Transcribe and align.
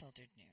unfiltered 0.00 0.28
news. 0.36 0.46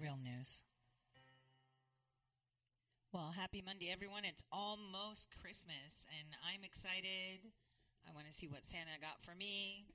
Real 0.00 0.16
news. 0.22 0.64
Well, 3.12 3.32
happy 3.36 3.62
Monday, 3.64 3.90
everyone. 3.92 4.24
It's 4.24 4.42
almost 4.52 5.28
Christmas, 5.40 6.06
and 6.18 6.34
I'm 6.44 6.64
excited. 6.64 7.52
I 8.06 8.12
want 8.12 8.26
to 8.26 8.32
see 8.32 8.48
what 8.48 8.66
Santa 8.66 8.98
got 9.00 9.22
for 9.22 9.34
me. 9.34 9.86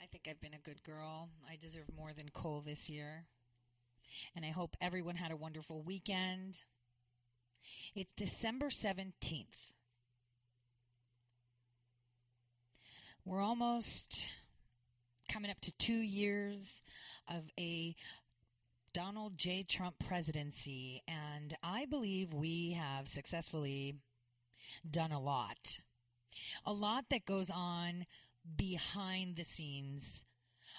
I 0.00 0.06
think 0.06 0.26
I've 0.28 0.40
been 0.40 0.54
a 0.54 0.58
good 0.58 0.82
girl. 0.82 1.28
I 1.48 1.56
deserve 1.56 1.86
more 1.94 2.12
than 2.14 2.30
coal 2.30 2.62
this 2.64 2.88
year. 2.88 3.26
And 4.34 4.44
I 4.44 4.50
hope 4.50 4.76
everyone 4.80 5.16
had 5.16 5.30
a 5.30 5.36
wonderful 5.36 5.82
weekend. 5.82 6.58
It's 7.94 8.12
December 8.14 8.66
17th. 8.66 9.72
We're 13.24 13.40
almost 13.40 14.26
coming 15.28 15.50
up 15.50 15.60
to 15.62 15.72
two 15.72 15.98
years 15.98 16.82
of 17.28 17.50
a 17.58 17.96
Donald 18.92 19.36
J. 19.36 19.62
Trump 19.62 19.96
presidency, 20.06 21.02
and 21.08 21.56
I 21.62 21.86
believe 21.86 22.32
we 22.32 22.78
have 22.78 23.08
successfully 23.08 23.96
done 24.88 25.12
a 25.12 25.20
lot. 25.20 25.80
A 26.64 26.72
lot 26.72 27.06
that 27.10 27.26
goes 27.26 27.50
on 27.50 28.06
behind 28.56 29.36
the 29.36 29.44
scenes. 29.44 30.24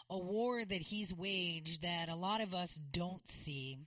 A 0.10 0.18
war 0.18 0.64
that 0.64 0.82
he's 0.82 1.14
waged 1.14 1.82
that 1.82 2.10
a 2.10 2.16
lot 2.16 2.42
of 2.42 2.54
us 2.54 2.80
don't 2.92 3.28
see 3.28 3.80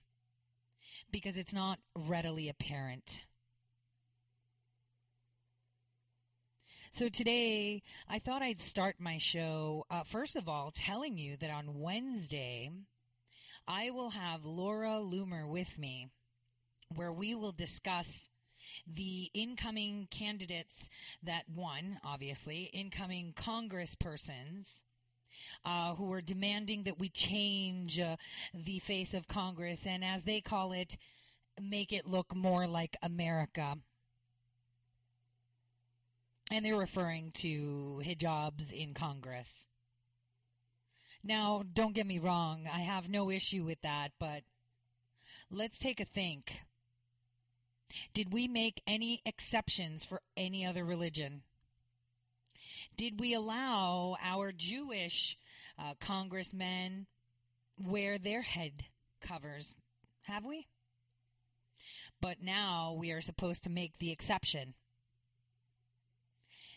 because 1.11 1.37
it's 1.37 1.53
not 1.53 1.79
readily 1.95 2.49
apparent. 2.49 3.21
So 6.93 7.07
today, 7.07 7.83
I 8.09 8.19
thought 8.19 8.41
I'd 8.41 8.59
start 8.59 8.95
my 8.99 9.17
show, 9.17 9.85
uh, 9.89 10.03
first 10.03 10.35
of 10.35 10.49
all, 10.49 10.71
telling 10.71 11.17
you 11.17 11.37
that 11.37 11.49
on 11.49 11.79
Wednesday, 11.79 12.69
I 13.65 13.91
will 13.91 14.09
have 14.09 14.43
Laura 14.43 14.99
Loomer 15.01 15.47
with 15.47 15.77
me, 15.77 16.09
where 16.93 17.13
we 17.13 17.33
will 17.33 17.53
discuss 17.53 18.27
the 18.85 19.31
incoming 19.33 20.09
candidates 20.11 20.89
that 21.23 21.43
won, 21.47 21.99
obviously, 22.03 22.69
incoming 22.73 23.33
congresspersons. 23.33 24.65
Uh, 25.63 25.93
who 25.95 26.11
are 26.11 26.21
demanding 26.21 26.83
that 26.83 26.99
we 26.99 27.09
change 27.09 27.99
uh, 27.99 28.15
the 28.53 28.79
face 28.79 29.13
of 29.13 29.27
Congress 29.27 29.85
and, 29.85 30.03
as 30.03 30.23
they 30.23 30.41
call 30.41 30.71
it, 30.71 30.97
make 31.61 31.91
it 31.91 32.07
look 32.07 32.35
more 32.35 32.67
like 32.67 32.97
America. 33.03 33.75
And 36.49 36.65
they're 36.65 36.77
referring 36.77 37.31
to 37.35 38.01
hijabs 38.03 38.73
in 38.73 38.93
Congress. 38.93 39.65
Now, 41.23 41.63
don't 41.71 41.93
get 41.93 42.07
me 42.07 42.17
wrong, 42.17 42.67
I 42.71 42.79
have 42.79 43.07
no 43.07 43.29
issue 43.29 43.63
with 43.63 43.81
that, 43.81 44.11
but 44.19 44.41
let's 45.51 45.77
take 45.77 45.99
a 45.99 46.05
think. 46.05 46.65
Did 48.13 48.33
we 48.33 48.47
make 48.47 48.81
any 48.87 49.21
exceptions 49.25 50.03
for 50.05 50.21
any 50.35 50.65
other 50.65 50.83
religion? 50.83 51.43
Did 52.97 53.19
we 53.19 53.33
allow 53.33 54.17
our 54.21 54.51
Jewish 54.51 55.37
uh, 55.77 55.93
congressmen 55.99 57.07
wear 57.77 58.17
their 58.17 58.41
head 58.41 58.85
covers? 59.21 59.75
Have 60.23 60.45
we? 60.45 60.67
But 62.19 62.37
now 62.41 62.95
we 62.97 63.11
are 63.11 63.21
supposed 63.21 63.63
to 63.63 63.69
make 63.69 63.97
the 63.97 64.11
exception. 64.11 64.75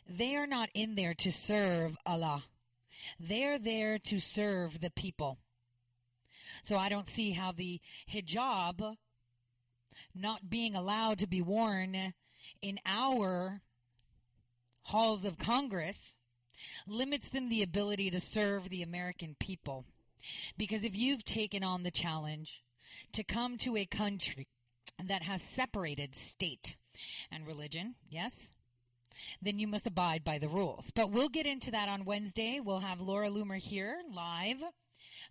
They 0.08 0.34
are 0.36 0.46
not 0.46 0.68
in 0.74 0.94
there 0.94 1.14
to 1.14 1.30
serve 1.30 1.96
Allah. 2.06 2.44
They're 3.18 3.58
there 3.58 3.98
to 3.98 4.20
serve 4.20 4.80
the 4.80 4.90
people. 4.90 5.38
So 6.62 6.76
I 6.76 6.88
don't 6.88 7.08
see 7.08 7.32
how 7.32 7.52
the 7.52 7.80
hijab 8.10 8.96
not 10.14 10.48
being 10.48 10.74
allowed 10.74 11.18
to 11.18 11.26
be 11.26 11.42
worn 11.42 12.14
in 12.62 12.78
our 12.86 13.60
halls 14.82 15.24
of 15.24 15.38
Congress 15.38 16.14
limits 16.86 17.28
them 17.30 17.48
the 17.48 17.62
ability 17.62 18.10
to 18.10 18.20
serve 18.20 18.68
the 18.68 18.82
American 18.82 19.36
people. 19.38 19.84
Because 20.56 20.84
if 20.84 20.96
you've 20.96 21.24
taken 21.24 21.62
on 21.62 21.82
the 21.82 21.90
challenge 21.90 22.62
to 23.12 23.22
come 23.22 23.58
to 23.58 23.76
a 23.76 23.86
country 23.86 24.48
that 25.02 25.22
has 25.22 25.42
separated 25.42 26.14
state 26.14 26.76
and 27.30 27.46
religion, 27.46 27.94
yes, 28.08 28.52
then 29.42 29.58
you 29.58 29.66
must 29.66 29.86
abide 29.86 30.24
by 30.24 30.38
the 30.38 30.48
rules. 30.48 30.90
But 30.94 31.10
we'll 31.10 31.28
get 31.28 31.46
into 31.46 31.70
that 31.70 31.88
on 31.88 32.04
Wednesday. 32.04 32.60
We'll 32.60 32.80
have 32.80 33.00
Laura 33.00 33.28
Loomer 33.28 33.58
here 33.58 33.96
live. 34.12 34.62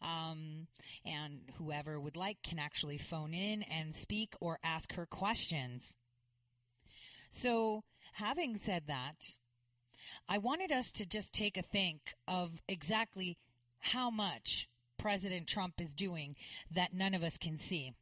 Um, 0.02 0.68
and 1.06 1.40
whoever 1.58 2.00
would 2.00 2.18
like 2.18 2.42
can 2.44 2.60
actually 2.60 2.98
phone 2.98 3.34
in 3.34 3.64
and 3.64 3.94
speak 3.94 4.34
or 4.40 4.60
ask 4.64 4.94
her 4.94 5.06
questions. 5.06 5.96
So, 7.30 7.84
having 8.14 8.58
said 8.58 8.84
that, 8.88 9.38
I 10.28 10.38
wanted 10.38 10.72
us 10.72 10.92
to 10.92 11.06
just 11.06 11.34
take 11.34 11.58
a 11.58 11.62
think 11.62 12.14
of 12.28 12.62
exactly 12.68 13.38
how 13.80 14.10
much 14.10 14.68
President 14.98 15.48
Trump 15.48 15.82
is 15.82 15.94
doing 15.94 16.36
that 16.72 16.94
none 16.94 17.14
of 17.14 17.24
us 17.24 17.38
can 17.38 17.58
see. 17.58 17.94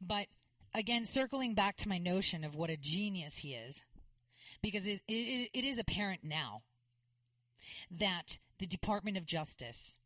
But 0.00 0.26
again, 0.74 1.04
circling 1.04 1.54
back 1.54 1.76
to 1.78 1.88
my 1.88 1.98
notion 1.98 2.44
of 2.44 2.54
what 2.54 2.70
a 2.70 2.76
genius 2.76 3.38
he 3.38 3.54
is, 3.54 3.80
because 4.62 4.86
it, 4.86 5.00
it, 5.08 5.50
it 5.52 5.64
is 5.64 5.78
apparent 5.78 6.22
now 6.22 6.62
that 7.90 8.38
the 8.58 8.66
Department 8.66 9.16
of 9.16 9.26
Justice, 9.26 9.96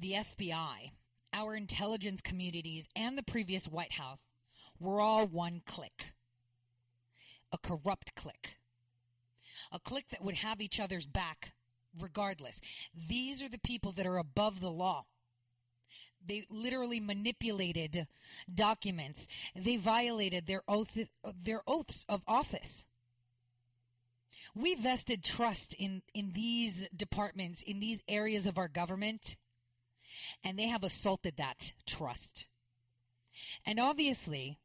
the 0.00 0.12
FBI, 0.12 0.92
our 1.32 1.54
intelligence 1.54 2.20
communities, 2.20 2.86
and 2.94 3.16
the 3.16 3.22
previous 3.22 3.68
White 3.68 3.92
House 3.92 4.26
were 4.80 5.00
all 5.00 5.26
one 5.26 5.62
clique. 5.66 6.12
A 7.52 7.58
corrupt 7.58 8.14
clique. 8.14 8.56
A 9.76 9.78
clique 9.78 10.08
that 10.08 10.24
would 10.24 10.36
have 10.36 10.62
each 10.62 10.80
other's 10.80 11.04
back 11.04 11.52
regardless. 12.00 12.62
These 12.94 13.42
are 13.42 13.48
the 13.50 13.58
people 13.58 13.92
that 13.92 14.06
are 14.06 14.16
above 14.16 14.60
the 14.60 14.70
law. 14.70 15.04
They 16.26 16.46
literally 16.48 16.98
manipulated 16.98 18.06
documents. 18.52 19.26
They 19.54 19.76
violated 19.76 20.46
their 20.46 20.62
oath, 20.66 20.96
their 21.42 21.60
oaths 21.66 22.06
of 22.08 22.22
office. 22.26 22.86
We 24.54 24.74
vested 24.74 25.22
trust 25.22 25.74
in, 25.74 26.00
in 26.14 26.32
these 26.32 26.86
departments, 26.96 27.62
in 27.62 27.78
these 27.78 28.00
areas 28.08 28.46
of 28.46 28.56
our 28.56 28.68
government, 28.68 29.36
and 30.42 30.58
they 30.58 30.68
have 30.68 30.84
assaulted 30.84 31.36
that 31.36 31.72
trust. 31.84 32.46
And 33.66 33.78
obviously, 33.78 34.56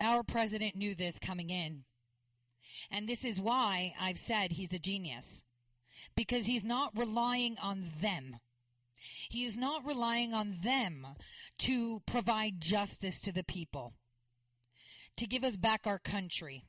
our 0.00 0.22
president 0.22 0.76
knew 0.76 0.94
this 0.94 1.18
coming 1.18 1.50
in. 1.50 1.84
And 2.90 3.08
this 3.08 3.24
is 3.24 3.40
why 3.40 3.94
I've 4.00 4.18
said 4.18 4.52
he's 4.52 4.72
a 4.72 4.78
genius. 4.78 5.42
Because 6.14 6.46
he's 6.46 6.64
not 6.64 6.96
relying 6.96 7.56
on 7.62 7.92
them. 8.00 8.36
He 9.28 9.44
is 9.44 9.56
not 9.56 9.86
relying 9.86 10.34
on 10.34 10.58
them 10.62 11.06
to 11.58 12.00
provide 12.06 12.60
justice 12.60 13.20
to 13.20 13.32
the 13.32 13.44
people, 13.44 13.92
to 15.16 15.26
give 15.26 15.44
us 15.44 15.56
back 15.56 15.82
our 15.86 15.98
country, 15.98 16.64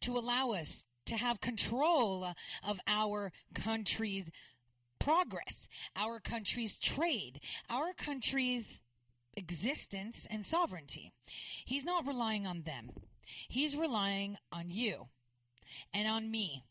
to 0.00 0.16
allow 0.16 0.52
us 0.52 0.84
to 1.06 1.16
have 1.16 1.40
control 1.40 2.32
of 2.66 2.80
our 2.86 3.32
country's 3.54 4.30
progress, 4.98 5.68
our 5.96 6.20
country's 6.20 6.78
trade, 6.78 7.40
our 7.70 7.92
country's 7.92 8.82
existence 9.36 10.26
and 10.30 10.44
sovereignty. 10.44 11.12
He's 11.64 11.84
not 11.84 12.06
relying 12.06 12.46
on 12.46 12.62
them. 12.62 12.90
He's 13.48 13.76
relying 13.76 14.36
on 14.52 14.70
you 14.70 15.08
and 15.92 16.08
on 16.08 16.30
me 16.30 16.64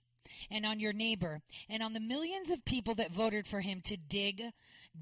and 0.49 0.65
on 0.65 0.79
your 0.79 0.93
neighbor 0.93 1.41
and 1.69 1.81
on 1.81 1.93
the 1.93 1.99
millions 1.99 2.49
of 2.49 2.65
people 2.65 2.95
that 2.95 3.11
voted 3.11 3.47
for 3.47 3.61
him 3.61 3.81
to 3.81 3.97
dig, 3.97 4.43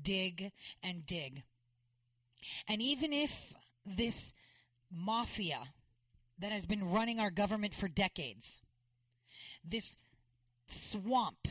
dig, 0.01 0.51
and 0.83 1.05
dig. 1.05 1.43
And 2.67 2.81
even 2.81 3.13
if 3.13 3.53
this 3.85 4.33
mafia 4.91 5.69
that 6.39 6.51
has 6.51 6.65
been 6.65 6.89
running 6.89 7.19
our 7.19 7.31
government 7.31 7.73
for 7.73 7.87
decades, 7.87 8.57
this 9.63 9.95
swamp, 10.67 11.47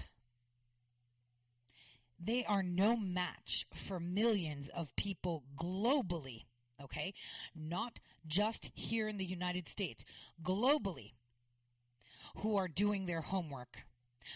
they 2.22 2.44
are 2.44 2.62
no 2.62 2.96
match 2.96 3.66
for 3.74 3.98
millions 3.98 4.70
of 4.74 4.94
people 4.96 5.42
globally, 5.56 6.44
okay? 6.82 7.14
Not 7.54 7.98
just 8.26 8.70
here 8.74 9.08
in 9.08 9.16
the 9.16 9.24
United 9.24 9.68
States, 9.68 10.04
globally, 10.42 11.12
who 12.36 12.56
are 12.56 12.68
doing 12.68 13.06
their 13.06 13.20
homework, 13.20 13.84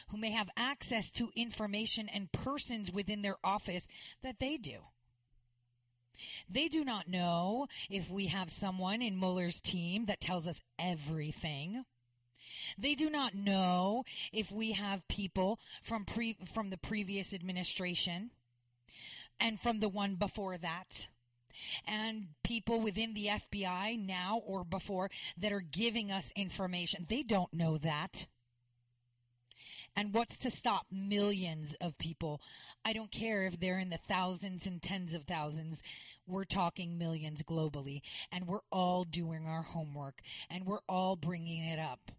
who 0.08 0.18
may 0.18 0.30
have 0.30 0.50
access 0.56 1.10
to 1.12 1.30
information 1.34 2.08
and 2.08 2.30
persons 2.30 2.92
within 2.92 3.22
their 3.22 3.36
office 3.42 3.86
that 4.22 4.38
they 4.38 4.56
do. 4.56 4.78
They 6.48 6.68
do 6.68 6.84
not 6.84 7.08
know 7.08 7.68
if 7.88 8.10
we 8.10 8.26
have 8.26 8.50
someone 8.50 9.02
in 9.02 9.18
Mueller's 9.18 9.60
team 9.60 10.06
that 10.06 10.20
tells 10.20 10.46
us 10.46 10.62
everything. 10.78 11.84
They 12.76 12.94
do 12.94 13.08
not 13.08 13.34
know 13.34 14.04
if 14.32 14.50
we 14.50 14.72
have 14.72 15.06
people 15.06 15.60
from 15.82 16.04
pre- 16.04 16.38
from 16.52 16.70
the 16.70 16.76
previous 16.76 17.32
administration 17.32 18.30
and 19.38 19.60
from 19.60 19.78
the 19.78 19.88
one 19.88 20.16
before 20.16 20.58
that 20.58 21.06
and 21.86 22.28
people 22.42 22.80
within 22.80 23.14
the 23.14 23.26
FBI 23.26 24.04
now 24.04 24.40
or 24.44 24.64
before 24.64 25.10
that 25.36 25.52
are 25.52 25.60
giving 25.60 26.10
us 26.10 26.32
information. 26.36 27.06
They 27.08 27.22
don't 27.22 27.52
know 27.52 27.78
that. 27.78 28.26
And 29.96 30.14
what's 30.14 30.36
to 30.38 30.50
stop 30.50 30.86
millions 30.92 31.74
of 31.80 31.98
people? 31.98 32.40
I 32.84 32.92
don't 32.92 33.10
care 33.10 33.46
if 33.46 33.58
they're 33.58 33.80
in 33.80 33.90
the 33.90 33.98
thousands 33.98 34.64
and 34.64 34.80
tens 34.80 35.12
of 35.12 35.24
thousands. 35.24 35.82
We're 36.24 36.44
talking 36.44 36.98
millions 36.98 37.42
globally. 37.42 38.02
And 38.30 38.46
we're 38.46 38.60
all 38.70 39.02
doing 39.02 39.46
our 39.46 39.62
homework. 39.62 40.20
And 40.48 40.66
we're 40.66 40.84
all 40.88 41.16
bringing 41.16 41.64
it 41.64 41.80
up. 41.80 42.12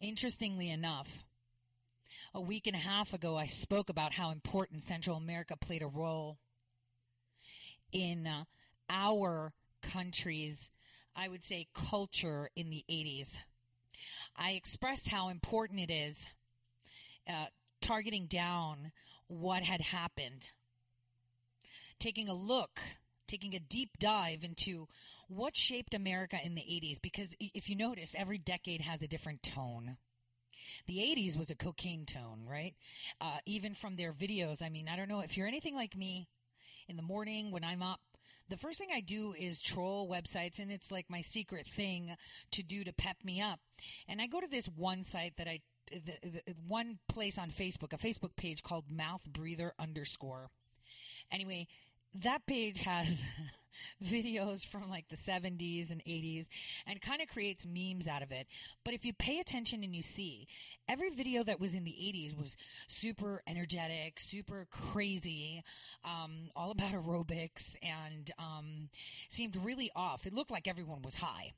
Interestingly 0.00 0.70
enough, 0.70 1.24
a 2.32 2.40
week 2.40 2.68
and 2.68 2.76
a 2.76 2.80
half 2.80 3.12
ago, 3.12 3.36
I 3.36 3.46
spoke 3.46 3.88
about 3.88 4.12
how 4.12 4.30
important 4.30 4.84
Central 4.84 5.16
America 5.16 5.56
played 5.56 5.82
a 5.82 5.88
role 5.88 6.38
in 7.92 8.26
uh, 8.26 8.44
our 8.90 9.52
country's, 9.82 10.70
I 11.14 11.28
would 11.28 11.44
say, 11.44 11.68
culture 11.74 12.50
in 12.56 12.70
the 12.70 12.84
80s. 12.90 13.28
I 14.36 14.50
expressed 14.50 15.08
how 15.08 15.28
important 15.28 15.80
it 15.80 15.92
is 15.92 16.28
uh, 17.28 17.46
targeting 17.80 18.26
down 18.26 18.92
what 19.26 19.62
had 19.62 19.80
happened, 19.80 20.50
taking 21.98 22.28
a 22.28 22.34
look, 22.34 22.80
taking 23.26 23.54
a 23.54 23.60
deep 23.60 23.98
dive 23.98 24.44
into 24.44 24.88
what 25.28 25.56
shaped 25.56 25.94
America 25.94 26.38
in 26.42 26.54
the 26.54 26.62
80s. 26.62 27.00
Because 27.02 27.34
if 27.40 27.68
you 27.68 27.76
notice, 27.76 28.14
every 28.16 28.38
decade 28.38 28.80
has 28.80 29.02
a 29.02 29.08
different 29.08 29.42
tone. 29.42 29.98
The 30.86 30.98
80s 30.98 31.36
was 31.36 31.50
a 31.50 31.54
cocaine 31.54 32.06
tone, 32.06 32.44
right? 32.48 32.74
Uh, 33.20 33.38
even 33.46 33.74
from 33.74 33.96
their 33.96 34.12
videos. 34.12 34.62
I 34.62 34.68
mean, 34.68 34.88
I 34.88 34.96
don't 34.96 35.08
know 35.08 35.20
if 35.20 35.36
you're 35.36 35.46
anything 35.46 35.74
like 35.74 35.96
me 35.96 36.28
in 36.88 36.96
the 36.96 37.02
morning 37.02 37.50
when 37.50 37.64
I'm 37.64 37.82
up 37.82 38.00
the 38.48 38.56
first 38.56 38.78
thing 38.78 38.88
I 38.94 39.00
do 39.00 39.34
is 39.38 39.60
troll 39.60 40.08
websites, 40.08 40.58
and 40.58 40.70
it's 40.70 40.90
like 40.90 41.10
my 41.10 41.20
secret 41.20 41.66
thing 41.66 42.16
to 42.52 42.62
do 42.62 42.82
to 42.84 42.92
pep 42.92 43.18
me 43.22 43.40
up. 43.40 43.60
And 44.08 44.20
I 44.20 44.26
go 44.26 44.40
to 44.40 44.46
this 44.46 44.66
one 44.66 45.02
site 45.02 45.36
that 45.36 45.46
I, 45.46 45.60
the, 45.90 46.14
the, 46.22 46.54
one 46.66 46.98
place 47.08 47.36
on 47.38 47.50
Facebook, 47.50 47.92
a 47.92 47.98
Facebook 47.98 48.36
page 48.36 48.62
called 48.62 48.90
Mouth 48.90 49.22
Breather 49.30 49.74
underscore. 49.78 50.48
Anyway, 51.30 51.66
that 52.14 52.46
page 52.46 52.80
has 52.80 53.22
videos 54.04 54.66
from 54.66 54.88
like 54.88 55.08
the 55.08 55.16
70s 55.16 55.90
and 55.90 56.02
80s 56.04 56.46
and 56.86 57.00
kind 57.02 57.20
of 57.20 57.28
creates 57.28 57.66
memes 57.66 58.08
out 58.08 58.22
of 58.22 58.32
it. 58.32 58.46
But 58.82 58.94
if 58.94 59.04
you 59.04 59.12
pay 59.12 59.40
attention 59.40 59.84
and 59.84 59.94
you 59.94 60.02
see, 60.02 60.46
every 60.88 61.10
video 61.10 61.44
that 61.44 61.60
was 61.60 61.74
in 61.74 61.84
the 61.84 61.90
80s 61.90 62.36
was 62.36 62.56
super 62.86 63.42
energetic, 63.46 64.18
super 64.18 64.66
crazy, 64.70 65.62
um, 66.04 66.50
all 66.56 66.70
about 66.70 66.92
aerobics, 66.92 67.76
and 67.82 68.30
um, 68.38 68.88
seemed 69.28 69.56
really 69.56 69.90
off. 69.94 70.26
It 70.26 70.32
looked 70.32 70.50
like 70.50 70.66
everyone 70.66 71.02
was 71.02 71.16
high 71.16 71.52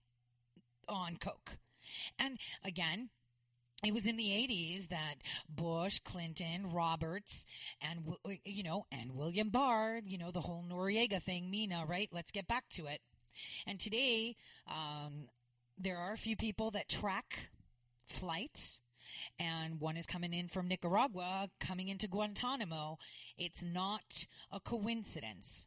on 0.89 1.17
Coke. 1.17 1.59
And 2.19 2.39
again, 2.65 3.11
it 3.83 3.95
was 3.95 4.05
in 4.05 4.17
the 4.17 4.29
80s 4.29 4.89
that 4.89 5.15
Bush, 5.49 6.01
Clinton, 6.01 6.71
Roberts, 6.71 7.47
and, 7.81 8.15
you 8.45 8.63
know, 8.63 8.85
and 8.93 9.15
William 9.15 9.49
Barr, 9.49 10.01
you 10.05 10.19
know, 10.19 10.31
the 10.31 10.41
whole 10.41 10.65
Noriega 10.69 11.23
thing, 11.23 11.51
Mena, 11.51 11.85
right? 11.87 12.09
Let's 12.13 12.31
get 12.31 12.47
back 12.47 12.69
to 12.71 12.87
it. 12.87 13.01
And 13.67 13.81
today, 13.81 14.37
um, 14.69 15.29
there 15.79 15.97
are 15.97 16.13
a 16.13 16.19
few 16.19 16.37
people 16.37 16.71
that 16.73 16.89
track 16.89 17.51
flights 18.07 18.81
and 19.39 19.81
one 19.81 19.97
is 19.97 20.07
coming 20.07 20.33
in 20.33 20.49
from 20.49 20.69
Nicaragua, 20.69 21.49
coming 21.61 21.89
into 21.89 22.09
Guantanamo. 22.09 22.99
It's 23.37 23.63
not 23.63 24.27
a 24.51 24.61
coincidence. 24.61 25.67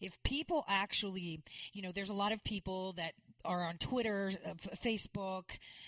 If 0.00 0.22
people 0.22 0.64
actually, 0.68 1.42
you 1.72 1.82
know, 1.82 1.92
there's 1.92 2.10
a 2.10 2.14
lot 2.14 2.32
of 2.32 2.44
people 2.44 2.92
that 2.94 3.12
are 3.44 3.64
on 3.64 3.78
Twitter, 3.78 4.32
uh, 4.44 4.54
Facebook, 4.84 5.44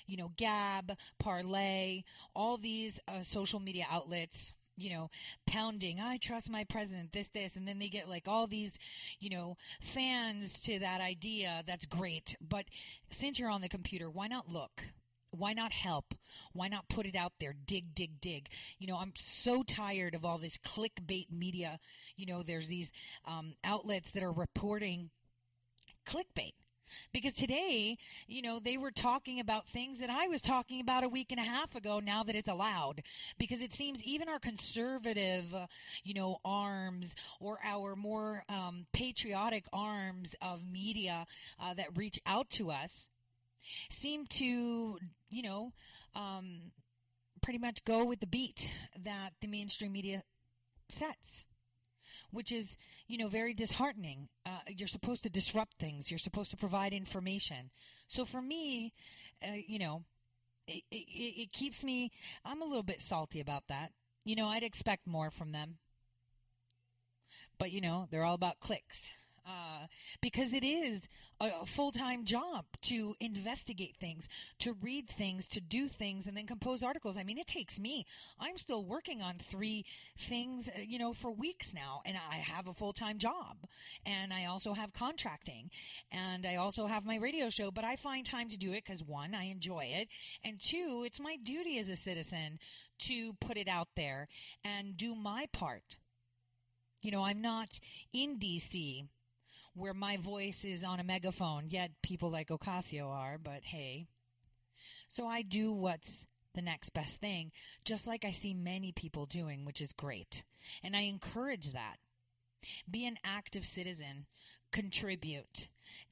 you 0.07 0.17
know, 0.17 0.33
Gab, 0.37 0.97
Parler, 1.19 2.03
all 2.35 2.57
these 2.57 3.01
uh, 3.09 3.23
social 3.23 3.61
media 3.61 3.87
outlets 3.91 4.53
you 4.77 4.89
know, 4.89 5.11
pounding, 5.47 6.01
I 6.01 6.17
trust 6.17 6.49
my 6.49 6.65
president, 6.65 7.13
this, 7.13 7.29
this, 7.29 7.55
and 7.55 7.69
then 7.69 7.79
they 7.79 7.89
get 7.89 8.09
like 8.09 8.27
all 8.27 8.47
these, 8.47 8.73
you 9.19 9.29
know, 9.29 9.59
fans 9.83 10.61
to 10.63 10.79
that 10.79 11.03
idea. 11.03 11.63
That's 11.67 11.85
great. 11.85 12.35
But 12.41 12.65
since 13.11 13.39
you're 13.39 13.51
on 13.51 13.61
the 13.61 13.69
computer, 13.69 14.09
why 14.09 14.27
not 14.27 14.49
look? 14.49 14.85
Why 15.31 15.53
not 15.53 15.73
help? 15.73 16.15
Why 16.53 16.69
not 16.69 16.89
put 16.89 17.07
it 17.07 17.15
out 17.15 17.33
there? 17.41 17.55
Dig, 17.67 17.95
dig, 17.95 18.21
dig. 18.21 18.49
You 18.79 18.87
know, 18.87 18.97
I'm 18.97 19.13
so 19.17 19.63
tired 19.63 20.15
of 20.15 20.25
all 20.25 20.39
this 20.39 20.59
clickbait 20.59 21.31
media. 21.31 21.79
You 22.17 22.27
know, 22.27 22.43
there's 22.43 22.69
these 22.69 22.91
um, 23.27 23.55
outlets 23.65 24.13
that 24.13 24.23
are 24.23 24.33
reporting 24.33 25.11
clickbait. 26.07 26.55
Because 27.13 27.35
today, 27.35 27.99
you 28.27 28.43
know, 28.43 28.59
they 28.59 28.77
were 28.77 28.91
talking 28.91 29.39
about 29.39 29.69
things 29.69 29.99
that 29.99 30.11
I 30.11 30.27
was 30.27 30.41
talking 30.43 30.81
about 30.81 31.05
a 31.05 31.09
week 31.09 31.31
and 31.31 31.39
a 31.39 31.45
half 31.45 31.75
ago 31.75 32.01
now 32.01 32.25
that 32.25 32.35
it's 32.35 32.49
allowed. 32.49 33.03
Because 33.39 33.63
it 33.63 33.73
seems 33.73 34.03
even 34.03 34.29
our 34.29 34.39
conservative, 34.39 35.55
uh, 35.55 35.67
you 36.03 36.15
know, 36.15 36.39
arms 36.45 37.15
or 37.39 37.59
our 37.65 37.95
more 37.97 38.45
um, 38.49 38.87
patriotic 38.93 39.67
arms 39.73 40.35
of 40.43 40.63
media 40.71 41.27
uh, 41.61 41.75
that 41.75 41.97
reach 41.97 42.19
out 42.27 42.51
to 42.51 42.71
us 42.71 43.09
seem 43.91 44.27
to, 44.27 44.99
you 45.29 45.43
know, 45.43 45.73
um, 46.15 46.73
pretty 47.43 47.59
much 47.59 47.85
go 47.85 48.05
with 48.05 48.21
the 48.21 48.27
beat 48.27 48.69
that 49.05 49.31
the 49.41 49.47
mainstream 49.47 49.93
media 49.93 50.23
sets 50.89 51.45
which 52.31 52.53
is, 52.53 52.77
you 53.07 53.19
know, 53.19 53.29
very 53.29 53.55
disheartening. 53.55 54.29
Uh, 54.47 54.59
you're 54.69 54.89
supposed 54.89 55.23
to 55.23 55.31
disrupt 55.31 55.75
things. 55.79 56.11
You're 56.11 56.19
supposed 56.19 56.51
to 56.51 56.57
provide 56.57 56.93
information. 56.93 57.71
So 58.07 58.25
for 58.25 58.41
me, 58.41 58.93
uh, 59.43 59.57
you 59.67 59.79
know, 59.79 60.05
it, 60.67 60.83
it, 60.91 60.97
it 60.97 61.53
keeps 61.53 61.83
me, 61.83 62.13
I'm 62.45 62.63
a 62.63 62.67
little 62.67 62.83
bit 62.83 63.01
salty 63.01 63.41
about 63.41 63.65
that. 63.69 63.93
You 64.25 64.37
know, 64.37 64.47
I'd 64.47 64.63
expect 64.63 65.07
more 65.07 65.31
from 65.31 65.53
them. 65.53 65.79
But, 67.59 67.73
you 67.73 67.81
know, 67.81 68.07
they're 68.11 68.25
all 68.25 68.35
about 68.35 68.61
clicks 68.61 69.11
uh, 69.47 69.87
because 70.21 70.53
it 70.53 70.65
is 70.65 71.09
a 71.41 71.65
full 71.65 71.91
time 71.91 72.25
job 72.25 72.67
to 72.83 73.15
investigate 73.19 73.97
things, 73.99 74.29
to 74.59 74.75
read 74.83 75.09
things, 75.09 75.47
to 75.49 75.61
do 75.61 75.89
things, 75.89 76.27
and 76.27 76.37
then 76.37 76.47
compose 76.47 76.83
articles. 76.83 77.17
I 77.17 77.25
mean, 77.25 77.39
it 77.39 77.47
takes 77.47 77.79
me. 77.79 78.05
I'm 78.39 78.59
still 78.59 78.85
working 78.85 79.23
on 79.23 79.37
three 79.39 79.87
things, 80.19 80.69
uh, 80.69 80.81
you 80.87 80.99
know, 80.99 81.15
for 81.15 81.31
weeks 81.31 81.73
now, 81.73 82.03
and 82.05 82.17
I 82.17 82.37
have 82.37 82.67
a 82.67 82.75
full 82.75 82.93
time 82.93 83.19
job, 83.19 83.57
and 84.05 84.33
I 84.33 84.45
also 84.47 84.75
have 84.75 84.93
contracting, 84.93 85.71
and 86.13 86.45
I 86.47 86.57
also 86.57 86.87
have 86.87 87.07
my 87.07 87.17
radio 87.17 87.49
show. 87.49 87.71
But 87.71 87.85
I 87.85 87.97
find 87.97 88.27
time 88.27 88.49
to 88.51 88.59
do 88.59 88.73
it 88.73 88.85
because 88.85 89.03
one, 89.03 89.35
I 89.35 89.45
enjoy 89.45 89.85
it, 89.85 90.09
and 90.45 90.61
two, 90.61 91.05
it's 91.07 91.21
my 91.21 91.37
duty 91.43 91.79
as 91.79 91.89
a 91.89 91.97
citizen 91.97 92.59
to 93.01 93.33
put 93.41 93.57
it 93.57 93.69
out 93.69 93.89
there 93.97 94.29
and 94.63 94.97
do 94.97 95.15
my 95.15 95.47
part. 95.53 95.97
You 97.01 97.11
know, 97.11 97.25
I'm 97.25 97.41
not 97.41 97.81
in 98.13 98.39
DC 98.39 99.07
where 99.81 99.95
my 99.95 100.17
voice 100.19 100.65
is 100.65 100.85
on 100.85 101.01
a 101.01 101.05
megaphone, 101.05 101.71
yet 101.71 101.91
people 102.03 102.31
like 102.31 102.49
Ocasio 102.49 103.09
are, 103.09 103.39
but 103.39 103.65
hey. 103.65 104.07
So 105.09 105.27
I 105.27 105.43
do 105.43 105.73
what's 105.73 106.27
the 106.55 106.63
next 106.63 106.91
best 106.91 107.21
thing, 107.21 107.53
just 107.85 108.07
like 108.07 108.25
I 108.25 108.31
see 108.31 108.55
many 108.55 108.93
people 108.93 109.27
doing, 109.27 109.65
which 109.65 109.81
is 109.81 109.93
great. 109.93 110.45
And 110.83 110.95
I 110.95 111.01
encourage 111.03 111.73
that. 111.73 111.97
Be 112.91 113.07
an 113.07 113.17
active 113.25 113.65
citizen, 113.65 114.27
contribute, 114.71 115.69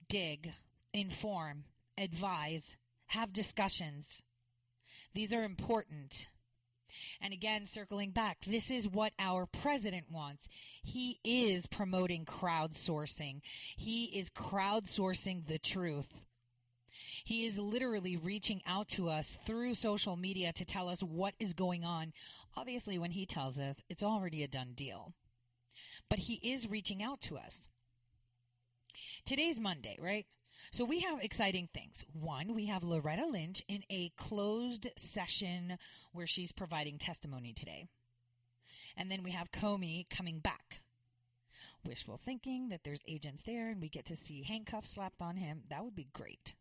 dig, 0.08 0.52
inform, 0.94 1.64
advise, 1.98 2.76
have 3.08 3.32
discussions. 3.32 4.22
These 5.14 5.32
are 5.32 5.44
important. 5.44 6.26
And 7.21 7.33
again, 7.33 7.66
circling 7.66 8.11
back, 8.11 8.38
this 8.47 8.71
is 8.71 8.88
what 8.88 9.12
our 9.18 9.47
president 9.47 10.07
wants. 10.11 10.49
He 10.83 11.18
is 11.25 11.66
promoting 11.66 12.25
crowdsourcing. 12.25 13.40
He 13.76 14.04
is 14.04 14.30
crowdsourcing 14.30 15.47
the 15.47 15.59
truth. 15.59 16.23
He 17.25 17.45
is 17.45 17.59
literally 17.59 18.16
reaching 18.16 18.62
out 18.66 18.88
to 18.90 19.09
us 19.09 19.38
through 19.45 19.75
social 19.75 20.16
media 20.16 20.52
to 20.52 20.64
tell 20.64 20.88
us 20.88 21.02
what 21.02 21.35
is 21.38 21.54
going 21.54 21.85
on. 21.85 22.12
Obviously, 22.57 22.99
when 22.99 23.11
he 23.12 23.26
tells 23.26 23.59
us, 23.59 23.83
it's 23.88 24.02
already 24.02 24.42
a 24.42 24.49
done 24.49 24.73
deal. 24.75 25.12
But 26.09 26.21
he 26.21 26.35
is 26.35 26.71
reaching 26.71 27.02
out 27.02 27.21
to 27.23 27.37
us. 27.37 27.68
Today's 29.25 29.61
Monday, 29.61 29.99
right? 30.00 30.26
So 30.70 30.84
we 30.84 31.00
have 31.00 31.20
exciting 31.20 31.68
things. 31.72 32.04
One, 32.12 32.54
we 32.54 32.66
have 32.66 32.84
Loretta 32.84 33.26
Lynch 33.26 33.62
in 33.68 33.82
a 33.90 34.10
closed 34.16 34.88
session 34.96 35.78
where 36.12 36.26
she's 36.26 36.52
providing 36.52 36.98
testimony 36.98 37.52
today. 37.52 37.87
And 38.96 39.10
then 39.10 39.22
we 39.22 39.30
have 39.30 39.50
Comey 39.50 40.08
coming 40.10 40.40
back. 40.40 40.80
Wishful 41.84 42.20
thinking 42.22 42.68
that 42.68 42.80
there's 42.84 43.00
agents 43.08 43.42
there 43.46 43.70
and 43.70 43.80
we 43.80 43.88
get 43.88 44.06
to 44.06 44.16
see 44.16 44.42
handcuffs 44.42 44.90
slapped 44.90 45.22
on 45.22 45.37
him. 45.37 45.62
That 45.70 45.84
would 45.84 45.94
be 45.94 46.08
great. 46.12 46.54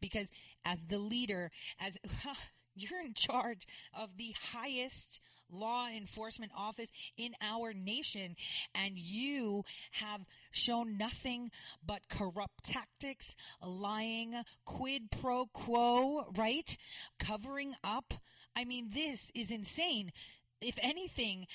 Because 0.00 0.28
as 0.64 0.78
the 0.88 0.98
leader, 0.98 1.50
as 1.80 1.96
you're 2.76 3.00
in 3.00 3.14
charge 3.14 3.66
of 3.94 4.10
the 4.16 4.34
highest 4.52 5.20
law 5.50 5.88
enforcement 5.88 6.52
office 6.56 6.90
in 7.16 7.32
our 7.40 7.72
nation, 7.72 8.36
and 8.74 8.98
you 8.98 9.64
have 9.92 10.22
shown 10.50 10.96
nothing 10.96 11.50
but 11.84 12.08
corrupt 12.08 12.64
tactics, 12.64 13.34
lying, 13.62 14.34
quid 14.64 15.10
pro 15.10 15.46
quo, 15.46 16.26
right? 16.36 16.76
Covering 17.18 17.74
up. 17.82 18.14
I 18.54 18.64
mean, 18.64 18.90
this 18.94 19.30
is 19.34 19.50
insane. 19.50 20.12
If 20.60 20.78
anything, 20.82 21.46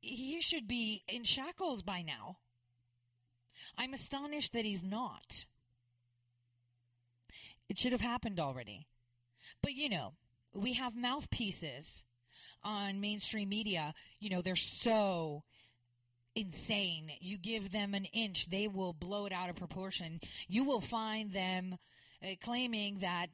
he 0.00 0.40
should 0.40 0.66
be 0.68 1.02
in 1.08 1.24
shackles 1.24 1.82
by 1.82 2.02
now. 2.02 2.36
I'm 3.76 3.94
astonished 3.94 4.52
that 4.52 4.64
he's 4.64 4.82
not. 4.82 5.46
It 7.68 7.78
should 7.78 7.92
have 7.92 8.00
happened 8.00 8.40
already. 8.40 8.86
But 9.62 9.72
you 9.74 9.88
know, 9.88 10.14
we 10.54 10.74
have 10.74 10.94
mouthpieces 10.96 12.04
on 12.62 13.00
mainstream 13.00 13.48
media. 13.48 13.94
You 14.20 14.30
know, 14.30 14.42
they're 14.42 14.56
so 14.56 15.44
insane. 16.34 17.10
You 17.20 17.36
give 17.36 17.72
them 17.72 17.94
an 17.94 18.04
inch, 18.06 18.48
they 18.50 18.68
will 18.68 18.92
blow 18.92 19.26
it 19.26 19.32
out 19.32 19.50
of 19.50 19.56
proportion. 19.56 20.20
You 20.46 20.64
will 20.64 20.80
find 20.80 21.32
them 21.32 21.76
uh, 22.22 22.34
claiming 22.42 22.98
that 23.00 23.28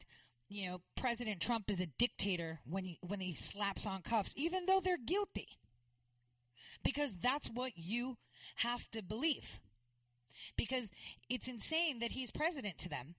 you 0.48 0.68
know 0.68 0.80
President 0.96 1.40
Trump 1.40 1.70
is 1.70 1.80
a 1.80 1.86
dictator 1.86 2.60
when 2.68 2.84
he 2.84 2.98
when 3.02 3.20
he 3.20 3.34
slaps 3.34 3.86
on 3.86 4.02
cuffs, 4.02 4.32
even 4.36 4.66
though 4.66 4.80
they're 4.80 4.98
guilty, 4.98 5.48
because 6.82 7.14
that's 7.20 7.48
what 7.48 7.72
you 7.76 8.16
have 8.56 8.90
to 8.92 9.02
believe. 9.02 9.60
Because 10.56 10.90
it's 11.28 11.46
insane 11.46 12.00
that 12.00 12.12
he's 12.12 12.30
president 12.30 12.76
to 12.78 12.88
them. 12.88 13.14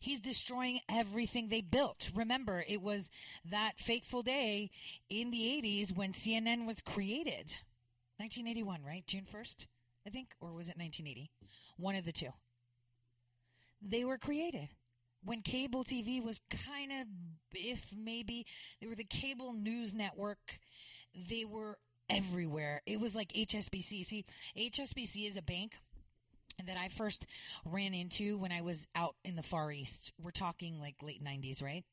He's 0.00 0.20
destroying 0.20 0.80
everything 0.88 1.48
they 1.48 1.60
built. 1.60 2.08
Remember, 2.14 2.64
it 2.66 2.82
was 2.82 3.10
that 3.48 3.78
fateful 3.78 4.22
day 4.22 4.70
in 5.08 5.30
the 5.30 5.38
80s 5.38 5.94
when 5.94 6.12
CNN 6.12 6.66
was 6.66 6.80
created. 6.80 7.56
1981, 8.18 8.82
right? 8.84 9.06
June 9.06 9.26
1st, 9.32 9.66
I 10.06 10.10
think? 10.10 10.28
Or 10.40 10.52
was 10.52 10.68
it 10.68 10.76
1980? 10.76 11.30
One 11.78 11.96
of 11.96 12.04
the 12.04 12.12
two. 12.12 12.30
They 13.80 14.04
were 14.04 14.18
created 14.18 14.68
when 15.24 15.42
cable 15.42 15.84
TV 15.84 16.22
was 16.22 16.40
kind 16.66 16.92
of, 16.92 17.06
if 17.52 17.92
maybe, 17.96 18.46
they 18.80 18.86
were 18.86 18.94
the 18.94 19.04
cable 19.04 19.52
news 19.52 19.94
network. 19.94 20.58
They 21.28 21.44
were 21.44 21.78
everywhere. 22.08 22.82
It 22.86 23.00
was 23.00 23.14
like 23.14 23.32
HSBC. 23.32 24.06
See, 24.06 24.24
HSBC 24.56 25.28
is 25.28 25.36
a 25.36 25.42
bank 25.42 25.72
that 26.66 26.76
I 26.76 26.88
first 26.88 27.26
ran 27.64 27.94
into 27.94 28.38
when 28.38 28.52
I 28.52 28.62
was 28.62 28.86
out 28.94 29.16
in 29.24 29.36
the 29.36 29.42
Far 29.42 29.70
East. 29.72 30.12
We're 30.20 30.30
talking 30.30 30.80
like 30.80 30.96
late 31.02 31.22
90s, 31.24 31.62
right? 31.62 31.84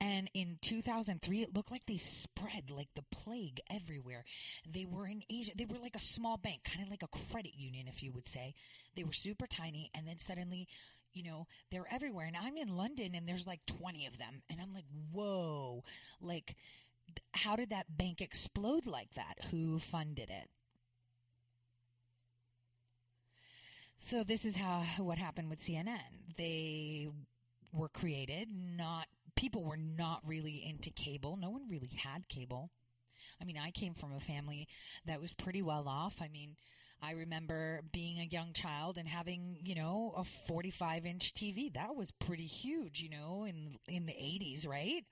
And 0.00 0.30
in 0.34 0.58
2003, 0.62 1.42
it 1.42 1.54
looked 1.54 1.70
like 1.70 1.86
they 1.86 1.96
spread 1.96 2.70
like 2.70 2.88
the 2.94 3.04
plague 3.10 3.60
everywhere. 3.70 4.24
They 4.70 4.84
were 4.84 5.06
in 5.06 5.22
Asia. 5.30 5.52
They 5.56 5.64
were 5.64 5.78
like 5.78 5.96
a 5.96 6.00
small 6.00 6.36
bank, 6.36 6.64
kind 6.64 6.84
of 6.84 6.90
like 6.90 7.02
a 7.02 7.30
credit 7.30 7.52
union, 7.56 7.86
if 7.88 8.02
you 8.02 8.12
would 8.12 8.28
say. 8.28 8.54
They 8.96 9.04
were 9.04 9.12
super 9.12 9.46
tiny. 9.46 9.90
And 9.94 10.06
then 10.06 10.18
suddenly, 10.18 10.68
you 11.12 11.22
know, 11.22 11.46
they're 11.70 11.86
everywhere. 11.90 12.26
And 12.26 12.36
I'm 12.36 12.56
in 12.56 12.76
London 12.76 13.14
and 13.14 13.28
there's 13.28 13.46
like 13.46 13.64
20 13.66 14.06
of 14.06 14.18
them. 14.18 14.42
And 14.50 14.60
I'm 14.60 14.72
like, 14.72 14.86
whoa, 15.12 15.84
like, 16.20 16.56
how 17.32 17.56
did 17.56 17.70
that 17.70 17.96
bank 17.96 18.20
explode 18.20 18.86
like 18.86 19.14
that? 19.14 19.36
Who 19.50 19.78
funded 19.78 20.30
it? 20.30 20.48
So 24.04 24.24
this 24.24 24.44
is 24.44 24.56
how 24.56 24.82
what 24.98 25.16
happened 25.16 25.48
with 25.48 25.60
CNN. 25.60 26.00
They 26.36 27.06
were 27.72 27.88
created 27.88 28.48
not 28.52 29.06
people 29.36 29.62
were 29.62 29.76
not 29.76 30.20
really 30.26 30.62
into 30.68 30.90
cable. 30.90 31.38
No 31.40 31.50
one 31.50 31.62
really 31.70 31.92
had 31.96 32.28
cable. 32.28 32.70
I 33.40 33.44
mean, 33.44 33.56
I 33.56 33.70
came 33.70 33.94
from 33.94 34.12
a 34.12 34.20
family 34.20 34.66
that 35.06 35.20
was 35.20 35.32
pretty 35.32 35.62
well 35.62 35.88
off. 35.88 36.16
I 36.20 36.28
mean, 36.28 36.56
I 37.00 37.12
remember 37.12 37.80
being 37.92 38.18
a 38.18 38.24
young 38.24 38.52
child 38.52 38.98
and 38.98 39.08
having, 39.08 39.58
you 39.62 39.76
know, 39.76 40.12
a 40.16 40.24
45 40.24 41.06
inch 41.06 41.32
TV. 41.32 41.72
That 41.72 41.94
was 41.94 42.10
pretty 42.10 42.46
huge, 42.46 43.00
you 43.00 43.08
know, 43.08 43.46
in, 43.48 43.78
in 43.86 44.06
the 44.06 44.12
80s, 44.12 44.66
right? 44.66 45.04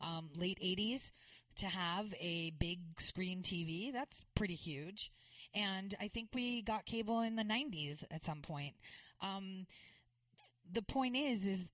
Um, 0.00 0.30
late 0.34 0.58
80s 0.58 1.10
to 1.56 1.66
have 1.66 2.12
a 2.18 2.50
big 2.58 2.80
screen 2.98 3.42
TV. 3.42 3.92
That's 3.92 4.24
pretty 4.34 4.54
huge. 4.54 5.12
And 5.54 5.94
I 6.00 6.08
think 6.08 6.28
we 6.34 6.62
got 6.62 6.86
cable 6.86 7.20
in 7.20 7.36
the 7.36 7.42
90s 7.42 8.04
at 8.10 8.24
some 8.24 8.42
point. 8.42 8.74
Um, 9.20 9.66
the 10.70 10.82
point 10.82 11.16
is, 11.16 11.46
is 11.46 11.68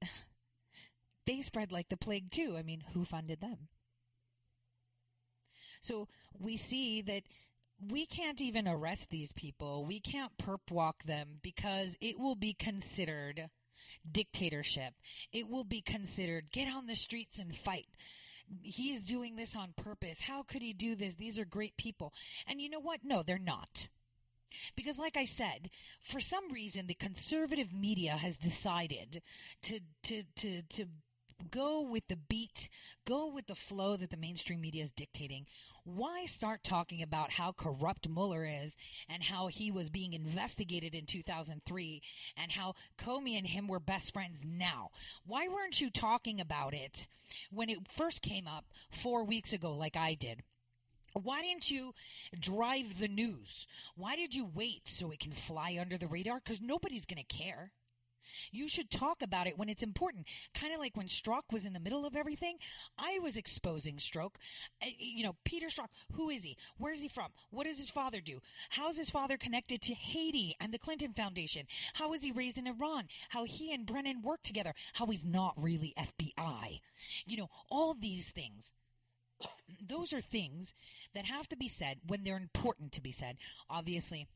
they 1.27 1.41
spread 1.41 1.73
like 1.73 1.89
the 1.89 1.97
plague 1.97 2.31
too. 2.31 2.57
I 2.59 2.63
mean, 2.63 2.83
who 2.93 3.05
funded 3.05 3.41
them? 3.41 3.69
So 5.81 6.09
we 6.39 6.57
see 6.57 7.03
that 7.03 7.25
we 7.91 8.07
can't 8.07 8.41
even 8.41 8.67
arrest 8.67 9.11
these 9.11 9.33
people. 9.33 9.85
We 9.85 10.01
can't 10.01 10.37
perp 10.39 10.71
walk 10.71 11.05
them 11.05 11.41
because 11.43 11.97
it 12.01 12.19
will 12.19 12.37
be 12.37 12.55
considered 12.55 13.51
dictatorship. 14.11 14.95
It 15.33 15.49
will 15.49 15.65
be 15.65 15.83
considered 15.83 16.51
get 16.53 16.69
on 16.69 16.87
the 16.87 16.97
streets 16.97 17.39
and 17.39 17.55
fight. 17.55 17.89
He's 18.63 19.03
doing 19.03 19.37
this 19.37 19.57
on 19.57 19.73
purpose. 19.77 20.21
How 20.21 20.43
could 20.43 20.63
he 20.63 20.73
do 20.73 20.95
this? 20.95 21.15
These 21.15 21.39
are 21.39 21.45
great 21.45 21.77
people. 21.77 22.13
And 22.47 22.61
you 22.61 22.69
know 22.69 22.81
what? 22.81 23.01
No, 23.05 23.23
they're 23.23 23.39
not. 23.39 23.89
Because, 24.77 24.99
like 24.99 25.17
I 25.17 25.25
said, 25.25 25.71
for 26.01 26.21
some 26.21 26.53
reason, 26.53 26.87
the 26.87 26.95
conservative 26.95 27.73
media 27.73 28.13
has 28.13 28.39
decided 28.39 29.23
to, 29.63 29.81
to, 30.05 30.23
to, 30.37 30.63
to 30.63 30.85
go 31.51 31.81
with 31.81 32.07
the 32.09 32.17
beat, 32.17 32.69
go 33.05 33.27
with 33.27 33.47
the 33.47 33.55
flow 33.55 33.97
that 33.97 34.11
the 34.11 34.17
mainstream 34.17 34.61
media 34.61 34.85
is 34.85 34.91
dictating. 34.91 35.47
Why 35.85 36.25
start 36.25 36.63
talking 36.63 37.03
about 37.03 37.33
how 37.33 37.53
corrupt 37.53 38.09
Mueller 38.09 38.47
is 38.47 38.77
and 39.09 39.23
how 39.23 39.49
he 39.49 39.71
was 39.71 39.91
being 39.91 40.15
investigated 40.15 40.95
in 40.95 41.05
2003 41.05 42.03
and 42.37 42.53
how 42.53 42.75
Comey 42.99 43.37
and 43.37 43.47
him 43.47 43.69
were 43.69 43.81
best 43.81 44.13
friends 44.13 44.43
now? 44.45 44.91
Why 45.27 45.47
weren't 45.49 45.81
you 45.81 45.91
talking 45.91 46.41
about 46.41 46.73
it 46.73 47.07
when 47.51 47.69
it 47.69 47.87
first 47.89 48.23
came 48.23 48.47
up 48.47 48.65
four 48.91 49.25
weeks 49.25 49.53
ago, 49.53 49.73
like 49.73 49.97
I 49.97 50.15
did? 50.15 50.43
Why 51.13 51.43
didn't 51.43 51.71
you 51.71 51.95
drive 52.39 52.99
the 52.99 53.09
news? 53.09 53.67
Why 53.97 54.17
did 54.17 54.35
you 54.35 54.51
wait 54.53 54.89
so 54.89 55.11
it 55.11 55.21
can 55.21 55.33
fly 55.33 55.79
under 55.81 55.97
the 55.97 56.09
radar? 56.09 56.41
Because 56.43 56.61
nobody's 56.61 57.05
going 57.05 57.25
to 57.25 57.37
care. 57.37 57.71
You 58.51 58.69
should 58.69 58.91
talk 58.91 59.23
about 59.23 59.47
it 59.47 59.59
when 59.59 59.69
it's 59.69 59.83
important. 59.83 60.27
Kind 60.55 60.75
of 60.75 60.81
like 60.81 60.97
when 60.97 61.07
Strzok 61.07 61.43
was 61.53 61.65
in 61.65 61.73
the 61.73 61.81
middle 61.81 62.07
of 62.07 62.17
everything. 62.17 62.57
I 62.99 63.19
was 63.19 63.37
exposing 63.37 63.97
Strzok. 63.97 64.33
Uh, 64.83 64.87
you 64.99 65.25
know, 65.25 65.37
Peter 65.45 65.67
Strzok, 65.67 65.89
who 66.13 66.31
is 66.31 66.43
he? 66.45 66.57
Where's 66.79 67.01
he 67.01 67.09
from? 67.09 67.29
What 67.51 67.67
does 67.67 67.79
his 67.79 67.91
father 67.91 68.21
do? 68.21 68.41
How 68.71 68.89
is 68.89 68.97
his 68.97 69.11
father 69.11 69.37
connected 69.37 69.83
to 69.83 69.95
Haiti 69.95 70.57
and 70.61 70.73
the 70.73 70.79
Clinton 70.79 71.13
Foundation? 71.13 71.67
How 71.95 72.11
was 72.11 72.23
he 72.23 72.33
raised 72.33 72.59
in 72.59 72.67
Iran? 72.67 73.09
How 73.31 73.45
he 73.45 73.73
and 73.73 73.87
Brennan 73.87 74.23
work 74.23 74.43
together? 74.43 74.75
How 74.95 75.07
he's 75.07 75.25
not 75.25 75.55
really 75.57 75.95
FBI? 75.99 76.81
You 77.27 77.37
know, 77.37 77.51
all 77.71 77.95
these 77.95 78.31
things 78.31 78.73
those 79.89 80.13
are 80.13 80.21
things 80.21 80.75
that 81.15 81.27
have 81.27 81.49
to 81.49 81.57
be 81.57 81.69
said 81.69 81.99
when 82.07 82.25
they're 82.25 82.37
important 82.37 82.93
to 82.93 83.01
be 83.03 83.13
said. 83.13 83.37
Obviously, 83.69 84.27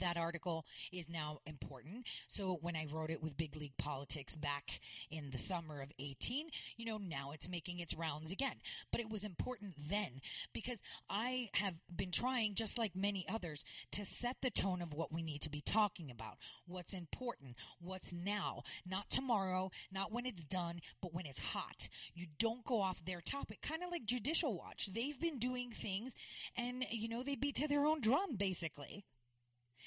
that 0.00 0.16
article 0.16 0.64
is 0.92 1.08
now 1.08 1.40
important. 1.46 2.06
So 2.28 2.58
when 2.60 2.76
I 2.76 2.86
wrote 2.92 3.10
it 3.10 3.22
with 3.22 3.36
Big 3.36 3.56
League 3.56 3.76
Politics 3.78 4.36
back 4.36 4.80
in 5.10 5.30
the 5.30 5.38
summer 5.38 5.80
of 5.80 5.90
18, 5.98 6.48
you 6.76 6.84
know, 6.84 6.98
now 6.98 7.30
it's 7.32 7.48
making 7.48 7.80
its 7.80 7.94
rounds 7.94 8.32
again. 8.32 8.56
But 8.90 9.00
it 9.00 9.10
was 9.10 9.24
important 9.24 9.74
then 9.88 10.20
because 10.52 10.80
I 11.08 11.50
have 11.54 11.74
been 11.94 12.10
trying, 12.10 12.54
just 12.54 12.78
like 12.78 12.94
many 12.94 13.26
others, 13.28 13.64
to 13.92 14.04
set 14.04 14.36
the 14.42 14.50
tone 14.50 14.82
of 14.82 14.92
what 14.92 15.12
we 15.12 15.22
need 15.22 15.42
to 15.42 15.50
be 15.50 15.60
talking 15.60 16.10
about, 16.10 16.38
what's 16.66 16.92
important, 16.92 17.56
what's 17.80 18.12
now, 18.12 18.62
not 18.86 19.10
tomorrow, 19.10 19.70
not 19.92 20.12
when 20.12 20.26
it's 20.26 20.44
done, 20.44 20.80
but 21.00 21.14
when 21.14 21.26
it's 21.26 21.38
hot. 21.38 21.88
You 22.14 22.26
don't 22.38 22.64
go 22.64 22.80
off 22.80 23.04
their 23.04 23.20
topic, 23.20 23.62
kind 23.62 23.82
of 23.82 23.90
like 23.90 24.04
Judicial 24.04 24.56
Watch. 24.56 24.90
They've 24.92 25.18
been 25.18 25.38
doing 25.38 25.70
things 25.70 26.12
and, 26.56 26.84
you 26.90 27.08
know, 27.08 27.22
they 27.22 27.34
beat 27.34 27.56
to 27.56 27.68
their 27.68 27.86
own 27.86 28.00
drum, 28.00 28.36
basically. 28.36 29.04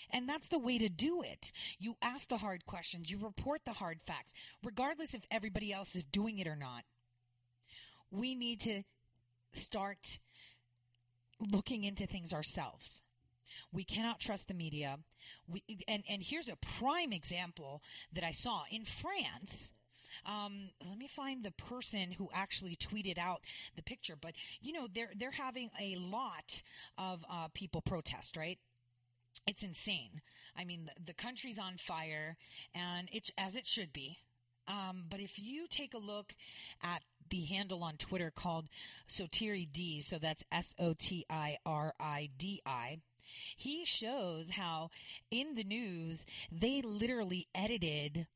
And 0.10 0.28
that's 0.28 0.48
the 0.48 0.60
way 0.60 0.78
to 0.78 0.90
do 0.90 1.22
it. 1.22 1.52
You 1.80 1.96
ask 2.02 2.30
the 2.30 2.38
hard 2.38 2.66
questions, 2.66 3.12
you 3.12 3.20
report 3.20 3.62
the 3.66 3.74
hard 3.74 4.00
facts, 4.06 4.34
regardless 4.64 5.14
if 5.14 5.22
everybody 5.30 5.72
else 5.72 5.96
is 5.96 6.04
doing 6.04 6.40
it 6.40 6.48
or 6.48 6.56
not. 6.56 6.84
We 8.10 8.36
need 8.36 8.60
to 8.62 8.84
start 9.54 10.20
looking 11.40 11.84
into 11.84 12.06
things 12.06 12.34
ourselves. 12.34 13.02
We 13.72 13.84
cannot 13.84 14.20
trust 14.20 14.48
the 14.48 14.54
media. 14.54 15.00
We, 15.48 15.64
and, 15.88 16.04
and 16.10 16.22
here's 16.24 16.50
a 16.50 16.56
prime 16.56 17.14
example 17.14 17.82
that 18.14 18.24
I 18.24 18.32
saw 18.32 18.64
in 18.70 18.86
France. 18.86 19.72
Um, 20.26 20.70
let 20.88 20.98
me 20.98 21.08
find 21.08 21.44
the 21.44 21.52
person 21.52 22.12
who 22.12 22.30
actually 22.34 22.76
tweeted 22.76 23.18
out 23.18 23.42
the 23.76 23.82
picture. 23.82 24.16
But 24.20 24.34
you 24.62 24.74
know, 24.74 24.88
they're 24.94 25.12
they're 25.18 25.32
having 25.32 25.70
a 25.80 25.96
lot 25.96 26.62
of 26.98 27.24
uh, 27.32 27.48
people 27.54 27.82
protest, 27.82 28.36
right? 28.36 28.60
It's 29.48 29.64
insane. 29.64 30.22
I 30.56 30.66
mean, 30.66 30.86
the, 30.86 31.06
the 31.08 31.14
country's 31.14 31.58
on 31.58 31.78
fire, 31.78 32.38
and 32.74 33.10
it's 33.12 33.32
as 33.38 33.56
it 33.56 33.66
should 33.66 33.94
be. 33.94 34.18
Um, 34.68 35.06
but 35.10 35.20
if 35.20 35.40
you 35.40 35.68
take 35.68 35.94
a 35.94 36.00
look 36.00 36.34
at 36.84 37.04
the 37.30 37.42
handle 37.46 37.84
on 37.84 37.98
Twitter 37.98 38.32
called 38.34 38.68
Sotiri 39.10 39.68
D, 39.72 40.02
so 40.02 40.18
that's 40.20 40.44
S 40.52 40.74
O 40.80 40.94
T 40.94 41.26
I 41.30 41.58
R 41.66 41.94
I 42.00 42.30
D 42.38 42.62
I, 42.66 43.00
he 43.56 43.86
shows 43.86 44.52
how 44.52 44.90
in 45.30 45.56
the 45.56 45.64
news 45.64 46.26
they 46.52 46.82
literally 46.82 47.48
edited 47.56 48.28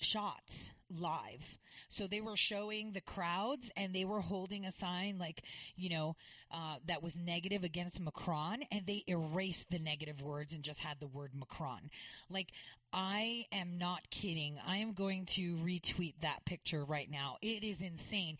shots 0.00 0.70
live. 0.90 1.58
So 1.88 2.06
they 2.06 2.20
were 2.20 2.36
showing 2.36 2.92
the 2.92 3.00
crowds 3.00 3.70
and 3.76 3.94
they 3.94 4.04
were 4.04 4.20
holding 4.20 4.64
a 4.64 4.72
sign 4.72 5.18
like, 5.18 5.42
you 5.76 5.90
know, 5.90 6.16
uh, 6.52 6.76
that 6.86 7.02
was 7.02 7.18
negative 7.18 7.64
against 7.64 8.00
Macron 8.00 8.60
and 8.70 8.86
they 8.86 9.04
erased 9.06 9.70
the 9.70 9.78
negative 9.78 10.22
words 10.22 10.52
and 10.52 10.62
just 10.62 10.80
had 10.80 11.00
the 11.00 11.06
word 11.06 11.32
Macron. 11.34 11.90
Like, 12.28 12.52
I 12.92 13.46
am 13.52 13.78
not 13.78 14.10
kidding. 14.10 14.58
I 14.66 14.78
am 14.78 14.92
going 14.92 15.26
to 15.26 15.56
retweet 15.56 16.14
that 16.22 16.44
picture 16.44 16.84
right 16.84 17.10
now. 17.10 17.36
It 17.40 17.64
is 17.64 17.80
insane. 17.80 18.36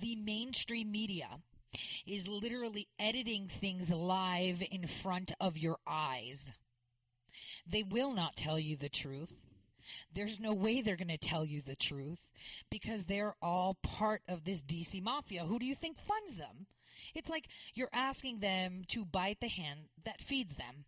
The 0.00 0.16
mainstream 0.16 0.90
media 0.90 1.28
is 2.06 2.28
literally 2.28 2.88
editing 2.98 3.48
things 3.48 3.90
live 3.90 4.62
in 4.70 4.86
front 4.86 5.32
of 5.40 5.56
your 5.56 5.78
eyes. 5.86 6.52
They 7.66 7.82
will 7.82 8.12
not 8.12 8.36
tell 8.36 8.58
you 8.58 8.76
the 8.76 8.88
truth. 8.88 9.32
There's 10.14 10.40
no 10.40 10.52
way 10.52 10.80
they're 10.80 10.96
going 10.96 11.08
to 11.08 11.18
tell 11.18 11.44
you 11.44 11.62
the 11.62 11.76
truth 11.76 12.20
because 12.70 13.04
they're 13.04 13.34
all 13.42 13.76
part 13.82 14.22
of 14.28 14.44
this 14.44 14.62
DC 14.62 15.02
mafia. 15.02 15.44
Who 15.44 15.58
do 15.58 15.66
you 15.66 15.74
think 15.74 15.98
funds 15.98 16.36
them? 16.36 16.66
It's 17.14 17.30
like 17.30 17.48
you're 17.74 17.88
asking 17.92 18.40
them 18.40 18.82
to 18.88 19.04
bite 19.04 19.40
the 19.40 19.48
hand 19.48 19.80
that 20.04 20.20
feeds 20.20 20.56
them. 20.56 20.84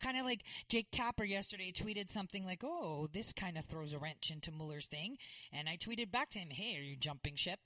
Kind 0.00 0.18
of 0.18 0.24
like 0.24 0.42
Jake 0.68 0.88
Tapper 0.90 1.24
yesterday 1.24 1.72
tweeted 1.72 2.10
something 2.10 2.44
like, 2.44 2.62
Oh, 2.64 3.08
this 3.12 3.32
kind 3.32 3.56
of 3.58 3.64
throws 3.64 3.92
a 3.92 3.98
wrench 3.98 4.30
into 4.30 4.50
Mueller's 4.50 4.86
thing. 4.86 5.16
And 5.52 5.68
I 5.68 5.76
tweeted 5.76 6.10
back 6.10 6.30
to 6.30 6.38
him, 6.38 6.50
Hey, 6.50 6.76
are 6.76 6.82
you 6.82 6.96
jumping 6.96 7.36
ship? 7.36 7.60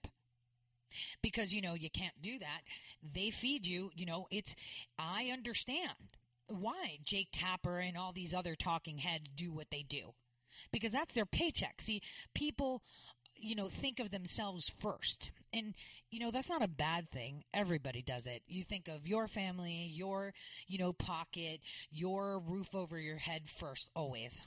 Because, 1.22 1.52
you 1.52 1.62
know, 1.62 1.74
you 1.74 1.88
can't 1.88 2.20
do 2.20 2.38
that. 2.40 2.62
They 3.02 3.30
feed 3.30 3.66
you, 3.66 3.90
you 3.94 4.06
know, 4.06 4.26
it's, 4.30 4.56
I 4.98 5.30
understand 5.32 5.94
why 6.50 6.98
Jake 7.04 7.28
Tapper 7.32 7.78
and 7.78 7.96
all 7.96 8.12
these 8.12 8.34
other 8.34 8.54
talking 8.54 8.98
heads 8.98 9.30
do 9.30 9.52
what 9.52 9.70
they 9.70 9.84
do 9.88 10.14
because 10.72 10.92
that's 10.92 11.14
their 11.14 11.26
paycheck. 11.26 11.80
See, 11.80 12.02
people, 12.34 12.82
you 13.36 13.54
know, 13.54 13.68
think 13.68 14.00
of 14.00 14.10
themselves 14.10 14.70
first. 14.78 15.30
And, 15.52 15.74
you 16.10 16.20
know, 16.20 16.30
that's 16.30 16.48
not 16.48 16.62
a 16.62 16.68
bad 16.68 17.10
thing. 17.10 17.44
Everybody 17.52 18.02
does 18.02 18.26
it. 18.26 18.42
You 18.46 18.64
think 18.64 18.88
of 18.88 19.06
your 19.06 19.26
family, 19.26 19.90
your, 19.92 20.32
you 20.66 20.78
know, 20.78 20.92
pocket, 20.92 21.60
your 21.90 22.38
roof 22.38 22.74
over 22.74 22.98
your 22.98 23.18
head 23.18 23.42
first, 23.48 23.88
always. 23.94 24.42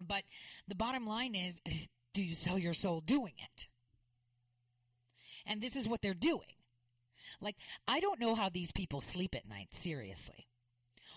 But 0.00 0.24
the 0.66 0.74
bottom 0.74 1.06
line 1.06 1.34
is 1.34 1.60
do 2.14 2.22
you 2.22 2.34
sell 2.34 2.58
your 2.58 2.74
soul 2.74 3.00
doing 3.00 3.34
it? 3.38 3.68
And 5.46 5.60
this 5.60 5.76
is 5.76 5.88
what 5.88 6.02
they're 6.02 6.14
doing. 6.14 6.56
Like, 7.40 7.56
I 7.88 7.98
don't 7.98 8.20
know 8.20 8.34
how 8.34 8.48
these 8.48 8.70
people 8.70 9.00
sleep 9.00 9.34
at 9.34 9.48
night, 9.48 9.68
seriously 9.72 10.46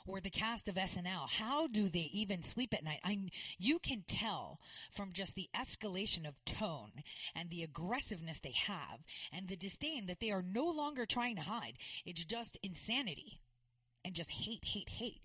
or 0.08 0.22
the 0.22 0.30
cast 0.30 0.68
of 0.68 0.76
SNL, 0.76 1.30
how 1.30 1.68
do 1.68 1.90
they 1.90 2.10
even 2.14 2.44
sleep 2.44 2.74
at 2.74 2.84
night? 2.84 3.00
I, 3.04 3.20
you 3.58 3.80
can 3.80 4.04
tell 4.08 4.60
from 4.92 5.14
just 5.14 5.36
the 5.36 5.50
escalation 5.56 6.28
of 6.28 6.44
tone 6.46 6.92
and 7.36 7.50
the 7.50 7.64
aggressiveness 7.64 8.40
they 8.40 8.54
have 8.68 9.00
and 9.32 9.48
the 9.48 9.56
disdain 9.56 10.06
that 10.08 10.20
they 10.20 10.32
are 10.32 10.44
no 10.44 10.66
longer 10.66 11.06
trying 11.06 11.36
to 11.38 11.42
hide. 11.42 11.78
It's 12.06 12.24
just 12.24 12.58
insanity 12.62 13.42
and 14.04 14.14
just 14.14 14.32
hate, 14.32 14.64
hate, 14.66 14.90
hate. 14.90 15.22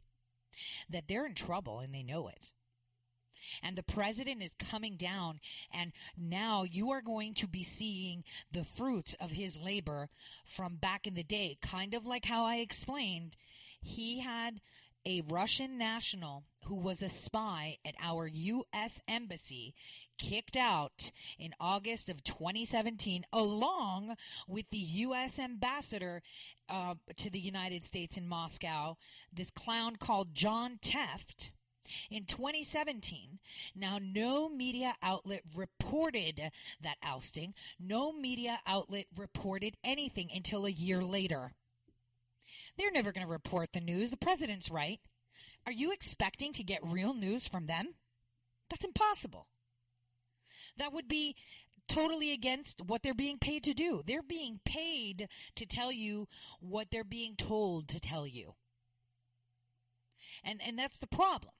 That 0.88 1.04
they're 1.08 1.26
in 1.26 1.34
trouble 1.34 1.80
and 1.80 1.94
they 1.94 2.02
know 2.02 2.28
it. 2.28 2.52
And 3.62 3.76
the 3.76 3.82
president 3.82 4.42
is 4.42 4.52
coming 4.58 4.96
down, 4.96 5.40
and 5.72 5.92
now 6.16 6.62
you 6.62 6.90
are 6.90 7.00
going 7.00 7.34
to 7.34 7.46
be 7.46 7.62
seeing 7.62 8.22
the 8.52 8.64
fruits 8.64 9.14
of 9.18 9.30
his 9.30 9.58
labor 9.58 10.08
from 10.44 10.76
back 10.76 11.06
in 11.06 11.14
the 11.14 11.22
day, 11.22 11.58
kind 11.62 11.94
of 11.94 12.06
like 12.06 12.26
how 12.26 12.44
I 12.44 12.56
explained 12.56 13.36
he 13.80 14.20
had 14.20 14.60
a 15.06 15.22
Russian 15.22 15.78
national 15.78 16.44
who 16.66 16.74
was 16.74 17.02
a 17.02 17.08
spy 17.08 17.78
at 17.84 17.94
our 18.00 18.26
U.S. 18.26 19.00
Embassy 19.08 19.74
kicked 20.18 20.56
out 20.56 21.10
in 21.38 21.54
August 21.58 22.08
of 22.10 22.22
2017, 22.22 23.24
along 23.32 24.16
with 24.46 24.66
the 24.70 24.78
U.S. 24.78 25.38
ambassador 25.38 26.22
uh, 26.68 26.94
to 27.16 27.30
the 27.30 27.40
United 27.40 27.84
States 27.84 28.16
in 28.16 28.28
Moscow, 28.28 28.96
this 29.32 29.50
clown 29.50 29.96
called 29.96 30.34
John 30.34 30.78
Tefft. 30.82 31.50
In 32.10 32.24
2017, 32.24 33.40
now 33.74 33.98
no 34.00 34.48
media 34.48 34.94
outlet 35.02 35.42
reported 35.56 36.52
that 36.80 36.98
ousting. 37.02 37.54
No 37.80 38.12
media 38.12 38.60
outlet 38.64 39.06
reported 39.16 39.76
anything 39.82 40.28
until 40.32 40.66
a 40.66 40.70
year 40.70 41.02
later. 41.02 41.52
They're 42.80 42.90
never 42.90 43.12
going 43.12 43.26
to 43.26 43.30
report 43.30 43.74
the 43.74 43.80
news. 43.80 44.10
The 44.10 44.16
president's 44.16 44.70
right. 44.70 45.00
Are 45.66 45.72
you 45.72 45.92
expecting 45.92 46.54
to 46.54 46.64
get 46.64 46.80
real 46.82 47.12
news 47.12 47.46
from 47.46 47.66
them? 47.66 47.88
That's 48.70 48.86
impossible. 48.86 49.48
That 50.78 50.90
would 50.90 51.06
be 51.06 51.36
totally 51.88 52.32
against 52.32 52.80
what 52.80 53.02
they're 53.02 53.12
being 53.12 53.36
paid 53.36 53.64
to 53.64 53.74
do. 53.74 54.00
They're 54.06 54.22
being 54.22 54.60
paid 54.64 55.28
to 55.56 55.66
tell 55.66 55.92
you 55.92 56.26
what 56.60 56.86
they're 56.90 57.04
being 57.04 57.36
told 57.36 57.86
to 57.88 58.00
tell 58.00 58.26
you. 58.26 58.54
And 60.42 60.62
and 60.66 60.78
that's 60.78 60.96
the 60.96 61.06
problem 61.06 61.52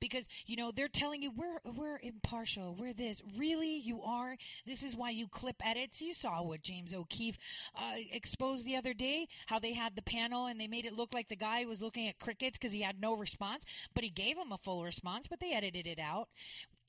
because 0.00 0.26
you 0.46 0.56
know 0.56 0.72
they're 0.74 0.88
telling 0.88 1.22
you 1.22 1.30
we're 1.30 1.60
we're 1.76 1.98
impartial. 2.02 2.74
We're 2.78 2.92
this. 2.92 3.22
Really 3.36 3.76
you 3.76 4.02
are? 4.02 4.36
This 4.66 4.82
is 4.82 4.96
why 4.96 5.10
you 5.10 5.28
clip 5.28 5.56
edits? 5.64 6.00
You 6.00 6.14
saw 6.14 6.42
what 6.42 6.62
james 6.62 6.94
o'keefe 6.94 7.38
uh, 7.76 7.96
exposed 8.12 8.66
the 8.66 8.76
other 8.76 8.94
day 8.94 9.28
how 9.46 9.58
they 9.58 9.72
had 9.72 9.96
the 9.96 10.02
panel 10.02 10.46
and 10.46 10.60
they 10.60 10.66
made 10.66 10.84
it 10.84 10.94
look 10.94 11.14
like 11.14 11.28
the 11.28 11.36
guy 11.36 11.64
was 11.64 11.82
looking 11.82 12.08
at 12.08 12.18
crickets 12.18 12.58
because 12.58 12.72
he 12.72 12.82
had 12.82 13.00
no 13.00 13.16
response 13.16 13.64
but 13.94 14.04
he 14.04 14.10
gave 14.10 14.36
him 14.36 14.52
a 14.52 14.58
full 14.58 14.84
response 14.84 15.26
but 15.26 15.40
they 15.40 15.52
edited 15.52 15.86
it 15.86 15.98
out. 15.98 16.28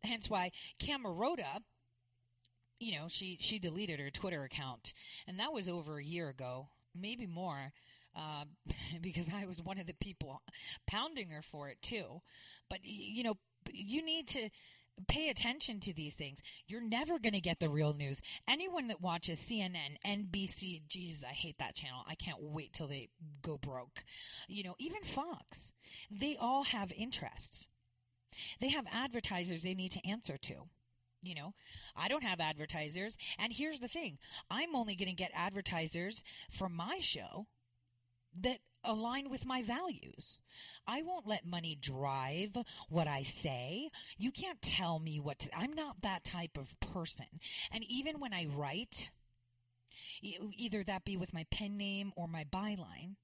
Hence 0.04 0.30
why 0.30 0.52
camerota 0.80 1.62
you 2.80 2.98
know 2.98 3.06
she 3.08 3.38
she 3.40 3.60
deleted 3.60 4.00
her 4.00 4.10
twitter 4.10 4.44
account 4.44 4.94
and 5.28 5.40
that 5.40 5.54
was 5.54 5.70
over 5.70 6.00
a 6.00 6.04
year 6.04 6.30
ago 6.30 6.68
maybe 6.96 7.28
more 7.28 7.72
uh, 8.16 8.46
because 9.02 9.28
I 9.34 9.46
was 9.46 9.62
one 9.62 9.78
of 9.78 9.88
the 9.88 9.94
people 9.94 10.42
pounding 10.88 11.30
her 11.30 11.42
for 11.42 11.70
it 11.70 11.82
too. 11.82 12.22
But 12.72 12.80
you 12.84 13.22
know, 13.24 13.34
you 13.74 14.02
need 14.02 14.30
to 14.30 14.50
pay 15.10 15.28
attention 15.28 15.82
to 15.82 15.94
these 15.94 16.16
things. 16.16 16.42
You're 16.68 16.82
never 16.82 17.20
going 17.20 17.34
to 17.34 17.42
get 17.42 17.60
the 17.60 17.70
real 17.70 17.94
news. 17.94 18.22
Anyone 18.48 18.88
that 18.88 19.02
watches 19.02 19.40
CNN, 19.40 19.98
NBC, 20.08 20.88
geez, 20.88 21.22
I 21.22 21.34
hate 21.34 21.58
that 21.60 21.76
channel. 21.76 22.04
I 22.08 22.16
can't 22.16 22.42
wait 22.42 22.72
till 22.72 22.88
they 22.88 23.10
go 23.42 23.58
broke. 23.58 24.06
You 24.48 24.64
know, 24.64 24.76
even 24.80 25.04
Fox, 25.04 25.74
they 26.10 26.38
all 26.40 26.64
have 26.64 26.94
interests. 26.94 27.68
They 28.62 28.70
have 28.70 28.86
advertisers 28.90 29.64
they 29.64 29.74
need 29.74 29.92
to 29.92 30.08
answer 30.08 30.38
to. 30.38 30.54
You 31.22 31.36
know, 31.36 31.54
I 31.96 32.08
don't 32.08 32.24
have 32.24 32.40
advertisers. 32.40 33.18
And 33.38 33.52
here's 33.52 33.82
the 33.82 33.90
thing 33.90 34.18
I'm 34.50 34.76
only 34.78 34.96
going 34.96 35.10
to 35.10 35.14
get 35.14 35.32
advertisers 35.36 36.24
for 36.50 36.70
my 36.70 37.00
show 37.00 37.48
that 38.40 38.60
align 38.84 39.30
with 39.30 39.46
my 39.46 39.64
values. 39.64 40.40
I 40.88 41.02
won't 41.02 41.28
let 41.28 41.46
money 41.46 41.78
drive 41.80 42.58
what 42.90 43.08
I 43.08 43.24
say. 43.24 43.90
You 44.18 44.32
can't 44.32 44.62
tell 44.62 45.00
me 45.00 45.20
what 45.20 45.40
to, 45.40 45.56
I'm 45.56 45.74
not 45.74 46.02
that 46.02 46.24
type 46.24 46.58
of 46.58 46.80
person. 46.80 47.28
And 47.72 47.84
even 47.88 48.20
when 48.20 48.34
I 48.34 48.48
write, 48.54 49.10
either 50.22 50.84
that 50.84 51.06
be 51.06 51.18
with 51.18 51.34
my 51.34 51.46
pen 51.52 51.78
name 51.78 52.12
or 52.16 52.28
my 52.28 52.44
byline, 52.44 53.16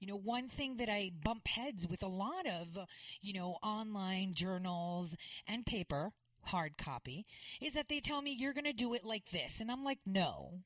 you 0.00 0.06
know, 0.08 0.16
one 0.16 0.48
thing 0.48 0.76
that 0.78 0.88
I 0.88 1.12
bump 1.24 1.46
heads 1.46 1.86
with 1.86 2.02
a 2.02 2.08
lot 2.08 2.46
of, 2.46 2.78
you 3.20 3.32
know, 3.32 3.58
online 3.62 4.34
journals 4.34 5.16
and 5.46 5.64
paper, 5.64 6.12
hard 6.42 6.76
copy, 6.78 7.26
is 7.60 7.74
that 7.74 7.88
they 7.88 8.00
tell 8.00 8.22
me 8.22 8.36
you're 8.36 8.54
going 8.54 8.64
to 8.64 8.72
do 8.72 8.94
it 8.94 9.04
like 9.04 9.30
this. 9.30 9.60
And 9.60 9.70
I'm 9.70 9.84
like, 9.84 9.98
no. 10.04 10.60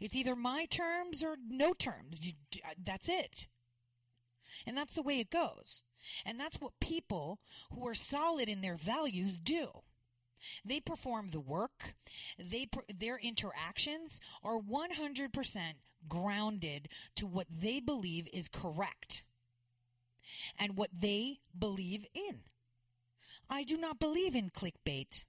It's 0.00 0.16
either 0.16 0.34
my 0.34 0.64
terms 0.64 1.22
or 1.22 1.36
no 1.48 1.74
terms. 1.74 2.18
You, 2.22 2.32
uh, 2.64 2.70
that's 2.82 3.08
it. 3.08 3.46
And 4.66 4.76
that's 4.76 4.94
the 4.94 5.02
way 5.02 5.20
it 5.20 5.30
goes. 5.30 5.82
And 6.24 6.38
that's 6.38 6.60
what 6.60 6.80
people 6.80 7.40
who 7.72 7.86
are 7.86 7.94
solid 7.94 8.48
in 8.48 8.60
their 8.60 8.76
values 8.76 9.38
do. 9.38 9.68
They 10.64 10.80
perform 10.80 11.28
the 11.28 11.40
work. 11.40 11.94
They 12.38 12.68
their 12.94 13.18
interactions 13.18 14.20
are 14.44 14.58
100% 14.58 15.30
grounded 16.08 16.88
to 17.16 17.26
what 17.26 17.46
they 17.50 17.80
believe 17.80 18.28
is 18.32 18.48
correct 18.48 19.24
and 20.58 20.76
what 20.76 20.90
they 20.92 21.40
believe 21.58 22.06
in. 22.14 22.40
I 23.48 23.64
do 23.64 23.76
not 23.76 23.98
believe 23.98 24.34
in 24.34 24.50
clickbait. 24.50 25.24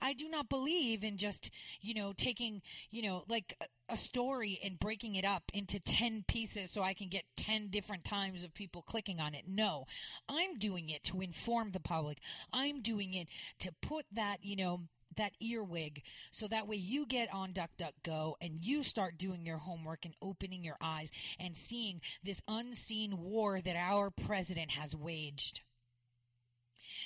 I 0.00 0.12
do 0.12 0.28
not 0.28 0.48
believe 0.48 1.04
in 1.04 1.16
just, 1.16 1.50
you 1.80 1.94
know, 1.94 2.12
taking, 2.12 2.62
you 2.90 3.02
know, 3.02 3.24
like 3.28 3.56
a 3.88 3.96
story 3.96 4.60
and 4.64 4.78
breaking 4.78 5.16
it 5.16 5.24
up 5.24 5.42
into 5.52 5.80
10 5.80 6.24
pieces 6.28 6.70
so 6.70 6.82
I 6.82 6.94
can 6.94 7.08
get 7.08 7.24
10 7.36 7.68
different 7.68 8.04
times 8.04 8.44
of 8.44 8.54
people 8.54 8.82
clicking 8.82 9.20
on 9.20 9.34
it. 9.34 9.44
No, 9.48 9.86
I'm 10.28 10.58
doing 10.58 10.90
it 10.90 11.04
to 11.04 11.20
inform 11.20 11.72
the 11.72 11.80
public. 11.80 12.18
I'm 12.52 12.82
doing 12.82 13.14
it 13.14 13.28
to 13.60 13.72
put 13.82 14.06
that, 14.12 14.38
you 14.42 14.56
know, 14.56 14.82
that 15.16 15.32
earwig 15.40 16.02
so 16.30 16.46
that 16.46 16.68
way 16.68 16.76
you 16.76 17.04
get 17.04 17.32
on 17.34 17.52
DuckDuckGo 17.52 18.34
and 18.40 18.64
you 18.64 18.82
start 18.82 19.18
doing 19.18 19.44
your 19.44 19.58
homework 19.58 20.04
and 20.04 20.14
opening 20.22 20.62
your 20.62 20.76
eyes 20.80 21.10
and 21.38 21.56
seeing 21.56 22.00
this 22.22 22.40
unseen 22.46 23.18
war 23.18 23.60
that 23.60 23.76
our 23.76 24.10
president 24.10 24.70
has 24.70 24.94
waged. 24.94 25.62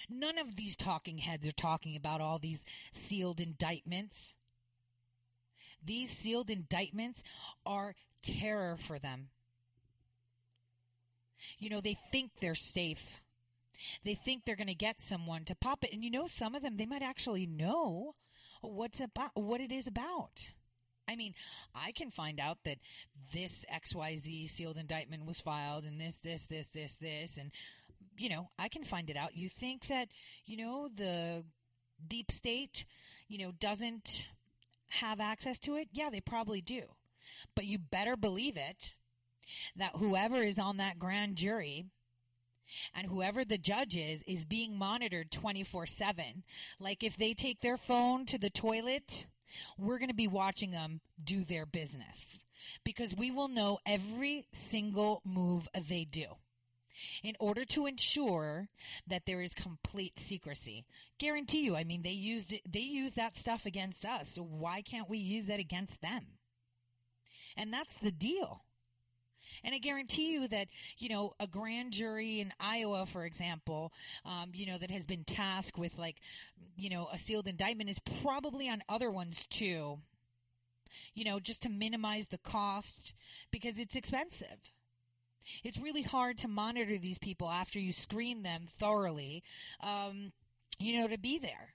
None 0.08 0.38
of 0.38 0.56
these 0.56 0.76
talking 0.76 1.18
heads 1.18 1.46
are 1.46 1.52
talking 1.52 1.96
about 1.96 2.20
all 2.20 2.38
these 2.38 2.64
sealed 2.92 3.40
indictments. 3.40 4.34
These 5.84 6.10
sealed 6.10 6.50
indictments 6.50 7.22
are 7.66 7.94
terror 8.22 8.76
for 8.76 8.98
them. 8.98 9.28
You 11.58 11.68
know, 11.68 11.80
they 11.80 11.98
think 12.10 12.30
they're 12.40 12.54
safe. 12.54 13.20
They 14.04 14.14
think 14.14 14.44
they're 14.44 14.56
going 14.56 14.66
to 14.68 14.74
get 14.74 15.00
someone 15.00 15.44
to 15.44 15.54
pop 15.54 15.84
it. 15.84 15.92
And 15.92 16.04
you 16.04 16.10
know, 16.10 16.26
some 16.26 16.54
of 16.54 16.62
them, 16.62 16.76
they 16.76 16.86
might 16.86 17.02
actually 17.02 17.46
know 17.46 18.14
what's 18.62 19.00
about, 19.00 19.32
what 19.34 19.60
it 19.60 19.72
is 19.72 19.86
about. 19.86 20.48
I 21.06 21.16
mean, 21.16 21.34
I 21.74 21.92
can 21.92 22.10
find 22.10 22.40
out 22.40 22.58
that 22.64 22.78
this 23.32 23.64
XYZ 23.72 24.48
sealed 24.48 24.78
indictment 24.78 25.26
was 25.26 25.40
filed 25.40 25.84
and 25.84 26.00
this, 26.00 26.16
this, 26.22 26.46
this, 26.46 26.68
this, 26.68 26.96
this, 26.96 27.36
and 27.36 27.50
you 28.18 28.28
know, 28.28 28.50
I 28.58 28.68
can 28.68 28.84
find 28.84 29.10
it 29.10 29.16
out. 29.16 29.36
You 29.36 29.48
think 29.48 29.86
that, 29.88 30.08
you 30.44 30.56
know, 30.56 30.88
the 30.94 31.44
deep 32.06 32.30
state, 32.30 32.84
you 33.28 33.38
know, 33.38 33.52
doesn't 33.52 34.26
have 34.88 35.20
access 35.20 35.58
to 35.60 35.76
it? 35.76 35.88
Yeah, 35.92 36.10
they 36.10 36.20
probably 36.20 36.60
do. 36.60 36.82
But 37.54 37.66
you 37.66 37.78
better 37.78 38.16
believe 38.16 38.56
it 38.56 38.94
that 39.76 39.96
whoever 39.96 40.42
is 40.42 40.58
on 40.58 40.78
that 40.78 40.98
grand 40.98 41.36
jury 41.36 41.86
and 42.94 43.06
whoever 43.06 43.44
the 43.44 43.58
judge 43.58 43.96
is 43.96 44.22
is 44.26 44.44
being 44.44 44.78
monitored 44.78 45.30
24/7 45.30 46.42
like 46.78 47.02
if 47.02 47.16
they 47.16 47.34
take 47.34 47.60
their 47.60 47.76
phone 47.76 48.24
to 48.24 48.38
the 48.38 48.50
toilet 48.50 49.26
we're 49.78 49.98
going 49.98 50.08
to 50.08 50.14
be 50.14 50.26
watching 50.26 50.70
them 50.70 51.00
do 51.22 51.44
their 51.44 51.66
business 51.66 52.44
because 52.84 53.14
we 53.14 53.30
will 53.30 53.48
know 53.48 53.78
every 53.84 54.46
single 54.52 55.20
move 55.24 55.68
they 55.88 56.04
do 56.04 56.26
in 57.22 57.34
order 57.38 57.64
to 57.64 57.86
ensure 57.86 58.68
that 59.06 59.26
there 59.26 59.42
is 59.42 59.54
complete 59.54 60.18
secrecy. 60.18 60.84
Guarantee 61.18 61.60
you, 61.60 61.76
I 61.76 61.84
mean, 61.84 62.02
they 62.02 62.10
used 62.10 62.52
it, 62.52 62.62
they 62.70 62.80
use 62.80 63.14
that 63.14 63.36
stuff 63.36 63.66
against 63.66 64.04
us. 64.04 64.30
So 64.30 64.42
why 64.42 64.82
can't 64.82 65.08
we 65.08 65.18
use 65.18 65.46
that 65.46 65.60
against 65.60 66.00
them? 66.00 66.26
And 67.56 67.72
that's 67.72 67.94
the 67.94 68.10
deal. 68.10 68.64
And 69.62 69.74
I 69.74 69.78
guarantee 69.78 70.32
you 70.32 70.48
that, 70.48 70.68
you 70.98 71.08
know, 71.08 71.34
a 71.38 71.46
grand 71.46 71.92
jury 71.92 72.40
in 72.40 72.52
Iowa, 72.58 73.06
for 73.06 73.24
example, 73.24 73.92
um, 74.24 74.50
you 74.52 74.66
know, 74.66 74.78
that 74.78 74.90
has 74.90 75.06
been 75.06 75.24
tasked 75.24 75.78
with 75.78 75.96
like, 75.96 76.16
you 76.76 76.90
know, 76.90 77.08
a 77.12 77.18
sealed 77.18 77.46
indictment 77.46 77.90
is 77.90 78.00
probably 78.22 78.68
on 78.68 78.82
other 78.88 79.10
ones 79.10 79.46
too. 79.48 79.98
You 81.14 81.24
know, 81.24 81.40
just 81.40 81.62
to 81.62 81.68
minimize 81.68 82.28
the 82.28 82.38
cost 82.38 83.14
because 83.50 83.78
it's 83.78 83.96
expensive. 83.96 84.72
It's 85.62 85.78
really 85.78 86.02
hard 86.02 86.38
to 86.38 86.48
monitor 86.48 86.98
these 86.98 87.18
people 87.18 87.50
after 87.50 87.78
you 87.78 87.92
screen 87.92 88.42
them 88.42 88.66
thoroughly, 88.78 89.42
um, 89.80 90.32
you 90.78 91.00
know, 91.00 91.08
to 91.08 91.18
be 91.18 91.38
there. 91.38 91.74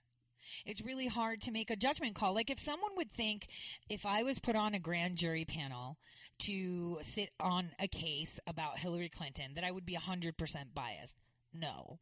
It's 0.66 0.82
really 0.82 1.08
hard 1.08 1.42
to 1.42 1.52
make 1.52 1.70
a 1.70 1.76
judgment 1.76 2.16
call. 2.16 2.34
Like 2.34 2.50
if 2.50 2.60
someone 2.60 2.92
would 2.98 3.12
think 3.12 3.48
if 3.90 4.06
I 4.06 4.24
was 4.24 4.40
put 4.40 4.56
on 4.56 4.74
a 4.74 4.80
grand 4.80 5.16
jury 5.16 5.46
panel 5.46 5.98
to 6.40 7.00
sit 7.04 7.30
on 7.40 7.70
a 7.80 7.88
case 7.88 8.40
about 8.48 8.80
Hillary 8.80 9.10
Clinton 9.10 9.54
that 9.56 9.64
I 9.64 9.72
would 9.72 9.86
be 9.86 9.96
100% 9.96 10.34
biased. 10.74 11.18
No. 11.54 12.00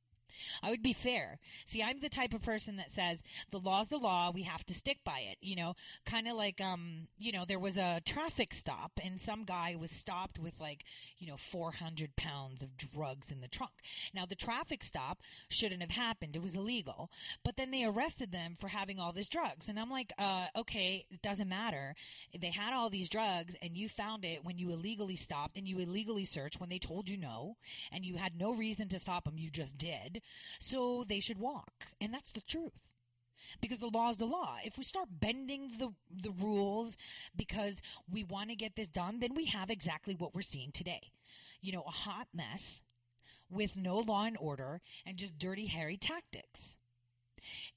I 0.61 0.69
would 0.69 0.83
be 0.83 0.93
fair. 0.93 1.39
See, 1.65 1.83
I'm 1.83 1.99
the 1.99 2.09
type 2.09 2.33
of 2.33 2.41
person 2.41 2.77
that 2.77 2.91
says 2.91 3.23
the 3.51 3.59
law's 3.59 3.89
the 3.89 3.97
law. 3.97 4.31
We 4.31 4.43
have 4.43 4.65
to 4.65 4.73
stick 4.73 4.99
by 5.03 5.19
it. 5.19 5.37
You 5.41 5.55
know, 5.55 5.75
kind 6.05 6.27
of 6.27 6.35
like, 6.35 6.61
um, 6.61 7.07
you 7.17 7.31
know, 7.31 7.45
there 7.47 7.59
was 7.59 7.77
a 7.77 8.01
traffic 8.05 8.53
stop 8.53 8.91
and 9.03 9.19
some 9.19 9.43
guy 9.43 9.75
was 9.79 9.91
stopped 9.91 10.39
with 10.39 10.53
like, 10.59 10.83
you 11.17 11.27
know, 11.27 11.37
400 11.37 12.15
pounds 12.15 12.63
of 12.63 12.77
drugs 12.77 13.31
in 13.31 13.41
the 13.41 13.47
trunk. 13.47 13.71
Now, 14.13 14.25
the 14.25 14.35
traffic 14.35 14.83
stop 14.83 15.19
shouldn't 15.49 15.81
have 15.81 15.91
happened. 15.91 16.35
It 16.35 16.41
was 16.41 16.55
illegal. 16.55 17.09
But 17.43 17.57
then 17.57 17.71
they 17.71 17.83
arrested 17.83 18.31
them 18.31 18.55
for 18.59 18.67
having 18.67 18.99
all 18.99 19.11
these 19.11 19.29
drugs. 19.29 19.69
And 19.69 19.79
I'm 19.79 19.89
like, 19.89 20.13
uh, 20.17 20.47
okay, 20.55 21.05
it 21.11 21.21
doesn't 21.21 21.49
matter. 21.49 21.95
They 22.39 22.51
had 22.51 22.73
all 22.73 22.89
these 22.89 23.09
drugs 23.09 23.55
and 23.61 23.75
you 23.75 23.89
found 23.89 24.25
it 24.25 24.43
when 24.43 24.57
you 24.57 24.69
illegally 24.71 25.15
stopped 25.15 25.57
and 25.57 25.67
you 25.67 25.79
illegally 25.79 26.25
searched 26.25 26.59
when 26.59 26.69
they 26.69 26.79
told 26.79 27.09
you 27.09 27.17
no 27.17 27.57
and 27.91 28.05
you 28.05 28.15
had 28.17 28.37
no 28.37 28.53
reason 28.53 28.87
to 28.89 28.99
stop 28.99 29.25
them. 29.25 29.37
You 29.37 29.49
just 29.49 29.77
did. 29.77 30.21
So 30.59 31.03
they 31.07 31.19
should 31.19 31.39
walk. 31.39 31.87
And 32.01 32.13
that's 32.13 32.31
the 32.31 32.41
truth. 32.41 32.79
Because 33.61 33.79
the 33.79 33.87
law 33.87 34.09
is 34.09 34.17
the 34.17 34.25
law. 34.25 34.57
If 34.63 34.77
we 34.77 34.83
start 34.83 35.07
bending 35.09 35.71
the, 35.79 35.89
the 36.11 36.31
rules 36.31 36.97
because 37.35 37.81
we 38.11 38.23
want 38.23 38.49
to 38.49 38.55
get 38.55 38.75
this 38.75 38.89
done, 38.89 39.19
then 39.19 39.35
we 39.35 39.45
have 39.45 39.69
exactly 39.69 40.15
what 40.15 40.35
we're 40.35 40.41
seeing 40.41 40.71
today. 40.71 41.11
You 41.61 41.71
know, 41.71 41.83
a 41.87 41.91
hot 41.91 42.27
mess 42.33 42.81
with 43.49 43.75
no 43.75 43.97
law 43.99 44.25
and 44.25 44.37
order 44.39 44.81
and 45.05 45.17
just 45.17 45.37
dirty, 45.37 45.67
hairy 45.67 45.97
tactics. 45.97 46.75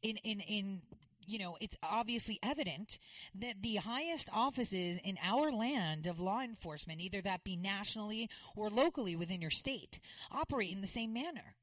In, 0.03 0.17
in, 0.19 0.41
in, 0.41 0.83
you 1.25 1.39
know, 1.39 1.57
it's 1.61 1.77
obviously 1.83 2.41
evident 2.43 2.99
that 3.39 3.63
the 3.63 3.77
highest 3.77 4.29
offices 4.33 4.99
in 5.05 5.17
our 5.23 5.53
land 5.53 6.07
of 6.07 6.19
law 6.19 6.41
enforcement, 6.41 7.01
either 7.01 7.21
that 7.23 7.45
be 7.45 7.57
nationally 7.57 8.29
or 8.57 8.69
locally 8.69 9.15
within 9.15 9.41
your 9.41 9.51
state, 9.51 10.01
operate 10.33 10.73
in 10.73 10.81
the 10.81 10.87
same 10.89 11.13
manner. 11.13 11.55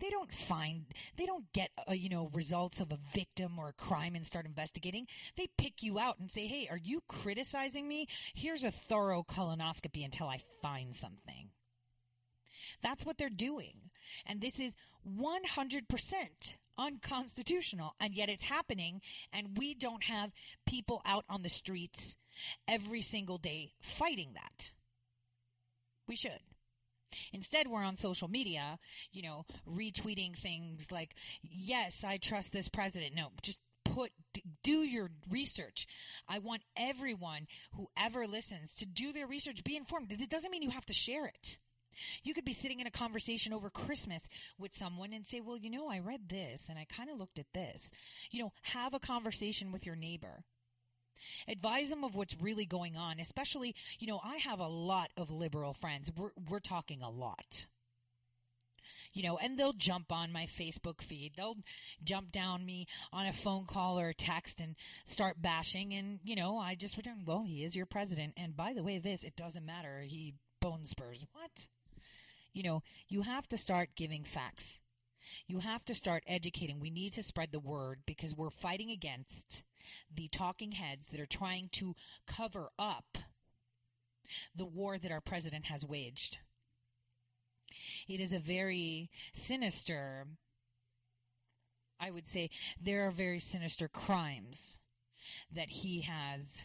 They 0.00 0.10
don't 0.10 0.32
find, 0.32 0.86
they 1.16 1.26
don't 1.26 1.52
get, 1.52 1.70
uh, 1.88 1.92
you 1.92 2.08
know, 2.08 2.30
results 2.32 2.80
of 2.80 2.92
a 2.92 2.98
victim 3.14 3.58
or 3.58 3.68
a 3.68 3.72
crime 3.72 4.14
and 4.14 4.24
start 4.24 4.46
investigating. 4.46 5.06
They 5.36 5.48
pick 5.56 5.82
you 5.82 5.98
out 5.98 6.18
and 6.18 6.30
say, 6.30 6.46
hey, 6.46 6.68
are 6.70 6.78
you 6.78 7.02
criticizing 7.08 7.88
me? 7.88 8.06
Here's 8.34 8.64
a 8.64 8.70
thorough 8.70 9.22
colonoscopy 9.22 10.04
until 10.04 10.28
I 10.28 10.40
find 10.62 10.94
something. 10.94 11.50
That's 12.82 13.04
what 13.04 13.18
they're 13.18 13.28
doing. 13.28 13.74
And 14.26 14.40
this 14.40 14.58
is 14.58 14.74
100% 15.06 15.82
unconstitutional. 16.78 17.94
And 18.00 18.14
yet 18.14 18.28
it's 18.28 18.44
happening. 18.44 19.00
And 19.32 19.58
we 19.58 19.74
don't 19.74 20.04
have 20.04 20.30
people 20.66 21.02
out 21.04 21.24
on 21.28 21.42
the 21.42 21.48
streets 21.48 22.16
every 22.66 23.02
single 23.02 23.38
day 23.38 23.72
fighting 23.80 24.32
that. 24.34 24.70
We 26.06 26.16
should. 26.16 26.40
Instead, 27.32 27.68
we're 27.68 27.82
on 27.82 27.96
social 27.96 28.28
media, 28.28 28.78
you 29.12 29.22
know, 29.22 29.44
retweeting 29.68 30.36
things 30.36 30.90
like, 30.90 31.14
yes, 31.42 32.04
I 32.04 32.16
trust 32.16 32.52
this 32.52 32.68
president. 32.68 33.14
No, 33.14 33.28
just 33.42 33.58
put 33.84 34.12
do 34.62 34.82
your 34.82 35.10
research. 35.30 35.86
I 36.28 36.38
want 36.38 36.62
everyone 36.76 37.46
who 37.72 37.88
ever 37.96 38.26
listens 38.26 38.74
to 38.74 38.86
do 38.86 39.12
their 39.12 39.26
research, 39.26 39.64
be 39.64 39.76
informed. 39.76 40.12
It 40.12 40.30
doesn't 40.30 40.50
mean 40.50 40.62
you 40.62 40.70
have 40.70 40.86
to 40.86 40.92
share 40.92 41.26
it. 41.26 41.58
You 42.22 42.34
could 42.34 42.44
be 42.44 42.52
sitting 42.52 42.80
in 42.80 42.86
a 42.86 42.90
conversation 42.90 43.52
over 43.52 43.68
Christmas 43.68 44.28
with 44.58 44.74
someone 44.74 45.12
and 45.12 45.26
say, 45.26 45.40
"Well, 45.40 45.56
you 45.56 45.68
know, 45.68 45.88
I 45.88 45.98
read 45.98 46.28
this 46.28 46.68
and 46.68 46.78
I 46.78 46.84
kind 46.84 47.10
of 47.10 47.18
looked 47.18 47.38
at 47.38 47.52
this." 47.52 47.90
You 48.30 48.42
know, 48.42 48.52
have 48.62 48.94
a 48.94 49.00
conversation 49.00 49.72
with 49.72 49.84
your 49.84 49.96
neighbor. 49.96 50.44
Advise 51.48 51.90
them 51.90 52.04
of 52.04 52.14
what's 52.14 52.36
really 52.40 52.66
going 52.66 52.96
on, 52.96 53.20
especially, 53.20 53.74
you 53.98 54.06
know, 54.06 54.20
I 54.24 54.36
have 54.36 54.60
a 54.60 54.66
lot 54.66 55.10
of 55.16 55.30
liberal 55.30 55.74
friends. 55.74 56.10
We're, 56.16 56.30
we're 56.48 56.60
talking 56.60 57.02
a 57.02 57.10
lot. 57.10 57.66
You 59.12 59.24
know, 59.24 59.38
and 59.38 59.58
they'll 59.58 59.72
jump 59.72 60.12
on 60.12 60.32
my 60.32 60.46
Facebook 60.46 61.02
feed. 61.02 61.32
They'll 61.36 61.56
jump 62.04 62.30
down 62.30 62.64
me 62.64 62.86
on 63.12 63.26
a 63.26 63.32
phone 63.32 63.66
call 63.66 63.98
or 63.98 64.10
a 64.10 64.14
text 64.14 64.60
and 64.60 64.76
start 65.04 65.42
bashing. 65.42 65.92
And, 65.94 66.20
you 66.22 66.36
know, 66.36 66.58
I 66.58 66.76
just 66.76 66.96
return, 66.96 67.24
well, 67.26 67.42
he 67.42 67.64
is 67.64 67.74
your 67.74 67.86
president. 67.86 68.34
And 68.36 68.56
by 68.56 68.72
the 68.72 68.84
way, 68.84 68.98
this, 68.98 69.24
it 69.24 69.34
doesn't 69.34 69.66
matter. 69.66 70.04
He 70.06 70.34
bone 70.60 70.84
spurs. 70.84 71.26
What? 71.32 71.50
You 72.52 72.62
know, 72.62 72.82
you 73.08 73.22
have 73.22 73.48
to 73.48 73.56
start 73.56 73.90
giving 73.96 74.22
facts. 74.22 74.78
You 75.46 75.58
have 75.58 75.84
to 75.86 75.94
start 75.94 76.22
educating. 76.26 76.80
We 76.80 76.90
need 76.90 77.12
to 77.14 77.22
spread 77.22 77.50
the 77.52 77.60
word 77.60 78.00
because 78.06 78.34
we're 78.34 78.50
fighting 78.50 78.90
against 78.90 79.64
the 80.14 80.28
talking 80.28 80.72
heads 80.72 81.06
that 81.06 81.20
are 81.20 81.26
trying 81.26 81.68
to 81.72 81.94
cover 82.26 82.70
up 82.78 83.18
the 84.54 84.66
war 84.66 84.98
that 84.98 85.12
our 85.12 85.20
president 85.20 85.66
has 85.66 85.84
waged. 85.84 86.38
It 88.08 88.20
is 88.20 88.32
a 88.32 88.38
very 88.38 89.10
sinister, 89.32 90.26
I 91.98 92.10
would 92.10 92.28
say, 92.28 92.50
there 92.80 93.06
are 93.06 93.10
very 93.10 93.40
sinister 93.40 93.88
crimes 93.88 94.78
that 95.52 95.70
he 95.70 96.02
has 96.02 96.62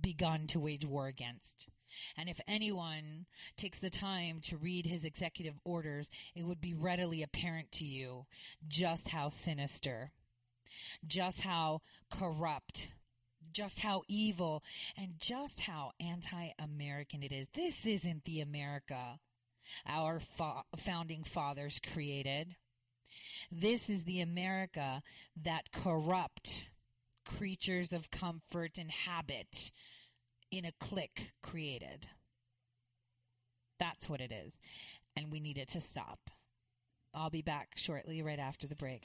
begun 0.00 0.46
to 0.48 0.60
wage 0.60 0.84
war 0.84 1.06
against. 1.06 1.68
And 2.16 2.28
if 2.28 2.40
anyone 2.46 3.26
takes 3.56 3.78
the 3.78 3.90
time 3.90 4.40
to 4.42 4.56
read 4.56 4.86
his 4.86 5.04
executive 5.04 5.58
orders, 5.64 6.10
it 6.34 6.44
would 6.44 6.60
be 6.60 6.74
readily 6.74 7.22
apparent 7.22 7.72
to 7.72 7.84
you 7.84 8.26
just 8.66 9.08
how 9.08 9.30
sinister, 9.30 10.12
just 11.06 11.40
how 11.40 11.82
corrupt, 12.10 12.88
just 13.52 13.80
how 13.80 14.02
evil, 14.08 14.62
and 14.96 15.14
just 15.18 15.60
how 15.60 15.92
anti 16.00 16.50
American 16.58 17.22
it 17.22 17.32
is. 17.32 17.48
This 17.54 17.86
isn't 17.86 18.24
the 18.24 18.40
America 18.40 19.18
our 19.86 20.20
fa- 20.20 20.62
founding 20.76 21.24
fathers 21.24 21.80
created. 21.92 22.56
This 23.50 23.88
is 23.88 24.04
the 24.04 24.20
America 24.20 25.02
that 25.44 25.72
corrupt 25.72 26.64
creatures 27.24 27.92
of 27.92 28.10
comfort 28.10 28.78
and 28.78 28.90
habit 28.90 29.70
in 30.50 30.64
a 30.64 30.72
clique 30.80 31.32
created. 31.42 32.06
That's 33.78 34.08
what 34.08 34.20
it 34.20 34.32
is. 34.32 34.58
And 35.16 35.30
we 35.30 35.40
need 35.40 35.58
it 35.58 35.68
to 35.70 35.80
stop. 35.80 36.30
I'll 37.14 37.30
be 37.30 37.42
back 37.42 37.70
shortly, 37.76 38.22
right 38.22 38.38
after 38.38 38.66
the 38.66 38.76
break. 38.76 39.04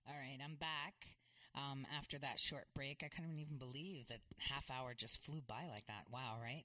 All 0.06 0.14
right, 0.14 0.38
I'm 0.42 0.54
back. 0.56 0.94
Um, 1.54 1.86
after 1.96 2.18
that 2.18 2.38
short 2.38 2.66
break, 2.74 3.02
I 3.04 3.08
couldn't 3.08 3.38
even 3.38 3.58
believe 3.58 4.06
that 4.08 4.20
half 4.38 4.70
hour 4.70 4.94
just 4.94 5.22
flew 5.24 5.40
by 5.46 5.66
like 5.68 5.86
that. 5.86 6.04
Wow, 6.10 6.38
right? 6.40 6.64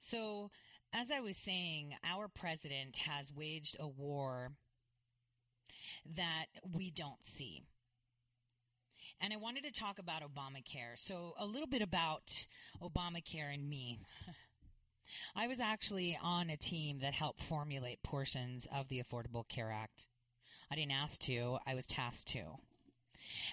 So, 0.00 0.50
as 0.94 1.10
I 1.10 1.20
was 1.20 1.36
saying, 1.36 1.94
our 2.08 2.28
president 2.28 2.96
has 2.98 3.32
waged 3.34 3.76
a 3.80 3.88
war 3.88 4.52
that 6.16 6.46
we 6.72 6.90
don't 6.90 7.22
see. 7.22 7.62
And 9.20 9.32
I 9.32 9.36
wanted 9.36 9.64
to 9.64 9.72
talk 9.72 9.98
about 9.98 10.22
Obamacare. 10.22 10.96
So, 10.96 11.34
a 11.38 11.46
little 11.46 11.66
bit 11.66 11.82
about 11.82 12.46
Obamacare 12.80 13.52
and 13.52 13.68
me. 13.68 13.98
I 15.36 15.48
was 15.48 15.60
actually 15.60 16.18
on 16.22 16.48
a 16.48 16.56
team 16.56 17.00
that 17.00 17.12
helped 17.12 17.42
formulate 17.42 18.02
portions 18.02 18.66
of 18.72 18.88
the 18.88 19.02
Affordable 19.02 19.46
Care 19.48 19.72
Act. 19.72 20.06
I 20.70 20.76
didn't 20.76 20.92
ask 20.92 21.20
to, 21.22 21.58
I 21.66 21.74
was 21.74 21.86
tasked 21.86 22.28
to. 22.28 22.42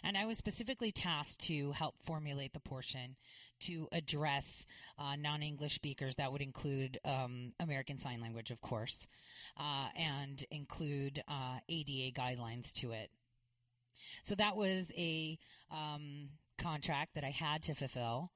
And 0.03 0.17
I 0.17 0.25
was 0.25 0.37
specifically 0.37 0.91
tasked 0.91 1.41
to 1.41 1.71
help 1.71 1.95
formulate 2.03 2.53
the 2.53 2.59
portion 2.59 3.15
to 3.61 3.87
address 3.91 4.65
uh, 4.97 5.15
non 5.15 5.41
English 5.41 5.75
speakers. 5.75 6.15
That 6.15 6.31
would 6.31 6.41
include 6.41 6.99
um, 7.05 7.53
American 7.59 7.97
Sign 7.97 8.21
Language, 8.21 8.51
of 8.51 8.61
course, 8.61 9.07
uh, 9.57 9.87
and 9.95 10.43
include 10.51 11.23
uh, 11.27 11.59
ADA 11.69 12.19
guidelines 12.19 12.71
to 12.73 12.91
it. 12.91 13.09
So 14.23 14.35
that 14.35 14.55
was 14.55 14.91
a 14.97 15.37
um, 15.71 16.29
contract 16.57 17.15
that 17.15 17.23
I 17.23 17.31
had 17.31 17.63
to 17.63 17.75
fulfill. 17.75 18.31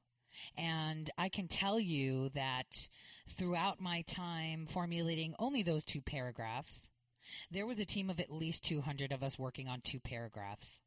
And 0.58 1.10
I 1.18 1.30
can 1.30 1.48
tell 1.48 1.80
you 1.80 2.30
that 2.36 2.90
throughout 3.30 3.80
my 3.80 4.02
time 4.02 4.68
formulating 4.70 5.34
only 5.40 5.64
those 5.64 5.86
two 5.86 6.02
paragraphs, 6.02 6.90
there 7.52 7.66
was 7.66 7.80
a 7.80 7.86
team 7.86 8.10
of 8.10 8.20
at 8.20 8.32
least 8.32 8.64
200 8.66 9.12
of 9.12 9.24
us 9.24 9.40
working 9.40 9.68
on 9.68 9.82
two 9.82 10.00
paragraphs. 10.00 10.80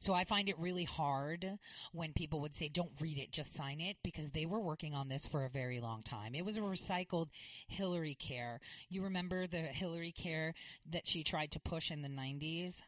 So 0.00 0.14
I 0.14 0.24
find 0.24 0.48
it 0.48 0.58
really 0.58 0.84
hard 0.84 1.58
when 1.92 2.12
people 2.12 2.40
would 2.40 2.54
say, 2.54 2.68
don't 2.68 2.90
read 3.00 3.18
it, 3.18 3.32
just 3.32 3.54
sign 3.54 3.80
it, 3.80 3.96
because 4.02 4.30
they 4.30 4.46
were 4.46 4.60
working 4.60 4.94
on 4.94 5.08
this 5.08 5.26
for 5.26 5.44
a 5.44 5.50
very 5.50 5.80
long 5.80 6.02
time. 6.02 6.34
It 6.34 6.44
was 6.44 6.56
a 6.56 6.60
recycled 6.60 7.28
Hillary 7.68 8.14
Care. 8.14 8.60
You 8.88 9.02
remember 9.02 9.46
the 9.46 9.62
Hillary 9.62 10.12
Care 10.12 10.54
that 10.90 11.06
she 11.06 11.22
tried 11.22 11.50
to 11.52 11.60
push 11.60 11.90
in 11.90 12.02
the 12.02 12.08
90s? 12.08 12.82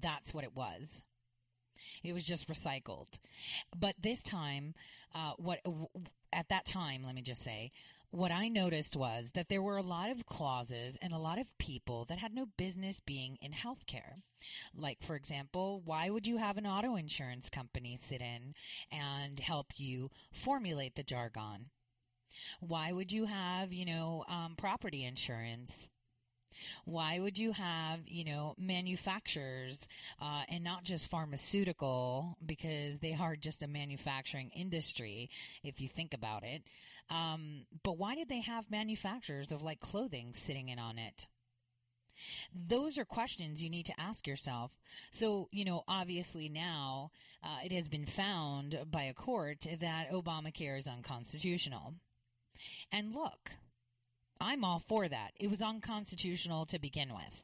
That's 0.00 0.32
what 0.32 0.44
it 0.44 0.54
was. 0.54 1.02
It 2.02 2.12
was 2.12 2.24
just 2.24 2.48
recycled. 2.48 3.18
But 3.76 3.94
this 4.00 4.22
time, 4.22 4.74
uh, 5.14 5.32
what 5.38 5.60
at 6.32 6.48
that 6.48 6.66
time, 6.66 7.02
let 7.04 7.14
me 7.14 7.22
just 7.22 7.42
say, 7.42 7.72
what 8.10 8.32
I 8.32 8.48
noticed 8.48 8.96
was 8.96 9.32
that 9.34 9.48
there 9.48 9.62
were 9.62 9.76
a 9.76 9.82
lot 9.82 10.10
of 10.10 10.26
clauses 10.26 10.98
and 11.00 11.12
a 11.12 11.18
lot 11.18 11.38
of 11.38 11.46
people 11.58 12.04
that 12.06 12.18
had 12.18 12.34
no 12.34 12.46
business 12.56 13.00
being 13.00 13.38
in 13.40 13.52
healthcare. 13.52 14.22
Like, 14.74 15.02
for 15.02 15.14
example, 15.14 15.80
why 15.84 16.10
would 16.10 16.26
you 16.26 16.38
have 16.38 16.56
an 16.56 16.66
auto 16.66 16.96
insurance 16.96 17.48
company 17.48 17.98
sit 18.00 18.20
in 18.20 18.54
and 18.90 19.38
help 19.38 19.66
you 19.76 20.10
formulate 20.32 20.96
the 20.96 21.02
jargon? 21.02 21.66
Why 22.60 22.92
would 22.92 23.12
you 23.12 23.26
have, 23.26 23.72
you 23.72 23.84
know, 23.84 24.24
um, 24.28 24.54
property 24.56 25.04
insurance? 25.04 25.88
Why 26.84 27.18
would 27.20 27.38
you 27.38 27.52
have, 27.52 28.00
you 28.06 28.24
know, 28.24 28.54
manufacturers 28.58 29.86
uh, 30.20 30.42
and 30.48 30.64
not 30.64 30.84
just 30.84 31.08
pharmaceutical 31.08 32.36
because 32.44 32.98
they 32.98 33.14
are 33.14 33.36
just 33.36 33.62
a 33.62 33.68
manufacturing 33.68 34.50
industry, 34.50 35.30
if 35.62 35.80
you 35.80 35.88
think 35.88 36.12
about 36.12 36.42
it. 36.42 36.62
Um, 37.10 37.66
but 37.82 37.98
why 37.98 38.14
did 38.14 38.28
they 38.28 38.40
have 38.40 38.70
manufacturers 38.70 39.50
of 39.50 39.62
like 39.62 39.80
clothing 39.80 40.32
sitting 40.34 40.68
in 40.68 40.78
on 40.78 40.98
it? 40.98 41.26
Those 42.54 42.98
are 42.98 43.04
questions 43.04 43.62
you 43.62 43.70
need 43.70 43.86
to 43.86 44.00
ask 44.00 44.26
yourself. 44.26 44.72
So, 45.10 45.48
you 45.50 45.64
know, 45.64 45.84
obviously 45.88 46.48
now 46.48 47.10
uh, 47.42 47.58
it 47.64 47.72
has 47.72 47.88
been 47.88 48.06
found 48.06 48.78
by 48.90 49.04
a 49.04 49.14
court 49.14 49.66
that 49.80 50.10
Obamacare 50.10 50.78
is 50.78 50.86
unconstitutional. 50.86 51.94
And 52.92 53.14
look, 53.14 53.52
I'm 54.40 54.64
all 54.64 54.80
for 54.80 55.08
that. 55.08 55.32
It 55.38 55.50
was 55.50 55.62
unconstitutional 55.62 56.66
to 56.66 56.78
begin 56.78 57.14
with. 57.14 57.42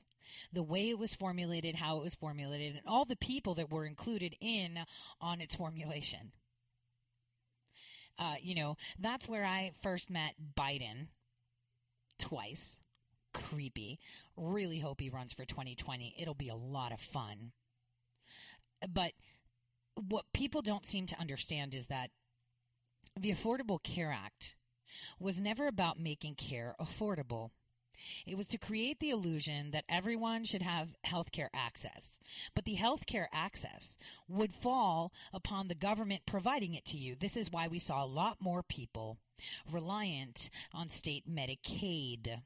The 0.52 0.62
way 0.62 0.90
it 0.90 0.98
was 0.98 1.14
formulated, 1.14 1.76
how 1.76 1.98
it 1.98 2.04
was 2.04 2.14
formulated, 2.14 2.76
and 2.76 2.86
all 2.86 3.04
the 3.04 3.16
people 3.16 3.54
that 3.54 3.70
were 3.70 3.86
included 3.86 4.36
in 4.40 4.78
on 5.20 5.40
its 5.40 5.54
formulation. 5.54 6.32
Uh, 8.18 8.34
you 8.40 8.54
know, 8.54 8.76
that's 8.98 9.28
where 9.28 9.44
I 9.44 9.72
first 9.82 10.10
met 10.10 10.34
Biden 10.58 11.08
twice. 12.18 12.80
Creepy. 13.34 13.98
Really 14.36 14.78
hope 14.78 15.00
he 15.00 15.10
runs 15.10 15.32
for 15.32 15.44
2020. 15.44 16.14
It'll 16.18 16.34
be 16.34 16.48
a 16.48 16.54
lot 16.54 16.92
of 16.92 17.00
fun. 17.00 17.52
But 18.88 19.12
what 20.08 20.24
people 20.32 20.62
don't 20.62 20.86
seem 20.86 21.06
to 21.06 21.20
understand 21.20 21.74
is 21.74 21.86
that 21.88 22.10
the 23.18 23.32
Affordable 23.32 23.82
Care 23.82 24.12
Act 24.12 24.56
was 25.18 25.40
never 25.40 25.66
about 25.66 25.98
making 25.98 26.34
care 26.34 26.74
affordable. 26.80 27.50
It 28.26 28.36
was 28.36 28.46
to 28.48 28.58
create 28.58 29.00
the 29.00 29.10
illusion 29.10 29.70
that 29.70 29.84
everyone 29.88 30.44
should 30.44 30.62
have 30.62 30.96
healthcare 31.06 31.48
access. 31.54 32.18
But 32.54 32.64
the 32.64 32.76
healthcare 32.76 33.26
access 33.32 33.96
would 34.28 34.54
fall 34.54 35.12
upon 35.32 35.68
the 35.68 35.74
government 35.74 36.22
providing 36.26 36.74
it 36.74 36.84
to 36.86 36.98
you. 36.98 37.14
This 37.18 37.36
is 37.36 37.50
why 37.50 37.68
we 37.68 37.78
saw 37.78 38.04
a 38.04 38.06
lot 38.06 38.40
more 38.40 38.62
people 38.62 39.18
reliant 39.70 40.50
on 40.72 40.88
state 40.88 41.24
Medicaid. 41.28 42.40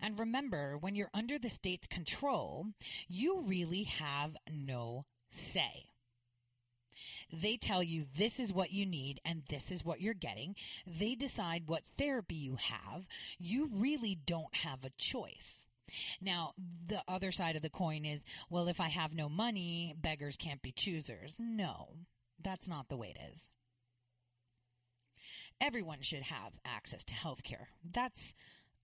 And 0.00 0.18
remember, 0.18 0.76
when 0.78 0.96
you're 0.96 1.10
under 1.12 1.38
the 1.38 1.50
state's 1.50 1.86
control, 1.86 2.68
you 3.08 3.42
really 3.42 3.84
have 3.84 4.36
no 4.50 5.04
say. 5.30 5.90
They 7.32 7.56
tell 7.56 7.82
you 7.82 8.06
this 8.16 8.38
is 8.38 8.52
what 8.52 8.72
you 8.72 8.86
need 8.86 9.20
and 9.24 9.42
this 9.48 9.70
is 9.70 9.84
what 9.84 10.00
you're 10.00 10.14
getting. 10.14 10.54
They 10.86 11.14
decide 11.14 11.64
what 11.66 11.82
therapy 11.98 12.34
you 12.34 12.56
have. 12.56 13.06
You 13.38 13.68
really 13.72 14.18
don't 14.26 14.54
have 14.56 14.84
a 14.84 14.90
choice. 14.96 15.66
Now, 16.20 16.52
the 16.86 17.02
other 17.06 17.30
side 17.30 17.56
of 17.56 17.62
the 17.62 17.70
coin 17.70 18.04
is, 18.04 18.24
well, 18.50 18.68
if 18.68 18.80
I 18.80 18.88
have 18.88 19.14
no 19.14 19.28
money, 19.28 19.94
beggars 19.96 20.36
can't 20.36 20.62
be 20.62 20.72
choosers. 20.72 21.36
No, 21.38 21.90
that's 22.42 22.68
not 22.68 22.88
the 22.88 22.96
way 22.96 23.14
it 23.16 23.32
is. 23.32 23.48
Everyone 25.60 26.02
should 26.02 26.24
have 26.24 26.52
access 26.64 27.04
to 27.04 27.14
health 27.14 27.42
care. 27.42 27.68
That's 27.88 28.34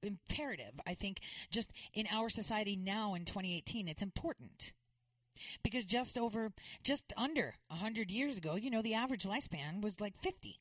imperative. 0.03 0.81
I 0.87 0.95
think 0.95 1.19
just 1.51 1.71
in 1.93 2.07
our 2.11 2.29
society 2.29 2.77
now 2.77 3.15
in 3.15 3.25
2018, 3.25 3.89
it's 3.89 4.03
important. 4.03 4.73
Because 5.63 5.85
just 5.85 6.19
over, 6.19 6.53
just 6.83 7.13
under 7.17 7.55
100 7.69 8.11
years 8.11 8.39
ago, 8.39 8.55
you 8.55 8.71
know, 8.71 8.83
the 8.83 8.95
average 8.95 9.25
lifespan 9.25 9.83
was 9.83 10.01
like 10.01 10.17
50. 10.21 10.61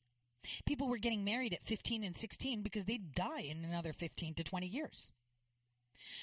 People 0.66 0.88
were 0.88 0.98
getting 0.98 1.24
married 1.24 1.52
at 1.52 1.64
15 1.64 2.02
and 2.02 2.16
16 2.16 2.62
because 2.62 2.84
they'd 2.84 3.14
die 3.14 3.42
in 3.42 3.64
another 3.64 3.92
15 3.92 4.34
to 4.34 4.44
20 4.44 4.66
years. 4.66 5.12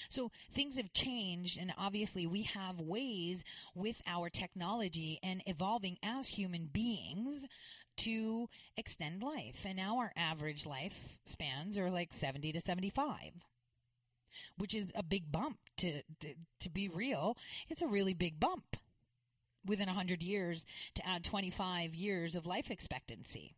So 0.10 0.32
things 0.54 0.76
have 0.76 0.92
changed, 0.92 1.58
and 1.58 1.74
obviously, 1.78 2.28
we 2.28 2.44
have 2.44 2.82
ways 2.82 3.44
with 3.74 4.02
our 4.06 4.30
technology 4.30 5.20
and 5.24 5.42
evolving 5.46 5.98
as 6.04 6.28
human 6.28 6.66
beings 6.66 7.46
to 7.98 8.50
extend 8.76 9.24
life. 9.24 9.66
And 9.66 9.78
now 9.78 9.98
our 9.98 10.12
average 10.16 10.66
life 10.66 11.18
spans 11.26 11.78
are 11.78 11.90
like 11.90 12.12
70 12.12 12.52
to 12.54 12.62
75 12.62 13.32
which 14.58 14.74
is 14.74 14.92
a 14.96 15.04
big 15.04 15.32
bump 15.32 15.58
to, 15.78 16.02
to, 16.20 16.34
to 16.60 16.70
be 16.70 16.88
real. 16.90 17.38
It's 17.70 17.82
a 17.82 17.88
really 17.88 18.14
big 18.14 18.40
bump 18.40 18.76
within 19.66 19.88
100 19.88 20.22
years 20.22 20.66
to 20.96 21.08
add 21.08 21.24
25 21.24 21.96
years 21.96 22.36
of 22.36 22.46
life 22.46 22.72
expectancy. 22.72 23.56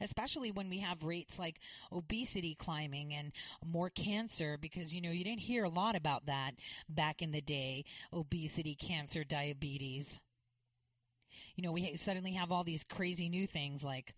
Especially 0.00 0.52
when 0.52 0.68
we 0.68 0.78
have 0.78 1.02
rates 1.02 1.38
like 1.38 1.58
obesity 1.90 2.54
climbing 2.54 3.12
and 3.14 3.32
more 3.64 3.90
cancer, 3.90 4.56
because 4.60 4.94
you 4.94 5.00
know, 5.00 5.10
you 5.10 5.24
didn't 5.24 5.40
hear 5.40 5.64
a 5.64 5.70
lot 5.70 5.96
about 5.96 6.26
that 6.26 6.52
back 6.88 7.22
in 7.22 7.32
the 7.32 7.40
day 7.40 7.84
obesity, 8.12 8.74
cancer, 8.74 9.24
diabetes. 9.24 10.20
You 11.56 11.64
know, 11.64 11.72
we 11.72 11.96
suddenly 11.96 12.32
have 12.32 12.52
all 12.52 12.64
these 12.64 12.84
crazy 12.84 13.28
new 13.28 13.46
things 13.46 13.82
like 13.82 14.14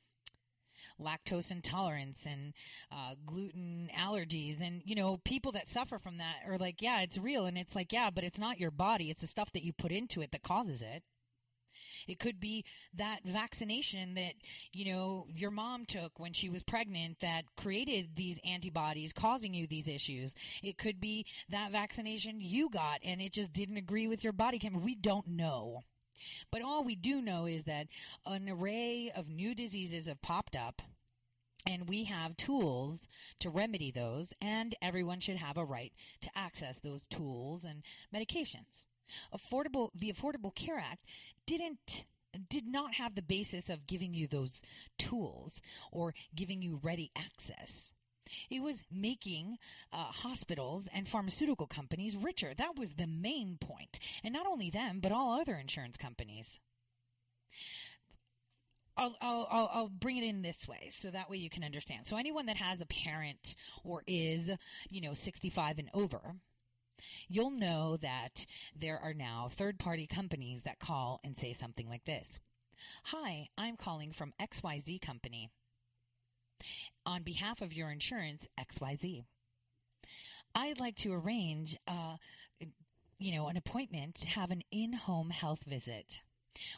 lactose 1.01 1.51
intolerance 1.51 2.26
and 2.26 2.53
uh, 2.92 3.14
gluten 3.26 3.90
allergies. 3.97 4.61
And, 4.61 4.82
you 4.84 4.95
know, 4.95 5.18
people 5.24 5.53
that 5.53 5.70
suffer 5.70 5.99
from 5.99 6.18
that 6.18 6.36
are 6.49 6.59
like, 6.59 6.80
yeah, 6.80 7.01
it's 7.01 7.18
real. 7.18 7.47
And 7.47 7.59
it's 7.59 7.74
like, 7.74 7.92
yeah, 7.92 8.11
but 8.11 8.24
it's 8.24 8.38
not 8.38 8.61
your 8.61 8.70
body. 8.70 9.11
It's 9.11 9.20
the 9.20 9.26
stuff 9.26 9.53
that 9.53 9.64
you 9.64 9.72
put 9.72 9.92
into 9.92 10.20
it 10.20 10.32
that 10.32 10.42
causes 10.42 10.82
it. 10.82 11.03
It 12.07 12.18
could 12.18 12.38
be 12.38 12.64
that 12.95 13.20
vaccination 13.24 14.14
that, 14.14 14.34
you 14.72 14.92
know, 14.92 15.26
your 15.34 15.51
mom 15.51 15.86
took 15.86 16.18
when 16.18 16.32
she 16.32 16.51
was 16.51 16.62
pregnant 16.62 17.20
that 17.20 17.45
created 17.57 18.14
these 18.14 18.38
antibodies 18.45 19.12
causing 19.12 19.55
you 19.55 19.66
these 19.66 19.88
issues. 19.88 20.34
It 20.62 20.76
could 20.76 21.01
be 21.01 21.26
that 21.49 21.72
vaccination 21.72 22.40
you 22.40 22.68
got 22.68 23.01
and 23.03 23.20
it 23.20 23.32
just 23.32 23.53
didn't 23.53 23.76
agree 23.76 24.07
with 24.07 24.22
your 24.22 24.32
body. 24.32 24.61
We 24.74 24.95
don't 24.95 25.28
know. 25.28 25.82
But 26.51 26.62
all 26.62 26.85
we 26.85 26.97
do 26.97 27.21
know 27.21 27.47
is 27.47 27.65
that 27.65 27.89
an 28.27 28.49
array 28.49 29.11
of 29.15 29.29
new 29.29 29.55
diseases 29.55 30.07
have 30.07 30.23
popped 30.23 30.57
up 30.57 30.83
and 31.67 31.89
we 31.89 32.05
have 32.05 32.37
tools 32.37 33.09
to 33.39 33.49
remedy 33.49 33.91
those, 33.91 34.35
and 34.41 34.75
everyone 34.83 35.21
should 35.21 35.37
have 35.37 35.57
a 35.57 35.65
right 35.65 35.93
to 36.21 36.31
access 36.37 36.79
those 36.79 37.07
tools 37.07 37.65
and 37.65 37.83
medications. 38.15 38.85
Affordable, 39.33 39.91
the 39.95 40.12
Affordable 40.12 40.55
Care 40.55 40.79
Act 40.79 41.05
didn't 41.47 42.05
did 42.49 42.67
not 42.67 42.95
have 42.95 43.15
the 43.15 43.23
basis 43.23 43.71
of 43.71 43.87
giving 43.87 44.12
you 44.12 44.27
those 44.27 44.61
tools 44.99 45.61
or 45.93 46.15
giving 46.35 46.62
you 46.62 46.81
ready 46.83 47.12
access. 47.17 47.93
It 48.51 48.62
was 48.62 48.83
making 48.91 49.59
uh, 49.93 50.05
hospitals 50.05 50.89
and 50.93 51.09
pharmaceutical 51.09 51.66
companies 51.66 52.16
richer. 52.16 52.53
That 52.57 52.77
was 52.79 52.93
the 52.93 53.07
main 53.07 53.59
point. 53.61 53.99
And 54.22 54.33
not 54.33 54.47
only 54.47 54.70
them, 54.70 55.01
but 55.01 55.12
all 55.12 55.39
other 55.39 55.55
insurance 55.55 55.97
companies. 55.97 56.59
I'll, 58.97 59.16
I'll, 59.20 59.70
I'll, 59.72 59.89
bring 59.89 60.18
it 60.18 60.25
in 60.25 60.43
this 60.43 60.68
way 60.68 60.89
so 60.91 61.11
that 61.11 61.29
way 61.29 61.37
you 61.37 61.51
can 61.51 61.64
understand. 61.64 62.07
So 62.07 62.16
anyone 62.16 62.47
that 62.47 62.57
has 62.57 62.81
a 62.81 62.87
parent 62.87 63.57
or 63.83 64.05
is, 64.07 64.51
you 64.89 65.01
know, 65.01 65.14
65 65.14 65.79
and 65.81 65.91
over, 65.93 66.37
you'll 67.29 67.51
know 67.51 67.97
that 67.97 68.47
there 68.79 68.99
are 68.99 69.14
now 69.14 69.51
third 69.51 69.79
party 69.81 70.07
companies 70.07 70.62
that 70.62 70.79
call 70.79 71.20
and 71.25 71.37
say 71.37 71.53
something 71.53 71.89
like 71.89 72.05
this. 72.05 72.39
Hi, 73.05 73.49
I'm 73.59 73.77
calling 73.77 74.12
from 74.12 74.33
XYZ 74.41 75.01
company. 75.01 75.51
On 77.07 77.23
behalf 77.23 77.61
of 77.61 77.73
your 77.73 77.91
insurance, 77.91 78.49
XYZ. 78.59 79.25
I'd 80.55 80.81
like 80.81 80.97
to 80.97 81.12
arrange, 81.12 81.77
uh, 81.89 82.17
you 83.19 83.35
know, 83.35 83.49
an 83.49 83.57
appointment 83.57 84.15
to 84.17 84.29
have 84.29 84.51
an 84.51 84.62
in-home 84.71 85.31
health 85.31 85.65
visit 85.67 86.23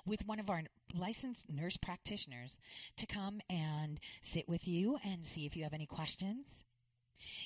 with 0.07 0.27
one 0.27 0.41
of 0.41 0.49
our 0.49 0.63
licensed 0.95 1.51
nurse 1.51 1.77
practitioners 1.77 2.59
to 2.97 3.07
come 3.07 3.41
and 3.51 4.01
sit 4.23 4.49
with 4.49 4.67
you 4.67 4.99
and 5.05 5.25
see 5.25 5.45
if 5.45 5.57
you 5.57 5.63
have 5.65 5.75
any 5.75 5.87
questions. 5.87 6.65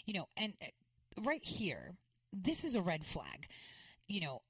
You 0.05 0.14
know, 0.14 0.28
and 0.36 0.55
uh, 0.62 0.66
right 1.22 1.45
here, 1.45 1.95
this 2.32 2.64
is 2.64 2.74
a 2.74 2.82
red 2.82 3.05
flag. 3.05 3.47
You 4.07 4.20
know, 4.20 4.43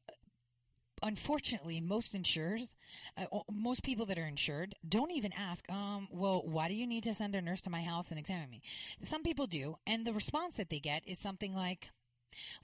unfortunately, 1.02 1.80
most 1.80 2.14
insurers, 2.14 2.74
uh, 3.16 3.24
most 3.50 3.82
people 3.82 4.06
that 4.06 4.18
are 4.18 4.26
insured, 4.26 4.74
don't 4.86 5.10
even 5.10 5.32
ask, 5.32 5.68
um, 5.70 6.08
well, 6.10 6.42
why 6.44 6.68
do 6.68 6.74
you 6.74 6.86
need 6.86 7.04
to 7.04 7.14
send 7.14 7.34
a 7.34 7.40
nurse 7.40 7.60
to 7.62 7.70
my 7.70 7.82
house 7.82 8.10
and 8.10 8.18
examine 8.18 8.50
me? 8.50 8.62
Some 9.02 9.22
people 9.22 9.46
do, 9.46 9.76
and 9.86 10.06
the 10.06 10.12
response 10.12 10.56
that 10.56 10.70
they 10.70 10.80
get 10.80 11.02
is 11.06 11.18
something 11.18 11.54
like, 11.54 11.88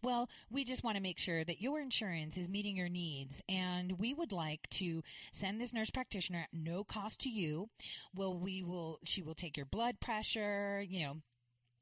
well, 0.03 0.29
we 0.51 0.65
just 0.65 0.85
want 0.85 0.97
to 0.97 1.03
make 1.03 1.19
sure 1.19 1.45
that 1.45 1.61
your 1.61 1.81
insurance 1.81 2.39
is 2.39 2.49
meeting 2.49 2.77
your 2.77 2.89
needs, 2.89 3.43
and 3.49 3.99
we 3.99 4.15
would 4.15 4.33
like 4.33 4.69
to 4.71 5.03
send 5.33 5.61
this 5.61 5.73
nurse 5.73 5.91
practitioner 5.91 6.43
at 6.43 6.49
no 6.53 6.85
cost 6.85 7.21
to 7.21 7.29
you. 7.29 7.69
Well, 8.15 8.39
we 8.39 8.63
will. 8.63 9.01
She 9.05 9.23
will 9.23 9.35
take 9.35 9.57
your 9.57 9.67
blood 9.67 9.99
pressure. 10.01 10.85
You 10.89 11.01
know. 11.01 11.17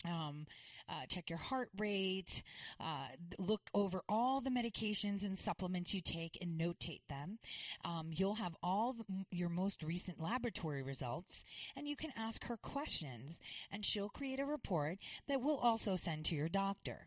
Um, 0.04 0.46
uh, 0.88 1.06
check 1.08 1.30
your 1.30 1.38
heart 1.38 1.70
rate, 1.78 2.42
uh, 2.78 3.06
look 3.38 3.62
over 3.72 4.02
all 4.08 4.40
the 4.40 4.50
medications 4.50 5.24
and 5.24 5.38
supplements 5.38 5.94
you 5.94 6.02
take 6.02 6.36
and 6.40 6.60
notate 6.60 7.00
them. 7.08 7.38
Um, 7.84 8.10
you'll 8.12 8.34
have 8.34 8.54
all 8.62 8.92
the, 8.92 9.04
your 9.30 9.48
most 9.48 9.82
recent 9.82 10.20
laboratory 10.20 10.82
results 10.82 11.44
and 11.74 11.88
you 11.88 11.96
can 11.96 12.12
ask 12.16 12.44
her 12.44 12.58
questions 12.58 13.38
and 13.72 13.84
she'll 13.84 14.10
create 14.10 14.40
a 14.40 14.44
report 14.44 14.98
that 15.26 15.40
we'll 15.40 15.56
also 15.56 15.96
send 15.96 16.26
to 16.26 16.34
your 16.34 16.48
doctor. 16.48 17.06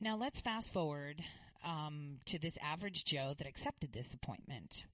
Now 0.00 0.16
let's 0.16 0.40
fast 0.40 0.72
forward 0.72 1.22
um, 1.64 2.18
to 2.26 2.38
this 2.38 2.58
average 2.62 3.04
Joe 3.04 3.34
that 3.38 3.46
accepted 3.46 3.92
this 3.92 4.12
appointment. 4.14 4.84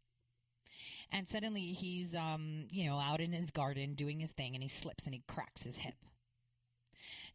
And 1.13 1.29
suddenly 1.29 1.73
he's, 1.73 2.15
um, 2.15 2.67
you 2.71 2.89
know, 2.89 2.99
out 2.99 3.21
in 3.21 3.33
his 3.33 3.51
garden 3.51 3.95
doing 3.95 4.21
his 4.21 4.31
thing 4.31 4.55
and 4.55 4.63
he 4.63 4.69
slips 4.69 5.05
and 5.05 5.15
he 5.15 5.23
cracks 5.29 5.63
his 5.63 5.77
hip. 5.77 5.95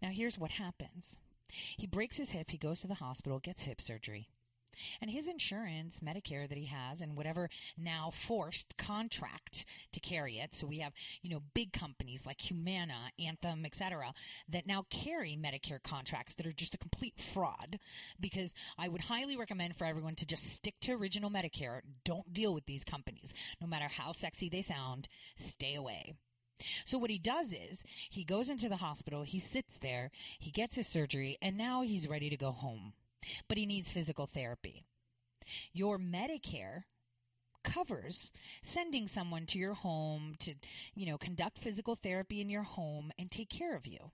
Now 0.01 0.09
here's 0.09 0.37
what 0.37 0.51
happens. 0.51 1.17
He 1.77 1.87
breaks 1.87 2.17
his 2.17 2.31
hip, 2.31 2.51
he 2.51 2.57
goes 2.57 2.81
to 2.81 2.87
the 2.87 2.95
hospital, 2.95 3.39
gets 3.39 3.61
hip 3.61 3.81
surgery. 3.81 4.29
And 5.01 5.11
his 5.11 5.27
insurance, 5.27 5.99
Medicare 5.99 6.47
that 6.47 6.57
he 6.57 6.65
has, 6.65 7.01
and 7.01 7.15
whatever 7.15 7.49
now 7.77 8.11
forced 8.11 8.77
contract 8.77 9.65
to 9.91 9.99
carry 9.99 10.39
it. 10.39 10.53
So 10.53 10.67
we 10.67 10.79
have, 10.79 10.93
you 11.21 11.29
know, 11.29 11.41
big 11.53 11.73
companies 11.73 12.25
like 12.25 12.41
Humana, 12.41 13.11
Anthem, 13.19 13.65
etc., 13.65 14.13
that 14.47 14.67
now 14.67 14.85
carry 14.89 15.37
Medicare 15.37 15.81
contracts 15.83 16.35
that 16.35 16.45
are 16.45 16.51
just 16.51 16.75
a 16.75 16.79
complete 16.79 17.19
fraud. 17.19 17.79
Because 18.19 18.53
I 18.77 18.87
would 18.87 19.01
highly 19.01 19.35
recommend 19.35 19.75
for 19.75 19.85
everyone 19.85 20.15
to 20.15 20.25
just 20.25 20.45
stick 20.45 20.79
to 20.81 20.93
original 20.93 21.29
Medicare. 21.29 21.81
Don't 22.05 22.33
deal 22.33 22.53
with 22.53 22.65
these 22.65 22.83
companies. 22.83 23.33
No 23.59 23.67
matter 23.67 23.87
how 23.87 24.11
sexy 24.13 24.49
they 24.49 24.61
sound, 24.61 25.07
stay 25.35 25.75
away. 25.75 26.13
So 26.85 26.97
what 26.97 27.09
he 27.09 27.17
does 27.17 27.53
is 27.53 27.83
he 28.09 28.23
goes 28.23 28.49
into 28.49 28.69
the 28.69 28.77
hospital, 28.77 29.23
he 29.23 29.39
sits 29.39 29.77
there, 29.77 30.11
he 30.37 30.51
gets 30.51 30.75
his 30.75 30.87
surgery, 30.87 31.37
and 31.41 31.57
now 31.57 31.81
he's 31.81 32.07
ready 32.07 32.29
to 32.29 32.37
go 32.37 32.51
home 32.51 32.93
but 33.47 33.57
he 33.57 33.65
needs 33.65 33.91
physical 33.91 34.27
therapy. 34.27 34.83
Your 35.73 35.97
Medicare 35.97 36.83
covers 37.63 38.31
sending 38.61 39.07
someone 39.07 39.45
to 39.47 39.57
your 39.57 39.73
home 39.73 40.35
to, 40.39 40.53
you 40.95 41.05
know, 41.05 41.17
conduct 41.17 41.59
physical 41.59 41.95
therapy 41.95 42.39
in 42.41 42.49
your 42.49 42.63
home 42.63 43.11
and 43.17 43.29
take 43.29 43.49
care 43.49 43.75
of 43.75 43.87
you. 43.87 44.11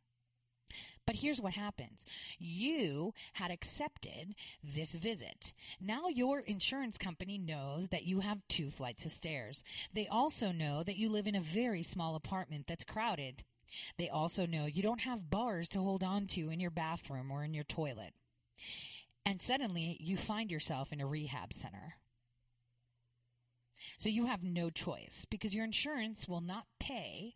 But 1.06 1.16
here's 1.18 1.40
what 1.40 1.54
happens. 1.54 2.04
You 2.40 3.14
had 3.34 3.52
accepted 3.52 4.36
this 4.64 4.94
visit. 4.94 5.54
Now 5.80 6.08
your 6.08 6.40
insurance 6.40 6.98
company 6.98 7.38
knows 7.38 7.90
that 7.90 8.06
you 8.06 8.22
have 8.22 8.48
two 8.48 8.72
flights 8.72 9.06
of 9.06 9.12
stairs. 9.12 9.64
They 9.94 10.08
also 10.08 10.52
know 10.52 10.84
that 10.84 10.98
you 10.98 11.10
live 11.10 11.28
in 11.28 11.36
a 11.36 11.42
very 11.42 11.84
small 11.84 12.16
apartment 12.16 12.66
that's 12.68 12.84
crowded. 12.84 13.44
They 13.98 14.10
also 14.10 14.46
know 14.46 14.66
you 14.66 14.82
don't 14.82 15.02
have 15.02 15.30
bars 15.30 15.70
to 15.70 15.80
hold 15.80 16.04
on 16.04 16.28
to 16.28 16.50
in 16.50 16.60
your 16.60 16.72
bathroom 16.72 17.32
or 17.32 17.44
in 17.44 17.54
your 17.54 17.64
toilet. 17.64 18.14
And 19.26 19.42
suddenly 19.42 19.98
you 20.00 20.18
find 20.18 20.52
yourself 20.52 20.92
in 20.92 21.02
a 21.02 21.08
rehab 21.08 21.54
center. 21.54 21.96
So 23.98 24.10
you 24.10 24.26
have 24.26 24.44
no 24.44 24.70
choice 24.70 25.26
because 25.30 25.54
your 25.54 25.66
insurance 25.66 26.28
will 26.28 26.42
not 26.42 26.66
pay 26.80 27.36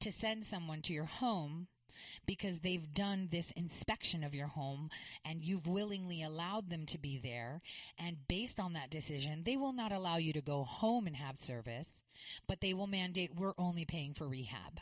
to 0.00 0.10
send 0.10 0.44
someone 0.44 0.82
to 0.82 0.92
your 0.92 1.04
home 1.04 1.68
because 2.26 2.60
they've 2.60 2.92
done 2.94 3.28
this 3.30 3.50
inspection 3.52 4.24
of 4.24 4.34
your 4.34 4.46
home 4.46 4.90
and 5.24 5.42
you've 5.42 5.66
willingly 5.66 6.22
allowed 6.22 6.70
them 6.70 6.86
to 6.86 6.98
be 6.98 7.18
there. 7.18 7.60
And 7.98 8.28
based 8.28 8.60
on 8.60 8.72
that 8.74 8.90
decision, 8.90 9.42
they 9.44 9.56
will 9.56 9.72
not 9.72 9.92
allow 9.92 10.16
you 10.16 10.32
to 10.32 10.40
go 10.40 10.64
home 10.64 11.06
and 11.06 11.16
have 11.16 11.36
service, 11.36 12.02
but 12.46 12.60
they 12.60 12.74
will 12.74 12.86
mandate 12.86 13.34
we're 13.36 13.54
only 13.58 13.84
paying 13.84 14.14
for 14.14 14.28
rehab. 14.28 14.80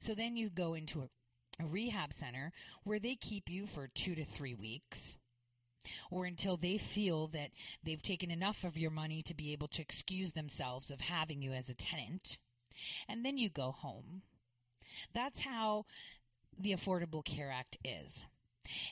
So 0.00 0.14
then 0.14 0.36
you 0.36 0.50
go 0.50 0.74
into 0.74 1.02
a, 1.02 1.08
a 1.62 1.66
rehab 1.66 2.12
center 2.12 2.52
where 2.84 2.98
they 2.98 3.14
keep 3.14 3.48
you 3.48 3.66
for 3.66 3.88
two 3.88 4.14
to 4.14 4.24
three 4.24 4.54
weeks 4.54 5.16
or 6.10 6.26
until 6.26 6.56
they 6.56 6.78
feel 6.78 7.26
that 7.28 7.50
they've 7.82 8.02
taken 8.02 8.30
enough 8.30 8.64
of 8.64 8.76
your 8.76 8.90
money 8.90 9.22
to 9.22 9.34
be 9.34 9.52
able 9.52 9.68
to 9.68 9.82
excuse 9.82 10.32
themselves 10.32 10.90
of 10.90 11.00
having 11.00 11.42
you 11.42 11.52
as 11.52 11.68
a 11.68 11.74
tenant. 11.74 12.38
And 13.08 13.24
then 13.24 13.38
you 13.38 13.48
go 13.48 13.72
home. 13.72 14.22
That's 15.14 15.40
how 15.40 15.86
the 16.58 16.72
Affordable 16.72 17.24
Care 17.24 17.50
Act 17.50 17.76
is. 17.84 18.24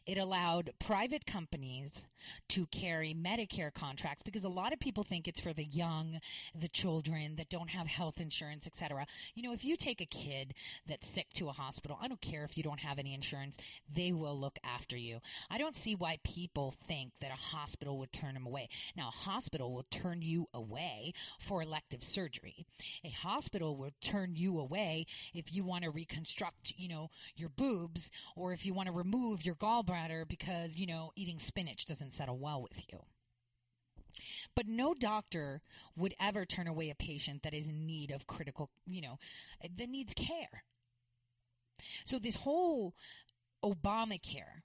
It 0.06 0.18
allowed 0.18 0.72
private 0.78 1.26
companies 1.26 2.06
to 2.48 2.66
carry 2.66 3.14
Medicare 3.14 3.72
contracts 3.72 4.22
because 4.22 4.44
a 4.44 4.48
lot 4.48 4.72
of 4.72 4.80
people 4.80 5.02
think 5.02 5.26
it's 5.26 5.40
for 5.40 5.52
the 5.52 5.64
young, 5.64 6.20
the 6.58 6.68
children 6.68 7.36
that 7.36 7.48
don't 7.48 7.70
have 7.70 7.86
health 7.86 8.18
insurance, 8.18 8.66
etc. 8.66 9.06
You 9.34 9.42
know, 9.42 9.52
if 9.52 9.64
you 9.64 9.76
take 9.76 10.00
a 10.00 10.06
kid 10.06 10.54
that's 10.86 11.08
sick 11.08 11.32
to 11.34 11.48
a 11.48 11.52
hospital, 11.52 11.98
I 12.00 12.08
don't 12.08 12.20
care 12.20 12.44
if 12.44 12.56
you 12.56 12.62
don't 12.62 12.80
have 12.80 12.98
any 12.98 13.14
insurance, 13.14 13.56
they 13.92 14.12
will 14.12 14.38
look 14.38 14.58
after 14.64 14.96
you. 14.96 15.20
I 15.50 15.58
don't 15.58 15.76
see 15.76 15.94
why 15.94 16.18
people 16.24 16.74
think 16.86 17.12
that 17.20 17.30
a 17.30 17.56
hospital 17.56 17.98
would 17.98 18.12
turn 18.12 18.34
them 18.34 18.46
away. 18.46 18.68
Now, 18.96 19.08
a 19.08 19.28
hospital 19.30 19.72
will 19.72 19.86
turn 19.90 20.22
you 20.22 20.48
away 20.52 21.12
for 21.38 21.62
elective 21.62 22.02
surgery. 22.02 22.66
A 23.04 23.10
hospital 23.10 23.76
will 23.76 23.92
turn 24.00 24.34
you 24.34 24.58
away 24.58 25.06
if 25.34 25.52
you 25.52 25.64
want 25.64 25.84
to 25.84 25.90
reconstruct, 25.90 26.74
you 26.76 26.88
know, 26.88 27.10
your 27.36 27.48
boobs 27.48 28.10
or 28.36 28.52
if 28.52 28.64
you 28.66 28.74
want 28.74 28.86
to 28.86 28.92
remove 28.92 29.44
your 29.44 29.54
gallbladder 29.54 30.26
because, 30.26 30.76
you 30.76 30.86
know, 30.86 31.12
eating 31.16 31.38
spinach 31.38 31.86
doesn't 31.86 32.09
settle 32.12 32.38
well 32.38 32.62
with 32.62 32.80
you. 32.90 33.00
But 34.54 34.66
no 34.66 34.94
doctor 34.94 35.62
would 35.96 36.14
ever 36.20 36.44
turn 36.44 36.66
away 36.66 36.90
a 36.90 36.94
patient 36.94 37.42
that 37.42 37.54
is 37.54 37.68
in 37.68 37.86
need 37.86 38.10
of 38.10 38.26
critical, 38.26 38.70
you 38.86 39.00
know, 39.00 39.18
that 39.62 39.88
needs 39.88 40.14
care. 40.14 40.64
So 42.04 42.18
this 42.18 42.36
whole 42.36 42.94
Obamacare 43.64 44.62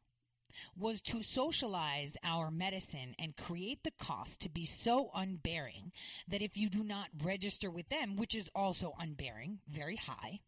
was 0.77 1.01
to 1.01 1.21
socialize 1.21 2.17
our 2.23 2.49
medicine 2.49 3.13
and 3.19 3.35
create 3.35 3.83
the 3.83 3.91
cost 3.99 4.39
to 4.41 4.49
be 4.49 4.65
so 4.65 5.11
unbearing 5.13 5.91
that 6.27 6.41
if 6.41 6.57
you 6.57 6.69
do 6.69 6.83
not 6.83 7.07
register 7.23 7.69
with 7.69 7.89
them, 7.89 8.15
which 8.15 8.33
is 8.33 8.49
also 8.55 8.93
unbearing, 8.99 9.59
very 9.67 9.97
high 9.97 10.39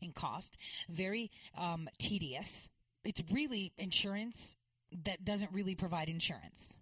in 0.00 0.12
cost, 0.12 0.56
very 0.88 1.30
um, 1.56 1.88
tedious, 1.98 2.68
it's 3.04 3.22
really 3.30 3.72
insurance 3.76 4.56
that 5.04 5.24
doesn't 5.24 5.52
really 5.52 5.74
provide 5.74 6.08
insurance. 6.08 6.78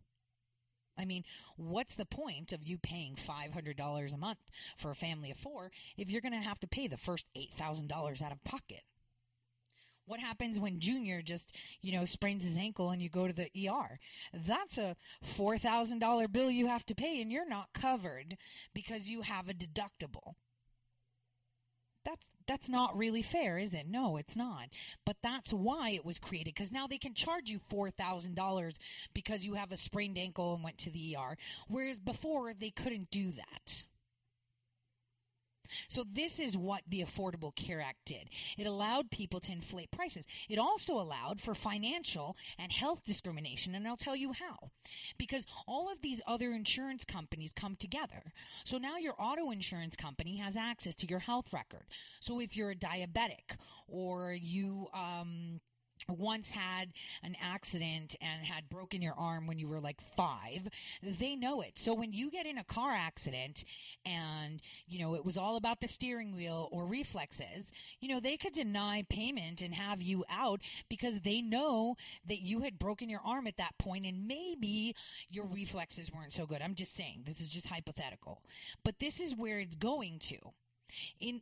I 0.99 1.05
mean, 1.05 1.25
what's 1.57 1.95
the 1.95 2.05
point 2.05 2.53
of 2.53 2.63
you 2.63 2.79
paying 2.79 3.17
$500 3.17 4.15
a 4.15 4.19
month 4.19 4.51
for 4.77 4.91
a 4.91 4.97
family 4.97 5.31
of 5.31 5.39
four 5.39 5.71
if 5.97 6.11
you're 6.11 6.21
going 6.21 6.33
to 6.33 6.39
have 6.39 6.61
to 6.61 6.67
pay 6.67 6.87
the 6.87 6.99
first 6.99 7.27
$8,000 7.37 8.23
out 8.23 8.33
of 8.33 8.45
pocket? 8.45 8.83
What 10.05 10.21
happens 10.21 10.59
when 10.59 10.81
Junior 10.81 11.23
just, 11.23 11.55
you 11.81 11.93
know, 11.93 12.05
sprains 12.05 12.45
his 12.45 12.57
ankle 12.57 12.91
and 12.91 13.01
you 13.01 13.09
go 13.09 13.27
to 13.27 13.33
the 13.33 13.51
ER? 13.69 13.99
That's 14.35 14.77
a 14.77 14.97
$4,000 15.25 16.31
bill 16.33 16.51
you 16.51 16.67
have 16.67 16.85
to 16.87 16.95
pay 16.95 17.23
and 17.23 17.33
you're 17.33 17.49
not 17.49 17.73
covered 17.73 18.37
because 18.75 19.09
you 19.09 19.23
have 19.23 19.49
a 19.49 19.55
deductible. 19.55 20.35
That's 22.05 22.27
that's 22.47 22.68
not 22.68 22.97
really 22.97 23.22
fair, 23.22 23.59
is 23.59 23.74
it? 23.74 23.86
No, 23.88 24.16
it's 24.16 24.36
not. 24.36 24.68
But 25.05 25.16
that's 25.22 25.53
why 25.53 25.90
it 25.90 26.05
was 26.05 26.18
created 26.18 26.55
because 26.55 26.72
now 26.72 26.86
they 26.86 26.99
can 26.99 27.14
charge 27.14 27.51
you 27.51 27.61
$4,000 27.70 28.74
because 29.14 29.45
you 29.45 29.55
have 29.55 29.72
a 29.72 29.76
sprained 29.76 30.18
ankle 30.18 30.55
and 30.55 30.64
went 30.64 30.78
to 30.78 30.90
the 30.90 31.16
ER, 31.16 31.36
whereas 31.68 31.99
before 31.99 32.53
they 32.55 32.70
couldn't 32.70 33.11
do 33.11 33.32
that. 33.32 33.84
So 35.89 36.05
this 36.11 36.39
is 36.39 36.57
what 36.57 36.83
the 36.89 37.03
Affordable 37.03 37.55
Care 37.55 37.81
Act 37.81 38.05
did. 38.05 38.29
It 38.59 38.66
allowed 38.66 39.11
people 39.11 39.41
to 39.41 39.53
inflate 39.53 39.91
prices. 39.91 40.25
It 40.49 40.59
also 40.59 40.95
allowed 40.95 41.41
for 41.41 41.55
financial 41.55 42.37
and 42.59 42.73
health 42.73 43.05
discrimination, 43.05 43.75
and 43.75 43.87
I'll 43.87 43.97
tell 43.97 44.16
you 44.16 44.33
how. 44.33 44.70
Because 45.18 45.47
all 45.66 45.91
of 45.91 46.03
these 46.03 46.20
other 46.27 46.51
insurance 46.51 47.05
companies 47.05 47.53
come 47.55 47.77
together. 47.77 48.33
So 48.64 48.79
now 48.79 48.97
your 48.97 49.14
auto 49.18 49.51
insurance 49.51 49.97
company 49.97 50.37
has 50.37 50.57
access 50.57 50.95
to 50.97 51.07
your 51.07 51.20
health 51.20 51.53
record. 51.53 51.85
So 52.20 52.41
if 52.41 52.57
you're 52.57 52.70
a 52.70 52.77
diabetic 52.77 53.57
or 53.89 54.33
you 54.33 54.89
um 54.95 55.61
once 56.09 56.51
had 56.51 56.93
an 57.23 57.37
accident 57.43 58.17
and 58.21 58.45
had 58.45 58.69
broken 58.69 59.03
your 59.03 59.15
arm 59.15 59.47
when 59.47 59.59
you 59.59 59.69
were 59.69 59.81
like 59.81 59.99
five, 60.17 60.69
they 61.03 61.35
know 61.37 61.61
it. 61.61 61.79
So 61.79 61.95
when 61.95 62.13
you 62.13 62.31
get 62.31 62.47
in 62.47 62.59
a 62.59 62.65
car 62.65 62.93
accident 62.93 63.65
and, 64.05 64.61
you 64.87 65.01
know, 65.01 65.15
it 65.15 65.25
was 65.25 65.37
all 65.37 65.57
about 65.57 65.81
the 65.81 65.89
steering 65.89 66.35
wheel 66.35 66.69
or 66.73 66.87
reflexes, 66.87 67.73
you 68.01 68.09
know, 68.09 68.21
they 68.21 68.37
could 68.37 68.53
deny 68.53 69.05
payment 69.09 69.63
and 69.63 69.75
have 69.75 70.03
you 70.03 70.25
out 70.31 70.61
because 70.89 71.21
they 71.21 71.41
know 71.41 71.97
that 72.27 72.41
you 72.41 72.61
had 72.61 72.79
broken 72.79 73.09
your 73.09 73.23
arm 73.25 73.47
at 73.47 73.57
that 73.57 73.79
point 73.79 74.07
and 74.07 74.27
maybe 74.27 74.95
your 75.31 75.47
reflexes 75.47 76.13
weren't 76.13 76.33
so 76.33 76.47
good. 76.47 76.63
I'm 76.63 76.75
just 76.75 76.95
saying, 76.97 77.23
this 77.27 77.41
is 77.41 77.49
just 77.49 77.67
hypothetical. 77.67 78.43
But 78.85 78.99
this 78.99 79.21
is 79.21 79.37
where 79.37 79.59
it's 79.59 79.77
going 79.77 80.19
to. 80.21 80.37
In 81.21 81.41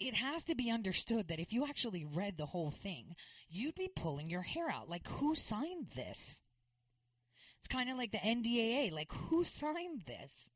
it 0.00 0.14
has 0.14 0.44
to 0.44 0.54
be 0.54 0.70
understood 0.70 1.28
that 1.28 1.40
if 1.40 1.52
you 1.52 1.64
actually 1.64 2.04
read 2.04 2.36
the 2.36 2.46
whole 2.46 2.70
thing, 2.70 3.14
you'd 3.48 3.74
be 3.74 3.90
pulling 3.94 4.30
your 4.30 4.42
hair 4.42 4.70
out. 4.70 4.88
Like, 4.88 5.06
who 5.08 5.34
signed 5.34 5.90
this? 5.94 6.40
It's 7.58 7.68
kind 7.68 7.90
of 7.90 7.96
like 7.96 8.12
the 8.12 8.18
NDAA. 8.18 8.92
Like, 8.92 9.12
who 9.12 9.44
signed 9.44 10.02
this? 10.06 10.50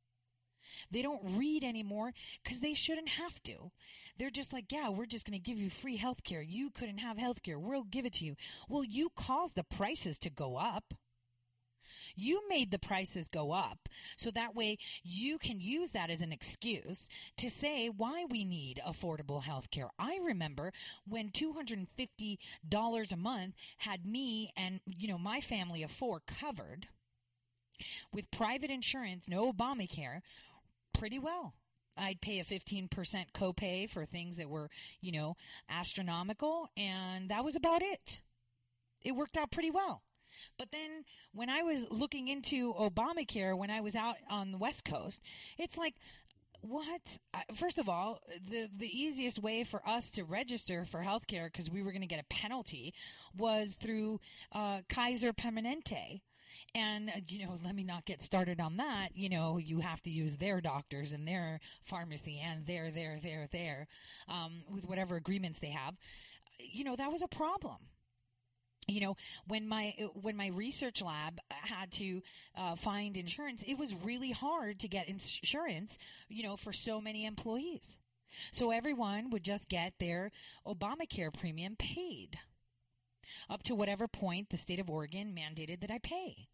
They 0.91 1.03
don't 1.03 1.37
read 1.37 1.65
anymore 1.65 2.13
because 2.43 2.61
they 2.61 2.75
shouldn't 2.75 3.09
have 3.09 3.43
to. 3.45 3.71
They're 4.19 4.31
just 4.31 4.53
like, 4.53 4.71
yeah, 4.71 4.91
we're 4.91 5.07
just 5.07 5.27
going 5.27 5.39
to 5.39 5.43
give 5.43 5.59
you 5.59 5.71
free 5.71 5.97
health 5.97 6.23
care. 6.25 6.43
You 6.43 6.71
couldn't 6.71 6.99
have 6.99 7.19
health 7.19 7.43
care. 7.43 7.59
We'll 7.59 7.85
give 7.85 8.05
it 8.05 8.15
to 8.15 8.25
you. 8.25 8.37
Well, 8.69 8.85
you 8.85 9.11
caused 9.17 9.55
the 9.55 9.65
prices 9.65 10.19
to 10.21 10.31
go 10.31 10.57
up. 10.57 10.95
You 12.19 12.43
made 12.49 12.71
the 12.71 12.79
prices 12.79 13.29
go 13.29 13.53
up. 13.53 13.89
So 14.17 14.31
that 14.33 14.55
way 14.55 14.79
you 15.03 15.39
can 15.39 15.61
use 15.61 15.93
that 15.93 16.11
as 16.11 16.21
an 16.21 16.33
excuse 16.33 17.09
to 17.37 17.49
say 17.49 17.89
why 17.89 18.25
we 18.29 18.45
need 18.45 18.81
affordable 18.87 19.43
health 19.43 19.71
care. 19.71 19.91
I 19.99 20.19
remember 20.23 20.73
when 21.07 21.31
$250 21.31 23.13
a 23.13 23.17
month 23.17 23.55
had 23.79 24.05
me 24.05 24.53
and, 24.57 24.81
you 24.87 25.09
know, 25.09 25.19
my 25.19 25.41
family 25.41 25.83
of 25.83 25.91
four 25.91 26.21
covered 26.27 26.89
with 28.13 28.31
private 28.31 28.71
insurance, 28.71 29.29
no 29.29 29.53
Obamacare, 29.53 30.21
pretty 30.93 31.19
well. 31.19 31.55
I'd 31.97 32.21
pay 32.21 32.39
a 32.39 32.45
15% 32.45 32.89
copay 33.35 33.91
for 33.91 34.05
things 34.07 34.37
that 34.37 34.49
were, 34.49 34.71
you 35.01 35.13
know, 35.13 35.37
astronomical, 35.69 36.69
and 36.77 37.29
that 37.31 37.45
was 37.45 37.57
about 37.57 37.83
it. 37.83 38.21
It 39.03 39.13
worked 39.13 39.37
out 39.37 39.51
pretty 39.51 39.71
well. 39.71 40.03
But 40.59 40.71
then 40.71 41.05
when 41.33 41.49
I 41.49 41.63
was 41.63 41.87
looking 41.91 42.29
into 42.29 42.75
Obamacare 42.75 43.57
when 43.57 43.71
I 43.71 43.81
was 43.81 43.95
out 43.95 44.17
on 44.31 44.53
the 44.53 44.59
West 44.59 44.85
Coast, 44.85 45.23
it's 45.59 45.77
like, 45.77 45.95
what? 46.61 47.19
First 47.55 47.79
of 47.79 47.89
all, 47.89 48.21
the 48.51 48.69
the 48.77 48.89
easiest 48.89 49.39
way 49.39 49.63
for 49.65 49.87
us 49.89 50.11
to 50.11 50.25
register 50.25 50.85
for 50.85 51.03
healthcare 51.03 51.47
because 51.47 51.71
we 51.71 51.83
were 51.83 51.93
going 51.93 52.03
to 52.03 52.09
get 52.09 52.21
a 52.21 52.35
penalty 52.35 52.95
was 53.37 53.77
through 53.81 54.21
uh, 54.53 54.81
Kaiser 54.89 55.33
Permanente. 55.33 56.21
And, 56.75 57.09
uh, 57.09 57.21
you 57.29 57.47
know, 57.47 57.59
let 57.65 57.75
me 57.75 57.83
not 57.83 58.05
get 58.05 58.23
started 58.23 58.61
on 58.61 58.77
that. 58.77 59.11
You 59.15 59.31
know, 59.31 59.57
you 59.59 59.81
have 59.81 60.03
to 60.03 60.11
use 60.11 60.37
their 60.37 60.61
doctors 60.61 61.13
and 61.13 61.27
their 61.27 61.61
pharmacy 61.83 62.43
and 62.45 62.67
their, 62.67 62.91
their, 62.91 63.19
their, 63.23 63.49
their, 63.51 63.87
um, 64.29 64.63
with 64.69 64.85
whatever 64.87 65.17
agreements 65.17 65.61
they 65.61 65.71
have. 65.71 65.95
You 66.59 66.85
know, 66.85 66.97
that 66.97 67.11
was 67.11 67.23
a 67.23 67.29
problem 67.29 67.79
you 68.89 69.01
know 69.01 69.17
when 69.47 69.69
my 69.69 69.95
when 70.15 70.37
my 70.37 70.49
research 70.49 71.01
lab 71.03 71.39
had 71.51 71.93
to 71.93 72.23
uh, 72.57 72.75
find 72.75 73.17
insurance 73.17 73.63
it 73.67 73.79
was 73.79 73.95
really 73.95 74.33
hard 74.33 74.81
to 74.81 74.89
get 74.89 75.09
insurance 75.09 75.99
you 76.29 76.43
know 76.43 76.57
for 76.57 76.73
so 76.73 77.01
many 77.01 77.25
employees 77.25 77.97
so 78.51 78.71
everyone 78.71 79.31
would 79.31 79.45
just 79.45 79.69
get 79.69 79.93
their 80.01 80.31
obamacare 80.67 81.33
premium 81.33 81.77
paid 81.77 82.39
up 83.51 83.63
to 83.63 83.75
whatever 83.75 84.09
point 84.09 84.49
the 84.51 84.57
state 84.57 84.81
of 84.81 84.91
oregon 84.91 85.35
mandated 85.37 85.81
that 85.81 85.91
i 85.91 85.99
pay 85.99 86.49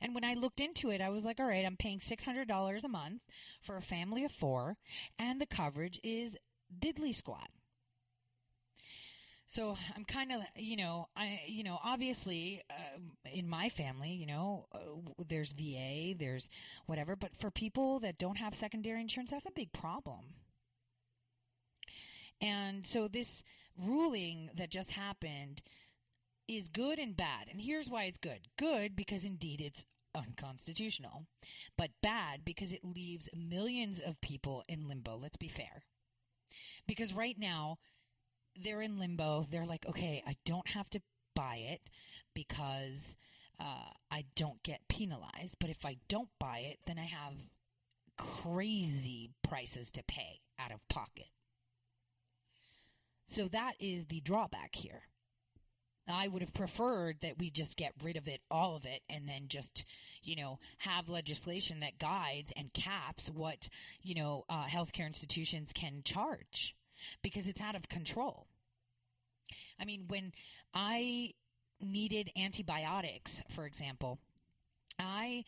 and 0.00 0.14
when 0.14 0.24
I 0.24 0.32
looked 0.32 0.60
into 0.60 0.90
it, 0.90 1.02
I 1.02 1.10
was 1.10 1.24
like, 1.24 1.38
all 1.38 1.46
right, 1.46 1.64
I'm 1.66 1.76
paying 1.76 1.98
$600 1.98 2.84
a 2.84 2.88
month 2.88 3.20
for 3.60 3.76
a 3.76 3.82
family 3.82 4.24
of 4.24 4.32
four, 4.32 4.78
and 5.18 5.38
the 5.40 5.46
coverage 5.46 6.00
is 6.02 6.36
diddly 6.80 7.14
squat. 7.14 7.50
So 9.48 9.76
I'm 9.94 10.04
kind 10.04 10.32
of, 10.32 10.40
you 10.56 10.76
know, 10.76 11.08
I, 11.16 11.40
you 11.46 11.62
know, 11.62 11.78
obviously, 11.82 12.62
uh, 12.68 12.98
in 13.32 13.48
my 13.48 13.68
family, 13.68 14.10
you 14.10 14.26
know, 14.26 14.66
uh, 14.72 14.78
there's 15.28 15.52
VA, 15.52 16.14
there's 16.18 16.48
whatever, 16.86 17.14
but 17.14 17.30
for 17.38 17.50
people 17.50 18.00
that 18.00 18.18
don't 18.18 18.38
have 18.38 18.54
secondary 18.56 19.00
insurance, 19.00 19.30
that's 19.30 19.46
a 19.46 19.52
big 19.54 19.72
problem. 19.72 20.34
And 22.40 22.86
so 22.86 23.08
this 23.08 23.42
ruling 23.78 24.50
that 24.56 24.70
just 24.70 24.92
happened 24.92 25.62
is 26.48 26.68
good 26.68 26.98
and 26.98 27.16
bad. 27.16 27.46
And 27.50 27.60
here's 27.60 27.88
why 27.88 28.04
it's 28.04 28.18
good. 28.18 28.48
Good 28.58 28.96
because 28.96 29.24
indeed 29.24 29.60
it's 29.60 29.84
unconstitutional, 30.14 31.26
but 31.76 31.90
bad 32.02 32.44
because 32.44 32.72
it 32.72 32.84
leaves 32.84 33.28
millions 33.34 34.00
of 34.04 34.20
people 34.20 34.64
in 34.68 34.88
limbo. 34.88 35.16
Let's 35.16 35.36
be 35.36 35.48
fair. 35.48 35.84
Because 36.86 37.12
right 37.12 37.38
now, 37.38 37.78
they're 38.62 38.82
in 38.82 38.98
limbo. 38.98 39.46
They're 39.50 39.66
like, 39.66 39.86
okay, 39.88 40.22
I 40.26 40.36
don't 40.44 40.68
have 40.68 40.88
to 40.90 41.00
buy 41.34 41.56
it 41.56 41.80
because 42.34 43.16
uh, 43.60 43.90
I 44.10 44.24
don't 44.34 44.62
get 44.62 44.88
penalized. 44.88 45.56
But 45.60 45.70
if 45.70 45.84
I 45.84 45.96
don't 46.08 46.28
buy 46.38 46.58
it, 46.58 46.78
then 46.86 46.98
I 46.98 47.04
have 47.04 47.34
crazy 48.16 49.30
prices 49.42 49.90
to 49.92 50.02
pay 50.02 50.40
out 50.58 50.72
of 50.72 50.86
pocket. 50.88 51.28
So 53.28 53.48
that 53.48 53.74
is 53.80 54.06
the 54.06 54.20
drawback 54.20 54.74
here. 54.74 55.02
I 56.08 56.28
would 56.28 56.42
have 56.42 56.54
preferred 56.54 57.16
that 57.22 57.38
we 57.38 57.50
just 57.50 57.76
get 57.76 57.92
rid 58.00 58.16
of 58.16 58.28
it, 58.28 58.40
all 58.48 58.76
of 58.76 58.86
it, 58.86 59.02
and 59.10 59.28
then 59.28 59.46
just, 59.48 59.84
you 60.22 60.36
know, 60.36 60.60
have 60.78 61.08
legislation 61.08 61.80
that 61.80 61.98
guides 61.98 62.52
and 62.56 62.72
caps 62.72 63.28
what, 63.28 63.68
you 64.02 64.14
know, 64.14 64.44
uh, 64.48 64.66
healthcare 64.66 65.08
institutions 65.08 65.72
can 65.74 66.02
charge 66.04 66.76
because 67.22 67.46
it's 67.46 67.60
out 67.60 67.74
of 67.74 67.88
control. 67.88 68.46
I 69.80 69.84
mean, 69.84 70.04
when 70.08 70.32
I 70.74 71.34
needed 71.80 72.30
antibiotics, 72.36 73.42
for 73.50 73.66
example, 73.66 74.18
I 74.98 75.44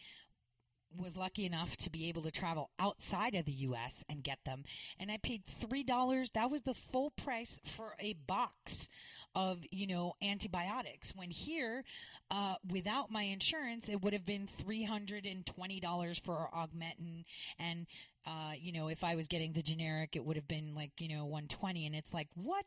was 0.97 1.17
lucky 1.17 1.45
enough 1.45 1.77
to 1.77 1.91
be 1.91 2.09
able 2.09 2.23
to 2.23 2.31
travel 2.31 2.71
outside 2.79 3.35
of 3.35 3.45
the 3.45 3.53
U.S. 3.53 4.05
and 4.09 4.23
get 4.23 4.39
them. 4.45 4.65
And 4.99 5.11
I 5.11 5.19
paid 5.19 5.43
$3. 5.61 6.33
That 6.33 6.51
was 6.51 6.63
the 6.63 6.75
full 6.75 7.11
price 7.11 7.59
for 7.63 7.95
a 7.99 8.15
box 8.15 8.89
of, 9.35 9.59
you 9.71 9.87
know, 9.87 10.15
antibiotics. 10.23 11.13
When 11.15 11.31
here, 11.31 11.85
uh, 12.31 12.55
without 12.69 13.11
my 13.11 13.25
insurance, 13.25 13.89
it 13.89 14.03
would 14.03 14.13
have 14.13 14.25
been 14.25 14.49
$320 14.67 16.25
for 16.25 16.49
Augmentin. 16.55 17.25
And, 17.59 17.87
uh, 18.27 18.53
you 18.59 18.73
know, 18.73 18.89
if 18.89 19.05
I 19.05 19.15
was 19.17 19.29
getting 19.29 19.53
the 19.53 19.63
generic, 19.63 20.17
it 20.17 20.25
would 20.25 20.37
have 20.37 20.49
been 20.49 20.75
like, 20.75 20.93
you 20.99 21.09
know, 21.09 21.25
120 21.25 21.87
And 21.87 21.95
it's 21.95 22.13
like, 22.13 22.29
what? 22.35 22.67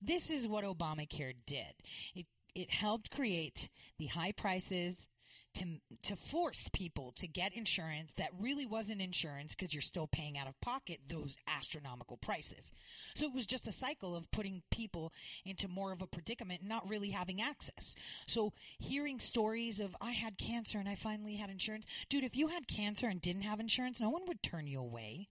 This 0.00 0.30
is 0.30 0.46
what 0.48 0.64
Obamacare 0.64 1.34
did. 1.46 1.74
It 2.14 2.26
it 2.54 2.70
helped 2.70 3.10
create 3.10 3.68
the 3.98 4.06
high 4.06 4.30
prices 4.32 5.08
to 5.54 5.64
to 6.02 6.16
force 6.16 6.68
people 6.72 7.12
to 7.16 7.26
get 7.26 7.54
insurance 7.54 8.12
that 8.14 8.30
really 8.38 8.66
wasn't 8.66 9.00
insurance 9.00 9.54
because 9.54 9.72
you're 9.72 9.82
still 9.82 10.06
paying 10.06 10.36
out 10.36 10.48
of 10.48 10.60
pocket 10.60 11.00
those 11.08 11.36
astronomical 11.46 12.16
prices. 12.16 12.72
So 13.14 13.26
it 13.26 13.34
was 13.34 13.46
just 13.46 13.68
a 13.68 13.72
cycle 13.72 14.14
of 14.14 14.30
putting 14.30 14.62
people 14.70 15.12
into 15.44 15.68
more 15.68 15.92
of 15.92 16.02
a 16.02 16.06
predicament 16.06 16.60
and 16.60 16.68
not 16.68 16.88
really 16.88 17.10
having 17.10 17.40
access. 17.40 17.94
So 18.26 18.52
hearing 18.78 19.18
stories 19.18 19.80
of 19.80 19.96
I 20.00 20.12
had 20.12 20.38
cancer 20.38 20.78
and 20.78 20.88
I 20.88 20.94
finally 20.96 21.36
had 21.36 21.50
insurance. 21.50 21.86
Dude, 22.08 22.24
if 22.24 22.36
you 22.36 22.48
had 22.48 22.68
cancer 22.68 23.06
and 23.06 23.20
didn't 23.20 23.42
have 23.42 23.60
insurance, 23.60 24.00
no 24.00 24.10
one 24.10 24.22
would 24.26 24.42
turn 24.42 24.66
you 24.66 24.80
away. 24.80 25.28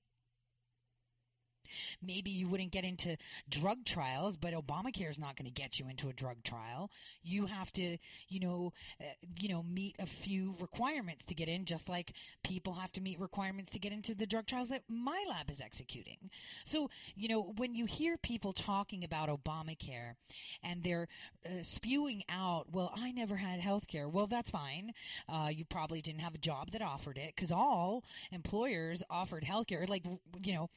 Maybe 2.02 2.30
you 2.30 2.48
wouldn't 2.48 2.72
get 2.72 2.84
into 2.84 3.18
drug 3.50 3.86
trials, 3.86 4.38
but 4.38 4.54
Obamacare 4.54 5.10
is 5.10 5.20
not 5.20 5.36
going 5.36 5.46
to 5.46 5.52
get 5.52 5.80
you 5.80 5.88
into 5.90 6.10
a 6.10 6.14
drug 6.14 6.44
trial. 6.44 6.92
You 7.24 7.46
have 7.48 7.72
to, 7.74 7.98
you 8.30 8.40
know, 8.40 8.74
uh, 9.00 9.06
you 9.40 9.50
know, 9.50 9.64
meet 9.64 9.96
a 10.00 10.06
few 10.06 10.56
requirements 10.60 11.26
to 11.26 11.36
get 11.36 11.48
in, 11.48 11.66
just 11.66 11.90
like 11.90 12.14
people 12.44 12.74
have 12.74 12.92
to 12.94 13.02
meet 13.02 13.20
requirements 13.20 13.72
to 13.72 13.80
get 13.80 13.92
into 13.92 14.14
the 14.16 14.26
drug 14.26 14.46
trials 14.46 14.70
that 14.70 14.84
my 14.88 15.24
lab 15.28 15.50
is 15.50 15.62
executing. 15.62 16.30
So, 16.66 16.90
you 17.16 17.28
know, 17.28 17.54
when 17.58 17.76
you 17.76 17.86
hear 17.86 18.18
people 18.18 18.54
talking 18.54 19.04
about 19.04 19.30
Obamacare 19.30 20.16
and 20.64 20.84
they're 20.84 21.08
uh, 21.46 21.62
spewing 21.62 22.24
out, 22.30 22.68
well, 22.72 22.92
I 22.96 23.12
never 23.12 23.38
had 23.38 23.60
health 23.60 23.88
care. 23.88 24.08
Well, 24.08 24.28
that's 24.28 24.50
fine. 24.50 24.94
Uh, 25.28 25.50
you 25.52 25.66
probably 25.66 26.02
didn't 26.02 26.22
have 26.22 26.36
a 26.36 26.40
job 26.40 26.72
that 26.72 26.82
offered 26.82 27.18
it 27.18 27.34
because 27.36 27.52
all 27.52 28.04
employers 28.32 29.04
offered 29.10 29.44
health 29.44 29.68
care, 29.68 29.86
like, 29.88 30.04
you 30.44 30.54
know, 30.54 30.70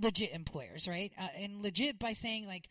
legit 0.00 0.32
employers, 0.32 0.88
right? 0.88 1.12
Uh, 1.18 1.28
and 1.38 1.62
legit 1.62 1.98
by 1.98 2.12
saying 2.12 2.46
like 2.46 2.68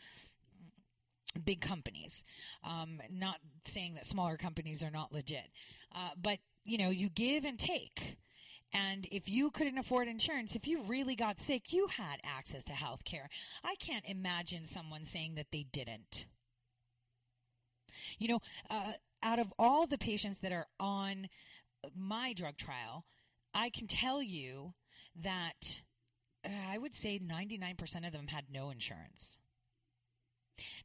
big 1.43 1.61
companies, 1.61 2.23
um, 2.63 3.01
not 3.09 3.37
saying 3.65 3.95
that 3.95 4.05
smaller 4.05 4.37
companies 4.37 4.83
are 4.83 4.91
not 4.91 5.11
legit, 5.11 5.49
uh, 5.95 6.09
but 6.21 6.39
you 6.65 6.77
know, 6.77 6.89
you 6.89 7.09
give 7.09 7.45
and 7.45 7.59
take. 7.59 8.17
And 8.73 9.07
if 9.11 9.29
you 9.29 9.51
couldn't 9.51 9.77
afford 9.77 10.07
insurance, 10.07 10.55
if 10.55 10.67
you 10.67 10.81
really 10.81 11.15
got 11.15 11.39
sick, 11.39 11.71
you 11.71 11.87
had 11.87 12.19
access 12.23 12.63
to 12.65 12.73
health 12.73 13.03
care. 13.05 13.29
I 13.63 13.75
can't 13.75 14.05
imagine 14.07 14.65
someone 14.65 15.05
saying 15.05 15.35
that 15.35 15.47
they 15.51 15.67
didn't. 15.71 16.25
You 18.17 18.29
know, 18.29 18.39
uh, 18.71 18.93
out 19.21 19.37
of 19.37 19.53
all 19.59 19.85
the 19.85 19.99
patients 19.99 20.39
that 20.39 20.51
are 20.51 20.65
on 20.79 21.27
my 21.95 22.33
drug 22.33 22.57
trial, 22.57 23.05
I 23.53 23.69
can 23.69 23.85
tell 23.85 24.23
you 24.23 24.73
that 25.21 25.81
I 26.45 26.77
would 26.77 26.93
say 26.93 27.19
99% 27.19 28.05
of 28.05 28.13
them 28.13 28.27
had 28.27 28.45
no 28.51 28.69
insurance. 28.69 29.39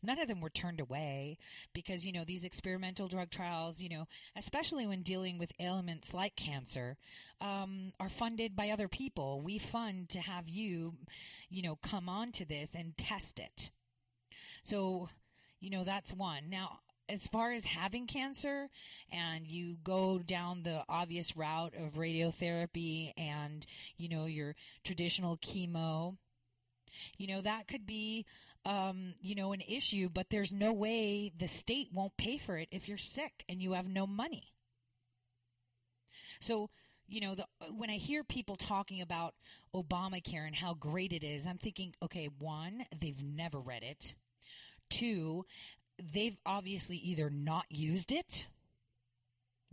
None 0.03 0.19
of 0.19 0.29
them 0.29 0.41
were 0.41 0.51
turned 0.51 0.81
away 0.81 1.39
because, 1.75 2.07
you 2.07 2.13
know, 2.13 2.25
these 2.25 2.45
experimental 2.45 3.09
drug 3.09 3.31
trials, 3.31 3.81
you 3.81 3.89
know, 3.89 4.07
especially 4.37 4.87
when 4.87 5.03
dealing 5.03 5.39
with 5.39 5.53
ailments 5.61 6.15
like 6.15 6.37
cancer, 6.37 6.97
um, 7.41 7.93
are 8.01 8.09
funded 8.09 8.57
by 8.57 8.71
other 8.71 8.89
people. 8.89 9.43
We 9.43 9.59
fund 9.59 10.09
to 10.11 10.21
have 10.21 10.49
you, 10.49 10.95
you 11.51 11.63
know, 11.63 11.77
come 11.77 12.09
on 12.09 12.33
to 12.33 12.45
this 12.45 12.71
and 12.75 12.97
test 12.97 13.39
it. 13.39 13.71
So, 14.63 15.09
you 15.61 15.71
know, 15.71 15.85
that's 15.85 16.13
one. 16.13 16.49
Now, 16.49 16.81
as 17.09 17.27
far 17.27 17.53
as 17.53 17.65
having 17.65 18.07
cancer 18.07 18.69
and 19.11 19.47
you 19.47 19.77
go 19.83 20.19
down 20.19 20.63
the 20.63 20.83
obvious 20.89 21.37
route 21.37 21.75
of 21.75 21.95
radiotherapy 21.95 23.13
and 23.17 23.67
you 23.97 24.09
know 24.09 24.27
your 24.27 24.55
traditional 24.85 25.37
chemo 25.39 26.17
you 27.17 27.27
know 27.27 27.41
that 27.41 27.69
could 27.69 27.87
be 27.87 28.27
um, 28.65 29.15
you 29.21 29.35
know 29.35 29.53
an 29.53 29.63
issue 29.67 30.09
but 30.09 30.27
there's 30.31 30.53
no 30.53 30.73
way 30.73 31.33
the 31.39 31.47
state 31.47 31.89
won't 31.93 32.17
pay 32.17 32.39
for 32.39 32.57
it 32.59 32.69
if 32.71 32.89
you're 32.89 32.99
sick 32.99 33.45
and 33.49 33.63
you 33.63 33.73
have 33.73 33.89
no 33.89 34.07
money. 34.07 34.53
So 36.41 36.71
you 37.09 37.21
know 37.23 37.35
the, 37.35 37.47
when 37.75 37.89
i 37.89 37.97
hear 37.97 38.23
people 38.23 38.55
talking 38.55 39.01
about 39.01 39.35
obamacare 39.75 40.47
and 40.47 40.55
how 40.55 40.75
great 40.75 41.11
it 41.11 41.25
is 41.25 41.47
i'm 41.47 41.57
thinking 41.57 41.95
okay 42.03 42.29
one 42.39 42.85
they've 43.01 43.23
never 43.23 43.59
read 43.59 43.83
it. 43.83 44.15
Two 44.91 45.45
they've 46.01 46.37
obviously 46.47 46.97
either 46.97 47.31
not 47.31 47.67
used 47.71 48.13
it, 48.13 48.47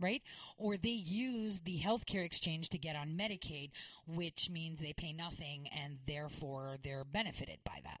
right? 0.00 0.22
Or 0.56 0.76
they 0.76 0.88
use 0.90 1.60
the 1.60 1.80
healthcare 1.80 2.24
exchange 2.24 2.68
to 2.70 2.78
get 2.78 2.96
on 2.96 3.18
Medicaid, 3.18 3.70
which 4.06 4.50
means 4.50 4.78
they 4.78 4.92
pay 4.92 5.12
nothing 5.12 5.68
and 5.68 5.98
therefore 6.06 6.76
they're 6.82 7.04
benefited 7.04 7.58
by 7.64 7.80
that. 7.84 8.00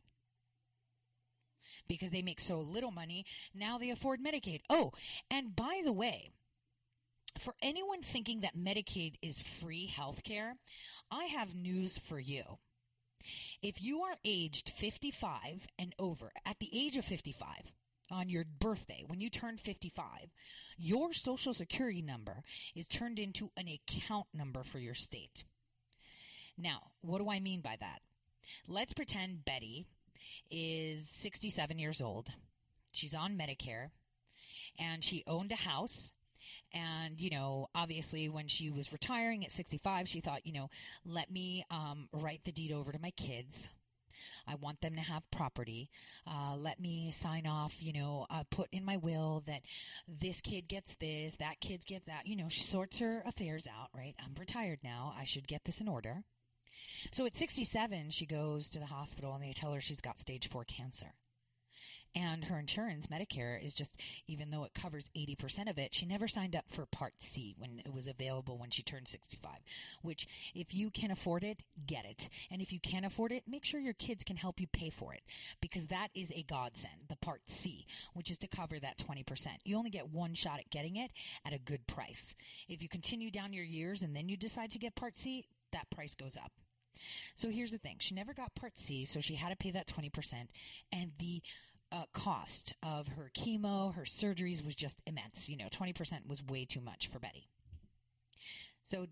Because 1.88 2.10
they 2.10 2.22
make 2.22 2.40
so 2.40 2.60
little 2.60 2.90
money, 2.90 3.24
now 3.54 3.78
they 3.78 3.90
afford 3.90 4.20
Medicaid. 4.20 4.60
Oh, 4.68 4.92
and 5.30 5.54
by 5.54 5.82
the 5.84 5.92
way, 5.92 6.30
for 7.38 7.54
anyone 7.62 8.02
thinking 8.02 8.40
that 8.40 8.56
Medicaid 8.56 9.14
is 9.22 9.40
free 9.40 9.92
healthcare, 9.94 10.52
I 11.10 11.24
have 11.24 11.54
news 11.54 11.98
for 11.98 12.18
you. 12.18 12.58
If 13.62 13.82
you 13.82 14.02
are 14.02 14.16
aged 14.24 14.70
55 14.70 15.66
and 15.78 15.94
over, 15.98 16.32
at 16.44 16.58
the 16.58 16.70
age 16.72 16.96
of 16.96 17.04
55, 17.04 17.72
on 18.10 18.28
your 18.28 18.44
birthday, 18.44 19.04
when 19.06 19.20
you 19.20 19.30
turn 19.30 19.56
55, 19.56 20.06
your 20.78 21.12
social 21.12 21.54
security 21.54 22.02
number 22.02 22.42
is 22.74 22.86
turned 22.86 23.18
into 23.18 23.50
an 23.56 23.68
account 23.68 24.26
number 24.34 24.62
for 24.62 24.78
your 24.78 24.94
state. 24.94 25.44
Now, 26.58 26.90
what 27.00 27.18
do 27.18 27.30
I 27.30 27.40
mean 27.40 27.60
by 27.60 27.76
that? 27.80 28.00
Let's 28.68 28.92
pretend 28.92 29.44
Betty 29.44 29.86
is 30.50 31.08
67 31.08 31.78
years 31.78 32.00
old. 32.00 32.28
She's 32.92 33.14
on 33.14 33.36
Medicare 33.36 33.90
and 34.78 35.02
she 35.02 35.24
owned 35.26 35.52
a 35.52 35.56
house. 35.56 36.12
And, 36.72 37.20
you 37.20 37.30
know, 37.30 37.68
obviously 37.74 38.28
when 38.28 38.48
she 38.48 38.70
was 38.70 38.92
retiring 38.92 39.44
at 39.44 39.50
65, 39.50 40.08
she 40.08 40.20
thought, 40.20 40.46
you 40.46 40.52
know, 40.52 40.70
let 41.04 41.30
me 41.30 41.64
um, 41.70 42.08
write 42.12 42.42
the 42.44 42.52
deed 42.52 42.72
over 42.72 42.92
to 42.92 42.98
my 42.98 43.10
kids 43.10 43.68
I 44.46 44.54
want 44.56 44.80
them 44.80 44.94
to 44.94 45.00
have 45.00 45.28
property. 45.30 45.90
Uh, 46.26 46.56
let 46.56 46.80
me 46.80 47.10
sign 47.10 47.46
off, 47.46 47.76
you 47.80 47.92
know, 47.92 48.26
uh, 48.30 48.44
put 48.50 48.68
in 48.72 48.84
my 48.84 48.96
will 48.96 49.42
that 49.46 49.62
this 50.08 50.40
kid 50.40 50.68
gets 50.68 50.94
this, 50.96 51.36
that 51.36 51.60
kid 51.60 51.84
gets 51.86 52.06
that. 52.06 52.26
You 52.26 52.36
know, 52.36 52.48
she 52.48 52.62
sorts 52.62 52.98
her 52.98 53.22
affairs 53.26 53.66
out, 53.66 53.88
right? 53.94 54.14
I'm 54.18 54.34
retired 54.38 54.80
now. 54.82 55.14
I 55.18 55.24
should 55.24 55.48
get 55.48 55.64
this 55.64 55.80
in 55.80 55.88
order. 55.88 56.22
So 57.12 57.26
at 57.26 57.36
67, 57.36 58.10
she 58.10 58.26
goes 58.26 58.68
to 58.70 58.78
the 58.78 58.86
hospital 58.86 59.34
and 59.34 59.42
they 59.42 59.52
tell 59.52 59.72
her 59.72 59.80
she's 59.80 60.00
got 60.00 60.18
stage 60.18 60.48
four 60.48 60.64
cancer 60.64 61.14
and 62.16 62.44
her 62.44 62.58
insurance, 62.58 63.06
Medicare, 63.08 63.62
is 63.62 63.74
just, 63.74 63.94
even 64.26 64.50
though 64.50 64.64
it 64.64 64.72
covers 64.72 65.10
80% 65.14 65.68
of 65.68 65.76
it, 65.76 65.94
she 65.94 66.06
never 66.06 66.26
signed 66.26 66.56
up 66.56 66.64
for 66.70 66.86
Part 66.86 67.12
C 67.18 67.54
when 67.58 67.82
it 67.84 67.92
was 67.92 68.06
available 68.06 68.56
when 68.56 68.70
she 68.70 68.82
turned 68.82 69.06
65. 69.06 69.50
Which, 70.00 70.26
if 70.54 70.74
you 70.74 70.90
can 70.90 71.10
afford 71.10 71.44
it, 71.44 71.60
get 71.86 72.06
it. 72.06 72.30
And 72.50 72.62
if 72.62 72.72
you 72.72 72.80
can't 72.80 73.04
afford 73.04 73.32
it, 73.32 73.44
make 73.46 73.66
sure 73.66 73.78
your 73.78 73.92
kids 73.92 74.24
can 74.24 74.36
help 74.36 74.58
you 74.58 74.66
pay 74.66 74.88
for 74.88 75.12
it 75.12 75.20
because 75.60 75.88
that 75.88 76.08
is 76.14 76.32
a 76.34 76.42
godsend, 76.42 76.94
the 77.10 77.16
Part 77.16 77.42
C, 77.46 77.86
which 78.14 78.30
is 78.30 78.38
to 78.38 78.48
cover 78.48 78.80
that 78.80 78.96
20%. 78.96 79.46
You 79.64 79.76
only 79.76 79.90
get 79.90 80.08
one 80.08 80.32
shot 80.32 80.58
at 80.58 80.70
getting 80.70 80.96
it 80.96 81.10
at 81.44 81.52
a 81.52 81.58
good 81.58 81.86
price. 81.86 82.34
If 82.66 82.82
you 82.82 82.88
continue 82.88 83.30
down 83.30 83.52
your 83.52 83.64
years 83.64 84.00
and 84.00 84.16
then 84.16 84.30
you 84.30 84.38
decide 84.38 84.70
to 84.70 84.78
get 84.78 84.96
Part 84.96 85.18
C, 85.18 85.44
that 85.72 85.90
price 85.90 86.14
goes 86.14 86.38
up. 86.38 86.52
So 87.34 87.50
here's 87.50 87.72
the 87.72 87.78
thing. 87.78 87.96
She 87.98 88.14
never 88.14 88.32
got 88.32 88.54
Part 88.54 88.78
C, 88.78 89.04
so 89.04 89.20
she 89.20 89.34
had 89.34 89.50
to 89.50 89.56
pay 89.56 89.70
that 89.72 89.86
20%. 89.86 90.32
And 90.92 91.12
the 91.18 91.42
uh, 91.92 92.04
cost 92.12 92.74
of 92.82 93.08
her 93.08 93.30
chemo, 93.36 93.94
her 93.94 94.02
surgeries 94.02 94.64
was 94.64 94.74
just 94.74 95.00
immense. 95.06 95.48
You 95.48 95.56
know, 95.56 95.68
20% 95.68 96.26
was 96.26 96.42
way 96.42 96.64
too 96.64 96.80
much 96.80 97.08
for 97.08 97.18
Betty. 97.18 97.48
So, 98.84 99.06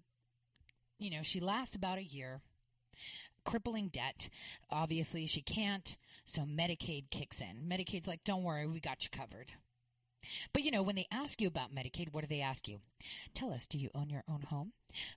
you 0.98 1.10
know, 1.10 1.22
she 1.22 1.40
lasts 1.40 1.74
about 1.74 1.98
a 1.98 2.04
year. 2.04 2.40
Crippling 3.44 3.88
debt. 3.88 4.30
Obviously, 4.70 5.26
she 5.26 5.42
can't. 5.42 5.96
So 6.24 6.42
Medicaid 6.42 7.10
kicks 7.10 7.40
in. 7.40 7.68
Medicaid's 7.68 8.08
like, 8.08 8.24
don't 8.24 8.42
worry, 8.42 8.66
we 8.66 8.80
got 8.80 9.04
you 9.04 9.10
covered. 9.10 9.52
But 10.52 10.62
you 10.62 10.70
know, 10.70 10.82
when 10.82 10.96
they 10.96 11.06
ask 11.10 11.40
you 11.40 11.48
about 11.48 11.74
Medicaid, 11.74 12.12
what 12.12 12.22
do 12.22 12.28
they 12.28 12.40
ask 12.40 12.68
you? 12.68 12.80
Tell 13.34 13.52
us, 13.52 13.66
do 13.66 13.78
you 13.78 13.90
own 13.94 14.10
your 14.10 14.24
own 14.28 14.42
home? 14.42 14.72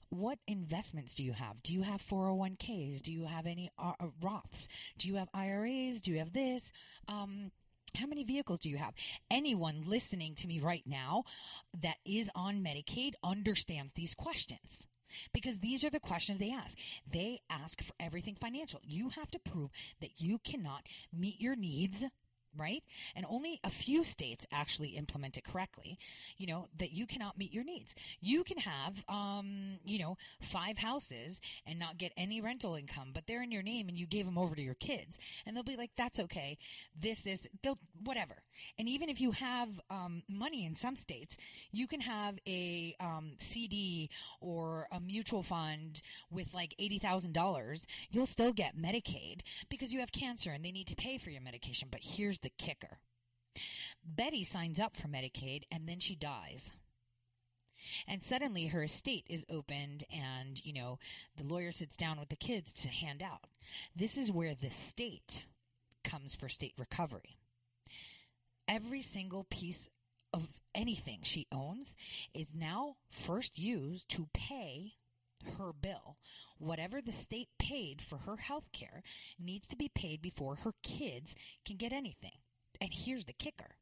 What 0.09 0.39
investments 0.47 1.15
do 1.15 1.23
you 1.23 1.33
have? 1.33 1.61
Do 1.63 1.73
you 1.73 1.83
have 1.83 2.01
401ks? 2.01 3.01
Do 3.01 3.11
you 3.11 3.25
have 3.25 3.45
any 3.45 3.69
uh, 3.77 3.93
uh, 3.99 4.07
Roths? 4.21 4.67
Do 4.97 5.07
you 5.07 5.15
have 5.15 5.29
IRAs? 5.33 6.01
Do 6.01 6.11
you 6.11 6.19
have 6.19 6.33
this? 6.33 6.71
Um, 7.07 7.51
how 7.95 8.07
many 8.07 8.23
vehicles 8.23 8.59
do 8.59 8.69
you 8.69 8.77
have? 8.77 8.93
Anyone 9.31 9.83
listening 9.85 10.35
to 10.35 10.47
me 10.47 10.59
right 10.59 10.83
now 10.85 11.23
that 11.81 11.97
is 12.05 12.29
on 12.35 12.63
Medicaid 12.63 13.13
understands 13.23 13.93
these 13.93 14.13
questions 14.13 14.87
because 15.33 15.59
these 15.59 15.83
are 15.83 15.89
the 15.89 15.99
questions 15.99 16.39
they 16.39 16.51
ask. 16.51 16.77
They 17.09 17.41
ask 17.49 17.81
for 17.81 17.93
everything 17.99 18.35
financial. 18.39 18.81
You 18.83 19.09
have 19.09 19.31
to 19.31 19.39
prove 19.39 19.71
that 20.01 20.19
you 20.21 20.39
cannot 20.39 20.83
meet 21.13 21.39
your 21.39 21.55
needs 21.55 22.03
right? 22.57 22.83
And 23.15 23.25
only 23.29 23.59
a 23.63 23.69
few 23.69 24.03
states 24.03 24.45
actually 24.51 24.89
implement 24.89 25.37
it 25.37 25.43
correctly, 25.43 25.97
you 26.37 26.47
know, 26.47 26.67
that 26.77 26.91
you 26.91 27.05
cannot 27.05 27.37
meet 27.37 27.53
your 27.53 27.63
needs. 27.63 27.95
You 28.19 28.43
can 28.43 28.57
have, 28.57 29.03
um, 29.09 29.79
you 29.85 29.99
know, 29.99 30.17
five 30.41 30.77
houses 30.77 31.39
and 31.65 31.79
not 31.79 31.97
get 31.97 32.11
any 32.17 32.41
rental 32.41 32.75
income, 32.75 33.11
but 33.13 33.23
they're 33.27 33.43
in 33.43 33.51
your 33.51 33.63
name 33.63 33.89
and 33.89 33.97
you 33.97 34.07
gave 34.07 34.25
them 34.25 34.37
over 34.37 34.55
to 34.55 34.61
your 34.61 34.75
kids 34.75 35.19
and 35.45 35.55
they'll 35.55 35.63
be 35.63 35.77
like, 35.77 35.91
that's 35.97 36.19
okay. 36.19 36.57
This, 36.99 37.21
this, 37.21 37.47
they'll, 37.63 37.79
whatever. 38.03 38.35
And 38.79 38.89
even 38.89 39.09
if 39.09 39.21
you 39.21 39.31
have, 39.31 39.69
um, 39.89 40.23
money 40.27 40.65
in 40.65 40.75
some 40.75 40.95
states, 40.95 41.37
you 41.71 41.87
can 41.87 42.01
have 42.01 42.39
a, 42.47 42.95
um, 42.99 43.33
CD 43.39 44.09
or 44.41 44.87
a 44.91 44.99
mutual 44.99 45.43
fund 45.43 46.01
with 46.31 46.53
like 46.53 46.75
$80,000. 46.79 47.85
You'll 48.11 48.25
still 48.25 48.53
get 48.53 48.77
Medicaid 48.77 49.41
because 49.69 49.93
you 49.93 49.99
have 49.99 50.11
cancer 50.11 50.51
and 50.51 50.63
they 50.63 50.71
need 50.71 50.87
to 50.87 50.95
pay 50.95 51.17
for 51.17 51.29
your 51.29 51.41
medication. 51.41 51.87
But 51.91 52.01
here's 52.03 52.39
the 52.39 52.46
the 52.47 52.63
kicker. 52.63 52.99
Betty 54.05 54.45
signs 54.45 54.79
up 54.79 54.95
for 54.95 55.09
Medicaid 55.09 55.63
and 55.69 55.87
then 55.87 55.99
she 55.99 56.15
dies. 56.15 56.71
And 58.07 58.23
suddenly 58.23 58.67
her 58.67 58.83
estate 58.83 59.25
is 59.29 59.45
opened 59.49 60.05
and, 60.11 60.63
you 60.65 60.73
know, 60.73 60.97
the 61.35 61.43
lawyer 61.43 61.71
sits 61.73 61.97
down 61.97 62.19
with 62.19 62.29
the 62.29 62.37
kids 62.37 62.71
to 62.73 62.87
hand 62.87 63.21
out. 63.21 63.41
This 63.95 64.17
is 64.17 64.31
where 64.31 64.55
the 64.55 64.69
state 64.69 65.43
comes 66.05 66.35
for 66.35 66.47
state 66.47 66.73
recovery. 66.77 67.35
Every 68.67 69.01
single 69.01 69.45
piece 69.49 69.89
of 70.33 70.47
anything 70.73 71.19
she 71.23 71.47
owns 71.51 71.95
is 72.33 72.55
now 72.55 72.95
first 73.09 73.59
used 73.59 74.07
to 74.09 74.29
pay 74.33 74.93
her 75.57 75.73
bill. 75.73 76.17
Whatever 76.57 77.01
the 77.01 77.11
state 77.11 77.49
paid 77.59 78.01
for 78.01 78.19
her 78.19 78.37
health 78.37 78.71
care 78.71 79.03
needs 79.39 79.67
to 79.67 79.75
be 79.75 79.89
paid 79.89 80.21
before 80.21 80.55
her 80.55 80.73
kids 80.83 81.35
can 81.65 81.77
get 81.77 81.91
anything. 81.91 82.39
And 82.81 82.91
here's 82.93 83.25
the 83.25 83.33
kicker 83.33 83.75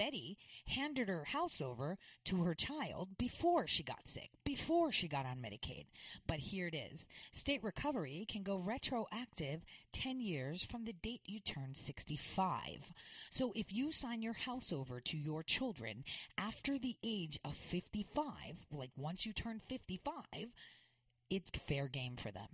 Betty 0.00 0.38
handed 0.66 1.08
her 1.08 1.24
house 1.24 1.60
over 1.60 1.98
to 2.24 2.44
her 2.44 2.54
child 2.54 3.18
before 3.18 3.66
she 3.66 3.82
got 3.82 4.08
sick, 4.08 4.30
before 4.44 4.90
she 4.90 5.06
got 5.06 5.26
on 5.26 5.36
Medicaid. 5.36 5.84
But 6.26 6.38
here 6.38 6.68
it 6.68 6.74
is. 6.74 7.06
State 7.32 7.62
recovery 7.62 8.24
can 8.26 8.42
go 8.42 8.56
retroactive 8.56 9.62
10 9.92 10.22
years 10.22 10.62
from 10.62 10.86
the 10.86 10.94
date 10.94 11.20
you 11.26 11.38
turn 11.38 11.74
65. 11.74 12.94
So 13.28 13.52
if 13.54 13.74
you 13.74 13.92
sign 13.92 14.22
your 14.22 14.32
house 14.32 14.72
over 14.72 15.00
to 15.00 15.18
your 15.18 15.42
children 15.42 16.04
after 16.38 16.78
the 16.78 16.96
age 17.04 17.38
of 17.44 17.54
55, 17.54 18.24
like 18.72 18.92
once 18.96 19.26
you 19.26 19.34
turn 19.34 19.60
55, 19.68 20.14
it's 21.30 21.50
fair 21.66 21.88
game 21.88 22.16
for 22.16 22.30
them. 22.30 22.48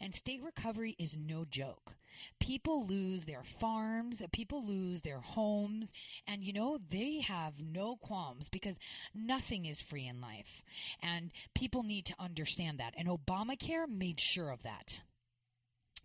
And 0.00 0.14
state 0.14 0.42
recovery 0.42 0.96
is 0.98 1.16
no 1.16 1.44
joke. 1.44 1.96
People 2.40 2.86
lose 2.86 3.24
their 3.24 3.42
farms, 3.60 4.22
people 4.32 4.64
lose 4.64 5.02
their 5.02 5.20
homes, 5.20 5.92
and 6.26 6.42
you 6.42 6.52
know, 6.52 6.78
they 6.90 7.20
have 7.20 7.54
no 7.60 7.96
qualms 7.96 8.48
because 8.48 8.78
nothing 9.14 9.66
is 9.66 9.80
free 9.80 10.06
in 10.06 10.20
life. 10.20 10.62
And 11.02 11.30
people 11.54 11.82
need 11.82 12.06
to 12.06 12.14
understand 12.18 12.78
that. 12.78 12.94
And 12.96 13.08
Obamacare 13.08 13.88
made 13.88 14.20
sure 14.20 14.50
of 14.50 14.62
that. 14.62 15.00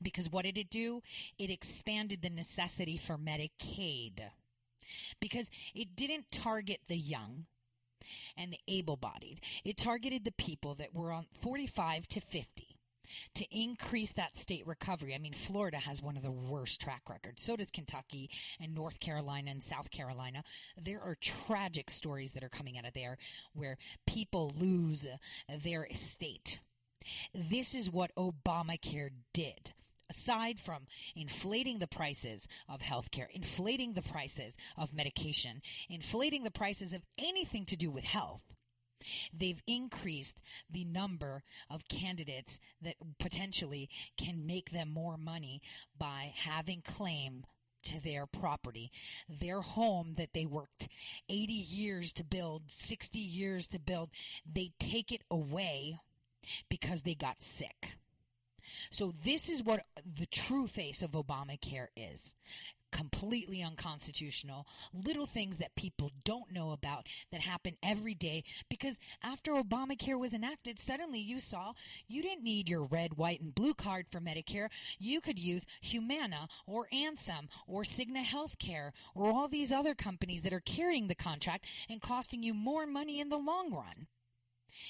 Because 0.02 0.30
what 0.30 0.46
did 0.46 0.58
it 0.58 0.70
do? 0.70 1.02
It 1.38 1.50
expanded 1.50 2.22
the 2.22 2.30
necessity 2.30 2.98
for 2.98 3.18
Medicaid. 3.18 4.20
Because 5.20 5.46
it 5.74 5.96
didn't 5.96 6.32
target 6.32 6.80
the 6.88 6.98
young 6.98 7.46
and 8.38 8.52
the 8.52 8.60
able 8.68 8.98
bodied. 8.98 9.42
It 9.64 9.78
targeted 9.78 10.24
the 10.24 10.32
people 10.32 10.76
that 10.76 10.94
were 10.94 11.12
on 11.12 11.26
45 11.42 12.08
to 12.10 12.22
50 12.22 12.68
to 13.36 13.46
increase 13.58 14.14
that 14.14 14.38
state 14.38 14.66
recovery. 14.66 15.14
I 15.14 15.18
mean, 15.18 15.34
Florida 15.34 15.78
has 15.78 16.02
one 16.02 16.18
of 16.18 16.24
the 16.24 16.32
worst 16.32 16.80
track 16.82 17.04
records. 17.10 17.42
So 17.42 17.56
does 17.56 17.72
Kentucky 17.72 18.30
and 18.60 18.74
North 18.74 19.00
Carolina 19.00 19.52
and 19.52 19.64
South 19.64 19.92
Carolina. 19.92 20.44
There 20.82 21.02
are 21.02 21.18
tragic 21.20 21.90
stories 21.90 22.34
that 22.34 22.44
are 22.44 22.50
coming 22.50 22.78
out 22.78 22.86
of 22.86 22.94
there 22.94 23.18
where 23.54 23.78
people 24.08 24.54
lose 24.58 25.06
their 25.64 25.86
estate. 25.86 26.60
This 27.34 27.74
is 27.74 27.90
what 27.90 28.16
Obamacare 28.16 29.10
did 29.34 29.74
aside 30.12 30.60
from 30.60 30.88
inflating 31.16 31.80
the 31.80 31.88
prices 31.88 32.48
of 32.68 32.82
healthcare, 32.82 33.30
inflating 33.34 33.94
the 33.94 34.02
prices 34.02 34.56
of 34.78 34.94
medication, 34.94 35.62
inflating 35.90 36.44
the 36.44 36.52
prices 36.52 36.94
of 36.94 37.02
anything 37.18 37.66
to 37.66 37.76
do 37.76 37.90
with 37.90 38.04
health, 38.04 38.42
They've 39.34 39.62
increased 39.66 40.42
the 40.70 40.86
number 40.86 41.44
of 41.72 41.88
candidates 41.88 42.60
that 42.84 42.98
potentially 43.20 43.90
can 44.16 44.46
make 44.46 44.72
them 44.72 44.90
more 44.90 45.18
money 45.18 45.62
by 45.98 46.34
having 46.36 46.84
claim 46.84 47.46
to 47.84 48.00
their 48.00 48.28
property, 48.28 48.92
their 49.28 49.62
home 49.62 50.14
that 50.18 50.34
they 50.34 50.46
worked 50.46 50.88
80 51.30 51.54
years 51.54 52.14
to 52.14 52.24
build, 52.24 52.64
60 52.68 53.18
years 53.18 53.68
to 53.70 53.80
build. 53.80 54.12
They 54.46 54.72
take 54.80 55.12
it 55.12 55.24
away 55.32 56.00
because 56.70 57.04
they 57.04 57.16
got 57.16 57.42
sick. 57.42 57.98
So 58.90 59.14
this 59.24 59.50
is 59.50 59.64
what 59.64 59.86
the 60.06 60.26
true 60.26 60.68
face 60.68 61.02
of 61.02 61.12
Obamacare 61.12 61.88
is. 61.96 62.34
Completely 62.92 63.64
unconstitutional. 63.64 64.68
Little 64.94 65.26
things 65.26 65.60
that 65.60 65.76
people 65.76 66.12
don't 66.26 66.52
know 66.52 66.72
about 66.72 67.08
that 67.32 67.40
happen 67.40 67.78
every 67.82 68.14
day 68.14 68.44
because 68.70 69.00
after 69.24 69.54
Obamacare 69.54 70.20
was 70.20 70.34
enacted, 70.34 70.78
suddenly 70.78 71.20
you 71.20 71.40
saw 71.40 71.72
you 72.08 72.22
didn't 72.22 72.44
need 72.44 72.68
your 72.68 72.84
red, 72.84 73.16
white, 73.16 73.40
and 73.40 73.56
blue 73.56 73.74
card 73.74 74.08
for 74.12 74.20
Medicare. 74.20 74.68
You 75.00 75.22
could 75.22 75.40
use 75.40 75.66
Humana 75.80 76.50
or 76.68 76.90
Anthem 76.92 77.48
or 77.66 77.84
Cigna 77.84 78.26
Healthcare 78.26 78.92
or 79.16 79.32
all 79.32 79.48
these 79.48 79.72
other 79.72 79.96
companies 79.96 80.42
that 80.42 80.54
are 80.54 80.60
carrying 80.60 81.08
the 81.08 81.16
contract 81.16 81.66
and 81.90 82.02
costing 82.02 82.44
you 82.44 82.54
more 82.54 82.86
money 82.86 83.22
in 83.22 83.30
the 83.30 83.38
long 83.38 83.74
run. 83.74 84.08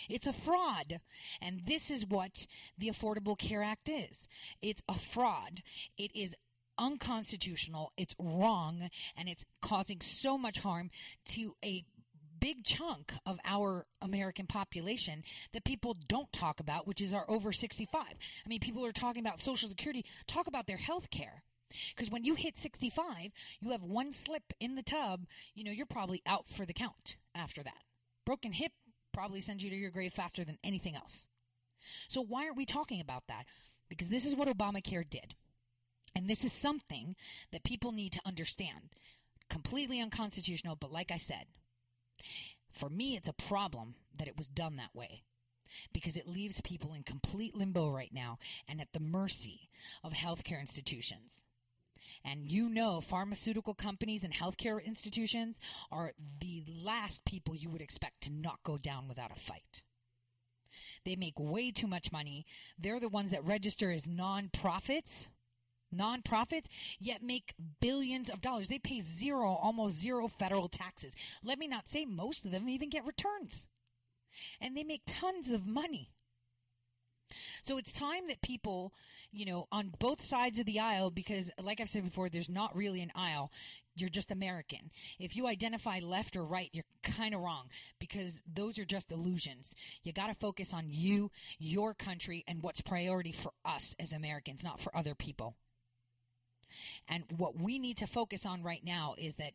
It's 0.10 0.28
a 0.28 0.34
fraud. 0.34 1.00
And 1.42 1.62
this 1.66 1.90
is 1.90 2.06
what 2.06 2.48
the 2.78 2.90
Affordable 2.90 3.38
Care 3.38 3.64
Act 3.64 3.90
is. 3.90 4.28
It's 4.62 4.82
a 4.88 4.94
fraud. 4.94 5.62
It 5.98 6.12
is 6.16 6.36
unconstitutional. 6.78 7.92
It's 7.98 8.16
wrong. 8.20 8.90
And 9.16 9.30
it's 9.30 9.46
causing 9.62 10.02
so 10.02 10.38
much 10.38 10.60
harm 10.60 10.90
to 11.28 11.56
a 11.64 11.86
big 12.40 12.64
chunk 12.64 13.14
of 13.26 13.40
our 13.46 13.86
American 14.02 14.48
population 14.48 15.24
that 15.54 15.64
people 15.64 15.96
don't 16.08 16.34
talk 16.34 16.60
about, 16.60 16.88
which 16.88 17.00
is 17.00 17.14
our 17.14 17.30
over 17.30 17.54
65. 17.54 18.02
I 18.02 18.50
mean, 18.50 18.60
people 18.60 18.86
are 18.86 18.92
talking 18.92 19.24
about 19.24 19.40
Social 19.40 19.70
Security, 19.70 20.04
talk 20.28 20.48
about 20.48 20.68
their 20.68 20.78
health 20.78 21.10
care. 21.12 21.44
Because 21.96 22.12
when 22.12 22.26
you 22.26 22.36
hit 22.36 22.58
65, 22.58 23.32
you 23.62 23.72
have 23.72 23.84
one 23.84 24.12
slip 24.12 24.44
in 24.60 24.76
the 24.76 24.84
tub, 24.84 25.26
you 25.56 25.64
know, 25.64 25.72
you're 25.72 25.86
probably 25.86 26.22
out 26.26 26.50
for 26.50 26.66
the 26.66 26.74
count 26.74 27.16
after 27.34 27.64
that. 27.64 27.84
Broken 28.26 28.52
hip, 28.52 28.74
probably 29.14 29.42
sends 29.42 29.64
you 29.64 29.70
to 29.70 29.76
your 29.76 29.92
grave 29.92 30.14
faster 30.14 30.44
than 30.44 30.58
anything 30.64 30.96
else. 30.96 31.28
So 32.08 32.22
why 32.22 32.46
aren't 32.46 32.58
we 32.58 32.66
talking 32.66 33.02
about 33.02 33.24
that? 33.28 33.46
Because 33.90 34.10
this 34.10 34.26
is 34.26 34.36
what 34.36 34.48
Obamacare 34.48 35.10
did. 35.10 35.36
And 36.16 36.30
this 36.30 36.44
is 36.44 36.54
something 36.54 37.16
that 37.52 37.64
people 37.64 37.92
need 37.92 38.14
to 38.14 38.22
understand. 38.26 38.90
Completely 39.50 40.02
unconstitutional, 40.02 40.76
but 40.76 40.92
like 40.92 41.12
I 41.12 41.18
said, 41.18 41.46
for 42.72 42.90
me, 42.90 43.16
it's 43.16 43.28
a 43.28 43.34
problem 43.34 43.96
that 44.18 44.28
it 44.28 44.38
was 44.38 44.48
done 44.48 44.78
that 44.78 44.96
way 44.96 45.24
because 45.94 46.16
it 46.16 46.28
leaves 46.28 46.62
people 46.62 46.94
in 46.94 47.04
complete 47.04 47.56
limbo 47.56 47.90
right 47.90 48.14
now 48.14 48.38
and 48.68 48.82
at 48.82 48.94
the 48.94 49.00
mercy 49.00 49.70
of 50.04 50.14
healthcare 50.14 50.60
institutions. 50.60 51.42
And 52.24 52.46
you 52.46 52.70
know, 52.70 53.02
pharmaceutical 53.02 53.74
companies 53.74 54.24
and 54.24 54.34
healthcare 54.34 54.84
institutions 54.84 55.60
are 55.92 56.14
the 56.40 56.64
last 56.84 57.26
people 57.26 57.56
you 57.56 57.70
would 57.70 57.82
expect 57.82 58.22
to 58.22 58.32
not 58.32 58.64
go 58.64 58.78
down 58.78 59.08
without 59.08 59.32
a 59.32 59.40
fight. 59.40 59.84
They 61.04 61.16
make 61.16 61.40
way 61.40 61.72
too 61.72 61.88
much 61.88 62.12
money. 62.12 62.46
They're 62.78 63.00
the 63.00 63.10
ones 63.10 63.32
that 63.32 63.44
register 63.44 63.92
as 63.92 64.08
non-profits, 64.08 65.30
non-profits, 65.92 66.70
yet 67.00 67.24
make 67.24 67.56
billions 67.80 68.30
of 68.30 68.42
dollars. 68.42 68.70
They 68.70 68.78
pay 68.78 69.00
zero, 69.00 69.56
almost 69.56 70.00
zero 70.00 70.28
federal 70.28 70.70
taxes. 70.70 71.16
Let 71.44 71.58
me 71.58 71.68
not 71.68 71.90
say 71.90 72.06
most 72.06 72.46
of 72.46 72.52
them 72.52 72.70
even 72.70 72.90
get 72.90 73.06
returns. 73.06 73.68
And 74.60 74.78
they 74.78 74.84
make 74.84 75.02
tons 75.06 75.52
of 75.52 75.66
money. 75.66 76.12
So 77.64 77.78
it's 77.78 77.92
time 77.92 78.28
that 78.28 78.42
people, 78.42 78.94
you 79.32 79.46
know, 79.46 79.68
on 79.72 79.94
both 80.00 80.24
sides 80.24 80.60
of 80.60 80.66
the 80.66 80.80
aisle, 80.80 81.10
because 81.10 81.52
like 81.62 81.80
I've 81.80 81.90
said 81.90 82.04
before, 82.04 82.30
there's 82.30 82.50
not 82.50 82.76
really 82.76 83.02
an 83.02 83.12
aisle. 83.16 83.52
You're 83.96 84.10
just 84.10 84.32
American. 84.32 84.92
If 85.20 85.36
you 85.36 85.48
identify 85.48 86.00
left 86.00 86.36
or 86.36 86.46
right, 86.46 86.70
you're 86.72 86.86
kind 87.04 87.36
of 87.36 87.42
wrong 87.42 87.68
because 88.00 88.42
those 88.52 88.80
are 88.80 88.86
just 88.86 89.12
illusions. 89.12 89.76
You 90.04 90.14
got 90.14 90.28
to 90.28 90.34
focus 90.36 90.74
on 90.74 90.86
you, 90.88 91.30
your 91.60 91.94
country, 91.94 92.44
and 92.48 92.64
what's 92.64 92.82
priority 92.82 93.32
for 93.32 93.52
us 93.66 93.96
as 94.00 94.14
Americans, 94.14 94.64
not 94.64 94.80
for 94.80 94.96
other 94.96 95.14
people. 95.14 95.56
And 97.08 97.26
what 97.36 97.60
we 97.60 97.80
need 97.80 97.98
to 97.98 98.08
focus 98.08 98.46
on 98.46 98.64
right 98.64 98.84
now 98.84 99.16
is 99.18 99.36
that 99.36 99.54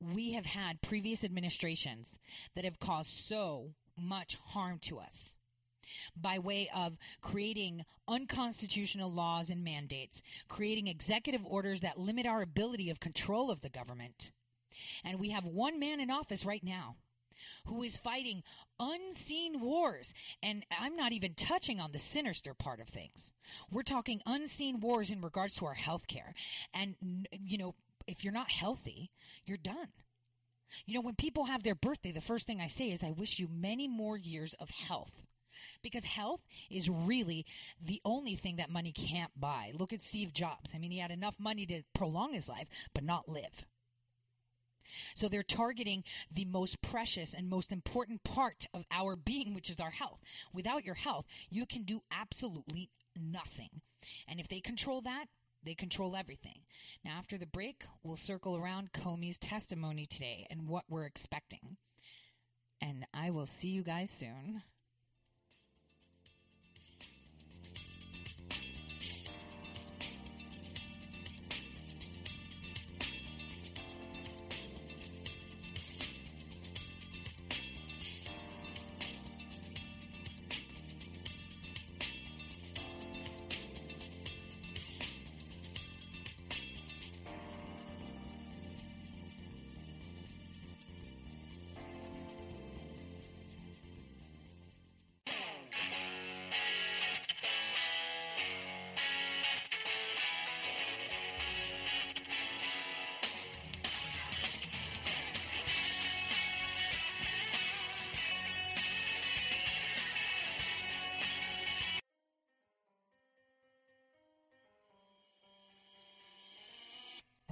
we 0.00 0.32
have 0.32 0.46
had 0.46 0.82
previous 0.82 1.24
administrations 1.24 2.18
that 2.54 2.64
have 2.64 2.78
caused 2.78 3.10
so 3.10 3.72
much 3.96 4.36
harm 4.36 4.78
to 4.80 4.98
us 4.98 5.34
by 6.16 6.38
way 6.38 6.70
of 6.74 6.96
creating 7.20 7.84
unconstitutional 8.06 9.12
laws 9.12 9.50
and 9.50 9.62
mandates, 9.64 10.22
creating 10.48 10.86
executive 10.86 11.44
orders 11.46 11.80
that 11.80 11.98
limit 11.98 12.26
our 12.26 12.42
ability 12.42 12.90
of 12.90 13.00
control 13.00 13.50
of 13.50 13.60
the 13.60 13.68
government. 13.68 14.32
And 15.04 15.18
we 15.18 15.30
have 15.30 15.44
one 15.44 15.78
man 15.78 16.00
in 16.00 16.10
office 16.10 16.44
right 16.44 16.62
now 16.62 16.96
who 17.66 17.82
is 17.82 17.96
fighting 17.96 18.42
unseen 18.80 19.60
wars. 19.60 20.12
And 20.42 20.64
I'm 20.70 20.96
not 20.96 21.12
even 21.12 21.34
touching 21.34 21.80
on 21.80 21.92
the 21.92 21.98
sinister 21.98 22.54
part 22.54 22.80
of 22.80 22.88
things. 22.88 23.32
We're 23.70 23.82
talking 23.82 24.20
unseen 24.26 24.80
wars 24.80 25.10
in 25.10 25.20
regards 25.20 25.54
to 25.56 25.66
our 25.66 25.74
health 25.74 26.06
care. 26.06 26.34
And, 26.72 26.94
you 27.30 27.58
know, 27.58 27.74
if 28.06 28.24
you're 28.24 28.32
not 28.32 28.50
healthy, 28.50 29.10
you're 29.44 29.58
done. 29.58 29.88
You 30.86 30.94
know, 30.94 31.00
when 31.00 31.14
people 31.14 31.44
have 31.44 31.62
their 31.62 31.74
birthday, 31.74 32.12
the 32.12 32.20
first 32.20 32.46
thing 32.46 32.60
I 32.60 32.66
say 32.66 32.90
is, 32.90 33.02
I 33.02 33.10
wish 33.10 33.38
you 33.38 33.48
many 33.50 33.88
more 33.88 34.16
years 34.16 34.54
of 34.54 34.68
health 34.70 35.12
because 35.82 36.04
health 36.04 36.40
is 36.70 36.88
really 36.88 37.46
the 37.84 38.00
only 38.04 38.36
thing 38.36 38.56
that 38.56 38.70
money 38.70 38.92
can't 38.92 39.30
buy. 39.38 39.72
Look 39.74 39.92
at 39.92 40.02
Steve 40.02 40.32
Jobs. 40.32 40.72
I 40.74 40.78
mean, 40.78 40.90
he 40.90 40.98
had 40.98 41.10
enough 41.10 41.36
money 41.38 41.66
to 41.66 41.82
prolong 41.94 42.32
his 42.32 42.48
life, 42.48 42.68
but 42.94 43.04
not 43.04 43.28
live. 43.28 43.66
So 45.14 45.28
they're 45.28 45.42
targeting 45.42 46.04
the 46.32 46.46
most 46.46 46.80
precious 46.80 47.34
and 47.34 47.48
most 47.48 47.72
important 47.72 48.24
part 48.24 48.66
of 48.72 48.84
our 48.90 49.16
being, 49.16 49.54
which 49.54 49.70
is 49.70 49.80
our 49.80 49.90
health. 49.90 50.20
Without 50.52 50.84
your 50.84 50.94
health, 50.94 51.26
you 51.50 51.66
can 51.66 51.82
do 51.82 52.02
absolutely 52.10 52.90
nothing. 53.14 53.82
And 54.26 54.40
if 54.40 54.48
they 54.48 54.60
control 54.60 55.00
that, 55.02 55.26
they 55.64 55.74
control 55.74 56.16
everything. 56.16 56.60
Now, 57.04 57.12
after 57.18 57.36
the 57.36 57.46
break, 57.46 57.84
we'll 58.02 58.16
circle 58.16 58.56
around 58.56 58.92
Comey's 58.92 59.38
testimony 59.38 60.06
today 60.06 60.46
and 60.50 60.68
what 60.68 60.84
we're 60.88 61.04
expecting. 61.04 61.76
And 62.80 63.06
I 63.12 63.30
will 63.30 63.46
see 63.46 63.68
you 63.68 63.82
guys 63.82 64.08
soon. 64.08 64.62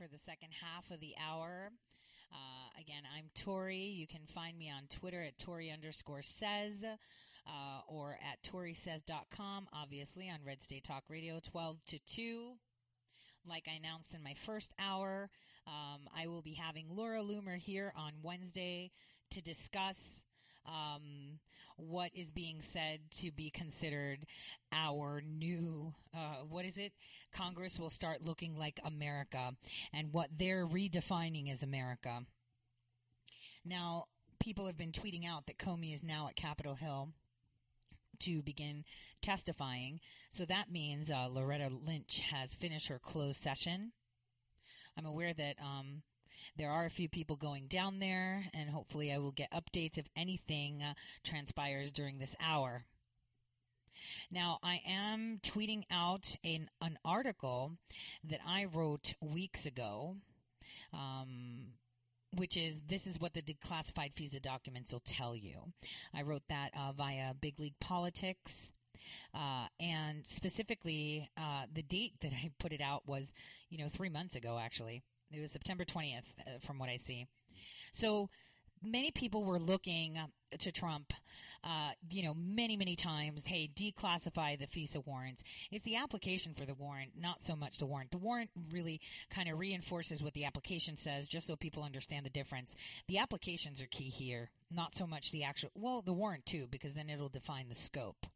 for 0.00 0.08
the 0.08 0.18
second 0.18 0.48
half 0.62 0.90
of 0.90 0.98
the 1.00 1.12
hour. 1.20 1.70
Uh, 2.32 2.80
again, 2.80 3.02
I'm 3.14 3.26
Tori. 3.34 3.76
You 3.76 4.06
can 4.06 4.22
find 4.34 4.56
me 4.56 4.70
on 4.70 4.84
Twitter 4.88 5.22
at 5.22 5.36
Tori 5.36 5.70
underscore 5.70 6.22
says 6.22 6.82
uh, 6.82 7.80
or 7.86 8.18
at 8.22 8.42
ToriSays.com, 8.50 9.68
obviously 9.74 10.30
on 10.30 10.38
Red 10.46 10.62
State 10.62 10.84
Talk 10.84 11.04
Radio 11.10 11.38
12 11.42 11.84
to 11.88 11.98
2. 12.06 12.52
Like 13.46 13.68
I 13.70 13.76
announced 13.76 14.14
in 14.14 14.22
my 14.22 14.32
first 14.32 14.72
hour, 14.78 15.28
um, 15.66 16.08
I 16.16 16.28
will 16.28 16.42
be 16.42 16.54
having 16.54 16.86
Laura 16.88 17.20
Loomer 17.20 17.58
here 17.58 17.92
on 17.94 18.12
Wednesday 18.22 18.92
to 19.32 19.42
discuss 19.42 20.24
um, 20.66 21.38
what 21.76 22.10
is 22.14 22.30
being 22.30 22.60
said 22.60 23.00
to 23.10 23.30
be 23.30 23.50
considered 23.50 24.26
our 24.72 25.22
new, 25.22 25.94
uh, 26.14 26.44
what 26.48 26.64
is 26.64 26.78
it? 26.78 26.92
Congress 27.32 27.78
will 27.78 27.90
start 27.90 28.22
looking 28.22 28.56
like 28.56 28.80
America 28.84 29.52
and 29.92 30.12
what 30.12 30.30
they're 30.36 30.66
redefining 30.66 31.50
as 31.52 31.62
America. 31.62 32.20
Now, 33.64 34.06
people 34.40 34.66
have 34.66 34.76
been 34.76 34.92
tweeting 34.92 35.26
out 35.26 35.46
that 35.46 35.58
Comey 35.58 35.94
is 35.94 36.02
now 36.02 36.28
at 36.28 36.36
Capitol 36.36 36.74
Hill 36.74 37.10
to 38.20 38.42
begin 38.42 38.84
testifying. 39.22 40.00
So 40.30 40.44
that 40.46 40.70
means 40.70 41.10
uh, 41.10 41.28
Loretta 41.28 41.70
Lynch 41.70 42.20
has 42.30 42.54
finished 42.54 42.88
her 42.88 42.98
closed 42.98 43.40
session. 43.40 43.92
I'm 44.96 45.06
aware 45.06 45.32
that 45.34 45.56
um, 45.60 46.02
there 46.56 46.70
are 46.70 46.84
a 46.84 46.90
few 46.90 47.08
people 47.08 47.36
going 47.36 47.66
down 47.66 47.98
there, 47.98 48.44
and 48.52 48.70
hopefully, 48.70 49.12
I 49.12 49.18
will 49.18 49.32
get 49.32 49.52
updates 49.52 49.98
if 49.98 50.06
anything 50.16 50.82
uh, 50.82 50.94
transpires 51.24 51.92
during 51.92 52.18
this 52.18 52.36
hour. 52.40 52.84
Now, 54.30 54.58
I 54.62 54.80
am 54.86 55.40
tweeting 55.42 55.84
out 55.90 56.36
an, 56.42 56.70
an 56.80 56.98
article 57.04 57.72
that 58.24 58.40
I 58.46 58.64
wrote 58.64 59.14
weeks 59.20 59.66
ago. 59.66 60.16
Um, 60.92 61.74
which 62.36 62.56
is 62.56 62.82
this 62.88 63.06
is 63.06 63.20
what 63.20 63.34
the 63.34 63.42
declassified 63.42 64.14
FISA 64.14 64.40
documents 64.40 64.92
will 64.92 65.02
tell 65.04 65.34
you. 65.34 65.72
I 66.14 66.22
wrote 66.22 66.42
that 66.48 66.70
uh, 66.78 66.92
via 66.92 67.34
Big 67.34 67.58
League 67.58 67.78
Politics. 67.80 68.72
Uh, 69.34 69.66
and 69.78 70.26
specifically, 70.26 71.28
uh, 71.36 71.64
the 71.72 71.82
date 71.82 72.14
that 72.20 72.32
I 72.32 72.50
put 72.58 72.72
it 72.72 72.80
out 72.80 73.06
was, 73.06 73.32
you 73.68 73.78
know, 73.78 73.88
three 73.88 74.08
months 74.08 74.36
ago, 74.36 74.58
actually. 74.60 75.02
It 75.32 75.40
was 75.40 75.52
September 75.52 75.84
20th, 75.84 76.24
uh, 76.40 76.58
from 76.60 76.78
what 76.78 76.88
I 76.88 76.96
see. 76.96 77.26
So 77.92 78.30
many 78.82 79.10
people 79.10 79.44
were 79.44 79.58
looking 79.58 80.18
to 80.58 80.72
Trump, 80.72 81.12
uh, 81.62 81.90
you 82.10 82.22
know, 82.22 82.34
many, 82.34 82.76
many 82.76 82.96
times, 82.96 83.46
hey, 83.46 83.70
declassify 83.74 84.58
the 84.58 84.66
FISA 84.66 85.06
warrants. 85.06 85.42
It's 85.70 85.84
the 85.84 85.96
application 85.96 86.54
for 86.54 86.64
the 86.64 86.74
warrant, 86.74 87.12
not 87.18 87.42
so 87.44 87.54
much 87.54 87.78
the 87.78 87.86
warrant. 87.86 88.10
The 88.10 88.18
warrant 88.18 88.50
really 88.72 89.00
kind 89.30 89.48
of 89.48 89.58
reinforces 89.58 90.22
what 90.22 90.32
the 90.32 90.44
application 90.44 90.96
says, 90.96 91.28
just 91.28 91.46
so 91.46 91.56
people 91.56 91.82
understand 91.82 92.24
the 92.24 92.30
difference. 92.30 92.74
The 93.08 93.18
applications 93.18 93.80
are 93.80 93.86
key 93.86 94.08
here, 94.08 94.50
not 94.70 94.94
so 94.94 95.06
much 95.06 95.30
the 95.30 95.44
actual, 95.44 95.70
well, 95.74 96.02
the 96.02 96.12
warrant 96.12 96.46
too, 96.46 96.66
because 96.70 96.94
then 96.94 97.10
it'll 97.10 97.28
define 97.28 97.68
the 97.68 97.74
scope. 97.74 98.26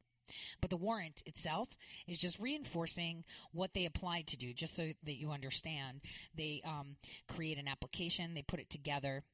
But 0.61 0.71
the 0.71 0.77
warrant 0.77 1.23
itself 1.27 1.69
is 2.07 2.19
just 2.19 2.39
reinforcing 2.39 3.25
what 3.53 3.75
they 3.75 3.87
applied 3.87 4.27
to 4.29 4.37
do, 4.37 4.53
just 4.53 4.77
so 4.77 4.93
that 5.05 5.17
you 5.17 5.31
understand. 5.31 6.01
They 6.35 6.63
um, 6.65 6.97
create 7.29 7.59
an 7.59 7.69
application, 7.69 8.35
they 8.35 8.43
put 8.43 8.61
it 8.61 8.71
together, 8.71 9.25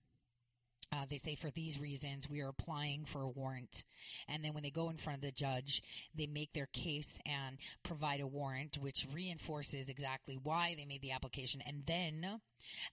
uh, 0.93 1.05
they 1.09 1.19
say 1.19 1.35
for 1.37 1.51
these 1.51 1.79
reasons 1.79 2.29
we 2.29 2.41
are 2.41 2.49
applying 2.49 3.05
for 3.05 3.23
a 3.23 3.29
warrant, 3.29 3.85
and 4.29 4.45
then 4.45 4.55
when 4.55 4.63
they 4.63 4.71
go 4.71 4.91
in 4.91 4.97
front 4.97 5.19
of 5.19 5.23
the 5.23 5.31
judge, 5.31 5.83
they 6.17 6.27
make 6.27 6.53
their 6.53 6.69
case 6.73 7.19
and 7.25 7.59
provide 7.85 8.21
a 8.21 8.27
warrant, 8.27 8.77
which 8.79 9.07
reinforces 9.13 9.89
exactly 9.89 10.37
why 10.43 10.75
they 10.77 10.85
made 10.85 11.03
the 11.03 11.13
application, 11.13 11.63
and 11.65 11.85
then 11.87 12.41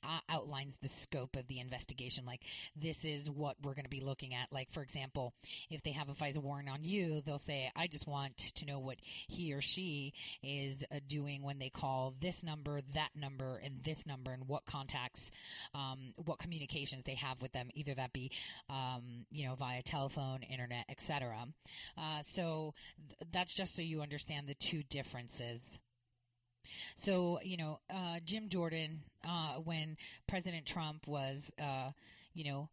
uh, 0.03 0.19
outlines 0.29 0.77
the 0.81 0.89
scope 0.89 1.35
of 1.35 1.47
the 1.47 1.59
investigation. 1.59 2.25
Like 2.25 2.41
this 2.75 3.05
is 3.05 3.29
what 3.29 3.55
we're 3.63 3.73
going 3.73 3.85
to 3.85 3.89
be 3.89 4.01
looking 4.01 4.33
at. 4.33 4.51
Like 4.51 4.71
for 4.71 4.81
example, 4.81 5.33
if 5.69 5.83
they 5.83 5.91
have 5.91 6.09
a 6.09 6.13
FISA 6.13 6.37
warrant 6.37 6.69
on 6.69 6.83
you, 6.83 7.21
they'll 7.25 7.39
say, 7.39 7.71
"I 7.75 7.87
just 7.87 8.07
want 8.07 8.37
to 8.37 8.65
know 8.65 8.79
what 8.79 8.97
he 9.27 9.53
or 9.53 9.61
she 9.61 10.13
is 10.43 10.83
uh, 10.91 10.99
doing 11.07 11.43
when 11.43 11.59
they 11.59 11.69
call 11.69 12.13
this 12.19 12.43
number, 12.43 12.81
that 12.93 13.09
number, 13.15 13.59
and 13.63 13.83
this 13.83 14.05
number, 14.05 14.31
and 14.31 14.47
what 14.47 14.65
contacts, 14.65 15.31
um, 15.73 16.13
what 16.25 16.39
communications 16.39 17.03
they 17.05 17.15
have 17.15 17.41
with 17.41 17.51
them." 17.51 17.69
Either 17.73 17.93
that 17.95 18.13
be, 18.13 18.31
um, 18.69 19.25
you 19.31 19.47
know, 19.47 19.55
via 19.55 19.81
telephone, 19.81 20.43
internet, 20.43 20.85
etc. 20.89 21.45
Uh, 21.97 22.21
so 22.23 22.73
th- 23.07 23.31
that's 23.31 23.53
just 23.53 23.75
so 23.75 23.81
you 23.81 24.01
understand 24.01 24.47
the 24.47 24.55
two 24.55 24.83
differences. 24.83 25.79
So, 26.95 27.39
you 27.43 27.57
know, 27.57 27.79
uh, 27.89 28.19
Jim 28.23 28.49
Jordan, 28.49 29.01
uh, 29.27 29.55
when 29.55 29.97
President 30.27 30.65
Trump 30.65 31.07
was, 31.07 31.51
uh, 31.61 31.91
you 32.33 32.43
know, 32.43 32.69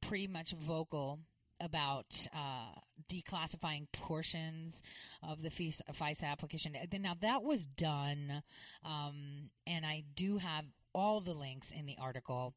pretty 0.00 0.26
much 0.26 0.52
vocal 0.52 1.18
about 1.60 2.26
uh, 2.34 2.78
declassifying 3.10 3.86
portions 3.92 4.82
of 5.22 5.42
the 5.42 5.48
FISA, 5.48 6.22
application. 6.24 6.76
Now, 7.00 7.14
that 7.20 7.42
was 7.42 7.66
done, 7.66 8.42
um, 8.84 9.50
and 9.66 9.86
I 9.86 10.04
do 10.14 10.38
have 10.38 10.66
all 10.94 11.20
the 11.20 11.34
links 11.34 11.70
in 11.70 11.86
the 11.86 11.96
article, 12.00 12.54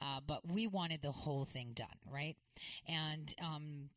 uh, 0.00 0.20
but 0.26 0.50
we 0.50 0.66
wanted 0.66 1.02
the 1.02 1.12
whole 1.12 1.44
thing 1.44 1.72
done, 1.74 1.88
right? 2.10 2.36
And 2.86 3.34
um, 3.42 3.90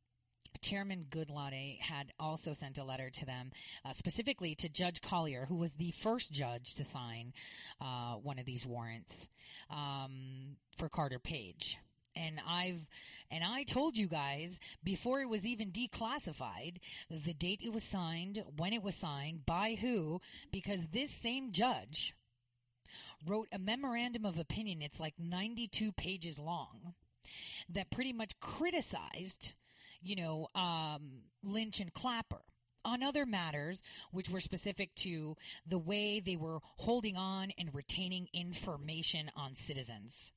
Chairman 0.61 1.05
Goodlatte 1.09 1.79
had 1.81 2.11
also 2.19 2.53
sent 2.53 2.77
a 2.77 2.83
letter 2.83 3.09
to 3.09 3.25
them, 3.25 3.51
uh, 3.83 3.93
specifically 3.93 4.55
to 4.55 4.69
Judge 4.69 5.01
Collyer, 5.01 5.47
who 5.47 5.55
was 5.55 5.73
the 5.73 5.91
first 5.91 6.31
judge 6.31 6.75
to 6.75 6.85
sign 6.85 7.33
uh, 7.81 8.15
one 8.15 8.39
of 8.39 8.45
these 8.45 8.65
warrants 8.65 9.27
um, 9.69 10.57
for 10.77 10.89
Carter 10.89 11.19
Page. 11.19 11.77
and 12.15 12.39
I've 12.47 12.87
and 13.31 13.43
I 13.43 13.63
told 13.63 13.97
you 13.97 14.07
guys 14.07 14.59
before 14.83 15.21
it 15.21 15.29
was 15.29 15.45
even 15.45 15.71
declassified 15.71 16.77
the 17.09 17.33
date 17.33 17.61
it 17.63 17.73
was 17.73 17.83
signed, 17.83 18.43
when 18.57 18.73
it 18.73 18.83
was 18.83 18.95
signed, 18.95 19.45
by 19.45 19.77
who, 19.79 20.21
because 20.51 20.85
this 20.91 21.11
same 21.11 21.51
judge 21.51 22.13
wrote 23.27 23.47
a 23.51 23.59
memorandum 23.59 24.25
of 24.25 24.37
opinion. 24.37 24.81
It's 24.81 24.99
like 24.99 25.15
92 25.17 25.91
pages 25.91 26.37
long 26.37 26.93
that 27.69 27.89
pretty 27.91 28.13
much 28.13 28.39
criticized, 28.39 29.53
you 30.05 30.15
know, 30.15 30.47
um, 30.55 31.23
Lynch 31.43 31.79
and 31.79 31.93
Clapper 31.93 32.41
on 32.85 33.01
other 33.01 33.25
matters 33.25 33.81
which 34.11 34.29
were 34.29 34.39
specific 34.39 34.93
to 34.95 35.35
the 35.67 35.79
way 35.79 36.19
they 36.19 36.35
were 36.35 36.59
holding 36.77 37.17
on 37.17 37.51
and 37.57 37.73
retaining 37.73 38.27
information 38.31 39.31
on 39.35 39.55
citizens. 39.55 40.31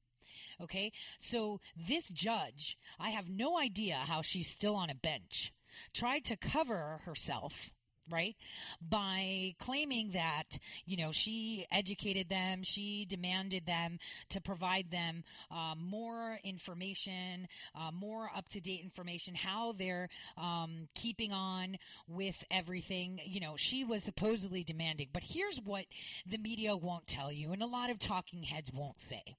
Okay, 0.60 0.90
so 1.18 1.60
this 1.76 2.08
judge, 2.08 2.78
I 2.98 3.10
have 3.10 3.28
no 3.28 3.58
idea 3.58 3.96
how 4.06 4.22
she's 4.22 4.48
still 4.48 4.74
on 4.74 4.90
a 4.90 4.94
bench, 4.94 5.52
tried 5.92 6.24
to 6.24 6.36
cover 6.36 7.00
herself 7.04 7.70
right? 8.10 8.36
By 8.80 9.54
claiming 9.58 10.10
that, 10.12 10.58
you 10.86 10.96
know, 10.96 11.12
she 11.12 11.66
educated 11.70 12.28
them, 12.28 12.62
she 12.62 13.04
demanded 13.04 13.66
them 13.66 13.98
to 14.30 14.40
provide 14.40 14.90
them 14.90 15.24
uh, 15.50 15.74
more 15.76 16.38
information, 16.44 17.48
uh, 17.74 17.90
more 17.90 18.30
up 18.36 18.48
to 18.50 18.60
date 18.60 18.80
information, 18.82 19.34
how 19.34 19.72
they're 19.72 20.08
um, 20.36 20.88
keeping 20.94 21.32
on 21.32 21.78
with 22.06 22.42
everything. 22.50 23.20
You 23.24 23.40
know, 23.40 23.54
she 23.56 23.84
was 23.84 24.02
supposedly 24.04 24.64
demanding. 24.64 25.08
But 25.12 25.22
here's 25.24 25.58
what 25.58 25.84
the 26.26 26.38
media 26.38 26.76
won't 26.76 27.06
tell 27.06 27.32
you, 27.32 27.52
and 27.52 27.62
a 27.62 27.66
lot 27.66 27.90
of 27.90 27.98
talking 27.98 28.42
heads 28.42 28.70
won't 28.72 29.00
say 29.00 29.36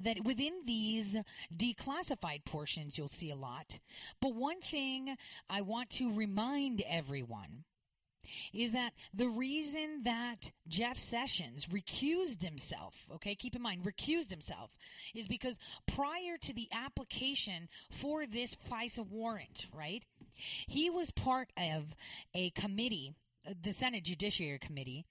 that 0.00 0.24
within 0.24 0.52
these 0.66 1.16
declassified 1.54 2.44
portions 2.44 2.98
you'll 2.98 3.08
see 3.08 3.30
a 3.30 3.36
lot. 3.36 3.78
But 4.20 4.34
one 4.34 4.60
thing 4.60 5.16
I 5.48 5.60
want 5.62 5.90
to 5.90 6.12
remind 6.12 6.82
everyone 6.88 7.64
is 8.52 8.72
that 8.72 8.92
the 9.12 9.28
reason 9.28 10.02
that 10.04 10.52
Jeff 10.68 10.98
Sessions 10.98 11.66
recused 11.66 12.42
himself, 12.42 12.94
okay, 13.14 13.34
keep 13.34 13.54
in 13.56 13.62
mind, 13.62 13.84
recused 13.84 14.30
himself, 14.30 14.70
is 15.14 15.26
because 15.26 15.56
prior 15.86 16.36
to 16.40 16.52
the 16.52 16.68
application 16.72 17.68
for 17.90 18.26
this 18.26 18.56
FISA 18.70 19.06
warrant, 19.08 19.66
right, 19.72 20.04
he 20.66 20.90
was 20.90 21.10
part 21.10 21.50
of 21.56 21.94
a 22.34 22.50
committee 22.50 23.14
the 23.62 23.72
Senate 23.72 24.04
Judiciary 24.04 24.58
Committee 24.58 25.04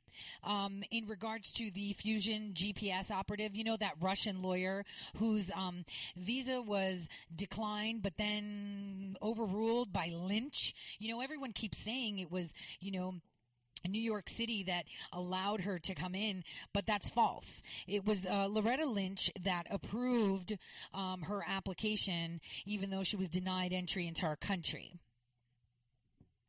um, 0.43 0.83
in 0.91 1.07
regards 1.07 1.51
to 1.53 1.71
the 1.71 1.93
Fusion 1.93 2.53
GPS 2.53 3.11
operative. 3.11 3.55
You 3.55 3.63
know 3.63 3.77
that 3.77 3.93
Russian 4.01 4.41
lawyer 4.41 4.85
whose 5.17 5.49
um, 5.55 5.85
visa 6.15 6.61
was 6.61 7.07
declined, 7.35 8.01
but 8.01 8.13
then 8.17 9.15
overruled 9.21 9.91
by 9.91 10.09
Lynch. 10.13 10.73
You 10.99 11.13
know, 11.13 11.21
everyone 11.21 11.51
keeps 11.51 11.83
saying 11.83 12.19
it 12.19 12.31
was, 12.31 12.53
you 12.79 12.91
know. 12.91 13.15
New 13.85 14.01
York 14.01 14.29
City 14.29 14.63
that 14.63 14.85
allowed 15.11 15.59
her 15.59 15.77
to 15.77 15.93
come 15.93 16.15
in, 16.15 16.45
but 16.73 16.85
that's 16.85 17.09
false. 17.09 17.61
It 17.85 18.05
was 18.05 18.25
uh, 18.25 18.47
Loretta 18.49 18.85
Lynch 18.85 19.29
that 19.43 19.67
approved 19.69 20.57
um, 20.93 21.23
her 21.23 21.43
application, 21.45 22.39
even 22.65 22.91
though 22.91 23.03
she 23.03 23.17
was 23.17 23.27
denied 23.27 23.73
entry 23.73 24.07
into 24.07 24.25
our 24.25 24.37
country 24.37 25.01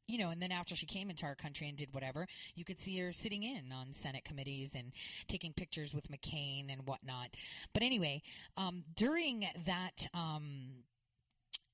you 0.07 0.18
know, 0.18 0.30
and 0.30 0.40
then 0.40 0.52
after 0.52 0.76
she 0.76 0.86
came 0.86 1.11
into 1.11 1.26
our 1.26 1.34
country 1.34 1.68
and 1.68 1.76
did 1.76 1.92
whatever, 1.92 2.26
you 2.55 2.64
could 2.64 2.78
see 2.78 2.98
her 2.98 3.12
sitting 3.12 3.42
in 3.42 3.72
on 3.72 3.92
Senate 3.92 4.24
committees 4.24 4.72
and 4.74 4.92
taking 5.28 5.52
pictures 5.52 5.94
with 5.94 6.11
McCain 6.11 6.72
and 6.72 6.86
whatnot. 6.86 7.28
But 7.72 7.82
anyway, 7.82 8.22
um, 8.57 8.84
during 8.96 9.46
that 9.66 10.07
um, 10.12 10.84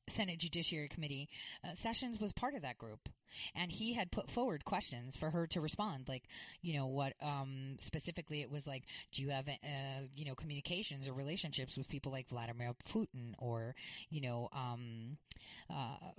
Senate 0.08 0.38
Judiciary 0.38 0.88
Committee, 0.88 1.28
uh, 1.64 1.74
Sessions 1.74 2.20
was 2.20 2.32
part 2.32 2.54
of 2.54 2.62
that 2.62 2.78
group, 2.78 3.08
and 3.54 3.70
he 3.70 3.94
had 3.94 4.10
put 4.10 4.30
forward 4.30 4.64
questions 4.64 5.16
for 5.16 5.30
her 5.30 5.46
to 5.48 5.60
respond. 5.60 6.08
Like, 6.08 6.24
you 6.62 6.74
know, 6.74 6.86
what 6.86 7.14
um, 7.22 7.76
specifically 7.80 8.42
it 8.42 8.50
was 8.50 8.66
like, 8.66 8.84
do 9.12 9.22
you 9.22 9.30
have, 9.30 9.48
uh, 9.48 10.02
you 10.14 10.24
know, 10.24 10.34
communications 10.34 11.08
or 11.08 11.12
relationships 11.12 11.76
with 11.76 11.88
people 11.88 12.12
like 12.12 12.28
Vladimir 12.28 12.74
Putin 12.88 13.34
or, 13.38 13.74
you 14.08 14.20
know, 14.20 14.48
um, 14.52 15.16
uh, 15.72 16.10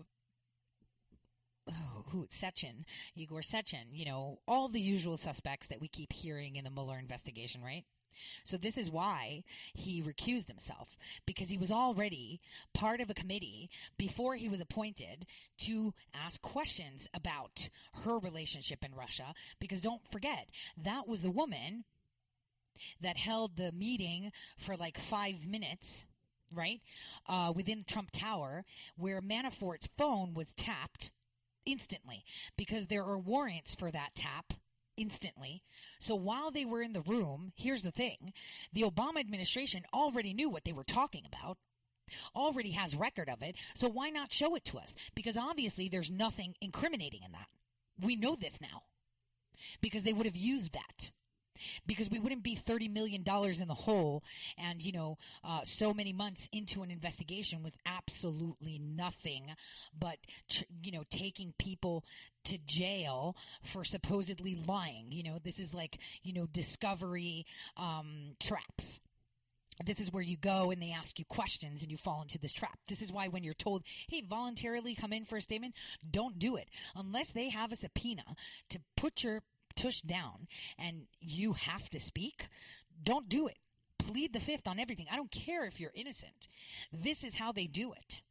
oh, 1.70 2.06
who 2.10 2.28
Sechin, 2.28 2.86
Igor 3.16 3.42
Sechin, 3.42 3.88
you 3.92 4.06
know, 4.06 4.40
all 4.48 4.68
the 4.68 4.82
usual 4.82 5.18
suspects 5.18 5.68
that 5.68 5.82
we 5.82 5.88
keep 5.88 6.14
hearing 6.14 6.56
in 6.56 6.64
the 6.64 6.70
Mueller 6.70 7.00
investigation, 7.00 7.62
right? 7.62 7.86
So 8.44 8.58
this 8.58 8.78
is 8.78 8.92
why 8.92 9.44
he 9.74 10.02
recused 10.02 10.48
himself 10.48 10.98
because 11.26 11.50
he 11.50 11.58
was 11.58 11.72
already 11.72 12.42
part 12.74 13.02
of 13.02 13.10
a 13.10 13.14
committee 13.14 13.70
before 13.98 14.36
he 14.36 14.50
was 14.50 14.60
appointed 14.60 15.26
to 15.60 15.94
ask 16.14 16.42
questions 16.42 17.08
about 17.14 17.70
her 18.04 18.18
relationship 18.18 18.84
in 18.84 18.94
Russia 18.96 19.34
because 19.60 19.82
don't 19.82 20.06
forget 20.12 20.50
that 20.78 21.08
was 21.08 21.22
the 21.22 21.32
woman 21.32 21.86
that 23.00 23.18
held 23.18 23.58
the 23.58 23.72
meeting 23.72 24.32
for 24.58 24.76
like 24.76 24.98
5 24.98 25.46
minutes 25.46 26.06
right 26.54 26.82
uh, 27.28 27.54
within 27.56 27.86
Trump 27.88 28.10
Tower 28.12 28.66
where 28.98 29.22
Manafort's 29.22 29.88
phone 29.98 30.34
was 30.34 30.54
tapped 30.54 31.12
instantly 31.66 32.24
because 32.58 32.88
there 32.88 33.04
are 33.04 33.18
warrants 33.18 33.76
for 33.76 33.92
that 33.92 34.16
tap 34.16 34.54
instantly. 34.98 35.64
So 36.00 36.16
while 36.16 36.52
they 36.52 36.66
were 36.66 36.82
in 36.82 36.94
the 36.94 37.02
room, 37.02 37.54
here's 37.56 37.84
the 37.84 37.92
thing 37.92 38.34
the 38.74 38.84
Obama 38.84 39.20
administration 39.20 39.84
already 39.94 40.34
knew 40.34 40.50
what 40.50 40.64
they 40.64 40.74
were 40.74 40.84
talking 40.84 41.24
about. 41.26 41.58
Already 42.36 42.72
has 42.72 42.94
record 42.94 43.30
of 43.30 43.42
it, 43.42 43.56
so 43.74 43.88
why 43.88 44.10
not 44.10 44.34
show 44.34 44.56
it 44.56 44.66
to 44.66 44.78
us? 44.78 44.94
Because 45.16 45.38
obviously 45.38 45.88
there's 45.88 46.12
nothing 46.12 46.56
incriminating 46.60 47.22
in 47.26 47.32
that. 47.32 47.48
We 48.00 48.18
know 48.18 48.36
this 48.36 48.60
now. 48.62 48.84
Because 49.80 50.04
they 50.04 50.12
would 50.12 50.26
have 50.26 50.36
used 50.36 50.74
that 50.74 51.12
because 51.86 52.10
we 52.10 52.20
wouldn't 52.20 52.44
be 52.44 52.56
$30 52.56 52.92
million 52.92 53.24
in 53.24 53.68
the 53.68 53.74
hole 53.74 54.24
and, 54.58 54.82
you 54.82 54.92
know, 54.92 55.18
uh, 55.44 55.62
so 55.64 55.94
many 55.94 56.14
months 56.14 56.48
into 56.52 56.84
an 56.84 56.92
investigation 56.92 57.64
with 57.64 57.76
absolutely 57.86 58.80
nothing 58.80 59.56
but, 59.98 60.18
tr- 60.50 60.64
you 60.84 60.92
know, 60.92 61.04
taking 61.10 61.54
people 61.58 62.04
to 62.44 62.58
jail 62.66 63.36
for 63.64 63.84
supposedly 63.84 64.56
lying. 64.68 65.08
You 65.12 65.24
know, 65.24 65.38
this 65.44 65.60
is 65.60 65.74
like, 65.74 66.00
you 66.24 66.34
know, 66.34 66.48
discovery 66.48 67.46
um, 67.78 68.36
traps 68.40 69.00
this 69.86 70.00
is 70.00 70.12
where 70.12 70.24
you 70.24 70.38
go 70.38 70.72
and 70.72 70.82
they 70.82 70.92
ask 70.92 71.20
you 71.20 71.26
questions 71.26 71.82
and 71.82 71.92
you 71.92 71.98
fall 71.98 72.22
into 72.22 72.38
this 72.38 72.54
trap. 72.54 72.78
This 72.88 73.02
is 73.02 73.12
why 73.12 73.28
when 73.28 73.44
you're 73.44 73.54
told, 73.54 73.84
hey, 74.10 74.22
voluntarily 74.28 74.96
come 74.96 75.14
in 75.14 75.26
for 75.26 75.38
a 75.38 75.42
statement, 75.42 75.74
don't 76.10 76.38
do 76.40 76.56
it. 76.56 76.70
Unless 76.96 77.32
they 77.32 77.50
have 77.50 77.72
a 77.72 77.76
subpoena 77.76 78.24
to 78.70 78.80
put 78.96 79.24
your 79.24 79.42
tush 79.76 80.02
down 80.02 80.48
and 80.78 81.04
you 81.20 81.54
have 81.54 81.90
to 81.90 82.00
speak, 82.00 82.48
don't 83.04 83.30
do 83.30 83.48
it. 83.48 83.58
Plead 83.98 84.34
the 84.34 84.40
fifth 84.40 84.68
on 84.68 84.80
everything. 84.80 85.06
I 85.12 85.16
don't 85.16 85.32
care 85.32 85.66
if 85.66 85.80
you're 85.80 85.92
innocent. 85.94 86.48
This 86.92 87.24
is 87.24 87.36
how 87.36 87.52
they 87.52 87.68
do 87.68 87.94
it. 87.94 88.22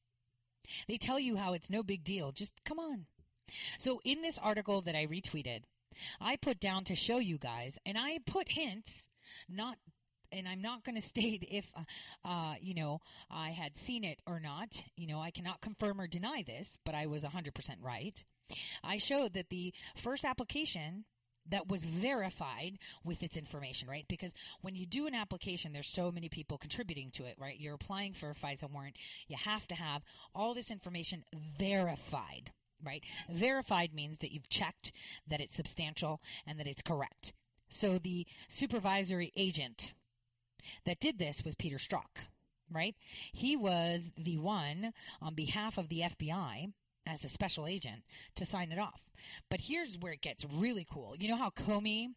They 0.89 0.99
tell 0.99 1.19
you 1.19 1.37
how 1.37 1.53
it's 1.53 1.71
no 1.71 1.83
big 1.83 2.05
deal. 2.05 2.33
Just 2.33 2.55
come 2.65 2.79
on. 2.79 3.07
So, 3.79 4.01
in 4.05 4.23
this 4.23 4.39
article 4.39 4.81
that 4.83 4.95
I 4.95 5.07
retweeted, 5.07 5.63
I 6.21 6.37
put 6.37 6.61
down 6.61 6.85
to 6.85 6.95
show 6.95 7.19
you 7.19 7.37
guys, 7.39 7.79
and 7.85 7.99
I 7.99 8.19
put 8.25 8.53
hints, 8.53 9.09
not 9.49 9.77
and 10.33 10.49
I'm 10.49 10.63
not 10.63 10.85
going 10.85 10.95
to 11.01 11.07
state 11.07 11.47
if, 11.51 11.67
uh, 11.77 12.29
uh, 12.29 12.55
you 12.61 12.75
know, 12.75 13.01
I 13.31 13.51
had 13.51 13.77
seen 13.77 14.05
it 14.05 14.21
or 14.27 14.41
not. 14.41 14.83
You 14.97 15.07
know, 15.07 15.21
I 15.21 15.31
cannot 15.31 15.61
confirm 15.61 16.01
or 16.01 16.07
deny 16.07 16.45
this, 16.47 16.79
but 16.85 16.95
I 16.95 17.07
was 17.07 17.25
100% 17.25 17.53
right. 17.83 18.25
I 18.83 18.99
showed 18.99 19.35
that 19.35 19.51
the 19.51 19.73
first 19.97 20.25
application 20.25 21.05
that 21.49 21.69
was 21.69 21.85
verified 21.85 22.79
with 23.05 23.23
its 23.23 23.37
information, 23.37 23.89
right? 23.89 24.07
Because 24.09 24.31
when 24.61 24.75
you 24.75 24.87
do 24.87 25.07
an 25.07 25.15
application, 25.15 25.73
there's 25.73 25.89
so 25.89 26.11
many 26.11 26.29
people 26.29 26.59
contributing 26.59 27.11
to 27.13 27.25
it, 27.25 27.37
right? 27.39 27.59
You're 27.59 27.75
applying 27.75 28.13
for 28.13 28.31
a 28.31 28.35
FISA 28.35 28.71
warrant. 28.71 28.97
You 29.27 29.37
have 29.37 29.67
to 29.69 29.75
have 29.75 30.03
all 30.35 30.55
this 30.55 30.71
information 30.71 31.25
verified, 31.59 32.53
right? 32.85 33.03
Verified 33.29 33.95
means 33.95 34.19
that 34.19 34.33
you've 34.33 34.49
checked 34.49 34.93
that 35.29 35.41
it's 35.41 35.55
substantial 35.57 36.21
and 36.47 36.59
that 36.59 36.67
it's 36.67 36.83
correct. 36.83 37.33
So 37.69 37.99
the 37.99 38.27
supervisory 38.49 39.33
agent 39.37 39.93
that 40.85 41.01
did 41.01 41.19
this 41.19 41.45
was 41.45 41.55
Peter 41.55 41.79
Strzok, 41.79 42.27
right? 42.71 42.95
He 43.33 43.57
was 43.57 44.13
the 44.17 44.39
one 44.39 44.93
on 45.21 45.35
behalf 45.35 45.79
of 45.79 45.89
the 45.89 46.01
FBI 46.01 46.73
as 47.07 47.25
a 47.25 47.29
special 47.29 47.67
agent 47.67 48.03
to 48.37 48.45
sign 48.45 48.73
it 48.73 48.79
off. 48.79 49.03
But 49.51 49.63
here's 49.63 49.99
where 49.99 50.13
it 50.13 50.23
gets 50.23 50.45
really 50.45 50.87
cool. 50.91 51.15
You 51.19 51.29
know 51.29 51.37
how 51.37 51.51
Comey 51.51 52.09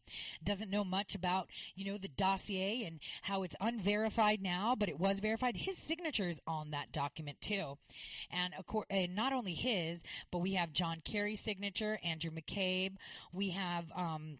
doesn't 0.44 0.70
know 0.70 0.84
much 0.84 1.16
about, 1.16 1.50
you 1.76 1.86
know, 1.86 1.98
the 1.98 2.08
dossier 2.08 2.84
and 2.86 3.00
how 3.24 3.44
it's 3.44 3.56
unverified 3.60 4.42
now, 4.42 4.76
but 4.78 4.90
it 4.90 5.00
was 5.00 5.20
verified? 5.20 5.58
His 5.58 5.78
signature 5.78 6.30
is 6.30 6.40
on 6.48 6.72
that 6.72 6.92
document 6.92 7.42
too. 7.42 7.78
And, 8.32 8.54
and 8.90 9.16
not 9.16 9.34
only 9.34 9.54
his, 9.54 10.02
but 10.32 10.40
we 10.40 10.54
have 10.54 10.74
John 10.74 11.02
Kerry's 11.04 11.42
signature, 11.42 12.00
Andrew 12.04 12.32
McCabe, 12.32 12.96
we 13.32 13.50
have, 13.50 13.86
um, 13.96 14.40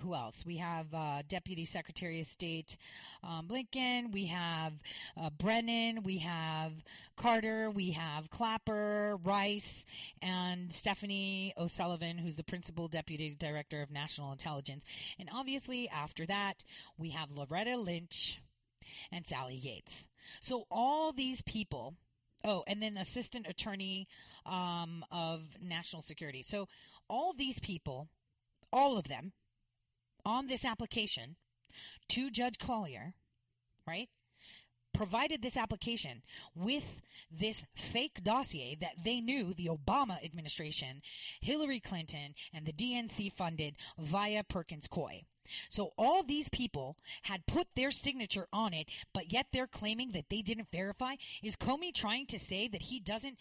who 0.00 0.14
else? 0.14 0.44
We 0.44 0.56
have 0.58 0.92
uh, 0.92 1.22
Deputy 1.28 1.64
Secretary 1.64 2.20
of 2.20 2.26
State 2.26 2.76
um, 3.22 3.48
Blinken. 3.48 4.12
We 4.12 4.26
have 4.26 4.74
uh, 5.20 5.30
Brennan. 5.30 6.02
We 6.02 6.18
have 6.18 6.72
Carter. 7.16 7.70
We 7.70 7.92
have 7.92 8.30
Clapper, 8.30 9.16
Rice, 9.24 9.84
and 10.22 10.72
Stephanie 10.72 11.54
O'Sullivan, 11.56 12.18
who's 12.18 12.36
the 12.36 12.44
Principal 12.44 12.88
Deputy 12.88 13.36
Director 13.38 13.82
of 13.82 13.90
National 13.90 14.32
Intelligence. 14.32 14.84
And 15.18 15.28
obviously, 15.32 15.88
after 15.88 16.26
that, 16.26 16.62
we 16.96 17.10
have 17.10 17.30
Loretta 17.30 17.76
Lynch 17.76 18.40
and 19.10 19.26
Sally 19.26 19.56
Yates. 19.56 20.06
So 20.40 20.66
all 20.70 21.12
these 21.12 21.42
people. 21.42 21.94
Oh, 22.44 22.62
and 22.68 22.80
then 22.80 22.96
Assistant 22.96 23.46
Attorney 23.48 24.06
um, 24.46 25.04
of 25.10 25.40
National 25.60 26.02
Security. 26.02 26.44
So 26.44 26.68
all 27.08 27.34
these 27.36 27.58
people, 27.58 28.08
all 28.72 28.96
of 28.96 29.08
them, 29.08 29.32
on 30.28 30.46
this 30.46 30.62
application 30.62 31.36
to 32.10 32.30
Judge 32.30 32.58
Collyer, 32.58 33.14
right? 33.86 34.10
Provided 34.92 35.40
this 35.40 35.56
application 35.56 36.22
with 36.54 37.00
this 37.30 37.64
fake 37.74 38.22
dossier 38.22 38.76
that 38.78 39.02
they 39.02 39.20
knew 39.20 39.54
the 39.54 39.68
Obama 39.68 40.22
administration, 40.22 41.00
Hillary 41.40 41.80
Clinton, 41.80 42.34
and 42.52 42.66
the 42.66 42.72
DNC 42.72 43.32
funded 43.32 43.76
via 43.98 44.44
Perkins 44.44 44.86
Coie. 44.86 45.24
So 45.70 45.92
all 45.96 46.22
these 46.22 46.50
people 46.50 46.98
had 47.22 47.46
put 47.46 47.68
their 47.74 47.90
signature 47.90 48.48
on 48.52 48.74
it, 48.74 48.88
but 49.14 49.32
yet 49.32 49.46
they're 49.50 49.66
claiming 49.66 50.12
that 50.12 50.26
they 50.28 50.42
didn't 50.42 50.70
verify. 50.70 51.14
Is 51.42 51.56
Comey 51.56 51.94
trying 51.94 52.26
to 52.26 52.38
say 52.38 52.68
that 52.68 52.82
he 52.82 53.00
doesn't 53.00 53.38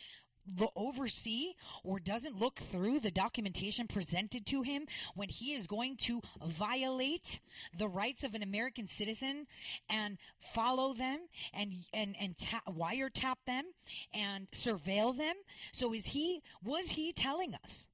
lo- 0.59 0.71
oversee 0.75 1.53
or 1.83 1.99
doesn't 1.99 2.39
look 2.39 2.59
through 2.59 2.99
the 2.99 3.11
documentation 3.11 3.87
presented 3.87 4.45
to 4.47 4.61
him 4.61 4.85
when 5.15 5.29
he 5.29 5.53
is 5.53 5.67
going 5.67 5.97
to 5.97 6.21
violate 6.45 7.39
the 7.77 7.87
rights 7.87 8.23
of 8.23 8.33
an 8.33 8.43
American 8.43 8.87
citizen 8.87 9.47
and 9.89 10.17
follow 10.39 10.93
them 10.93 11.19
and 11.53 11.73
and 11.93 12.15
and 12.19 12.37
ta- 12.37 12.61
wiretap 12.69 13.35
them 13.45 13.65
and 14.13 14.49
surveil 14.51 15.17
them. 15.17 15.35
So 15.71 15.93
is 15.93 16.07
he 16.07 16.41
was 16.63 16.89
he 16.89 17.11
telling 17.11 17.53
us 17.63 17.87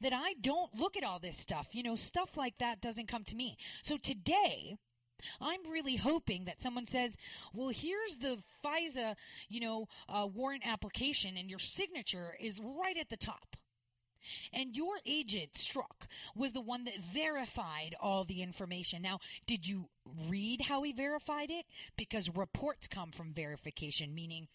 that 0.00 0.12
I 0.12 0.34
don't 0.40 0.74
look 0.74 0.96
at 0.96 1.04
all 1.04 1.18
this 1.18 1.36
stuff? 1.36 1.68
You 1.72 1.82
know, 1.82 1.96
stuff 1.96 2.36
like 2.36 2.58
that 2.58 2.80
doesn't 2.80 3.08
come 3.08 3.24
to 3.24 3.36
me. 3.36 3.56
So 3.82 3.96
today 3.96 4.76
I'm 5.40 5.70
really 5.70 5.96
hoping 5.96 6.44
that 6.44 6.60
someone 6.60 6.86
says, 6.86 7.16
"Well, 7.52 7.68
here's 7.68 8.16
the 8.16 8.42
FISA, 8.64 9.16
you 9.48 9.60
know, 9.60 9.88
uh, 10.08 10.26
warrant 10.26 10.66
application, 10.66 11.36
and 11.36 11.50
your 11.50 11.58
signature 11.58 12.36
is 12.40 12.60
right 12.60 12.96
at 12.96 13.08
the 13.08 13.16
top." 13.16 13.56
And 14.52 14.76
your 14.76 15.00
agent, 15.06 15.54
Strzok, 15.54 16.06
was 16.34 16.52
the 16.52 16.60
one 16.60 16.84
that 16.84 16.98
verified 16.98 17.94
all 18.00 18.24
the 18.24 18.42
information. 18.42 19.02
Now, 19.02 19.20
did 19.46 19.66
you 19.66 19.88
read 20.04 20.62
how 20.62 20.82
he 20.82 20.92
verified 20.92 21.50
it? 21.50 21.66
Because 21.96 22.28
reports 22.28 22.88
come 22.88 23.12
from 23.12 23.32
verification, 23.32 24.14
meaning 24.14 24.48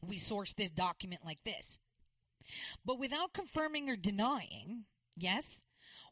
we 0.00 0.18
source 0.18 0.52
this 0.52 0.70
document 0.70 1.24
like 1.24 1.42
this. 1.44 1.78
But 2.84 2.98
without 2.98 3.32
confirming 3.32 3.88
or 3.88 3.96
denying, 3.96 4.86
yes, 5.16 5.62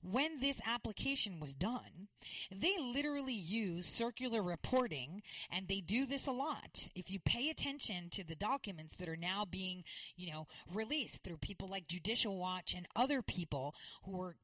when 0.03 0.41
this 0.41 0.61
application 0.67 1.41
was 1.41 1.55
done, 1.55 2.09
they 2.51 2.77
literally 2.79 3.35
use 3.35 3.87
circular 3.87 4.43
reporting 4.43 5.23
and 5.51 5.69
they 5.69 5.81
do 5.81 6.07
this 6.07 6.27
a 6.27 6.33
lot. 6.33 6.89
If 6.95 7.11
you 7.11 7.21
pay 7.21 7.51
attention 7.51 8.09
to 8.11 8.25
the 8.25 8.35
documents 8.35 8.97
that 8.97 9.09
are 9.09 9.17
now 9.17 9.45
being, 9.45 9.85
you 10.17 10.33
know, 10.33 10.47
released 10.73 11.23
through 11.23 11.39
people 11.39 11.69
like 11.69 11.87
Judicial 11.87 12.37
Watch 12.37 12.75
and 12.75 12.87
other 12.97 13.23
people 13.23 13.75
who 14.05 14.21
are 14.21 14.37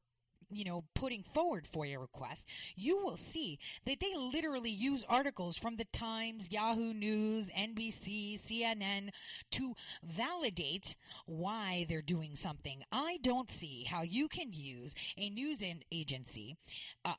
you 0.49 0.63
know, 0.63 0.83
putting 0.95 1.23
forward 1.23 1.67
FOIA 1.71 1.99
requests, 1.99 2.45
you 2.75 2.97
will 2.97 3.17
see 3.17 3.59
that 3.85 3.99
they 3.99 4.13
literally 4.15 4.69
use 4.69 5.03
articles 5.07 5.57
from 5.57 5.75
the 5.75 5.85
Times, 5.85 6.51
Yahoo 6.51 6.93
News, 6.93 7.47
NBC, 7.57 8.39
CNN 8.39 9.09
to 9.51 9.75
validate 10.03 10.95
why 11.25 11.85
they're 11.89 12.01
doing 12.01 12.35
something. 12.35 12.83
I 12.91 13.17
don't 13.21 13.51
see 13.51 13.85
how 13.89 14.03
you 14.03 14.27
can 14.27 14.53
use 14.53 14.93
a 15.17 15.29
news 15.29 15.63
agency. 15.91 16.55
Uh, 17.03 17.13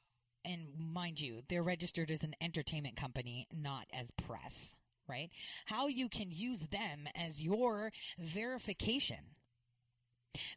and 0.44 0.68
mind 0.78 1.20
you, 1.20 1.42
they're 1.48 1.62
registered 1.62 2.10
as 2.10 2.22
an 2.22 2.34
entertainment 2.40 2.96
company, 2.96 3.46
not 3.52 3.86
as 3.92 4.10
press, 4.26 4.76
right? 5.08 5.30
How 5.66 5.88
you 5.88 6.08
can 6.08 6.30
use 6.30 6.60
them 6.70 7.06
as 7.14 7.42
your 7.42 7.92
verification 8.18 9.18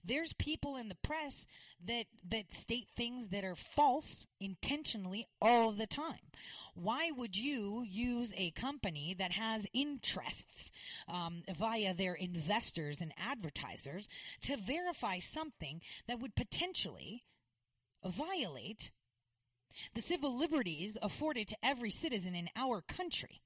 there's 0.04 0.34
people 0.34 0.76
in 0.76 0.90
the 0.90 0.96
press 0.96 1.46
that 1.86 2.06
that 2.30 2.54
state 2.54 2.88
things 2.96 3.30
that 3.30 3.44
are 3.44 3.56
false 3.56 4.26
intentionally 4.40 5.28
all 5.42 5.72
the 5.72 5.88
time. 5.88 6.20
Why 6.74 7.12
would 7.12 7.36
you 7.36 7.84
use 7.86 8.34
a 8.38 8.52
company 8.52 9.16
that 9.18 9.34
has 9.34 9.68
interests 9.74 10.72
um, 11.08 11.44
via 11.58 11.94
their 11.94 12.14
investors 12.14 13.02
and 13.02 13.14
advertisers 13.18 14.08
to 14.42 14.56
verify 14.56 15.20
something 15.20 15.82
that 16.08 16.20
would 16.20 16.36
potentially 16.36 17.26
violate 18.06 18.92
the 19.94 20.02
civil 20.02 20.38
liberties 20.38 20.98
afforded 21.02 21.48
to 21.50 21.58
every 21.64 21.92
citizen 21.92 22.36
in 22.36 22.50
our 22.56 22.82
country? 22.82 23.42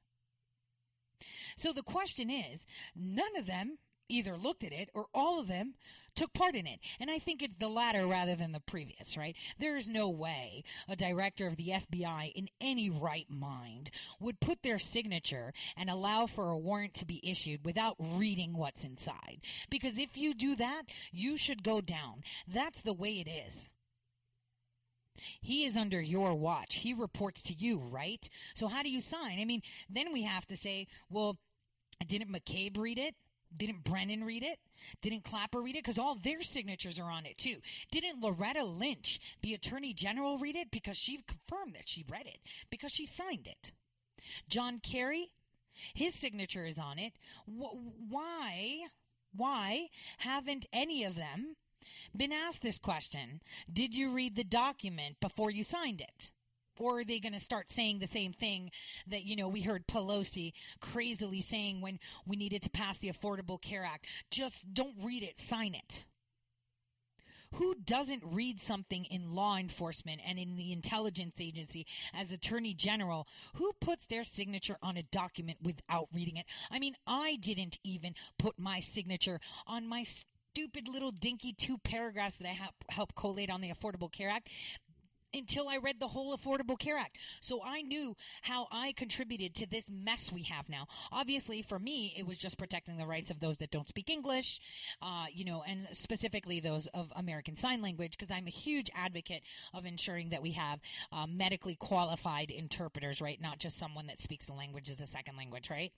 So 1.56 1.72
the 1.72 1.84
question 1.84 2.30
is, 2.30 2.66
none 2.96 3.36
of 3.38 3.46
them 3.46 3.78
either 4.10 4.38
looked 4.38 4.64
at 4.64 4.74
it 4.74 4.90
or 4.94 5.06
all 5.14 5.40
of 5.40 5.48
them 5.48 5.76
took 6.16 6.34
part 6.34 6.56
in 6.56 6.66
it. 6.66 6.80
And 7.00 7.12
I 7.12 7.20
think 7.20 7.42
it's 7.42 7.58
the 7.58 7.68
latter 7.68 8.08
rather 8.08 8.36
than 8.36 8.52
the 8.52 8.60
previous, 8.60 9.18
right? 9.18 9.36
There 9.60 9.76
is 9.76 9.88
no 9.88 10.10
way 10.10 10.64
a 10.88 10.96
director 10.96 11.48
of 11.48 11.58
the 11.58 11.74
FBI 11.92 12.32
in 12.34 12.50
any 12.62 12.90
right 12.90 13.30
mind 13.30 13.92
would 14.20 14.40
put 14.40 14.64
their 14.64 14.80
signature 14.80 15.54
and 15.76 15.90
allow 15.90 16.26
for 16.26 16.50
a 16.50 16.58
warrant 16.58 16.94
to 16.96 17.06
be 17.06 17.22
issued 17.30 17.66
without 17.66 17.96
reading 18.00 18.56
what's 18.56 18.84
inside. 18.84 19.42
Because 19.70 19.98
if 19.98 20.18
you 20.18 20.34
do 20.34 20.56
that, 20.56 20.84
you 21.12 21.38
should 21.38 21.64
go 21.64 21.82
down. 21.82 22.24
That's 22.48 22.82
the 22.82 22.94
way 22.94 23.24
it 23.26 23.30
is. 23.30 23.70
He 25.42 25.66
is 25.66 25.78
under 25.78 26.02
your 26.02 26.36
watch. 26.36 26.76
He 26.76 26.94
reports 26.94 27.42
to 27.44 27.54
you, 27.54 27.78
right? 27.78 28.28
So 28.54 28.68
how 28.68 28.84
do 28.84 28.90
you 28.90 29.02
sign? 29.02 29.40
I 29.40 29.46
mean, 29.46 29.62
then 29.90 30.12
we 30.12 30.24
have 30.24 30.46
to 30.48 30.58
say, 30.58 30.88
well, 31.10 31.38
didn't 32.06 32.32
McCabe 32.32 32.78
read 32.78 32.98
it? 32.98 33.16
Didn't 33.58 33.84
Brennan 33.84 34.24
read 34.24 34.44
it? 34.44 34.60
Didn't 35.02 35.24
Clapper 35.24 35.62
read 35.62 35.76
it? 35.76 35.84
Because 35.84 35.98
all 35.98 36.16
their 36.16 36.42
signatures 36.42 37.00
are 37.00 37.10
on 37.10 37.26
it 37.26 37.38
too. 37.38 37.58
Didn't 37.92 38.22
Loretta 38.22 38.64
Lynch, 38.64 39.20
the 39.42 39.54
Attorney 39.54 39.94
General, 39.94 40.38
read 40.38 40.56
it? 40.56 40.72
Because 40.72 40.98
she 40.98 41.20
confirmed 41.28 41.76
that 41.76 41.88
she 41.88 42.06
read 42.10 42.26
it, 42.26 42.40
because 42.70 42.92
she 42.92 43.06
signed 43.06 43.48
it. 43.48 43.72
John 44.50 44.80
Kerry, 44.80 45.32
his 45.94 46.16
signature 46.16 46.66
is 46.66 46.78
on 46.78 47.00
it. 47.00 47.14
why, 47.46 48.82
why 49.36 49.90
haven't 50.20 50.66
any 50.74 51.04
of 51.04 51.16
them 51.16 51.56
been 52.16 52.32
asked 52.32 52.62
this 52.62 52.80
question? 52.80 53.42
Did 53.72 53.96
you 53.96 54.12
read 54.12 54.36
the 54.36 54.44
document 54.44 55.20
before 55.20 55.52
you 55.52 55.64
signed 55.64 56.02
it? 56.02 56.32
Or 56.80 57.00
are 57.00 57.04
they 57.04 57.20
going 57.20 57.34
to 57.34 57.40
start 57.40 57.72
saying 57.72 58.00
the 58.00 58.08
same 58.08 58.34
thing 58.34 58.72
that, 59.08 59.24
you 59.24 59.36
know, 59.36 59.48
we 59.48 59.62
heard 59.62 59.88
Pelosi 59.88 60.54
crazily 60.80 61.42
saying 61.42 61.82
when 61.82 62.00
we 62.26 62.36
needed 62.36 62.62
to 62.64 62.70
pass 62.70 62.98
the 63.00 63.12
Affordable 63.12 63.62
Care 63.62 63.86
Act? 63.86 64.06
Just 64.30 64.74
don't 64.74 64.96
read 65.02 65.24
it, 65.24 65.40
sign 65.40 65.74
it. 65.76 66.06
Who 67.54 67.76
doesn't 67.76 68.24
read 68.26 68.60
something 68.60 69.06
in 69.06 69.34
law 69.34 69.56
enforcement 69.56 70.20
and 70.28 70.38
in 70.38 70.58
the 70.58 70.74
intelligence 70.74 71.36
agency 71.40 71.86
as 72.14 72.32
attorney 72.32 72.74
general? 72.74 73.28
Who 73.56 73.72
puts 73.80 74.08
their 74.08 74.26
signature 74.26 74.78
on 74.82 74.98
a 74.98 75.04
document 75.04 75.60
without 75.62 76.10
reading 76.14 76.36
it? 76.36 76.46
I 76.70 76.80
mean, 76.80 76.96
I 77.08 77.38
didn't 77.40 77.80
even 77.84 78.16
put 78.38 78.60
my 78.60 78.82
signature 78.82 79.40
on 79.68 79.88
my 79.88 80.04
stupid 80.04 80.88
little 80.88 81.12
dinky 81.12 81.54
two 81.54 81.78
paragraphs 81.78 82.38
that 82.38 82.48
I 82.48 82.58
helped 82.90 83.16
collate 83.16 83.50
on 83.50 83.62
the 83.62 83.72
Affordable 83.72 84.12
Care 84.12 84.30
Act 84.30 84.50
until 85.36 85.68
I 85.68 85.78
read 85.78 86.00
the 86.00 86.08
whole 86.08 86.36
Affordable 86.36 86.80
Care 86.80 86.98
Act. 86.98 87.18
So 87.42 87.62
I 87.64 87.82
knew 87.82 88.16
how 88.42 88.68
I 88.72 88.94
contributed 88.94 89.54
to 89.56 89.68
this 89.68 89.90
mess 89.92 90.32
we 90.32 90.44
have 90.44 90.70
now. 90.70 90.88
Obviously, 91.12 91.62
for 91.62 91.78
me, 91.78 92.14
it 92.18 92.26
was 92.26 92.38
just 92.38 92.58
protecting 92.58 92.98
the 92.98 93.06
rights 93.06 93.30
of 93.30 93.40
those 93.40 93.58
that 93.58 93.72
don't 93.72 93.88
speak 93.88 94.10
English, 94.10 94.60
uh, 95.02 95.26
you 95.34 95.46
know, 95.46 95.64
and 95.68 95.88
specifically 95.92 96.60
those 96.60 96.88
of 96.94 97.12
American 97.16 97.56
Sign 97.56 97.82
Language, 97.82 98.18
because 98.18 98.32
I'm 98.32 98.48
a 98.48 98.52
huge 98.52 98.90
advocate 98.96 99.44
of 99.74 99.86
ensuring 99.86 100.30
that 100.30 100.42
we 100.42 100.52
have 100.52 100.80
uh, 101.12 101.28
medically 101.28 101.76
qualified 101.76 102.50
interpreters, 102.52 103.22
right? 103.22 103.42
Not 103.42 103.60
just 103.60 103.78
someone 103.78 104.08
that 104.08 104.22
speaks 104.22 104.48
the 104.48 104.54
language 104.54 104.90
as 104.90 105.02
a 105.02 105.08
second 105.08 105.38
language, 105.38 105.70
right? 105.70 105.92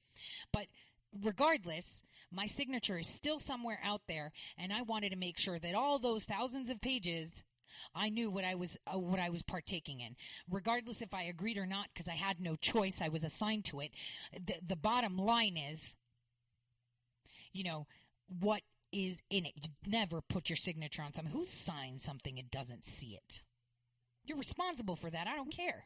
But 0.51 0.67
regardless, 1.23 2.03
my 2.31 2.47
signature 2.47 2.97
is 2.97 3.07
still 3.07 3.39
somewhere 3.39 3.79
out 3.83 4.01
there, 4.07 4.31
and 4.57 4.73
I 4.73 4.81
wanted 4.81 5.11
to 5.11 5.15
make 5.15 5.37
sure 5.37 5.59
that 5.59 5.75
all 5.75 5.99
those 5.99 6.23
thousands 6.23 6.69
of 6.69 6.81
pages 6.81 7.43
I 7.95 8.09
knew 8.09 8.29
what 8.29 8.43
I 8.43 8.55
was 8.55 8.77
uh, 8.87 8.97
what 8.97 9.19
I 9.19 9.29
was 9.29 9.43
partaking 9.43 9.99
in, 9.99 10.15
regardless 10.49 11.01
if 11.01 11.13
I 11.13 11.23
agreed 11.23 11.57
or 11.57 11.65
not, 11.65 11.87
because 11.93 12.07
I 12.07 12.15
had 12.15 12.39
no 12.39 12.55
choice. 12.55 13.01
I 13.01 13.09
was 13.09 13.23
assigned 13.23 13.65
to 13.65 13.79
it. 13.79 13.91
The, 14.33 14.55
the 14.65 14.75
bottom 14.75 15.17
line 15.17 15.57
is, 15.57 15.95
you 17.53 17.63
know, 17.63 17.87
what 18.39 18.61
is 18.91 19.21
in 19.29 19.45
it. 19.45 19.53
You 19.55 19.69
never 19.85 20.21
put 20.21 20.49
your 20.49 20.57
signature 20.57 21.01
on 21.01 21.13
something. 21.13 21.33
Who 21.33 21.45
signs 21.45 22.03
something 22.03 22.39
and 22.39 22.49
doesn't 22.49 22.85
see 22.85 23.15
it? 23.15 23.41
You're 24.25 24.37
responsible 24.37 24.95
for 24.95 25.09
that. 25.09 25.27
I 25.27 25.35
don't 25.35 25.55
care. 25.55 25.85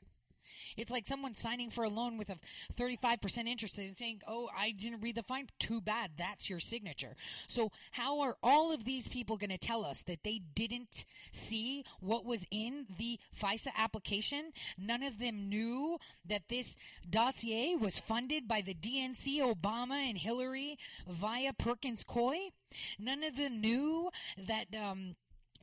It's 0.78 0.92
like 0.92 1.06
someone 1.06 1.34
signing 1.34 1.70
for 1.70 1.84
a 1.84 1.90
loan 1.90 2.18
with 2.18 2.30
a 2.30 2.38
35% 2.78 3.48
interest 3.48 3.78
and 3.78 3.98
saying, 3.98 4.22
Oh, 4.28 4.50
I 4.58 4.72
didn't 4.72 5.02
read 5.02 5.16
the 5.16 5.24
fine. 5.24 5.48
Too 5.60 5.82
bad. 5.82 6.12
That's 6.18 6.50
your 6.50 6.60
signature. 6.60 7.16
So, 7.48 7.72
how 7.92 8.20
are 8.22 8.38
all 8.42 8.72
of 8.72 8.86
these 8.86 9.08
people 9.08 9.38
going 9.38 9.50
to 9.50 9.58
tell 9.58 9.86
us 9.86 10.04
that 10.04 10.24
they 10.24 10.42
didn't 10.56 11.06
see 11.32 11.84
what 12.00 12.26
was 12.26 12.46
in 12.52 12.88
the 12.98 13.20
FISA 13.40 13.70
application? 13.78 14.52
None 14.78 15.04
of 15.04 15.20
them 15.20 15.50
knew 15.50 15.98
that 16.28 16.50
this 16.50 16.76
dossier 17.10 17.76
was 17.76 18.00
funded 18.00 18.48
by 18.48 18.62
the 18.62 18.74
DNC, 18.74 19.40
Obama, 19.40 20.10
and 20.10 20.18
Hillary 20.18 20.78
via 21.08 21.54
Perkins 21.54 22.04
Coie. 22.04 22.52
None 22.98 23.24
of 23.24 23.36
them 23.36 23.62
knew 23.62 24.10
that. 24.38 24.68
Um, 24.76 25.16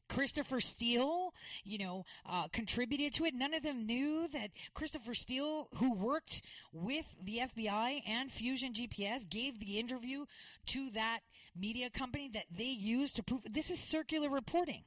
Christopher 0.08 0.60
Steele, 0.60 1.34
you 1.64 1.78
know, 1.78 2.04
uh, 2.28 2.48
contributed 2.48 3.14
to 3.14 3.24
it. 3.24 3.34
None 3.34 3.54
of 3.54 3.62
them 3.62 3.86
knew 3.86 4.28
that 4.28 4.50
Christopher 4.74 5.14
Steele, 5.14 5.68
who 5.76 5.92
worked 5.94 6.42
with 6.72 7.06
the 7.22 7.38
FBI 7.38 8.02
and 8.06 8.32
Fusion 8.32 8.72
GPS, 8.72 9.28
gave 9.28 9.60
the 9.60 9.78
interview 9.78 10.26
to 10.66 10.90
that 10.90 11.20
media 11.56 11.90
company 11.90 12.30
that 12.32 12.44
they 12.54 12.64
used 12.64 13.16
to 13.16 13.22
prove 13.22 13.42
this 13.50 13.70
is 13.70 13.80
circular 13.80 14.28
reporting. 14.28 14.84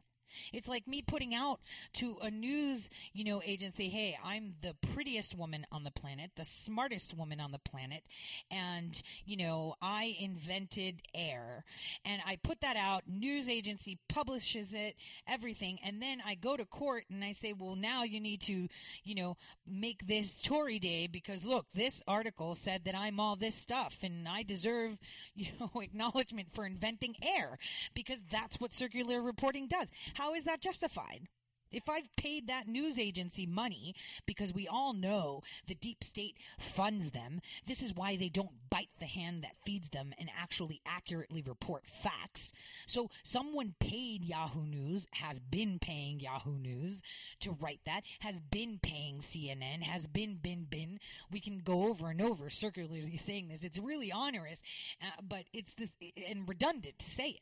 It's 0.54 0.68
like 0.68 0.88
me 0.88 1.02
putting 1.02 1.34
out 1.34 1.60
to 1.94 2.18
a 2.22 2.30
news, 2.30 2.90
you 3.14 3.24
know, 3.24 3.42
agency, 3.46 3.90
hey, 3.90 4.18
I'm 4.24 4.56
the 4.62 4.76
prettiest 4.94 5.36
woman 5.36 5.66
on 5.72 5.84
the 5.84 5.92
planet, 5.92 6.32
the 6.36 6.46
smartest 6.46 7.16
woman 7.16 7.40
on 7.40 7.52
the 7.52 7.60
planet, 7.60 8.04
and, 8.50 9.02
you 9.26 9.38
know, 9.38 9.76
I 9.82 10.16
invented 10.20 11.02
air. 11.14 11.64
And 12.06 12.22
I 12.26 12.38
put 12.38 12.62
that 12.62 12.76
out, 12.76 13.04
news 13.08 13.50
agency 13.50 14.00
publishes 14.10 14.74
it, 14.74 14.96
everything, 15.28 15.80
and 15.84 16.02
then 16.02 16.22
I 16.26 16.36
go 16.36 16.58
to 16.58 16.66
court 16.66 17.06
and 17.10 17.24
I 17.24 17.34
say, 17.34 17.54
well, 17.54 17.76
now 17.76 18.04
you 18.04 18.20
need 18.20 18.42
to, 18.42 18.68
you 19.04 19.16
know, 19.16 19.38
make 19.68 20.08
this 20.08 20.42
Tory 20.42 20.80
day 20.80 21.08
because 21.08 21.46
look, 21.46 21.66
this 21.74 22.02
article 22.08 22.56
said 22.56 22.82
that 22.86 22.96
I'm 22.96 23.20
all 23.20 23.36
this 23.36 23.56
stuff 23.56 23.98
and 24.04 24.28
I 24.28 24.44
deserve, 24.44 24.98
you 25.36 25.48
know, 25.60 25.72
acknowledgement 25.82 26.50
for 26.54 26.66
inventing 26.66 27.16
air 27.22 27.58
because 27.94 28.22
that's 28.30 28.60
what 28.60 28.74
circular 28.74 29.22
reporting 29.22 29.68
does. 29.68 29.90
How 30.14 30.21
is 30.36 30.46
that 30.46 30.62
justified? 30.62 31.28
If 31.72 31.88
I've 31.88 32.14
paid 32.18 32.48
that 32.48 32.68
news 32.68 33.00
agency 33.00 33.46
money 33.46 33.96
because 34.26 34.54
we 34.54 34.68
all 34.68 34.94
know 34.94 35.42
the 35.68 35.76
deep 35.76 36.04
state 36.04 36.36
funds 36.60 37.12
them, 37.12 37.40
this 37.66 37.82
is 37.82 37.96
why 37.96 38.18
they 38.18 38.30
don't 38.30 38.70
bite 38.70 38.90
the 39.00 39.06
hand 39.06 39.44
that 39.44 39.56
feeds 39.66 39.90
them 39.90 40.14
and 40.20 40.30
actually 40.38 40.82
accurately 40.86 41.42
report 41.42 41.88
facts. 41.88 42.52
So 42.86 43.10
someone 43.24 43.76
paid 43.80 44.24
Yahoo 44.24 44.66
News, 44.66 45.06
has 45.14 45.40
been 45.40 45.80
paying 45.80 46.20
Yahoo 46.20 46.58
News 46.58 47.02
to 47.40 47.52
write 47.52 47.82
that, 47.86 48.04
has 48.20 48.40
been 48.40 48.80
paying 48.82 49.20
CNN, 49.20 49.82
has 49.84 50.08
been, 50.08 50.36
been, 50.36 50.66
been. 50.70 51.00
We 51.32 51.40
can 51.40 51.60
go 51.60 51.88
over 51.88 52.10
and 52.10 52.22
over 52.22 52.50
circularly 52.50 53.18
saying 53.18 53.48
this. 53.48 53.64
It's 53.64 53.80
really 53.80 54.12
onerous, 54.12 54.62
uh, 55.02 55.22
but 55.22 55.46
it's 55.54 55.74
this 55.76 55.92
and 56.30 56.48
redundant 56.48 57.00
to 57.00 57.10
say 57.10 57.30
it. 57.30 57.42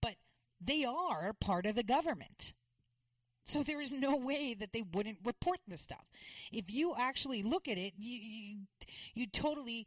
But 0.00 0.14
they 0.60 0.84
are 0.84 1.32
part 1.32 1.66
of 1.66 1.74
the 1.74 1.82
government. 1.82 2.52
So 3.44 3.62
there 3.62 3.80
is 3.80 3.92
no 3.92 4.16
way 4.16 4.54
that 4.54 4.72
they 4.72 4.82
wouldn't 4.82 5.18
report 5.24 5.58
this 5.66 5.80
stuff. 5.80 6.04
If 6.52 6.70
you 6.70 6.94
actually 6.96 7.42
look 7.42 7.66
at 7.66 7.78
it, 7.78 7.94
you 7.98 8.18
you, 8.18 8.56
you 9.14 9.26
totally 9.26 9.86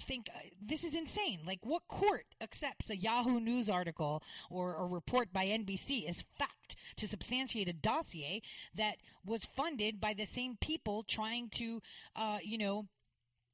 think 0.00 0.28
uh, 0.34 0.40
this 0.60 0.84
is 0.84 0.94
insane. 0.94 1.40
Like, 1.46 1.60
what 1.62 1.88
court 1.88 2.26
accepts 2.40 2.90
a 2.90 2.96
Yahoo 2.96 3.40
News 3.40 3.68
article 3.68 4.22
or 4.50 4.76
a 4.76 4.86
report 4.86 5.32
by 5.32 5.46
NBC 5.46 6.08
as 6.08 6.24
fact 6.38 6.76
to 6.96 7.08
substantiate 7.08 7.68
a 7.68 7.72
dossier 7.72 8.42
that 8.74 8.96
was 9.24 9.44
funded 9.44 10.00
by 10.00 10.14
the 10.14 10.26
same 10.26 10.56
people 10.60 11.02
trying 11.02 11.48
to, 11.50 11.80
uh, 12.16 12.38
you 12.42 12.58
know, 12.58 12.86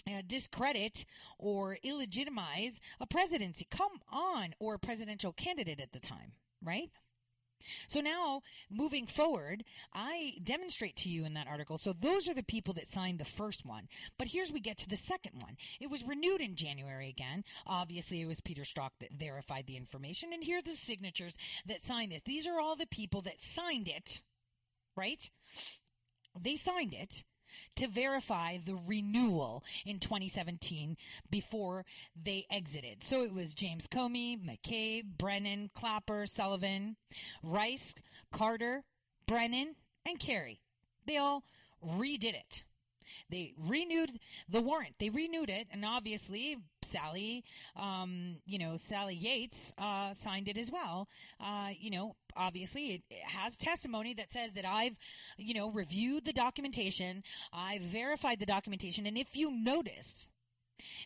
uh, 0.07 0.21
discredit 0.27 1.05
or 1.39 1.79
illegitimize 1.85 2.79
a 3.01 3.07
presidency? 3.07 3.67
Come 3.71 4.01
on, 4.11 4.55
or 4.59 4.75
a 4.75 4.79
presidential 4.79 5.33
candidate 5.33 5.81
at 5.81 5.93
the 5.93 6.01
time 6.01 6.33
right? 6.65 6.91
So 7.89 8.01
now, 8.01 8.43
moving 8.71 9.07
forward, 9.07 9.65
I 9.93 10.35
demonstrate 10.43 10.97
to 10.97 11.09
you 11.09 11.25
in 11.25 11.35
that 11.35 11.47
article. 11.49 11.79
So 11.79 11.95
those 11.99 12.29
are 12.29 12.35
the 12.35 12.43
people 12.43 12.75
that 12.75 12.89
signed 12.89 13.19
the 13.19 13.25
first 13.25 13.65
one. 13.65 13.89
But 14.19 14.29
here's 14.29 14.53
we 14.53 14.61
get 14.61 14.79
to 14.79 14.89
the 14.89 14.97
second 14.97 15.41
one. 15.41 15.57
It 15.81 15.91
was 15.91 16.05
renewed 16.05 16.41
in 16.41 16.57
January 16.57 17.09
again. 17.09 17.45
Obviously, 17.67 18.21
it 18.21 18.27
was 18.27 18.41
Peter 18.41 18.63
Strzok 18.63 18.91
that 19.01 19.13
verified 19.13 19.67
the 19.67 19.77
information. 19.77 20.33
And 20.33 20.45
here 20.45 20.59
are 20.59 20.63
the 20.63 20.73
signatures 20.73 21.37
that 21.67 21.85
signed 21.85 22.13
this. 22.13 22.23
These 22.23 22.47
are 22.47 22.61
all 22.61 22.77
the 22.77 22.87
people 22.87 23.23
that 23.23 23.43
signed 23.43 23.89
it, 23.89 24.21
right? 24.97 25.31
They 26.39 26.57
signed 26.57 26.95
it 26.95 27.25
to 27.77 27.89
verify 27.89 28.59
the 28.65 28.77
renewal 28.87 29.63
in 29.85 29.99
2017 29.99 30.97
before 31.31 31.85
they 32.21 32.47
exited. 32.51 33.03
So 33.05 33.23
it 33.23 33.33
was 33.33 33.55
James 33.55 33.87
Comey, 33.87 34.39
McCabe, 34.39 35.05
Brennan, 35.19 35.71
Clapper, 35.75 36.27
Sullivan, 36.27 36.97
Rice, 37.43 37.95
Carter, 38.33 38.85
Brennan, 39.27 39.77
and 40.07 40.19
Kerry. 40.19 40.61
They 41.07 41.17
all 41.17 41.45
redid 41.85 42.35
it. 42.35 42.65
They 43.31 43.55
renewed 43.59 44.19
the 44.49 44.61
warrant. 44.61 44.95
They 44.99 45.11
renewed 45.11 45.51
it, 45.51 45.69
and 45.71 45.85
obviously 45.85 46.59
Sally, 46.85 47.45
um, 47.77 48.37
you 48.47 48.59
know, 48.59 48.77
Sally 48.77 49.15
Yates 49.15 49.73
uh, 49.79 50.15
signed 50.15 50.49
it 50.49 50.57
as 50.57 50.71
well. 50.71 51.09
Uh, 51.41 51.71
you 51.79 51.91
know, 51.91 52.17
obviously 52.37 52.95
it, 52.95 53.03
it 53.11 53.25
has 53.25 53.57
testimony 53.57 54.15
that 54.15 54.33
says 54.33 54.53
that 54.55 54.65
I've, 54.65 54.97
you 55.37 55.55
know, 55.55 55.71
reviewed 55.71 56.25
the 56.25 56.33
documentation, 56.33 57.23
I've 57.53 57.83
verified 57.83 58.39
the 58.39 58.47
documentation, 58.47 59.07
and 59.07 59.19
if 59.19 59.37
you 59.37 59.51
notice, 59.51 60.29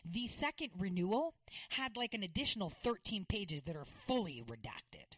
the 0.05 0.27
second 0.27 0.71
renewal 0.77 1.33
had 1.69 1.95
like 1.95 2.13
an 2.13 2.23
additional 2.23 2.69
13 2.69 3.25
pages 3.25 3.63
that 3.63 3.75
are 3.75 3.85
fully 4.07 4.43
redacted. 4.47 5.17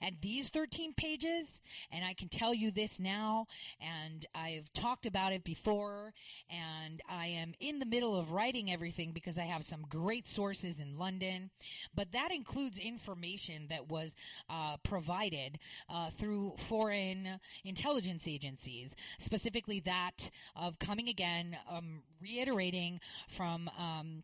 And 0.00 0.16
these 0.20 0.48
13 0.48 0.94
pages, 0.94 1.60
and 1.90 2.04
I 2.04 2.14
can 2.14 2.28
tell 2.28 2.54
you 2.54 2.70
this 2.70 3.00
now, 3.00 3.46
and 3.80 4.26
I've 4.34 4.72
talked 4.72 5.06
about 5.06 5.32
it 5.32 5.44
before, 5.44 6.12
and 6.50 7.02
I 7.08 7.26
am 7.26 7.54
in 7.60 7.78
the 7.78 7.86
middle 7.86 8.16
of 8.16 8.32
writing 8.32 8.72
everything 8.72 9.12
because 9.12 9.38
I 9.38 9.44
have 9.44 9.64
some 9.64 9.84
great 9.88 10.26
sources 10.26 10.78
in 10.78 10.98
London, 10.98 11.50
but 11.94 12.12
that 12.12 12.30
includes 12.30 12.78
information 12.78 13.66
that 13.70 13.88
was 13.88 14.14
uh, 14.48 14.76
provided 14.82 15.58
uh, 15.88 16.10
through 16.10 16.54
foreign 16.56 17.40
intelligence 17.64 18.26
agencies, 18.28 18.94
specifically 19.18 19.80
that 19.80 20.30
of 20.54 20.78
coming 20.78 21.08
again, 21.08 21.56
um, 21.70 22.02
reiterating 22.20 23.00
from. 23.28 23.70
Um, 23.78 24.22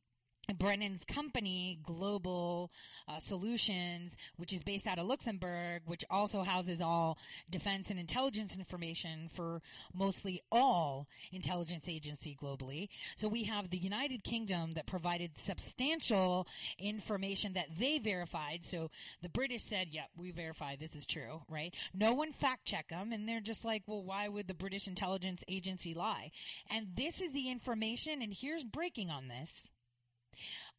Brennan's 0.58 1.04
company, 1.04 1.78
Global 1.82 2.70
uh, 3.08 3.20
Solutions, 3.20 4.16
which 4.36 4.52
is 4.52 4.62
based 4.62 4.86
out 4.86 4.98
of 4.98 5.06
Luxembourg, 5.06 5.82
which 5.86 6.04
also 6.10 6.42
houses 6.42 6.82
all 6.82 7.16
defense 7.50 7.90
and 7.90 7.98
intelligence 7.98 8.56
information 8.56 9.30
for 9.32 9.62
mostly 9.94 10.42
all 10.50 11.06
intelligence 11.32 11.88
agency 11.88 12.36
globally. 12.40 12.88
So 13.16 13.28
we 13.28 13.44
have 13.44 13.70
the 13.70 13.78
United 13.78 14.24
Kingdom 14.24 14.72
that 14.72 14.86
provided 14.86 15.38
substantial 15.38 16.46
information 16.78 17.52
that 17.54 17.68
they 17.78 17.98
verified. 17.98 18.64
So 18.64 18.90
the 19.22 19.28
British 19.28 19.62
said, 19.62 19.88
"Yep, 19.90 20.10
we 20.16 20.32
verified 20.32 20.80
this 20.80 20.94
is 20.94 21.06
true." 21.06 21.42
Right? 21.48 21.74
No 21.94 22.12
one 22.12 22.32
fact 22.32 22.64
check 22.66 22.88
them, 22.88 23.12
and 23.12 23.28
they're 23.28 23.40
just 23.40 23.64
like, 23.64 23.84
"Well, 23.86 24.02
why 24.02 24.28
would 24.28 24.48
the 24.48 24.54
British 24.54 24.86
intelligence 24.86 25.44
agency 25.48 25.94
lie?" 25.94 26.30
And 26.68 26.96
this 26.96 27.20
is 27.20 27.32
the 27.32 27.50
information. 27.50 28.22
And 28.22 28.34
here's 28.34 28.64
breaking 28.64 29.10
on 29.10 29.28
this. 29.28 29.71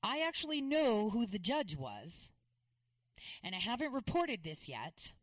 I 0.02 0.20
actually 0.20 0.62
know 0.62 1.10
who 1.10 1.26
the 1.26 1.40
judge 1.40 1.76
was. 1.76 2.30
And 3.44 3.56
I 3.56 3.60
haven't 3.60 3.94
reported 3.94 4.44
this 4.44 4.68
yet 4.68 5.14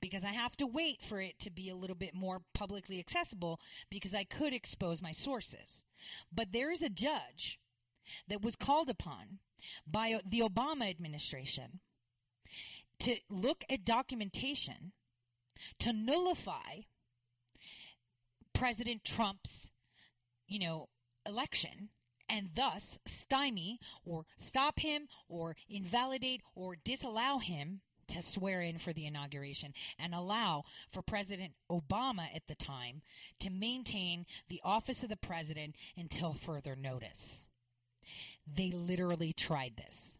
because 0.00 0.24
I 0.24 0.32
have 0.32 0.56
to 0.56 0.66
wait 0.66 1.00
for 1.00 1.20
it 1.20 1.38
to 1.40 1.50
be 1.50 1.70
a 1.70 1.76
little 1.76 1.96
bit 1.96 2.14
more 2.14 2.42
publicly 2.52 2.98
accessible 2.98 3.60
because 3.90 4.14
I 4.14 4.24
could 4.24 4.52
expose 4.52 5.00
my 5.00 5.12
sources. 5.12 5.86
But 6.32 6.52
there 6.52 6.70
is 6.70 6.82
a 6.82 6.88
judge 6.88 7.58
that 8.28 8.42
was 8.42 8.56
called 8.56 8.90
upon 8.90 9.38
by 9.86 10.20
the 10.28 10.40
Obama 10.40 10.90
administration 10.90 11.80
to 13.00 13.16
look 13.30 13.64
at 13.70 13.84
documentation 13.84 14.92
to 15.78 15.92
nullify 15.92 16.82
President 18.52 19.04
Trump's, 19.04 19.70
you 20.46 20.58
know, 20.58 20.88
election 21.26 21.88
and 22.28 22.50
thus 22.54 22.98
stymie 23.06 23.80
or 24.04 24.24
stop 24.36 24.80
him 24.80 25.08
or 25.28 25.56
invalidate 25.68 26.42
or 26.54 26.76
disallow 26.76 27.38
him 27.38 27.80
to 28.08 28.22
swear 28.22 28.60
in 28.60 28.78
for 28.78 28.92
the 28.92 29.06
inauguration 29.06 29.72
and 29.98 30.14
allow 30.14 30.64
for 30.90 31.02
President 31.02 31.52
Obama 31.70 32.26
at 32.34 32.46
the 32.48 32.54
time 32.54 33.02
to 33.38 33.50
maintain 33.50 34.26
the 34.48 34.60
office 34.64 35.02
of 35.02 35.08
the 35.08 35.16
president 35.16 35.74
until 35.96 36.34
further 36.34 36.76
notice. 36.76 37.42
They 38.46 38.70
literally 38.70 39.32
tried 39.32 39.76
this. 39.76 40.18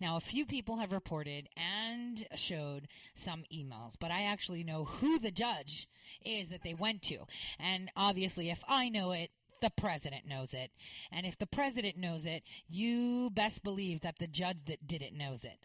Now, 0.00 0.16
a 0.16 0.20
few 0.20 0.46
people 0.46 0.76
have 0.76 0.92
reported 0.92 1.48
and 1.56 2.26
showed 2.36 2.86
some 3.14 3.44
emails, 3.52 3.94
but 3.98 4.10
I 4.10 4.22
actually 4.24 4.62
know 4.62 4.84
who 4.84 5.18
the 5.18 5.30
judge 5.30 5.88
is 6.24 6.48
that 6.50 6.62
they 6.62 6.74
went 6.74 7.02
to. 7.02 7.18
And 7.58 7.90
obviously, 7.96 8.50
if 8.50 8.62
I 8.68 8.88
know 8.88 9.12
it, 9.12 9.30
the 9.60 9.70
president 9.70 10.26
knows 10.26 10.54
it. 10.54 10.70
And 11.10 11.26
if 11.26 11.38
the 11.38 11.46
president 11.46 11.96
knows 11.96 12.26
it, 12.26 12.42
you 12.68 13.30
best 13.30 13.62
believe 13.62 14.00
that 14.00 14.18
the 14.18 14.26
judge 14.26 14.58
that 14.66 14.86
did 14.86 15.02
it 15.02 15.14
knows 15.14 15.44
it. 15.44 15.58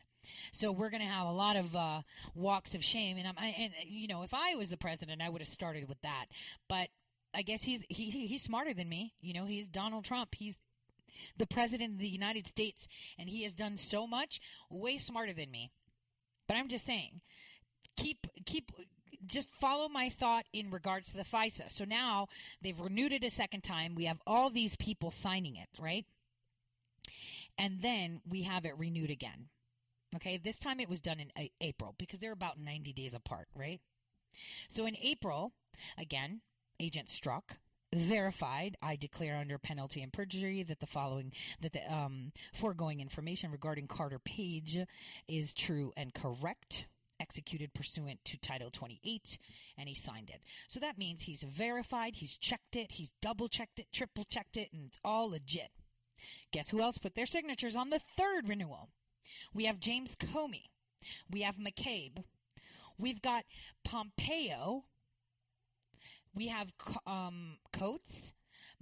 So 0.51 0.71
we're 0.71 0.89
going 0.89 1.01
to 1.01 1.07
have 1.07 1.27
a 1.27 1.31
lot 1.31 1.55
of 1.55 1.75
uh, 1.75 2.01
walks 2.35 2.75
of 2.75 2.83
shame, 2.83 3.17
and 3.17 3.27
I'm, 3.27 3.35
I, 3.37 3.47
and 3.47 3.73
you 3.87 4.07
know, 4.07 4.21
if 4.23 4.33
I 4.33 4.55
was 4.55 4.69
the 4.69 4.77
president, 4.77 5.21
I 5.21 5.29
would 5.29 5.41
have 5.41 5.47
started 5.47 5.87
with 5.87 6.01
that. 6.01 6.25
But 6.67 6.89
I 7.33 7.41
guess 7.41 7.63
he's 7.63 7.81
he, 7.89 8.09
he's 8.09 8.43
smarter 8.43 8.73
than 8.73 8.89
me. 8.89 9.13
You 9.21 9.33
know, 9.33 9.45
he's 9.45 9.67
Donald 9.67 10.05
Trump. 10.05 10.35
He's 10.35 10.59
the 11.37 11.47
president 11.47 11.93
of 11.93 11.99
the 11.99 12.07
United 12.07 12.47
States, 12.47 12.87
and 13.17 13.29
he 13.29 13.43
has 13.43 13.55
done 13.55 13.77
so 13.77 14.07
much, 14.07 14.39
way 14.69 14.97
smarter 14.97 15.33
than 15.33 15.51
me. 15.51 15.71
But 16.47 16.57
I'm 16.57 16.67
just 16.67 16.85
saying, 16.85 17.21
keep 17.95 18.27
keep 18.45 18.71
just 19.25 19.53
follow 19.53 19.87
my 19.89 20.09
thought 20.09 20.45
in 20.53 20.71
regards 20.71 21.07
to 21.09 21.17
the 21.17 21.23
FISA. 21.23 21.71
So 21.71 21.85
now 21.85 22.27
they've 22.61 22.79
renewed 22.79 23.13
it 23.13 23.23
a 23.23 23.29
second 23.29 23.61
time. 23.61 23.95
We 23.95 24.05
have 24.05 24.21
all 24.25 24.49
these 24.49 24.75
people 24.75 25.11
signing 25.11 25.55
it, 25.55 25.69
right? 25.79 26.05
And 27.57 27.81
then 27.81 28.21
we 28.27 28.43
have 28.43 28.65
it 28.65 28.77
renewed 28.77 29.09
again. 29.09 29.49
Okay, 30.15 30.37
this 30.37 30.57
time 30.57 30.79
it 30.79 30.89
was 30.89 31.01
done 31.01 31.19
in 31.19 31.31
a- 31.37 31.51
April 31.61 31.93
because 31.97 32.19
they're 32.19 32.31
about 32.31 32.59
90 32.59 32.93
days 32.93 33.13
apart, 33.13 33.47
right? 33.55 33.79
So 34.67 34.85
in 34.85 34.95
April, 35.01 35.51
again, 35.97 36.41
Agent 36.79 37.07
Strzok 37.07 37.57
verified 37.91 38.77
i 38.83 38.95
declare 38.95 39.35
under 39.35 39.57
penalty 39.57 40.01
and 40.03 40.13
perjury 40.13 40.61
that 40.61 40.79
the 40.79 40.85
following 40.85 41.31
that 41.59 41.73
the 41.73 41.91
um, 41.91 42.31
foregoing 42.53 42.99
information 42.99 43.51
regarding 43.51 43.87
carter 43.87 44.19
page 44.19 44.77
is 45.27 45.53
true 45.55 45.91
and 45.97 46.13
correct 46.13 46.85
executed 47.19 47.73
pursuant 47.73 48.23
to 48.25 48.37
title 48.37 48.69
28 48.71 49.37
and 49.77 49.89
he 49.89 49.95
signed 49.95 50.29
it. 50.29 50.41
So 50.67 50.79
that 50.79 50.97
means 50.97 51.21
he's 51.21 51.43
verified 51.43 52.13
he's 52.15 52.37
checked 52.37 52.75
it 52.75 52.93
he's 52.93 53.11
double 53.21 53.47
checked 53.47 53.79
it 53.79 53.87
triple 53.91 54.25
checked 54.25 54.57
it 54.57 54.69
and 54.73 54.85
it's 54.87 54.99
all 55.03 55.31
legit. 55.31 55.71
Guess 56.51 56.69
who 56.69 56.81
else 56.81 56.97
put 56.97 57.15
their 57.15 57.25
signatures 57.25 57.75
on 57.75 57.89
the 57.89 58.01
third 58.17 58.47
renewal? 58.47 58.89
We 59.53 59.65
have 59.65 59.79
james 59.79 60.15
comey. 60.15 60.65
We 61.29 61.41
have 61.41 61.55
mccabe. 61.55 62.23
We've 62.97 63.21
got 63.21 63.45
pompeo. 63.83 64.83
We 66.35 66.47
have 66.47 66.67
um, 67.07 67.57
Coats, 67.73 68.33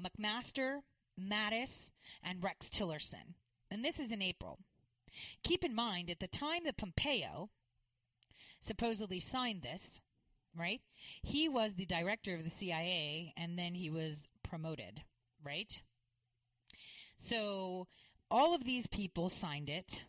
McMaster, 0.02 0.80
Mattis, 1.20 1.92
and 2.24 2.44
Rex 2.44 2.70
Tillerson. 2.70 3.36
And 3.72 3.84
this 3.84 4.00
is 4.00 4.12
in 4.12 4.22
April. 4.22 4.60
Keep 5.44 5.64
in 5.64 5.74
mind, 5.74 6.10
at 6.10 6.20
the 6.20 6.28
time 6.28 6.64
that 6.66 6.78
Pompeo 6.78 7.50
supposedly 8.68 9.20
signed 9.20 9.62
this, 9.62 10.02
right, 10.56 10.82
he 11.24 11.48
was 11.48 11.74
the 11.74 11.86
director 11.86 12.36
of 12.36 12.44
the 12.44 12.50
CIA 12.50 13.34
and 13.38 13.58
then 13.58 13.74
he 13.74 13.90
was 13.90 14.28
promoted, 14.44 15.02
right? 15.44 15.82
So 17.18 17.88
all 18.30 18.54
of 18.54 18.66
these 18.66 18.88
people 18.88 19.30
signed 19.30 19.70
it. 19.70 20.02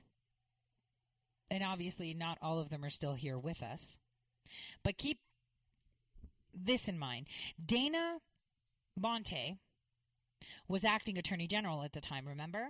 And 1.50 1.64
obviously, 1.64 2.12
not 2.12 2.36
all 2.42 2.58
of 2.58 2.68
them 2.68 2.84
are 2.84 2.90
still 2.90 3.14
here 3.14 3.38
with 3.38 3.62
us. 3.62 3.96
But 4.84 4.98
keep 4.98 5.18
this 6.52 6.88
in 6.88 6.98
mind. 6.98 7.26
Dana 7.64 8.18
Boente 9.00 9.56
was 10.68 10.84
acting 10.84 11.16
attorney 11.16 11.46
general 11.46 11.82
at 11.82 11.92
the 11.92 12.02
time, 12.02 12.28
remember? 12.28 12.68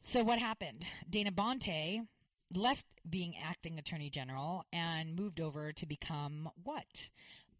So 0.00 0.24
what 0.24 0.40
happened? 0.40 0.84
Dana 1.08 1.30
Boente 1.30 2.00
left 2.52 2.86
being 3.08 3.34
acting 3.42 3.78
attorney 3.78 4.10
general 4.10 4.64
and 4.72 5.14
moved 5.14 5.40
over 5.40 5.72
to 5.72 5.86
become 5.86 6.48
what? 6.62 7.10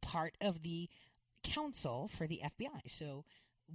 Part 0.01 0.36
of 0.40 0.62
the 0.62 0.89
counsel 1.43 2.11
for 2.16 2.27
the 2.27 2.40
FBI. 2.44 2.81
So 2.86 3.24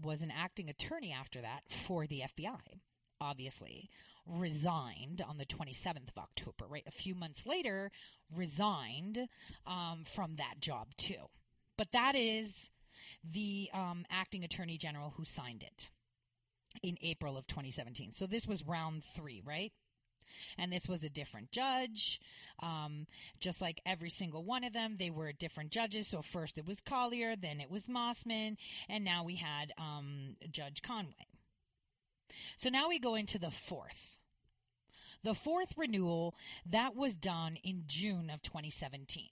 was 0.04 0.22
an 0.22 0.32
acting 0.32 0.70
attorney 0.70 1.12
after 1.12 1.42
that 1.42 1.62
for 1.68 2.06
the 2.06 2.24
FBI, 2.38 2.82
obviously 3.20 3.90
resigned 4.28 5.24
on 5.28 5.38
the 5.38 5.46
27th 5.46 6.10
of 6.10 6.18
October, 6.18 6.66
right? 6.68 6.84
A 6.88 6.92
few 6.92 7.16
months 7.16 7.46
later, 7.46 7.92
resigned 8.36 9.28
um, 9.66 10.04
from 10.06 10.36
that 10.36 10.60
job 10.60 10.90
too. 10.98 11.30
But 11.78 11.92
that 11.94 12.16
is 12.16 12.70
the 13.24 13.70
um, 13.74 14.06
acting 14.10 14.44
attorney 14.44 14.78
general 14.78 15.14
who 15.18 15.26
signed 15.26 15.64
it 15.64 15.90
in 16.84 16.98
April 17.02 17.38
of 17.38 17.48
2017. 17.48 18.12
So 18.12 18.28
this 18.28 18.46
was 18.46 18.66
round 18.66 19.04
three, 19.04 19.42
right? 19.44 19.72
And 20.58 20.72
this 20.72 20.88
was 20.88 21.04
a 21.04 21.10
different 21.10 21.52
judge. 21.52 22.20
Um, 22.62 23.08
just 23.40 23.62
like 23.62 23.82
every 23.86 24.10
single 24.10 24.44
one 24.44 24.64
of 24.64 24.74
them, 24.74 24.96
they 25.00 25.10
were 25.10 25.32
different 25.32 25.72
judges. 25.72 26.08
So 26.08 26.22
first 26.22 26.58
it 26.58 26.66
was 26.66 26.82
Collyer, 26.82 27.40
then 27.40 27.60
it 27.60 27.72
was 27.72 27.86
Mosman, 27.86 28.58
and 28.90 29.04
now 29.04 29.24
we 29.24 29.36
had 29.36 29.74
um, 29.78 30.36
Judge 30.52 30.82
Conway. 30.82 31.28
So 32.58 32.70
now 32.70 32.90
we 32.90 33.00
go 33.00 33.16
into 33.16 33.40
the 33.40 33.52
fourth. 33.52 34.18
The 35.24 35.34
fourth 35.34 35.74
renewal, 35.78 36.36
that 36.66 36.96
was 36.96 37.14
done 37.16 37.58
in 37.64 37.84
June 37.88 38.30
of 38.30 38.42
2017. 38.42 39.30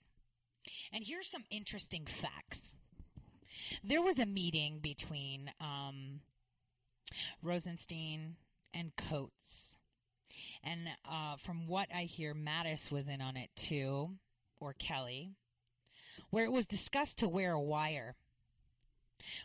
And 0.92 1.04
here's 1.06 1.30
some 1.30 1.46
interesting 1.50 2.06
facts. 2.06 2.76
There 3.84 4.02
was 4.02 4.20
a 4.20 4.26
meeting 4.26 4.80
between 4.82 5.52
um, 5.60 6.22
Rosenstein 7.42 8.36
and 8.74 8.96
Coats. 8.96 9.67
And 10.68 10.90
uh, 11.10 11.38
from 11.38 11.68
what 11.68 11.88
I 11.96 12.04
hear, 12.04 12.34
Mattis 12.34 12.92
was 12.92 13.08
in 13.08 13.22
on 13.22 13.38
it 13.38 13.50
too, 13.56 14.10
or 14.60 14.74
Kelly, 14.74 15.32
where 16.30 16.44
it 16.44 16.52
was 16.52 16.68
discussed 16.68 17.20
to 17.20 17.30
wear 17.30 17.54
a 17.54 17.62
wire 17.62 18.16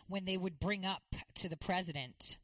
when 0.07 0.25
they 0.25 0.35
would 0.35 0.59
bring 0.59 0.85
up 0.85 1.03
to 1.35 1.47
the 1.47 1.55
president 1.55 2.37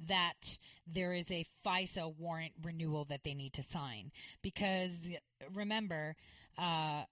that 0.00 0.58
there 0.84 1.12
is 1.12 1.30
a 1.30 1.46
FISA 1.64 2.12
warrant 2.18 2.54
renewal 2.60 3.04
that 3.04 3.20
they 3.22 3.34
need 3.34 3.52
to 3.52 3.62
sign. 3.62 4.10
Because 4.42 5.10
remember, 5.54 6.16
uh, 6.58 7.04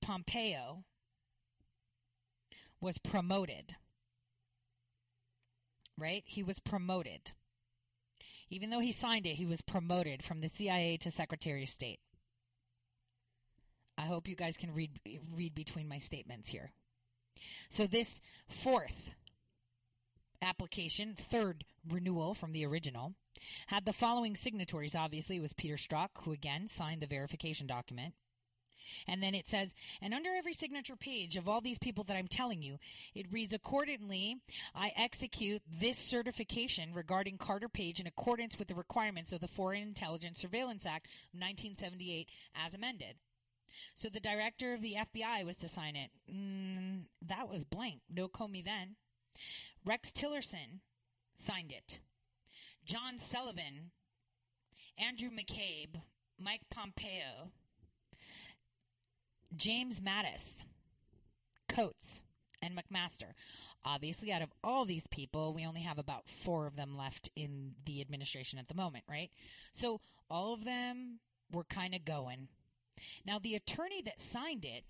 Pompeo 0.00 0.84
was 2.80 2.96
promoted. 2.96 3.76
Right? 5.98 6.22
He 6.24 6.42
was 6.42 6.58
promoted. 6.58 7.32
Even 8.52 8.68
though 8.68 8.80
he 8.80 8.92
signed 8.92 9.24
it, 9.24 9.36
he 9.36 9.46
was 9.46 9.62
promoted 9.62 10.22
from 10.22 10.42
the 10.42 10.48
CIA 10.48 10.98
to 10.98 11.10
Secretary 11.10 11.62
of 11.62 11.70
State. 11.70 12.00
I 13.96 14.02
hope 14.02 14.28
you 14.28 14.36
guys 14.36 14.58
can 14.58 14.74
read 14.74 15.00
read 15.34 15.54
between 15.54 15.88
my 15.88 15.96
statements 15.96 16.50
here. 16.50 16.70
So 17.70 17.86
this 17.86 18.20
fourth 18.46 19.14
application, 20.42 21.14
third 21.16 21.64
renewal 21.88 22.34
from 22.34 22.52
the 22.52 22.66
original, 22.66 23.14
had 23.68 23.86
the 23.86 23.92
following 23.94 24.36
signatories. 24.36 24.94
Obviously, 24.94 25.36
it 25.36 25.42
was 25.42 25.54
Peter 25.54 25.76
Strzok, 25.76 26.08
who 26.24 26.32
again 26.32 26.68
signed 26.68 27.00
the 27.00 27.06
verification 27.06 27.66
document. 27.66 28.12
And 29.06 29.22
then 29.22 29.34
it 29.34 29.48
says, 29.48 29.74
and 30.00 30.14
under 30.14 30.30
every 30.34 30.52
signature 30.52 30.96
page 30.96 31.36
of 31.36 31.48
all 31.48 31.60
these 31.60 31.78
people 31.78 32.04
that 32.04 32.16
I'm 32.16 32.28
telling 32.28 32.62
you, 32.62 32.78
it 33.14 33.30
reads, 33.30 33.52
accordingly, 33.52 34.38
I 34.74 34.92
execute 34.96 35.62
this 35.80 35.98
certification 35.98 36.94
regarding 36.94 37.38
Carter 37.38 37.68
Page 37.68 38.00
in 38.00 38.06
accordance 38.06 38.58
with 38.58 38.68
the 38.68 38.74
requirements 38.74 39.32
of 39.32 39.40
the 39.40 39.48
Foreign 39.48 39.82
Intelligence 39.82 40.38
Surveillance 40.38 40.86
Act 40.86 41.06
of 41.06 41.40
1978 41.40 42.28
as 42.54 42.74
amended. 42.74 43.16
So 43.94 44.08
the 44.08 44.20
director 44.20 44.74
of 44.74 44.82
the 44.82 44.96
FBI 44.96 45.44
was 45.44 45.56
to 45.56 45.68
sign 45.68 45.96
it. 45.96 46.10
Mm, 46.32 47.02
that 47.26 47.48
was 47.48 47.64
blank. 47.64 48.00
No 48.10 48.28
Comey 48.28 48.64
then. 48.64 48.96
Rex 49.84 50.12
Tillerson 50.12 50.80
signed 51.34 51.72
it. 51.72 51.98
John 52.84 53.18
Sullivan, 53.18 53.90
Andrew 54.98 55.30
McCabe, 55.30 56.00
Mike 56.38 56.62
Pompeo, 56.70 57.50
James 59.56 60.00
Mattis, 60.00 60.64
Coats, 61.68 62.22
and 62.60 62.76
McMaster. 62.76 63.32
Obviously, 63.84 64.32
out 64.32 64.42
of 64.42 64.52
all 64.62 64.84
these 64.84 65.06
people, 65.08 65.52
we 65.52 65.66
only 65.66 65.80
have 65.80 65.98
about 65.98 66.28
four 66.28 66.66
of 66.66 66.76
them 66.76 66.96
left 66.96 67.30
in 67.34 67.74
the 67.84 68.00
administration 68.00 68.58
at 68.58 68.68
the 68.68 68.74
moment, 68.74 69.04
right? 69.08 69.30
So 69.72 70.00
all 70.30 70.54
of 70.54 70.64
them 70.64 71.18
were 71.52 71.64
kind 71.64 71.94
of 71.94 72.04
going. 72.04 72.48
Now, 73.26 73.38
the 73.38 73.56
attorney 73.56 74.00
that 74.02 74.20
signed 74.20 74.64
it 74.64 74.84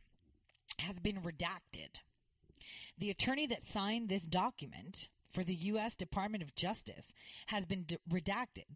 has 0.78 0.98
been 0.98 1.22
redacted. 1.22 2.00
The 2.98 3.10
attorney 3.10 3.46
that 3.46 3.64
signed 3.64 4.08
this 4.08 4.24
document 4.24 5.08
for 5.32 5.42
the 5.42 5.54
U.S. 5.54 5.96
Department 5.96 6.42
of 6.42 6.54
Justice 6.54 7.14
has 7.46 7.64
been 7.64 7.84
d- 7.84 7.98
redacted, 8.10 8.66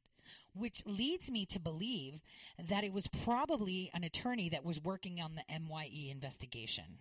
which 0.57 0.83
leads 0.87 1.31
me 1.31 1.45
to 1.47 1.61
believe 1.61 2.21
that 2.59 2.85
it 2.85 2.93
was 2.93 3.07
probably 3.07 3.91
an 3.95 4.05
attorney 4.05 4.49
that 4.49 4.65
was 4.65 4.81
working 4.81 5.21
on 5.21 5.35
the 5.35 5.59
MYE 5.61 6.09
investigation. 6.11 6.99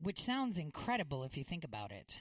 Which 0.00 0.22
sounds 0.22 0.58
incredible 0.58 1.24
if 1.24 1.36
you 1.36 1.44
think 1.44 1.64
about 1.64 1.90
it. 1.90 2.20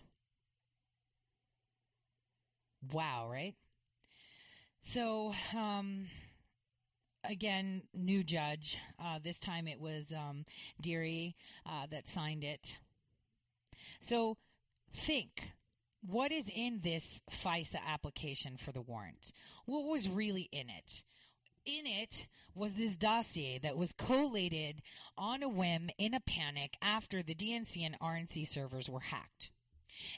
Wow, 2.92 3.28
right? 3.30 3.56
So, 4.82 5.34
um, 5.56 6.08
again, 7.24 7.84
new 7.94 8.24
judge. 8.24 8.78
Uh, 9.00 9.20
this 9.24 9.40
time 9.40 9.68
it 9.68 9.80
was 9.80 10.12
um, 10.12 10.46
Dearie 10.82 11.36
uh, 11.66 11.88
that 11.92 12.08
signed 12.08 12.44
it. 12.44 12.78
So, 14.00 14.38
think 14.94 15.52
what 16.02 16.32
is 16.32 16.50
in 16.54 16.82
this 16.84 17.22
FISA 17.32 17.80
application 17.86 18.58
for 18.58 18.72
the 18.72 18.82
warrant? 18.82 19.32
What 19.66 19.86
was 19.86 20.08
really 20.10 20.50
in 20.52 20.70
it? 20.70 21.04
In 21.66 21.86
it 21.86 22.28
was 22.56 22.74
this 22.74 22.96
dossier 22.96 23.60
that 23.60 23.78
was 23.78 23.94
collated 23.94 24.82
on 25.18 25.44
a 25.44 25.50
whim 25.50 25.90
in 25.98 26.14
a 26.14 26.20
panic 26.20 26.76
after 26.82 27.22
the 27.22 27.36
DNC 27.36 27.86
and 27.86 28.00
RNC 28.00 28.48
servers 28.48 28.90
were 28.90 29.02
hacked. 29.02 29.52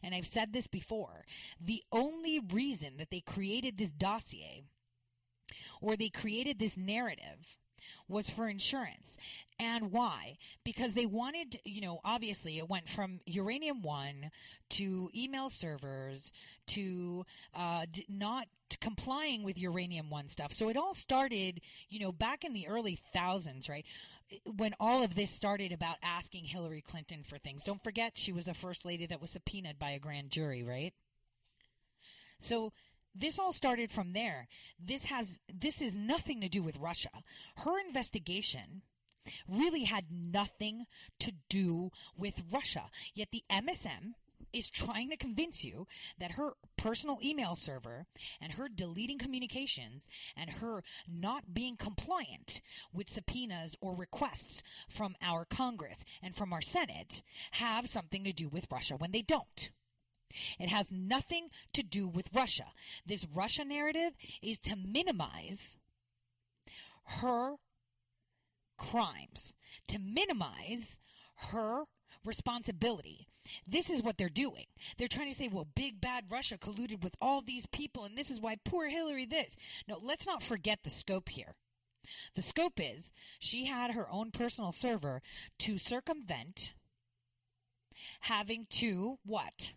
And 0.04 0.14
I've 0.14 0.28
said 0.28 0.54
this 0.54 0.68
before. 0.68 1.26
The 1.60 1.84
only 1.92 2.40
reason 2.40 2.98
that 2.98 3.10
they 3.10 3.22
created 3.22 3.78
this 3.78 3.92
dossier 3.92 4.64
or 5.82 5.96
they 5.96 6.10
created 6.10 6.60
this 6.60 6.78
narrative 6.78 7.58
was 8.10 8.30
for 8.30 8.48
insurance. 8.48 9.18
And 9.60 9.92
why? 9.92 10.38
Because 10.64 10.94
they 10.94 11.06
wanted, 11.06 11.60
you 11.66 11.82
know, 11.82 12.00
obviously 12.06 12.58
it 12.58 12.70
went 12.70 12.88
from 12.88 13.20
Uranium 13.26 13.82
One 13.82 14.32
to 14.70 15.10
email 15.14 15.50
servers 15.50 16.32
to 16.68 17.26
uh, 17.54 17.86
not 18.08 18.48
complying 18.80 19.44
with 19.44 19.58
Uranium 19.58 20.10
One 20.10 20.30
stuff. 20.30 20.54
So 20.54 20.70
it 20.70 20.78
all 20.78 20.94
started, 20.94 21.62
you 21.90 22.00
know, 22.00 22.12
back 22.12 22.44
in 22.46 22.54
the 22.54 22.68
early 22.68 23.00
thousands, 23.14 23.68
right? 23.68 23.86
When 24.46 24.74
all 24.80 25.04
of 25.04 25.16
this 25.16 25.32
started 25.32 25.72
about 25.72 25.98
asking 26.02 26.46
Hillary 26.46 26.82
Clinton 26.82 27.24
for 27.24 27.38
things. 27.38 27.64
Don't 27.64 27.84
forget, 27.84 28.18
she 28.18 28.32
was 28.32 28.46
the 28.46 28.54
first 28.54 28.86
lady 28.86 29.08
that 29.08 29.20
was 29.20 29.32
subpoenaed 29.32 29.80
by 29.80 29.90
a 29.92 30.00
grand 30.00 30.30
jury, 30.30 30.64
right? 30.64 30.94
So 32.38 32.72
this 33.16 33.40
all 33.40 33.54
started 33.54 33.92
from 33.92 34.14
there. 34.14 34.48
This 34.80 35.06
has 35.06 35.40
this 35.54 35.82
is 35.82 35.96
nothing 35.96 36.42
to 36.42 36.50
do 36.50 36.64
with 36.64 36.78
Russia. 36.78 37.24
Her 37.58 37.80
investigation 37.80 38.82
really 39.48 39.84
had 39.84 40.06
nothing 40.12 40.86
to 41.20 41.34
do 41.50 41.92
with 42.18 42.42
Russia. 42.52 42.86
Yet 43.14 43.30
the 43.32 43.44
MSM 43.52 44.14
is 44.54 44.70
trying 44.70 45.10
to 45.10 45.18
convince 45.18 45.64
you 45.64 45.88
that 46.18 46.32
her 46.32 46.54
personal 46.78 47.20
email 47.24 47.56
server 47.56 48.06
and 48.42 48.54
her 48.54 48.68
deleting 48.68 49.20
communications 49.20 50.08
and 50.36 50.50
her 50.50 50.84
not 51.08 51.54
being 51.54 51.76
compliant 51.76 52.62
with 52.94 53.10
subpoenas 53.10 53.76
or 53.82 53.96
requests 53.96 54.64
from 54.88 55.16
our 55.22 55.46
Congress 55.46 56.04
and 56.22 56.36
from 56.36 56.54
our 56.54 56.62
Senate 56.62 57.22
have 57.52 57.88
something 57.88 58.24
to 58.24 58.34
do 58.34 58.48
with 58.48 58.68
Russia 58.72 58.96
when 58.96 59.12
they 59.12 59.22
don't. 59.22 59.70
It 60.60 60.70
has 60.70 60.92
nothing 60.92 61.50
to 61.74 61.84
do 61.84 62.08
with 62.08 62.34
Russia. 62.34 62.68
This 63.06 63.26
Russia 63.34 63.66
narrative 63.66 64.14
is 64.42 64.60
to 64.60 64.76
minimize 64.76 65.78
her 67.06 67.56
crimes, 68.78 69.54
to 69.88 70.00
minimize 70.00 71.00
her 71.52 71.84
responsibility. 72.26 73.28
This 73.68 73.90
is 73.90 74.04
what 74.04 74.18
they're 74.18 74.30
doing. 74.30 74.66
They're 74.98 75.08
trying 75.08 75.32
to 75.32 75.38
say, 75.38 75.48
well, 75.48 75.68
big 75.76 76.00
bad 76.00 76.26
Russia 76.30 76.58
colluded 76.58 77.04
with 77.04 77.16
all 77.22 77.42
these 77.42 77.66
people, 77.66 78.06
and 78.06 78.18
this 78.18 78.30
is 78.30 78.40
why 78.40 78.58
poor 78.64 78.90
Hillary 78.90 79.26
this. 79.26 79.56
No, 79.88 80.00
let's 80.02 80.28
not 80.28 80.44
forget 80.44 80.80
the 80.84 80.90
scope 80.90 81.30
here. 81.30 81.56
The 82.36 82.42
scope 82.42 82.80
is 82.80 83.12
she 83.40 83.66
had 83.66 83.92
her 83.92 84.10
own 84.10 84.32
personal 84.32 84.72
server 84.72 85.22
to 85.60 85.78
circumvent 85.78 86.74
having 88.22 88.66
to 88.70 89.20
what? 89.26 89.74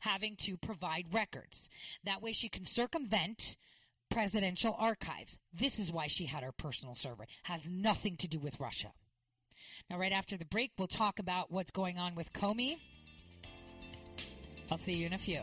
Having 0.00 0.36
to 0.36 0.56
provide 0.56 1.12
records. 1.12 1.68
That 2.04 2.22
way 2.22 2.32
she 2.32 2.48
can 2.48 2.64
circumvent 2.64 3.56
presidential 4.10 4.76
archives. 4.78 5.38
This 5.52 5.78
is 5.78 5.90
why 5.90 6.06
she 6.06 6.26
had 6.26 6.42
her 6.42 6.52
personal 6.52 6.94
server. 6.94 7.26
Has 7.44 7.68
nothing 7.68 8.16
to 8.18 8.28
do 8.28 8.38
with 8.38 8.60
Russia. 8.60 8.92
Now, 9.88 9.98
right 9.98 10.12
after 10.12 10.36
the 10.36 10.44
break, 10.44 10.72
we'll 10.78 10.88
talk 10.88 11.18
about 11.18 11.50
what's 11.50 11.70
going 11.70 11.98
on 11.98 12.14
with 12.14 12.32
Comey. 12.32 12.78
I'll 14.70 14.78
see 14.78 14.94
you 14.94 15.06
in 15.06 15.12
a 15.12 15.18
few. 15.18 15.42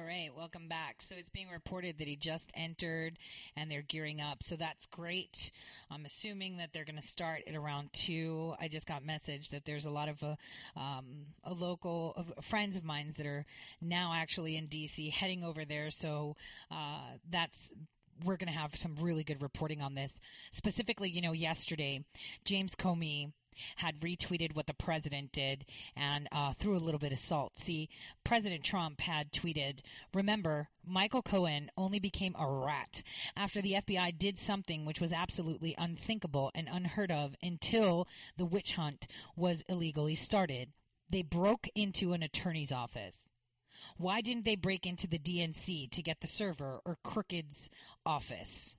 All 0.00 0.06
right, 0.06 0.30
welcome 0.34 0.66
back. 0.66 1.02
So 1.02 1.14
it's 1.18 1.28
being 1.28 1.50
reported 1.50 1.98
that 1.98 2.08
he 2.08 2.16
just 2.16 2.50
entered 2.54 3.18
and 3.54 3.70
they're 3.70 3.82
gearing 3.82 4.20
up. 4.20 4.42
So 4.42 4.56
that's 4.56 4.86
great. 4.86 5.50
I'm 5.90 6.06
assuming 6.06 6.56
that 6.56 6.70
they're 6.72 6.86
going 6.86 7.00
to 7.00 7.06
start 7.06 7.42
at 7.46 7.54
around 7.54 7.92
2. 7.92 8.54
I 8.58 8.68
just 8.68 8.86
got 8.86 9.04
message 9.04 9.50
that 9.50 9.66
there's 9.66 9.84
a 9.84 9.90
lot 9.90 10.08
of 10.08 10.22
uh, 10.22 10.36
um, 10.74 11.26
a 11.44 11.52
local 11.52 12.14
of 12.16 12.32
friends 12.42 12.78
of 12.78 12.84
mine 12.84 13.12
that 13.18 13.26
are 13.26 13.44
now 13.82 14.14
actually 14.16 14.56
in 14.56 14.68
DC 14.68 15.10
heading 15.12 15.44
over 15.44 15.66
there. 15.66 15.90
So 15.90 16.34
uh, 16.70 17.16
that's 17.30 17.70
we're 18.24 18.38
going 18.38 18.52
to 18.52 18.58
have 18.58 18.76
some 18.76 18.96
really 19.00 19.24
good 19.24 19.42
reporting 19.42 19.82
on 19.82 19.94
this. 19.94 20.18
Specifically, 20.50 21.10
you 21.10 21.20
know, 21.20 21.32
yesterday, 21.32 22.04
James 22.46 22.74
Comey 22.74 23.32
had 23.76 24.00
retweeted 24.00 24.54
what 24.54 24.66
the 24.66 24.74
president 24.74 25.32
did 25.32 25.64
and 25.96 26.28
uh, 26.32 26.52
threw 26.58 26.76
a 26.76 26.78
little 26.78 26.98
bit 26.98 27.12
of 27.12 27.18
salt. 27.18 27.58
See, 27.58 27.88
President 28.24 28.64
Trump 28.64 29.00
had 29.00 29.32
tweeted, 29.32 29.80
Remember, 30.14 30.68
Michael 30.86 31.22
Cohen 31.22 31.70
only 31.76 31.98
became 31.98 32.34
a 32.38 32.46
rat 32.46 33.02
after 33.36 33.60
the 33.60 33.74
FBI 33.74 34.16
did 34.18 34.38
something 34.38 34.84
which 34.84 35.00
was 35.00 35.12
absolutely 35.12 35.74
unthinkable 35.78 36.50
and 36.54 36.68
unheard 36.70 37.10
of 37.10 37.34
until 37.42 38.06
the 38.36 38.46
witch 38.46 38.72
hunt 38.72 39.06
was 39.36 39.64
illegally 39.68 40.14
started. 40.14 40.70
They 41.08 41.22
broke 41.22 41.68
into 41.74 42.12
an 42.12 42.22
attorney's 42.22 42.72
office. 42.72 43.30
Why 43.96 44.20
didn't 44.20 44.44
they 44.44 44.56
break 44.56 44.86
into 44.86 45.06
the 45.06 45.18
DNC 45.18 45.90
to 45.90 46.02
get 46.02 46.20
the 46.20 46.28
server 46.28 46.80
or 46.84 46.98
Crooked's 47.02 47.68
office? 48.04 48.76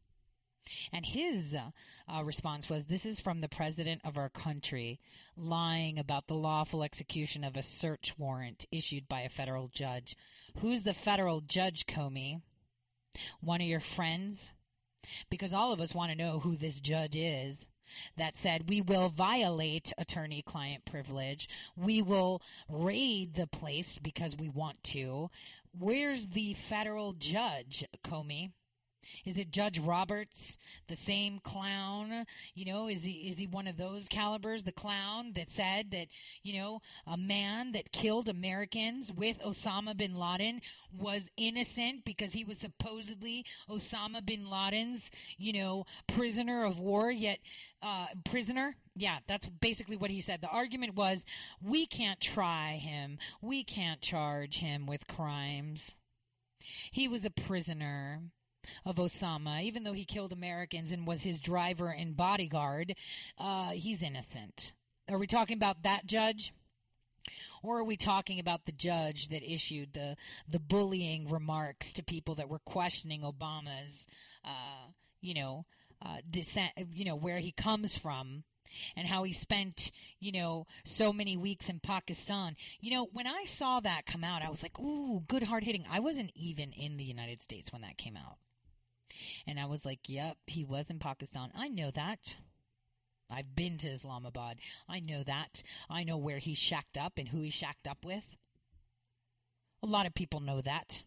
And 0.91 1.05
his 1.05 1.55
uh, 1.55 2.23
response 2.23 2.69
was 2.69 2.85
This 2.85 3.05
is 3.05 3.19
from 3.19 3.41
the 3.41 3.49
president 3.49 4.01
of 4.03 4.17
our 4.17 4.29
country 4.29 4.99
lying 5.35 5.97
about 5.97 6.27
the 6.27 6.35
lawful 6.35 6.83
execution 6.83 7.43
of 7.43 7.57
a 7.57 7.63
search 7.63 8.13
warrant 8.17 8.65
issued 8.71 9.07
by 9.07 9.21
a 9.21 9.29
federal 9.29 9.67
judge. 9.67 10.15
Who's 10.59 10.83
the 10.83 10.93
federal 10.93 11.41
judge, 11.41 11.85
Comey? 11.85 12.41
One 13.39 13.61
of 13.61 13.67
your 13.67 13.79
friends? 13.79 14.53
Because 15.29 15.53
all 15.53 15.73
of 15.73 15.81
us 15.81 15.95
want 15.95 16.11
to 16.11 16.17
know 16.17 16.39
who 16.39 16.55
this 16.55 16.79
judge 16.79 17.15
is 17.15 17.67
that 18.17 18.37
said 18.37 18.69
we 18.69 18.81
will 18.81 19.09
violate 19.09 19.91
attorney 19.97 20.41
client 20.41 20.85
privilege. 20.85 21.49
We 21.75 22.01
will 22.01 22.41
raid 22.69 23.33
the 23.33 23.47
place 23.47 23.99
because 23.99 24.37
we 24.37 24.49
want 24.49 24.83
to. 24.85 25.29
Where's 25.77 26.27
the 26.27 26.53
federal 26.53 27.13
judge, 27.13 27.85
Comey? 28.03 28.51
Is 29.25 29.37
it 29.37 29.51
Judge 29.51 29.79
Roberts, 29.79 30.57
the 30.87 30.95
same 30.95 31.39
clown? 31.39 32.25
You 32.53 32.65
know, 32.65 32.87
is 32.87 33.03
he 33.03 33.29
is 33.29 33.37
he 33.37 33.47
one 33.47 33.67
of 33.67 33.77
those 33.77 34.07
calibers, 34.07 34.63
the 34.63 34.71
clown 34.71 35.33
that 35.35 35.49
said 35.49 35.91
that 35.91 36.07
you 36.43 36.59
know 36.59 36.81
a 37.07 37.17
man 37.17 37.71
that 37.73 37.91
killed 37.91 38.29
Americans 38.29 39.11
with 39.11 39.39
Osama 39.39 39.95
bin 39.95 40.15
Laden 40.15 40.61
was 40.97 41.29
innocent 41.37 42.05
because 42.05 42.33
he 42.33 42.43
was 42.43 42.57
supposedly 42.57 43.45
Osama 43.69 44.25
bin 44.25 44.49
Laden's 44.49 45.11
you 45.37 45.53
know 45.53 45.85
prisoner 46.07 46.65
of 46.65 46.79
war, 46.79 47.11
yet 47.11 47.39
uh, 47.81 48.07
prisoner. 48.25 48.75
Yeah, 48.95 49.19
that's 49.27 49.47
basically 49.47 49.97
what 49.97 50.11
he 50.11 50.21
said. 50.21 50.41
The 50.41 50.47
argument 50.47 50.95
was 50.95 51.25
we 51.61 51.85
can't 51.85 52.19
try 52.19 52.73
him, 52.73 53.17
we 53.41 53.63
can't 53.63 54.01
charge 54.01 54.59
him 54.59 54.85
with 54.85 55.07
crimes. 55.07 55.95
He 56.91 57.07
was 57.07 57.25
a 57.25 57.31
prisoner 57.31 58.21
of 58.85 58.95
Osama, 58.97 59.61
even 59.61 59.83
though 59.83 59.93
he 59.93 60.05
killed 60.05 60.31
Americans 60.33 60.91
and 60.91 61.07
was 61.07 61.23
his 61.23 61.39
driver 61.39 61.89
and 61.89 62.15
bodyguard, 62.15 62.95
uh, 63.37 63.71
he's 63.71 64.01
innocent. 64.01 64.73
Are 65.09 65.17
we 65.17 65.27
talking 65.27 65.57
about 65.57 65.83
that 65.83 66.05
judge? 66.05 66.53
Or 67.63 67.79
are 67.79 67.83
we 67.83 67.97
talking 67.97 68.39
about 68.39 68.65
the 68.65 68.71
judge 68.71 69.29
that 69.29 69.43
issued 69.43 69.93
the 69.93 70.15
the 70.49 70.59
bullying 70.59 71.29
remarks 71.29 71.93
to 71.93 72.03
people 72.03 72.35
that 72.35 72.49
were 72.49 72.59
questioning 72.59 73.21
Obama's, 73.21 74.07
uh, 74.43 74.89
you 75.21 75.35
know, 75.35 75.65
uh, 76.03 76.17
descent, 76.27 76.71
you 76.91 77.05
know, 77.05 77.15
where 77.15 77.37
he 77.37 77.51
comes 77.51 77.95
from, 77.95 78.43
and 78.95 79.07
how 79.07 79.23
he 79.23 79.33
spent, 79.33 79.91
you 80.19 80.31
know, 80.31 80.65
so 80.83 81.13
many 81.13 81.37
weeks 81.37 81.69
in 81.69 81.79
Pakistan. 81.79 82.55
You 82.79 82.91
know, 82.91 83.07
when 83.11 83.27
I 83.27 83.45
saw 83.45 83.79
that 83.81 84.05
come 84.05 84.23
out, 84.23 84.41
I 84.41 84.49
was 84.49 84.63
like, 84.63 84.79
ooh, 84.79 85.23
good 85.27 85.43
hard 85.43 85.63
hitting. 85.63 85.85
I 85.89 85.99
wasn't 85.99 86.31
even 86.35 86.71
in 86.71 86.97
the 86.97 87.03
United 87.03 87.41
States 87.41 87.71
when 87.71 87.81
that 87.83 87.97
came 87.97 88.17
out. 88.17 88.37
And 89.47 89.59
I 89.59 89.65
was 89.65 89.85
like, 89.85 89.99
yep, 90.07 90.37
he 90.47 90.63
was 90.63 90.89
in 90.89 90.99
Pakistan. 90.99 91.51
I 91.55 91.67
know 91.67 91.91
that. 91.91 92.37
I've 93.29 93.55
been 93.55 93.77
to 93.79 93.89
Islamabad. 93.89 94.57
I 94.89 94.99
know 94.99 95.23
that. 95.23 95.63
I 95.89 96.03
know 96.03 96.17
where 96.17 96.39
he 96.39 96.53
shacked 96.53 96.97
up 96.97 97.13
and 97.17 97.29
who 97.29 97.41
he 97.41 97.49
shacked 97.49 97.87
up 97.87 97.99
with. 98.03 98.23
A 99.83 99.87
lot 99.87 100.05
of 100.05 100.13
people 100.13 100.41
know 100.41 100.61
that. 100.61 101.03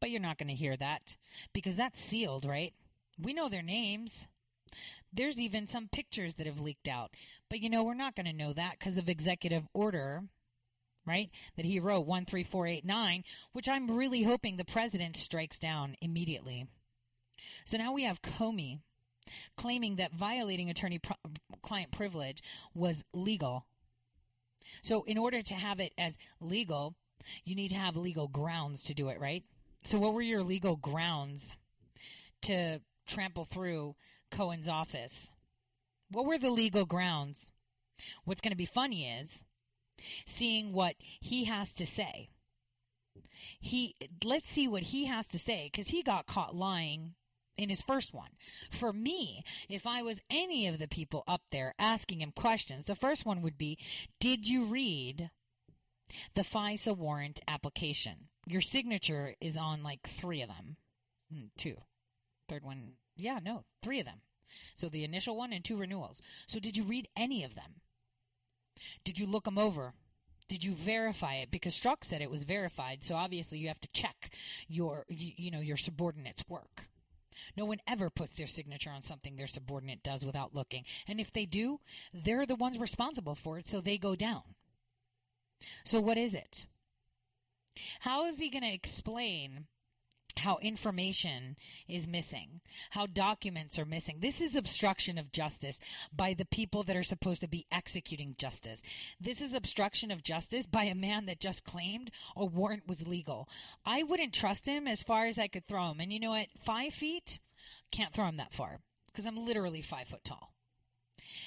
But 0.00 0.10
you're 0.10 0.20
not 0.20 0.38
going 0.38 0.48
to 0.48 0.54
hear 0.54 0.76
that 0.76 1.16
because 1.52 1.76
that's 1.76 2.00
sealed, 2.00 2.44
right? 2.44 2.72
We 3.20 3.34
know 3.34 3.48
their 3.48 3.62
names. 3.62 4.26
There's 5.12 5.40
even 5.40 5.66
some 5.66 5.88
pictures 5.88 6.34
that 6.36 6.46
have 6.46 6.60
leaked 6.60 6.88
out. 6.88 7.10
But 7.50 7.60
you 7.60 7.68
know, 7.68 7.82
we're 7.82 7.94
not 7.94 8.14
going 8.14 8.26
to 8.26 8.32
know 8.32 8.52
that 8.52 8.78
because 8.78 8.96
of 8.96 9.08
executive 9.08 9.64
order 9.74 10.22
right? 11.08 11.30
That 11.56 11.64
he 11.64 11.80
wrote 11.80 12.04
13489, 12.04 13.24
which 13.52 13.68
I'm 13.68 13.90
really 13.90 14.22
hoping 14.22 14.56
the 14.56 14.64
president 14.64 15.16
strikes 15.16 15.58
down 15.58 15.96
immediately. 16.00 16.66
So 17.64 17.78
now 17.78 17.92
we 17.92 18.04
have 18.04 18.22
Comey 18.22 18.80
claiming 19.56 19.96
that 19.96 20.12
violating 20.12 20.70
attorney 20.70 21.00
client 21.62 21.90
privilege 21.90 22.42
was 22.74 23.04
legal. 23.12 23.66
So 24.82 25.04
in 25.04 25.18
order 25.18 25.42
to 25.42 25.54
have 25.54 25.80
it 25.80 25.92
as 25.98 26.16
legal, 26.40 26.94
you 27.44 27.54
need 27.54 27.68
to 27.68 27.76
have 27.76 27.96
legal 27.96 28.28
grounds 28.28 28.84
to 28.84 28.94
do 28.94 29.08
it, 29.08 29.20
right? 29.20 29.44
So 29.82 29.98
what 29.98 30.14
were 30.14 30.22
your 30.22 30.42
legal 30.42 30.76
grounds 30.76 31.56
to 32.42 32.80
trample 33.06 33.44
through 33.44 33.96
Cohen's 34.30 34.68
office? 34.68 35.30
What 36.10 36.26
were 36.26 36.38
the 36.38 36.50
legal 36.50 36.86
grounds? 36.86 37.52
What's 38.24 38.40
going 38.40 38.52
to 38.52 38.56
be 38.56 38.66
funny 38.66 39.06
is 39.06 39.42
seeing 40.26 40.72
what 40.72 40.96
he 41.20 41.44
has 41.44 41.74
to 41.74 41.86
say. 41.86 42.30
He 43.60 43.94
let's 44.24 44.50
see 44.50 44.68
what 44.68 44.84
he 44.84 45.06
has 45.06 45.26
to 45.28 45.38
say 45.38 45.70
cuz 45.70 45.88
he 45.88 46.02
got 46.02 46.26
caught 46.26 46.54
lying 46.54 47.14
in 47.56 47.68
his 47.68 47.82
first 47.82 48.14
one. 48.14 48.30
For 48.70 48.92
me, 48.92 49.42
if 49.68 49.86
I 49.86 50.02
was 50.02 50.22
any 50.30 50.66
of 50.66 50.78
the 50.78 50.88
people 50.88 51.24
up 51.26 51.42
there 51.50 51.74
asking 51.78 52.20
him 52.20 52.32
questions, 52.32 52.84
the 52.84 52.94
first 52.94 53.26
one 53.26 53.42
would 53.42 53.58
be, 53.58 53.78
"Did 54.20 54.46
you 54.46 54.64
read 54.64 55.30
the 56.34 56.44
FISA 56.44 56.96
warrant 56.96 57.40
application?" 57.48 58.28
Your 58.46 58.60
signature 58.60 59.34
is 59.40 59.56
on 59.56 59.82
like 59.82 60.06
3 60.06 60.40
of 60.40 60.48
them. 60.48 60.76
Hmm, 61.30 61.46
two. 61.56 61.82
Third 62.48 62.64
one, 62.64 62.96
yeah, 63.16 63.40
no, 63.40 63.64
3 63.82 64.00
of 64.00 64.06
them. 64.06 64.22
So 64.74 64.88
the 64.88 65.04
initial 65.04 65.36
one 65.36 65.52
and 65.52 65.64
two 65.64 65.76
renewals. 65.76 66.22
So 66.46 66.58
did 66.58 66.76
you 66.76 66.84
read 66.84 67.08
any 67.16 67.44
of 67.44 67.54
them? 67.54 67.82
Did 69.04 69.18
you 69.18 69.26
look 69.26 69.44
them 69.44 69.58
over? 69.58 69.94
Did 70.48 70.64
you 70.64 70.72
verify 70.72 71.34
it? 71.34 71.50
Because 71.50 71.74
Strzok 71.74 72.02
said 72.02 72.22
it 72.22 72.30
was 72.30 72.44
verified, 72.44 73.04
so 73.04 73.14
obviously 73.14 73.58
you 73.58 73.68
have 73.68 73.80
to 73.80 73.88
check 73.92 74.30
your, 74.66 75.04
you, 75.08 75.32
you 75.36 75.50
know, 75.50 75.60
your 75.60 75.76
subordinate's 75.76 76.44
work. 76.48 76.88
No 77.56 77.64
one 77.64 77.80
ever 77.86 78.10
puts 78.10 78.36
their 78.36 78.46
signature 78.46 78.90
on 78.90 79.02
something 79.02 79.36
their 79.36 79.46
subordinate 79.46 80.02
does 80.02 80.24
without 80.24 80.54
looking. 80.54 80.84
And 81.06 81.20
if 81.20 81.32
they 81.32 81.44
do, 81.44 81.80
they're 82.12 82.46
the 82.46 82.56
ones 82.56 82.78
responsible 82.78 83.34
for 83.34 83.58
it, 83.58 83.68
so 83.68 83.80
they 83.80 83.98
go 83.98 84.16
down. 84.16 84.42
So 85.84 86.00
what 86.00 86.18
is 86.18 86.34
it? 86.34 86.66
How 88.00 88.26
is 88.26 88.40
he 88.40 88.50
going 88.50 88.62
to 88.62 88.72
explain 88.72 89.66
how 90.38 90.58
information 90.58 91.56
is 91.88 92.06
missing, 92.06 92.60
how 92.90 93.06
documents 93.06 93.78
are 93.78 93.84
missing. 93.84 94.18
This 94.20 94.40
is 94.40 94.56
obstruction 94.56 95.18
of 95.18 95.32
justice 95.32 95.78
by 96.14 96.34
the 96.34 96.44
people 96.44 96.82
that 96.84 96.96
are 96.96 97.02
supposed 97.02 97.40
to 97.42 97.48
be 97.48 97.66
executing 97.70 98.34
justice. 98.38 98.82
This 99.20 99.40
is 99.40 99.54
obstruction 99.54 100.10
of 100.10 100.22
justice 100.22 100.66
by 100.66 100.84
a 100.84 100.94
man 100.94 101.26
that 101.26 101.40
just 101.40 101.64
claimed 101.64 102.10
a 102.36 102.44
warrant 102.44 102.86
was 102.86 103.06
legal. 103.06 103.48
I 103.84 104.02
wouldn't 104.02 104.32
trust 104.32 104.66
him 104.66 104.86
as 104.86 105.02
far 105.02 105.26
as 105.26 105.38
I 105.38 105.48
could 105.48 105.66
throw 105.66 105.90
him. 105.90 106.00
And 106.00 106.12
you 106.12 106.20
know 106.20 106.30
what? 106.30 106.48
Five 106.64 106.94
feet, 106.94 107.38
can't 107.90 108.12
throw 108.12 108.26
him 108.26 108.36
that 108.36 108.54
far 108.54 108.80
because 109.06 109.26
I'm 109.26 109.44
literally 109.44 109.82
five 109.82 110.08
foot 110.08 110.24
tall. 110.24 110.52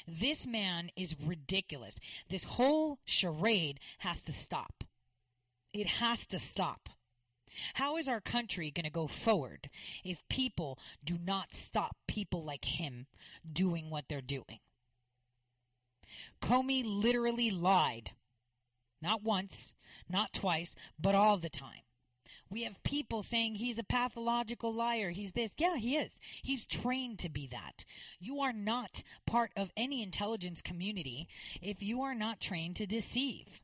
This 0.07 0.45
man 0.47 0.91
is 0.95 1.15
ridiculous. 1.19 1.99
This 2.29 2.43
whole 2.43 2.99
charade 3.05 3.79
has 3.99 4.21
to 4.23 4.33
stop. 4.33 4.83
It 5.73 5.87
has 5.87 6.27
to 6.27 6.39
stop. 6.39 6.89
How 7.75 7.97
is 7.97 8.07
our 8.07 8.21
country 8.21 8.71
going 8.71 8.85
to 8.85 8.91
go 8.91 9.07
forward 9.07 9.69
if 10.03 10.27
people 10.29 10.79
do 11.03 11.17
not 11.23 11.53
stop 11.53 11.95
people 12.07 12.43
like 12.43 12.65
him 12.65 13.07
doing 13.51 13.89
what 13.89 14.05
they're 14.07 14.21
doing? 14.21 14.59
Comey 16.41 16.83
literally 16.85 17.51
lied. 17.51 18.11
Not 19.01 19.23
once, 19.23 19.73
not 20.09 20.33
twice, 20.33 20.75
but 20.99 21.15
all 21.15 21.37
the 21.37 21.49
time. 21.49 21.81
We 22.49 22.63
have 22.63 22.83
people 22.83 23.23
saying 23.23 23.55
he's 23.55 23.79
a 23.79 23.83
pathological 23.83 24.73
liar. 24.73 25.11
He's 25.11 25.31
this. 25.31 25.53
Yeah, 25.57 25.77
he 25.77 25.95
is. 25.95 26.19
He's 26.43 26.65
trained 26.65 27.19
to 27.19 27.29
be 27.29 27.47
that. 27.47 27.85
You 28.19 28.41
are 28.41 28.51
not 28.51 29.03
part 29.25 29.51
of 29.55 29.71
any 29.77 30.03
intelligence 30.03 30.61
community 30.61 31.29
if 31.61 31.81
you 31.81 32.01
are 32.01 32.13
not 32.13 32.41
trained 32.41 32.75
to 32.75 32.85
deceive. 32.85 33.63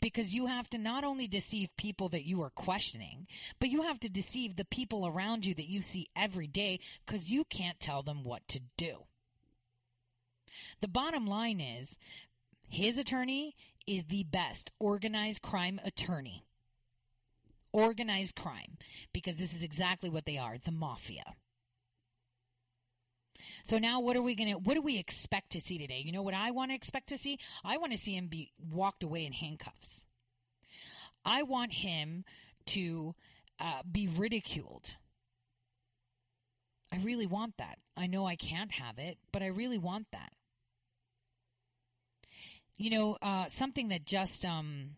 Because 0.00 0.34
you 0.34 0.46
have 0.46 0.68
to 0.70 0.78
not 0.78 1.04
only 1.04 1.26
deceive 1.26 1.76
people 1.76 2.08
that 2.10 2.24
you 2.24 2.42
are 2.42 2.50
questioning, 2.50 3.26
but 3.58 3.70
you 3.70 3.82
have 3.82 4.00
to 4.00 4.08
deceive 4.08 4.56
the 4.56 4.64
people 4.64 5.06
around 5.06 5.46
you 5.46 5.54
that 5.54 5.68
you 5.68 5.82
see 5.82 6.08
every 6.16 6.46
day 6.46 6.80
because 7.04 7.30
you 7.30 7.44
can't 7.44 7.80
tell 7.80 8.02
them 8.02 8.24
what 8.24 8.46
to 8.48 8.60
do. 8.76 9.04
The 10.80 10.88
bottom 10.88 11.26
line 11.26 11.60
is 11.60 11.98
his 12.68 12.98
attorney 12.98 13.54
is 13.86 14.04
the 14.04 14.24
best 14.24 14.70
organized 14.78 15.42
crime 15.42 15.80
attorney. 15.84 16.44
Organized 17.72 18.34
crime, 18.34 18.78
because 19.12 19.36
this 19.36 19.52
is 19.52 19.62
exactly 19.62 20.08
what 20.08 20.24
they 20.24 20.38
are 20.38 20.56
the 20.58 20.70
mafia. 20.70 21.34
So 23.64 23.78
now 23.78 24.00
what 24.00 24.16
are 24.16 24.22
we 24.22 24.34
going 24.34 24.52
to 24.52 24.58
what 24.58 24.74
do 24.74 24.82
we 24.82 24.98
expect 24.98 25.52
to 25.52 25.60
see 25.60 25.78
today? 25.78 26.02
You 26.04 26.12
know 26.12 26.22
what 26.22 26.34
I 26.34 26.50
want 26.50 26.70
to 26.70 26.74
expect 26.74 27.08
to 27.08 27.18
see? 27.18 27.38
I 27.64 27.76
want 27.78 27.92
to 27.92 27.98
see 27.98 28.16
him 28.16 28.28
be 28.28 28.52
walked 28.70 29.02
away 29.02 29.24
in 29.24 29.32
handcuffs. 29.32 30.04
I 31.24 31.42
want 31.42 31.72
him 31.72 32.24
to 32.66 33.14
uh, 33.58 33.82
be 33.90 34.08
ridiculed. 34.08 34.96
I 36.92 36.98
really 36.98 37.26
want 37.26 37.56
that. 37.58 37.78
I 37.96 38.06
know 38.06 38.26
I 38.26 38.36
can't 38.36 38.72
have 38.72 38.98
it, 38.98 39.18
but 39.32 39.42
I 39.42 39.46
really 39.46 39.78
want 39.78 40.06
that. 40.12 40.32
You 42.76 42.90
know, 42.90 43.16
uh, 43.22 43.46
something 43.48 43.88
that 43.88 44.04
just 44.04 44.44
um, 44.44 44.96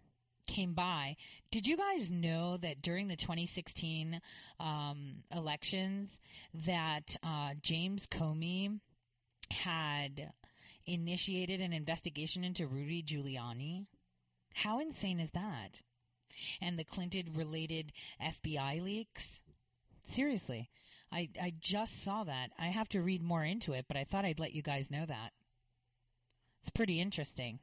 came 0.48 0.72
by. 0.72 1.16
Did 1.52 1.68
you 1.68 1.76
guys 1.76 2.10
know 2.10 2.56
that 2.56 2.82
during 2.82 3.06
the 3.06 3.14
2016 3.14 4.20
um, 4.58 5.22
elections 5.32 6.18
that 6.66 7.16
uh, 7.22 7.50
James 7.62 8.08
Comey 8.08 8.80
had 9.50 10.32
initiated 10.86 11.60
an 11.60 11.72
investigation 11.72 12.42
into 12.42 12.66
Rudy 12.66 13.02
Giuliani? 13.02 13.86
How 14.54 14.80
insane 14.80 15.20
is 15.20 15.30
that? 15.30 15.82
And 16.60 16.78
the 16.78 16.84
Clinton 16.84 17.32
related 17.34 17.92
FBI 18.20 18.82
leaks? 18.82 19.40
Seriously. 20.04 20.70
I, 21.12 21.28
I 21.40 21.52
just 21.58 22.02
saw 22.02 22.24
that. 22.24 22.50
I 22.58 22.66
have 22.66 22.88
to 22.90 23.00
read 23.00 23.22
more 23.22 23.44
into 23.44 23.72
it, 23.72 23.86
but 23.86 23.96
I 23.96 24.04
thought 24.04 24.24
I'd 24.24 24.40
let 24.40 24.54
you 24.54 24.62
guys 24.62 24.90
know 24.90 25.06
that. 25.06 25.30
It's 26.60 26.70
pretty 26.70 27.00
interesting. 27.00 27.60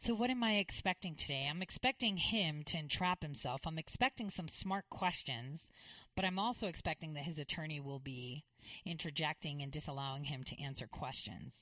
So, 0.00 0.14
what 0.14 0.30
am 0.30 0.44
I 0.44 0.58
expecting 0.58 1.16
today? 1.16 1.48
I'm 1.50 1.60
expecting 1.60 2.18
him 2.18 2.62
to 2.66 2.78
entrap 2.78 3.20
himself. 3.20 3.62
I'm 3.66 3.78
expecting 3.78 4.30
some 4.30 4.46
smart 4.46 4.88
questions, 4.88 5.72
but 6.14 6.24
I'm 6.24 6.38
also 6.38 6.68
expecting 6.68 7.14
that 7.14 7.24
his 7.24 7.40
attorney 7.40 7.80
will 7.80 7.98
be 7.98 8.44
interjecting 8.86 9.60
and 9.60 9.72
disallowing 9.72 10.24
him 10.24 10.44
to 10.44 10.62
answer 10.62 10.86
questions. 10.86 11.54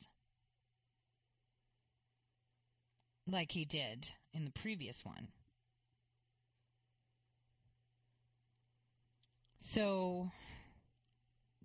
Like 3.27 3.53
he 3.53 3.65
did 3.65 4.11
in 4.35 4.45
the 4.45 4.51
previous 4.51 5.03
one. 5.03 5.29
So, 9.57 10.31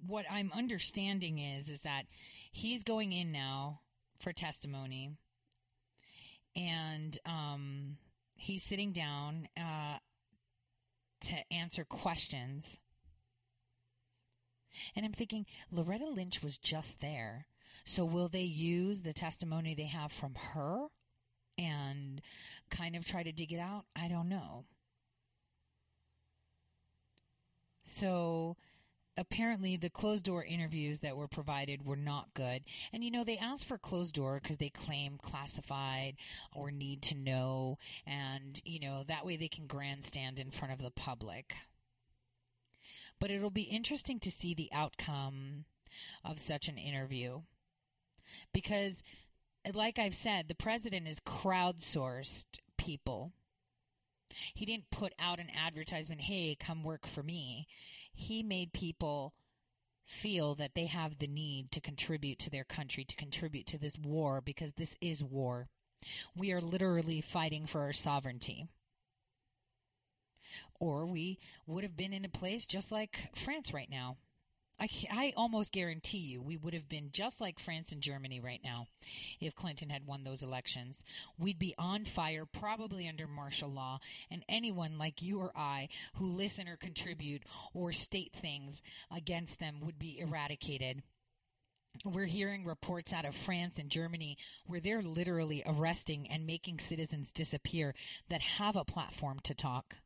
what 0.07 0.26
I'm 0.31 0.52
understanding 0.56 1.38
is 1.38 1.68
is 1.68 1.81
that 1.81 2.03
he's 2.49 2.84
going 2.84 3.11
in 3.11 3.34
now 3.34 3.81
for 4.19 4.31
testimony 4.31 5.18
and 6.55 7.17
um, 7.25 7.97
he's 8.35 8.63
sitting 8.63 8.91
down 8.91 9.47
uh, 9.57 9.97
to 11.21 11.35
answer 11.51 11.83
questions. 11.83 12.77
And 14.95 15.05
I'm 15.05 15.13
thinking, 15.13 15.45
Loretta 15.71 16.07
Lynch 16.07 16.41
was 16.41 16.57
just 16.57 16.99
there. 17.01 17.45
So 17.85 18.05
will 18.05 18.29
they 18.29 18.41
use 18.41 19.01
the 19.01 19.13
testimony 19.13 19.73
they 19.73 19.85
have 19.85 20.11
from 20.11 20.35
her 20.53 20.87
and 21.57 22.21
kind 22.69 22.95
of 22.95 23.05
try 23.05 23.23
to 23.23 23.31
dig 23.31 23.51
it 23.51 23.59
out? 23.59 23.85
I 23.95 24.07
don't 24.07 24.29
know. 24.29 24.65
So 27.83 28.55
apparently 29.17 29.75
the 29.75 29.89
closed 29.89 30.25
door 30.25 30.43
interviews 30.43 31.01
that 31.01 31.17
were 31.17 31.27
provided 31.27 31.85
were 31.85 31.95
not 31.95 32.33
good. 32.33 32.63
And 32.93 33.03
you 33.03 33.11
know, 33.11 33.23
they 33.23 33.38
asked 33.38 33.65
for 33.65 33.77
closed 33.77 34.15
door 34.15 34.39
because 34.41 34.57
they 34.57 34.69
claim 34.69 35.17
classified 35.21 36.15
or 36.53 36.71
need 36.71 37.01
to 37.03 37.15
know. 37.15 37.77
And, 38.05 38.61
you 38.63 38.79
know, 38.79 39.03
that 39.07 39.25
way 39.25 39.38
they 39.38 39.47
can 39.47 39.67
grandstand 39.67 40.39
in 40.39 40.51
front 40.51 40.73
of 40.73 40.81
the 40.81 40.91
public. 40.91 41.53
But 43.19 43.31
it'll 43.31 43.51
be 43.51 43.63
interesting 43.63 44.19
to 44.21 44.31
see 44.31 44.53
the 44.53 44.69
outcome 44.73 45.65
of 46.23 46.39
such 46.39 46.67
an 46.67 46.77
interview. 46.77 47.41
Because, 48.53 49.03
like 49.73 49.99
I've 49.99 50.15
said, 50.15 50.47
the 50.47 50.55
president 50.55 51.07
is 51.07 51.19
crowdsourced 51.19 52.59
people. 52.77 53.33
He 54.53 54.65
didn't 54.65 54.89
put 54.89 55.13
out 55.19 55.39
an 55.39 55.49
advertisement, 55.49 56.21
hey, 56.21 56.55
come 56.57 56.83
work 56.83 57.05
for 57.05 57.21
me 57.21 57.67
he 58.13 58.43
made 58.43 58.73
people 58.73 59.33
feel 60.05 60.55
that 60.55 60.71
they 60.75 60.88
have 60.88 61.19
the 61.19 61.27
need 61.27 61.71
to 61.71 61.79
contribute 61.79 62.39
to 62.39 62.49
their 62.49 62.63
country, 62.63 63.03
to 63.03 63.15
contribute 63.15 63.65
to 63.67 63.77
this 63.77 63.97
war, 63.97 64.41
because 64.41 64.73
this 64.73 64.95
is 64.99 65.23
war. 65.23 65.69
We 66.35 66.51
are 66.51 66.61
literally 66.61 67.21
fighting 67.21 67.65
for 67.65 67.81
our 67.81 67.93
sovereignty. 67.93 68.67
Or 70.79 71.05
we 71.05 71.39
would 71.67 71.83
have 71.83 71.95
been 71.95 72.13
in 72.13 72.25
a 72.25 72.29
place 72.29 72.65
just 72.65 72.91
like 72.91 73.29
France 73.33 73.73
right 73.73 73.89
now. 73.89 74.17
I, 74.81 74.89
I 75.11 75.33
almost 75.37 75.71
guarantee 75.71 76.17
you 76.17 76.41
we 76.41 76.57
would 76.57 76.73
have 76.73 76.89
been 76.89 77.11
just 77.13 77.39
like 77.39 77.59
France 77.59 77.91
and 77.91 78.01
Germany 78.01 78.39
right 78.39 78.61
now 78.63 78.87
if 79.39 79.53
Clinton 79.53 79.91
had 79.91 80.07
won 80.07 80.23
those 80.23 80.41
elections. 80.41 81.03
We'd 81.37 81.59
be 81.59 81.75
on 81.77 82.03
fire, 82.05 82.47
probably 82.47 83.07
under 83.07 83.27
martial 83.27 83.69
law, 83.69 83.99
and 84.31 84.43
anyone 84.49 84.97
like 84.97 85.21
you 85.21 85.39
or 85.39 85.51
I 85.55 85.89
who 86.15 86.25
listen 86.25 86.67
or 86.67 86.77
contribute 86.77 87.43
or 87.75 87.93
state 87.93 88.33
things 88.33 88.81
against 89.15 89.59
them 89.59 89.81
would 89.81 89.99
be 89.99 90.19
eradicated. 90.19 91.03
We're 92.03 92.25
hearing 92.25 92.65
reports 92.65 93.13
out 93.13 93.25
of 93.25 93.35
France 93.35 93.77
and 93.77 93.89
Germany 93.91 94.35
where 94.65 94.79
they're 94.79 95.03
literally 95.03 95.61
arresting 95.63 96.27
and 96.27 96.47
making 96.47 96.79
citizens 96.79 97.31
disappear 97.31 97.93
that 98.29 98.41
have 98.41 98.75
a 98.75 98.85
platform 98.85 99.41
to 99.43 99.53
talk. 99.53 99.97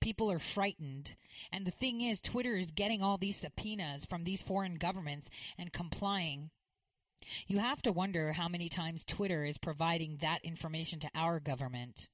People 0.00 0.30
are 0.30 0.38
frightened. 0.38 1.14
And 1.52 1.66
the 1.66 1.70
thing 1.70 2.00
is, 2.00 2.20
Twitter 2.20 2.56
is 2.56 2.70
getting 2.70 3.02
all 3.02 3.18
these 3.18 3.36
subpoenas 3.36 4.04
from 4.04 4.24
these 4.24 4.42
foreign 4.42 4.76
governments 4.76 5.30
and 5.58 5.72
complying. 5.72 6.50
You 7.46 7.58
have 7.58 7.82
to 7.82 7.92
wonder 7.92 8.32
how 8.32 8.48
many 8.48 8.68
times 8.68 9.04
Twitter 9.04 9.44
is 9.44 9.58
providing 9.58 10.18
that 10.20 10.44
information 10.44 11.00
to 11.00 11.10
our 11.14 11.38
government. 11.38 12.08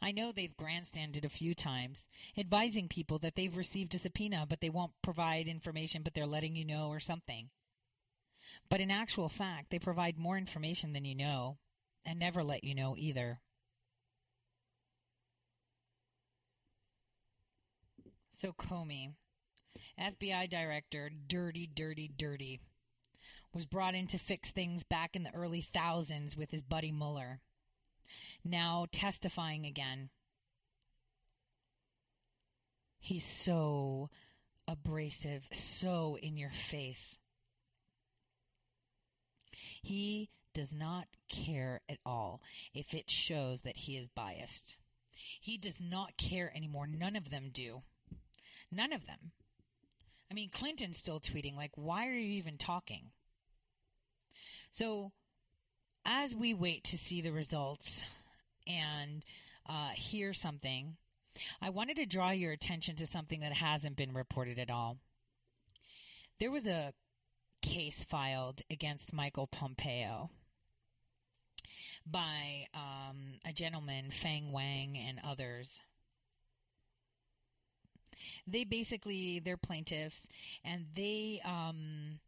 I 0.00 0.12
know 0.12 0.30
they've 0.30 0.56
grandstanded 0.56 1.24
a 1.24 1.28
few 1.28 1.54
times, 1.54 2.06
advising 2.36 2.88
people 2.88 3.18
that 3.20 3.34
they've 3.34 3.56
received 3.56 3.94
a 3.94 3.98
subpoena, 3.98 4.46
but 4.48 4.60
they 4.60 4.70
won't 4.70 4.92
provide 5.02 5.48
information, 5.48 6.02
but 6.02 6.14
they're 6.14 6.26
letting 6.26 6.54
you 6.56 6.64
know 6.64 6.88
or 6.88 7.00
something. 7.00 7.50
But 8.68 8.80
in 8.80 8.90
actual 8.90 9.28
fact, 9.28 9.70
they 9.70 9.78
provide 9.78 10.18
more 10.18 10.38
information 10.38 10.92
than 10.92 11.04
you 11.04 11.14
know, 11.14 11.58
and 12.04 12.18
never 12.18 12.42
let 12.42 12.64
you 12.64 12.74
know 12.74 12.96
either. 12.96 13.40
So 18.42 18.52
Comey, 18.52 19.10
FBI 19.96 20.50
director, 20.50 21.12
dirty, 21.28 21.70
dirty, 21.72 22.08
dirty, 22.08 22.58
was 23.54 23.66
brought 23.66 23.94
in 23.94 24.08
to 24.08 24.18
fix 24.18 24.50
things 24.50 24.82
back 24.82 25.14
in 25.14 25.22
the 25.22 25.32
early 25.32 25.60
thousands 25.60 26.36
with 26.36 26.50
his 26.50 26.64
buddy 26.64 26.90
Mueller. 26.90 27.38
Now 28.44 28.86
testifying 28.90 29.64
again. 29.64 30.08
He's 32.98 33.24
so 33.24 34.10
abrasive, 34.66 35.44
so 35.52 36.18
in 36.20 36.36
your 36.36 36.50
face. 36.50 37.18
He 39.80 40.30
does 40.52 40.72
not 40.72 41.06
care 41.28 41.80
at 41.88 41.98
all 42.04 42.42
if 42.74 42.92
it 42.92 43.08
shows 43.08 43.62
that 43.62 43.76
he 43.76 43.96
is 43.96 44.08
biased. 44.08 44.74
He 45.40 45.56
does 45.58 45.80
not 45.80 46.16
care 46.16 46.52
anymore. 46.56 46.88
None 46.88 47.14
of 47.14 47.30
them 47.30 47.50
do. 47.52 47.82
None 48.72 48.92
of 48.92 49.06
them. 49.06 49.32
I 50.30 50.34
mean, 50.34 50.48
Clinton's 50.48 50.96
still 50.96 51.20
tweeting, 51.20 51.54
like, 51.54 51.72
why 51.74 52.08
are 52.08 52.14
you 52.14 52.32
even 52.38 52.56
talking? 52.56 53.10
So, 54.70 55.12
as 56.06 56.34
we 56.34 56.54
wait 56.54 56.84
to 56.84 56.96
see 56.96 57.20
the 57.20 57.32
results 57.32 58.02
and 58.66 59.22
uh, 59.68 59.90
hear 59.94 60.32
something, 60.32 60.96
I 61.60 61.68
wanted 61.68 61.96
to 61.96 62.06
draw 62.06 62.30
your 62.30 62.52
attention 62.52 62.96
to 62.96 63.06
something 63.06 63.40
that 63.40 63.52
hasn't 63.52 63.96
been 63.96 64.14
reported 64.14 64.58
at 64.58 64.70
all. 64.70 64.96
There 66.40 66.50
was 66.50 66.66
a 66.66 66.94
case 67.60 68.04
filed 68.04 68.62
against 68.70 69.12
Michael 69.12 69.46
Pompeo 69.46 70.30
by 72.06 72.66
um, 72.74 73.38
a 73.44 73.52
gentleman, 73.52 74.10
Fang 74.10 74.50
Wang, 74.50 74.96
and 74.96 75.20
others. 75.22 75.80
They 78.46 78.64
basically, 78.64 79.40
they're 79.40 79.56
plaintiffs, 79.56 80.28
and 80.64 80.86
they 80.94 81.40
um, 81.44 82.20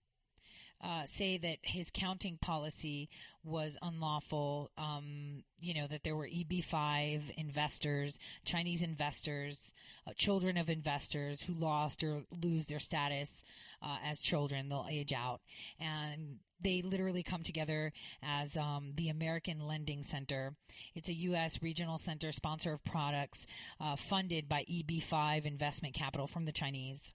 uh, 0.85 1.07
say 1.07 1.39
that 1.39 1.59
his 1.63 1.91
counting 1.91 2.37
policy 2.37 3.09
was 3.43 3.79
unlawful. 3.81 4.71
Um, 4.77 5.43
you 5.61 5.73
know 5.73 5.87
that 5.87 6.05
there 6.05 6.17
were 6.17 6.29
EB5 6.29 7.35
investors, 7.37 8.19
Chinese 8.45 8.83
investors, 8.83 9.73
uh, 10.07 10.13
children 10.15 10.57
of 10.57 10.69
investors 10.69 11.43
who 11.43 11.55
lost 11.55 12.05
or 12.05 12.25
lose 12.43 12.67
their 12.67 12.81
status 12.81 13.43
uh, 13.83 13.97
as 14.05 14.21
children. 14.21 14.69
They'll 14.69 14.87
age 14.91 15.13
out, 15.13 15.41
and 15.81 16.41
they 16.65 16.83
literally 16.83 17.23
come 17.23 17.43
together 17.43 17.93
as 18.23 18.57
um, 18.57 18.93
the 18.97 19.09
American 19.09 19.61
Lending 19.61 20.03
Center. 20.03 20.55
It's 20.95 21.09
a 21.09 21.15
U.S. 21.15 21.63
regional 21.63 21.99
center 21.99 22.33
sponsor 22.33 22.73
of 22.73 22.85
products 22.85 23.47
uh, 23.81 23.95
funded 23.95 24.49
by 24.49 24.65
EB5 24.65 25.45
investment 25.45 25.95
capital 25.95 26.27
from 26.27 26.45
the 26.45 26.53
Chinese 26.53 27.13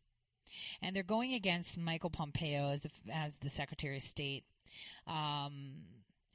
and 0.82 0.96
they're 0.96 1.04
going 1.04 1.36
against 1.36 1.78
Michael 1.78 2.10
Pompeo 2.10 2.72
as 2.72 2.88
as 3.14 3.38
the 3.38 3.52
Secretary 3.52 3.98
of 3.98 4.04
State. 4.04 4.46
Um, 5.06 5.84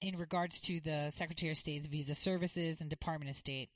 in 0.01 0.19
regards 0.19 0.61
to 0.61 0.81
the 0.81 1.11
Secretary 1.15 1.51
of 1.51 1.57
State's 1.57 1.87
visa 1.87 2.15
services 2.15 2.81
and 2.81 2.91
Department 2.91 3.31
of 3.31 3.37
State. 3.37 3.71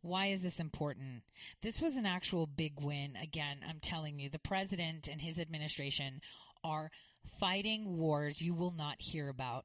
Why 0.00 0.26
is 0.26 0.42
this 0.42 0.58
important? 0.58 1.22
This 1.62 1.80
was 1.80 1.96
an 1.96 2.06
actual 2.06 2.46
big 2.46 2.80
win. 2.80 3.16
Again, 3.22 3.58
I'm 3.68 3.80
telling 3.80 4.18
you, 4.18 4.30
the 4.30 4.38
president 4.38 5.08
and 5.08 5.20
his 5.20 5.38
administration 5.38 6.20
are 6.62 6.90
fighting 7.38 7.96
wars 7.96 8.40
you 8.40 8.54
will 8.54 8.74
not 8.76 9.00
hear 9.00 9.28
about. 9.28 9.64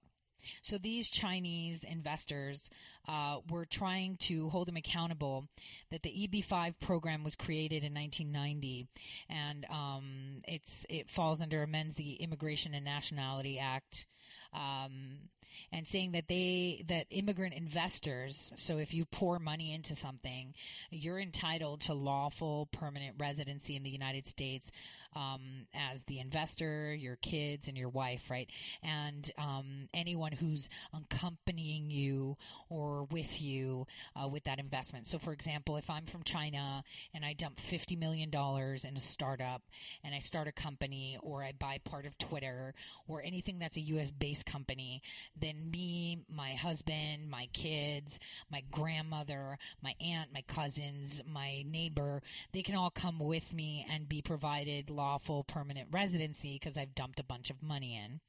So 0.61 0.77
these 0.77 1.09
Chinese 1.09 1.83
investors 1.83 2.69
uh, 3.07 3.37
were 3.49 3.65
trying 3.65 4.17
to 4.17 4.49
hold 4.49 4.69
him 4.69 4.77
accountable 4.77 5.47
that 5.91 6.03
the 6.03 6.09
EB5 6.09 6.75
program 6.79 7.23
was 7.23 7.35
created 7.35 7.83
in 7.83 7.93
1990, 7.93 8.87
and 9.29 9.65
um, 9.69 10.41
it's 10.47 10.85
it 10.89 11.09
falls 11.09 11.41
under 11.41 11.63
amends 11.63 11.95
the 11.95 12.13
Immigration 12.13 12.73
and 12.73 12.85
Nationality 12.85 13.59
Act. 13.59 14.05
Um, 14.53 15.29
and 15.71 15.87
saying 15.87 16.11
that 16.13 16.27
they 16.27 16.83
that 16.87 17.05
immigrant 17.09 17.53
investors 17.53 18.53
so 18.55 18.77
if 18.77 18.93
you 18.93 19.03
pour 19.03 19.39
money 19.39 19.73
into 19.73 19.95
something 19.95 20.53
you're 20.89 21.19
entitled 21.19 21.81
to 21.81 21.93
lawful 21.93 22.67
permanent 22.71 23.15
residency 23.19 23.75
in 23.75 23.83
the 23.83 23.89
united 23.89 24.27
states 24.27 24.71
um, 25.15 25.67
as 25.73 26.03
the 26.03 26.19
investor, 26.19 26.93
your 26.93 27.15
kids, 27.17 27.67
and 27.67 27.77
your 27.77 27.89
wife, 27.89 28.29
right? 28.29 28.49
And 28.83 29.31
um, 29.37 29.89
anyone 29.93 30.31
who's 30.31 30.69
accompanying 30.93 31.89
you 31.89 32.37
or 32.69 33.05
with 33.05 33.41
you 33.41 33.87
uh, 34.21 34.27
with 34.27 34.43
that 34.45 34.59
investment. 34.59 35.07
So, 35.07 35.17
for 35.17 35.33
example, 35.33 35.77
if 35.77 35.89
I'm 35.89 36.05
from 36.05 36.23
China 36.23 36.83
and 37.13 37.25
I 37.25 37.33
dump 37.33 37.59
$50 37.59 37.97
million 37.97 38.29
in 38.33 38.97
a 38.97 38.99
startup 38.99 39.61
and 40.03 40.13
I 40.13 40.19
start 40.19 40.47
a 40.47 40.51
company 40.51 41.17
or 41.21 41.43
I 41.43 41.53
buy 41.57 41.79
part 41.83 42.05
of 42.05 42.17
Twitter 42.17 42.73
or 43.07 43.21
anything 43.23 43.59
that's 43.59 43.77
a 43.77 43.81
US 43.81 44.11
based 44.11 44.45
company, 44.45 45.01
then 45.39 45.69
me, 45.71 46.19
my 46.29 46.51
husband, 46.53 47.29
my 47.29 47.47
kids, 47.53 48.19
my 48.51 48.63
grandmother, 48.71 49.57
my 49.81 49.95
aunt, 50.01 50.29
my 50.33 50.41
cousins, 50.41 51.21
my 51.25 51.63
neighbor, 51.67 52.21
they 52.53 52.61
can 52.61 52.75
all 52.75 52.91
come 52.91 53.19
with 53.19 53.53
me 53.53 53.85
and 53.91 54.07
be 54.07 54.21
provided 54.21 54.89
lawful 54.99 55.45
permanent 55.45 55.87
residency 55.91 56.59
because 56.61 56.75
I've 56.75 56.93
dumped 56.93 57.21
a 57.21 57.23
bunch 57.23 57.49
of 57.49 57.63
money 57.63 57.95
in, 57.95 58.19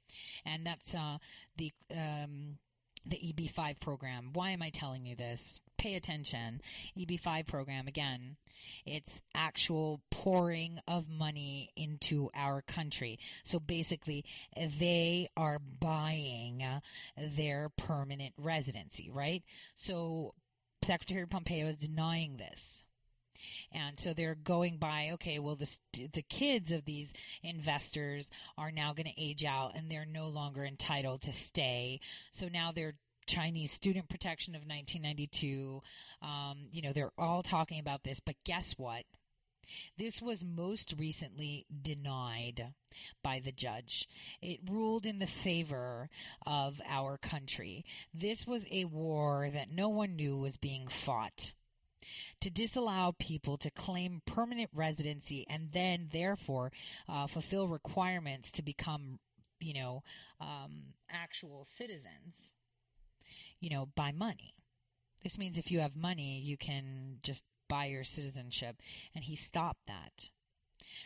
and 0.47 0.65
that's 0.65 0.95
uh, 0.95 1.19
the 1.57 1.73
um, 1.91 2.59
the 3.05 3.17
EB5 3.17 3.81
program. 3.81 4.31
Why 4.33 4.51
am 4.51 4.63
I 4.63 4.71
telling 4.71 5.05
you 5.05 5.17
this? 5.17 5.61
Pay 5.79 5.95
attention. 5.97 6.61
EB5 6.97 7.47
program 7.47 7.89
again. 7.89 8.37
It's 8.85 9.23
actual 9.35 10.01
pouring 10.11 10.79
of 10.87 11.09
money 11.09 11.71
into 11.77 12.31
our 12.35 12.63
country. 12.63 13.19
So 13.43 13.59
basically, 13.59 14.25
they 14.55 15.29
are 15.37 15.59
buying 15.59 16.63
their 17.17 17.71
permanent 17.77 18.35
residency, 18.37 19.11
right? 19.11 19.43
So 19.75 20.35
Secretary 20.85 21.27
Pompeo 21.27 21.67
is 21.67 21.79
denying 21.79 22.37
this. 22.37 22.85
And 23.73 23.99
so 23.99 24.13
they're 24.13 24.35
going 24.35 24.79
by, 24.79 25.11
okay, 25.15 25.39
well, 25.39 25.57
the, 25.57 25.69
the 26.13 26.23
kids 26.23 26.73
of 26.73 26.85
these 26.85 27.13
investors 27.43 28.31
are 28.59 28.71
now 28.71 28.93
going 28.93 29.07
to 29.07 29.21
age 29.21 29.45
out 29.45 29.73
and 29.75 29.91
they're 29.91 30.07
no 30.07 30.29
longer 30.29 30.65
entitled 30.65 31.23
to 31.23 31.33
stay. 31.33 32.01
So 32.31 32.49
now 32.49 32.73
they're 32.73 32.95
Chinese 33.27 33.71
student 33.71 34.09
protection 34.09 34.55
of 34.55 34.63
1992. 34.63 35.83
Um, 36.23 36.67
you 36.73 36.83
know, 36.83 36.93
they're 36.93 37.13
all 37.17 37.43
talking 37.43 37.79
about 37.79 38.03
this, 38.03 38.21
but 38.21 38.35
guess 38.45 38.75
what? 38.77 39.05
This 39.97 40.21
was 40.21 40.43
most 40.43 40.95
recently 40.99 41.65
denied 41.83 42.75
by 43.23 43.39
the 43.39 43.53
judge. 43.53 44.09
It 44.43 44.69
ruled 44.69 45.07
in 45.07 45.21
the 45.21 45.29
favor 45.29 46.11
of 46.45 46.81
our 46.89 47.17
country. 47.19 47.85
This 48.13 48.49
was 48.49 48.67
a 48.71 48.87
war 48.87 49.49
that 49.53 49.71
no 49.71 49.89
one 49.89 50.17
knew 50.17 50.37
was 50.37 50.57
being 50.57 50.89
fought 50.89 51.53
to 52.41 52.51
disallow 52.51 53.15
people 53.19 53.57
to 53.59 53.71
claim 53.71 54.23
permanent 54.27 54.71
residency 54.75 55.47
and 55.49 55.73
then, 55.73 56.09
therefore, 56.13 56.73
uh, 57.09 57.27
fulfill 57.27 57.69
requirements 57.69 58.51
to 58.53 58.63
become, 58.63 59.19
you 59.61 59.75
know, 59.75 60.03
um, 60.41 60.95
actual 61.11 61.67
citizens, 61.77 62.53
you 63.61 63.71
know, 63.71 63.89
by 63.95 64.13
money. 64.13 64.55
This 65.23 65.39
means 65.39 65.59
if 65.59 65.71
you 65.71 65.81
have 65.81 65.97
money, 65.97 66.39
you 66.39 66.57
can 66.57 67.19
just 67.23 67.45
buy 67.69 67.87
your 67.87 68.05
citizenship. 68.05 68.77
And 69.15 69.25
he 69.25 69.37
stopped 69.37 69.87
that. 69.87 70.31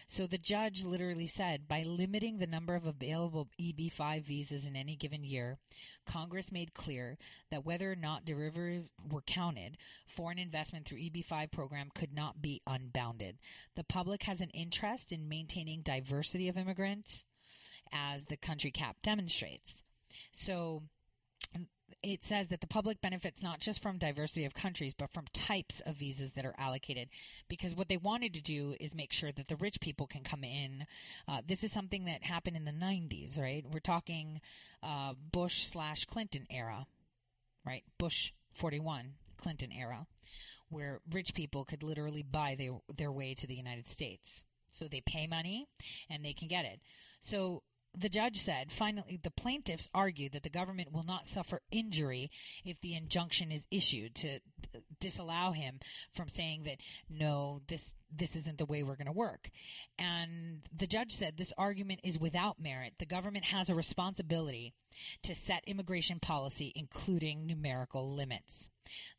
So 0.07 0.27
the 0.27 0.39
judge 0.39 0.85
literally 0.85 1.27
said 1.27 1.67
by 1.69 1.83
limiting 1.83 2.39
the 2.39 2.47
number 2.47 2.75
of 2.75 2.85
available 2.85 3.49
EB5 3.61 4.23
visas 4.23 4.67
in 4.67 4.77
any 4.77 4.97
given 4.97 5.25
year, 5.25 5.59
Congress 6.07 6.53
made 6.53 6.75
clear 6.75 7.17
that 7.51 7.65
whether 7.65 7.91
or 7.91 7.97
not 7.97 8.25
derivatives 8.25 8.89
were 9.11 9.23
counted, 9.23 9.77
foreign 10.07 10.39
investment 10.39 10.87
through 10.87 10.99
EB5 10.99 11.51
program 11.51 11.91
could 11.95 12.15
not 12.15 12.43
be 12.43 12.61
unbounded. 12.67 13.39
The 13.77 13.85
public 13.85 14.25
has 14.25 14.41
an 14.41 14.51
interest 14.51 15.13
in 15.13 15.29
maintaining 15.29 15.83
diversity 15.83 16.49
of 16.49 16.57
immigrants 16.57 17.25
as 17.93 18.25
the 18.25 18.37
country 18.37 18.71
cap 18.71 18.97
demonstrates. 19.03 19.83
So 20.33 20.83
it 22.03 22.23
says 22.23 22.49
that 22.49 22.61
the 22.61 22.67
public 22.67 23.01
benefits 23.01 23.43
not 23.43 23.61
just 23.61 23.83
from 23.83 23.99
diversity 23.99 24.45
of 24.45 24.55
countries, 24.55 24.95
but 24.97 25.11
from 25.11 25.25
types 25.33 25.81
of 25.87 25.97
visas 25.97 26.33
that 26.33 26.45
are 26.45 26.55
allocated. 26.59 27.09
Because 27.49 27.75
what 27.75 27.89
they 27.89 27.97
wanted 27.97 28.35
to 28.35 28.43
do 28.43 28.75
is 28.79 28.95
make 28.95 29.13
sure 29.13 29.33
that 29.33 29.49
the 29.49 29.57
rich 29.57 29.81
people 29.81 30.07
can 30.07 30.23
come 30.23 30.45
in. 30.45 30.87
Uh, 31.27 31.41
this 31.47 31.65
is 31.65 31.73
something 31.73 32.05
that 32.05 32.23
happened 32.23 32.57
in 32.57 32.65
the 32.65 32.73
90s, 32.73 33.39
right? 33.39 33.65
We're 33.71 33.81
talking 33.81 34.41
uh, 34.83 35.15
Bush 35.33 35.65
slash 35.65 36.05
Clinton 36.05 36.47
era, 36.51 36.87
right? 37.65 37.85
Bush 37.99 38.33
41, 38.53 39.15
Clinton 39.39 39.73
era, 39.73 40.07
where 40.69 41.01
rich 41.11 41.35
people 41.35 41.65
could 41.65 41.83
literally 41.83 42.23
buy 42.23 42.55
their, 42.59 42.73
their 42.97 43.13
way 43.13 43.35
to 43.35 43.47
the 43.47 43.55
United 43.55 43.89
States. 43.89 44.45
So 44.71 44.89
they 44.89 45.01
pay 45.01 45.27
money 45.27 45.69
and 46.11 46.25
they 46.25 46.33
can 46.33 46.49
get 46.49 46.65
it. 46.65 46.81
So 47.21 47.63
the 47.97 48.09
judge 48.09 48.41
said, 48.41 48.73
finally, 48.73 49.19
the 49.23 49.31
plaintiffs 49.31 49.89
argue 49.95 50.29
that 50.31 50.43
the 50.43 50.51
government 50.51 50.93
will 50.93 51.05
not 51.05 51.27
suffer 51.27 51.61
injury 51.71 52.31
if 52.65 52.81
the 52.81 52.95
injunction 52.95 53.53
is 53.53 53.67
issued 53.71 54.15
to 54.17 54.41
disallow 55.01 55.53
him 55.53 55.79
from 56.13 56.29
saying 56.29 56.65
that, 56.65 56.79
no, 57.09 57.61
this, 57.69 57.95
this 58.13 58.35
isn't 58.37 58.59
the 58.59 58.67
way 58.67 58.83
we're 58.83 58.97
going 58.97 59.07
to 59.07 59.13
work. 59.13 59.51
And 59.99 60.63
the 60.77 60.87
judge 60.87 61.13
said 61.13 61.37
this 61.37 61.53
argument 61.57 62.01
is 62.03 62.19
without 62.19 62.61
merit. 62.61 62.95
The 62.99 63.07
government 63.07 63.47
has 63.47 63.69
a 63.69 63.75
responsibility 63.75 64.75
to 65.23 65.35
set 65.35 65.65
immigration 65.67 66.21
policy, 66.21 66.73
including 66.75 67.47
numerical 67.47 68.15
limits. 68.15 68.69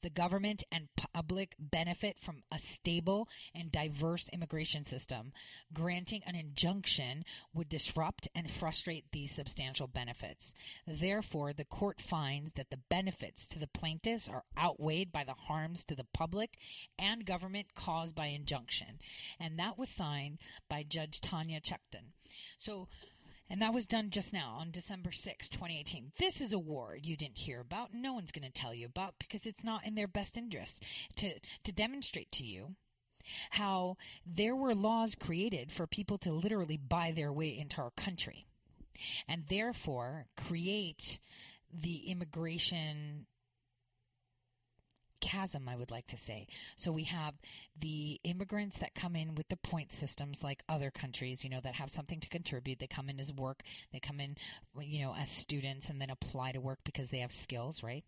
The 0.04 0.10
government 0.10 0.64
and 0.72 0.90
public 1.14 1.56
benefit 1.58 2.20
from 2.20 2.44
a 2.52 2.60
stable 2.60 3.28
and 3.54 3.72
diverse 3.72 4.30
immigration 4.32 4.86
system. 4.86 5.34
Granting 5.74 6.22
an 6.26 6.36
injunction 6.36 7.26
would 7.54 7.70
disrupt 7.70 8.28
and 8.36 8.50
frustrate 8.50 9.06
these 9.12 9.32
substantial 9.32 9.88
benefits. 9.88 10.54
Therefore, 10.86 11.52
the 11.52 11.66
court 11.66 12.00
finds 12.00 12.54
that 12.54 12.70
the 12.70 12.78
benefits 12.90 13.48
to 13.48 13.60
the 13.60 13.68
plaintiffs 13.68 14.30
are 14.30 14.44
outweighed 14.58 15.12
by 15.12 15.24
the 15.24 15.34
harms 15.34 15.84
to 15.86 15.96
the 15.96 16.06
public 16.14 16.58
and 17.00 17.26
government 17.26 17.74
caused 17.74 18.14
by 18.16 18.28
injunction. 18.28 19.00
And 19.40 19.58
that 19.58 19.78
was 19.78 19.90
signed 19.90 20.38
by 20.70 20.84
Judge 20.84 21.22
Tanya 21.22 21.60
Chutkan. 21.60 22.12
So, 22.58 22.88
and 23.50 23.62
that 23.62 23.74
was 23.74 23.86
done 23.86 24.10
just 24.10 24.34
now 24.34 24.58
on 24.60 24.72
December 24.72 25.12
6, 25.12 25.50
2018. 25.50 26.12
This 26.18 26.42
is 26.42 26.54
a 26.54 26.60
war 26.60 26.98
you 27.02 27.16
didn't 27.16 27.38
hear 27.38 27.60
about. 27.60 27.94
No 27.94 28.14
one's 28.14 28.32
going 28.32 28.50
to 28.50 28.62
tell 28.62 28.74
you 28.74 28.86
about 28.86 29.16
because 29.20 29.46
it's 29.46 29.64
not 29.64 29.86
in 29.86 29.96
their 29.96 30.08
best 30.08 30.38
interest 30.38 30.84
to, 31.18 31.34
to 31.64 31.72
demonstrate 31.72 32.32
to 32.34 32.46
you 32.46 32.76
how 33.52 33.98
there 34.26 34.56
were 34.56 34.76
laws 34.76 35.16
created 35.16 35.72
for 35.72 35.88
people 35.88 36.18
to 36.20 36.32
literally 36.32 36.78
buy 36.78 37.12
their 37.16 37.34
way 37.34 37.58
into 37.58 37.82
our 37.82 37.92
country 37.92 38.46
and 39.28 39.46
therefore 39.50 40.28
create 40.38 41.20
the 41.74 42.10
immigration 42.10 43.26
chasm, 45.26 45.68
I 45.68 45.76
would 45.76 45.90
like 45.90 46.06
to 46.08 46.18
say. 46.18 46.48
So 46.78 46.92
we 46.92 47.06
have 47.06 47.34
the 47.80 48.20
immigrants 48.24 48.78
that 48.78 48.94
come 48.94 49.16
in 49.16 49.34
with 49.34 49.48
the 49.50 49.58
point 49.58 49.92
systems 49.92 50.44
like 50.44 50.62
other 50.70 50.92
countries, 50.92 51.44
you 51.44 51.50
know, 51.50 51.60
that 51.62 51.76
have 51.76 51.90
something 51.90 52.20
to 52.20 52.30
contribute. 52.30 52.78
They 52.78 52.88
come 52.88 53.10
in 53.10 53.20
as 53.20 53.34
work, 53.34 53.64
they 53.92 54.00
come 54.00 54.20
in, 54.20 54.36
you 54.80 55.02
know, 55.02 55.16
as 55.16 55.30
students 55.30 55.90
and 55.90 56.00
then 56.00 56.12
apply 56.12 56.52
to 56.52 56.62
work 56.62 56.80
because 56.84 57.10
they 57.10 57.20
have 57.20 57.32
skills, 57.32 57.82
right? 57.82 58.04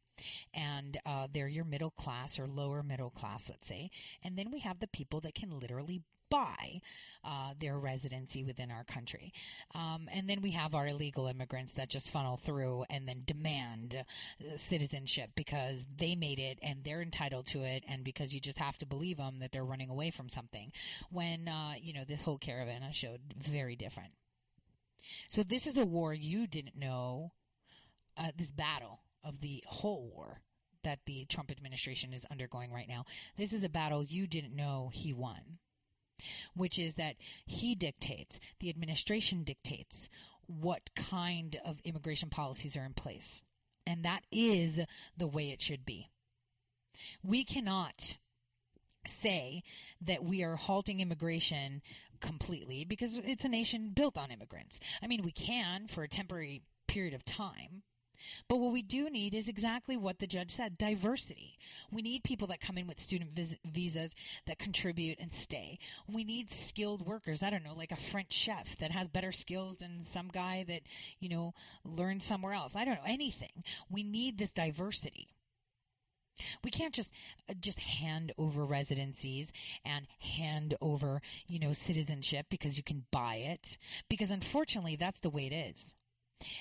And 0.53 0.99
uh, 1.05 1.27
they're 1.33 1.47
your 1.47 1.65
middle 1.65 1.91
class 1.91 2.37
or 2.37 2.47
lower 2.47 2.83
middle 2.83 3.09
class, 3.09 3.49
let's 3.49 3.67
say. 3.67 3.89
And 4.23 4.37
then 4.37 4.51
we 4.51 4.59
have 4.59 4.79
the 4.79 4.87
people 4.87 5.19
that 5.21 5.35
can 5.35 5.59
literally 5.59 6.01
buy 6.29 6.81
uh, 7.23 7.53
their 7.59 7.77
residency 7.77 8.43
within 8.43 8.71
our 8.71 8.83
country. 8.83 9.33
Um, 9.75 10.07
and 10.11 10.29
then 10.29 10.41
we 10.41 10.51
have 10.51 10.75
our 10.75 10.87
illegal 10.87 11.27
immigrants 11.27 11.73
that 11.73 11.89
just 11.89 12.09
funnel 12.09 12.37
through 12.37 12.85
and 12.89 13.07
then 13.07 13.23
demand 13.25 13.95
uh, 13.95 14.57
citizenship 14.57 15.31
because 15.35 15.85
they 15.97 16.15
made 16.15 16.39
it 16.39 16.57
and 16.61 16.83
they're 16.83 17.01
entitled 17.01 17.47
to 17.47 17.63
it, 17.63 17.83
and 17.87 18.03
because 18.03 18.33
you 18.33 18.39
just 18.39 18.59
have 18.59 18.77
to 18.77 18.85
believe 18.85 19.17
them 19.17 19.39
that 19.39 19.51
they're 19.51 19.65
running 19.65 19.89
away 19.89 20.11
from 20.11 20.29
something. 20.29 20.71
When, 21.11 21.47
uh, 21.47 21.73
you 21.81 21.93
know, 21.93 22.03
this 22.07 22.21
whole 22.21 22.37
caravan 22.37 22.83
showed 22.91 23.21
very 23.37 23.75
different. 23.75 24.11
So 25.29 25.43
this 25.43 25.67
is 25.67 25.77
a 25.77 25.85
war 25.85 26.13
you 26.13 26.47
didn't 26.47 26.77
know, 26.77 27.31
uh, 28.17 28.31
this 28.37 28.51
battle 28.51 29.01
of 29.23 29.41
the 29.41 29.63
whole 29.67 30.09
war 30.13 30.41
that 30.83 30.99
the 31.05 31.25
Trump 31.25 31.51
administration 31.51 32.13
is 32.13 32.25
undergoing 32.31 32.71
right 32.71 32.87
now. 32.87 33.05
This 33.37 33.51
is 33.51 33.63
a 33.63 33.69
battle 33.69 34.03
you 34.03 34.27
didn't 34.27 34.55
know 34.55 34.89
he 34.93 35.11
won 35.11 35.59
which 36.55 36.79
is 36.79 36.95
that 36.95 37.15
he 37.45 37.75
dictates, 37.75 38.39
the 38.59 38.69
administration 38.69 39.43
dictates 39.43 40.09
what 40.47 40.89
kind 40.95 41.59
of 41.65 41.79
immigration 41.83 42.29
policies 42.29 42.77
are 42.77 42.85
in 42.85 42.93
place. 42.93 43.43
And 43.85 44.03
that 44.03 44.23
is 44.31 44.79
the 45.15 45.27
way 45.27 45.51
it 45.51 45.61
should 45.61 45.85
be. 45.85 46.09
We 47.23 47.43
cannot 47.43 48.17
say 49.07 49.63
that 50.01 50.23
we 50.23 50.43
are 50.43 50.55
halting 50.55 50.99
immigration 50.99 51.81
completely 52.19 52.83
because 52.83 53.15
it's 53.23 53.45
a 53.45 53.49
nation 53.49 53.91
built 53.95 54.17
on 54.17 54.31
immigrants. 54.31 54.79
I 55.01 55.07
mean, 55.07 55.23
we 55.23 55.31
can 55.31 55.87
for 55.87 56.03
a 56.03 56.09
temporary 56.09 56.63
period 56.87 57.13
of 57.13 57.23
time, 57.23 57.83
but 58.47 58.57
what 58.57 58.73
we 58.73 58.81
do 58.81 59.09
need 59.09 59.33
is 59.33 59.47
exactly 59.47 59.97
what 59.97 60.19
the 60.19 60.27
judge 60.27 60.51
said 60.51 60.77
diversity. 60.77 61.57
We 61.91 62.01
need 62.01 62.23
people 62.23 62.47
that 62.47 62.61
come 62.61 62.77
in 62.77 62.87
with 62.87 62.99
student 62.99 63.31
vis- 63.31 63.55
visas 63.65 64.15
that 64.45 64.59
contribute 64.59 65.19
and 65.19 65.33
stay. 65.33 65.79
We 66.11 66.23
need 66.23 66.51
skilled 66.51 67.05
workers. 67.05 67.43
I 67.43 67.49
don't 67.49 67.63
know, 67.63 67.75
like 67.75 67.91
a 67.91 67.95
French 67.95 68.33
chef 68.33 68.77
that 68.77 68.91
has 68.91 69.07
better 69.07 69.31
skills 69.31 69.77
than 69.77 70.03
some 70.03 70.29
guy 70.29 70.65
that, 70.67 70.81
you 71.19 71.29
know, 71.29 71.53
learned 71.83 72.23
somewhere 72.23 72.53
else. 72.53 72.75
I 72.75 72.85
don't 72.85 72.95
know, 72.95 73.01
anything. 73.07 73.63
We 73.89 74.03
need 74.03 74.37
this 74.37 74.53
diversity. 74.53 75.29
We 76.63 76.71
can't 76.71 76.93
just 76.93 77.11
uh, 77.49 77.53
just 77.59 77.79
hand 77.79 78.31
over 78.37 78.63
residencies 78.63 79.51
and 79.83 80.07
hand 80.19 80.75
over, 80.81 81.21
you 81.47 81.59
know, 81.59 81.73
citizenship 81.73 82.47
because 82.49 82.77
you 82.77 82.83
can 82.83 83.05
buy 83.11 83.35
it 83.35 83.77
because 84.09 84.31
unfortunately 84.31 84.95
that's 84.95 85.19
the 85.19 85.29
way 85.29 85.47
it 85.47 85.53
is. 85.53 85.95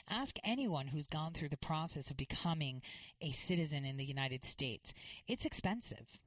Ask 0.08 0.38
anyone 0.44 0.88
who's 0.88 1.06
gone 1.06 1.32
through 1.32 1.50
the 1.50 1.56
process 1.56 2.10
of 2.10 2.16
becoming 2.16 2.82
a 3.20 3.32
citizen 3.32 3.84
in 3.84 3.96
the 3.96 4.04
United 4.04 4.44
States. 4.44 4.92
It's 5.26 5.44
expensive. 5.44 6.18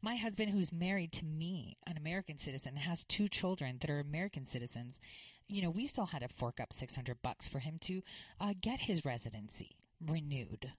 My 0.00 0.16
husband, 0.16 0.50
who's 0.50 0.72
married 0.72 1.12
to 1.12 1.24
me, 1.24 1.76
an 1.86 1.96
American 1.96 2.38
citizen, 2.38 2.76
has 2.76 3.04
two 3.04 3.28
children 3.28 3.78
that 3.80 3.90
are 3.90 4.00
American 4.00 4.44
citizens. 4.44 5.00
You 5.48 5.62
know, 5.62 5.70
we 5.70 5.86
still 5.86 6.06
had 6.06 6.22
to 6.22 6.28
fork 6.28 6.60
up 6.60 6.72
600 6.72 7.20
bucks 7.22 7.48
for 7.48 7.58
him 7.58 7.78
to 7.82 8.02
uh, 8.40 8.54
get 8.60 8.82
his 8.82 9.04
residency 9.04 9.76
renewed. 10.00 10.72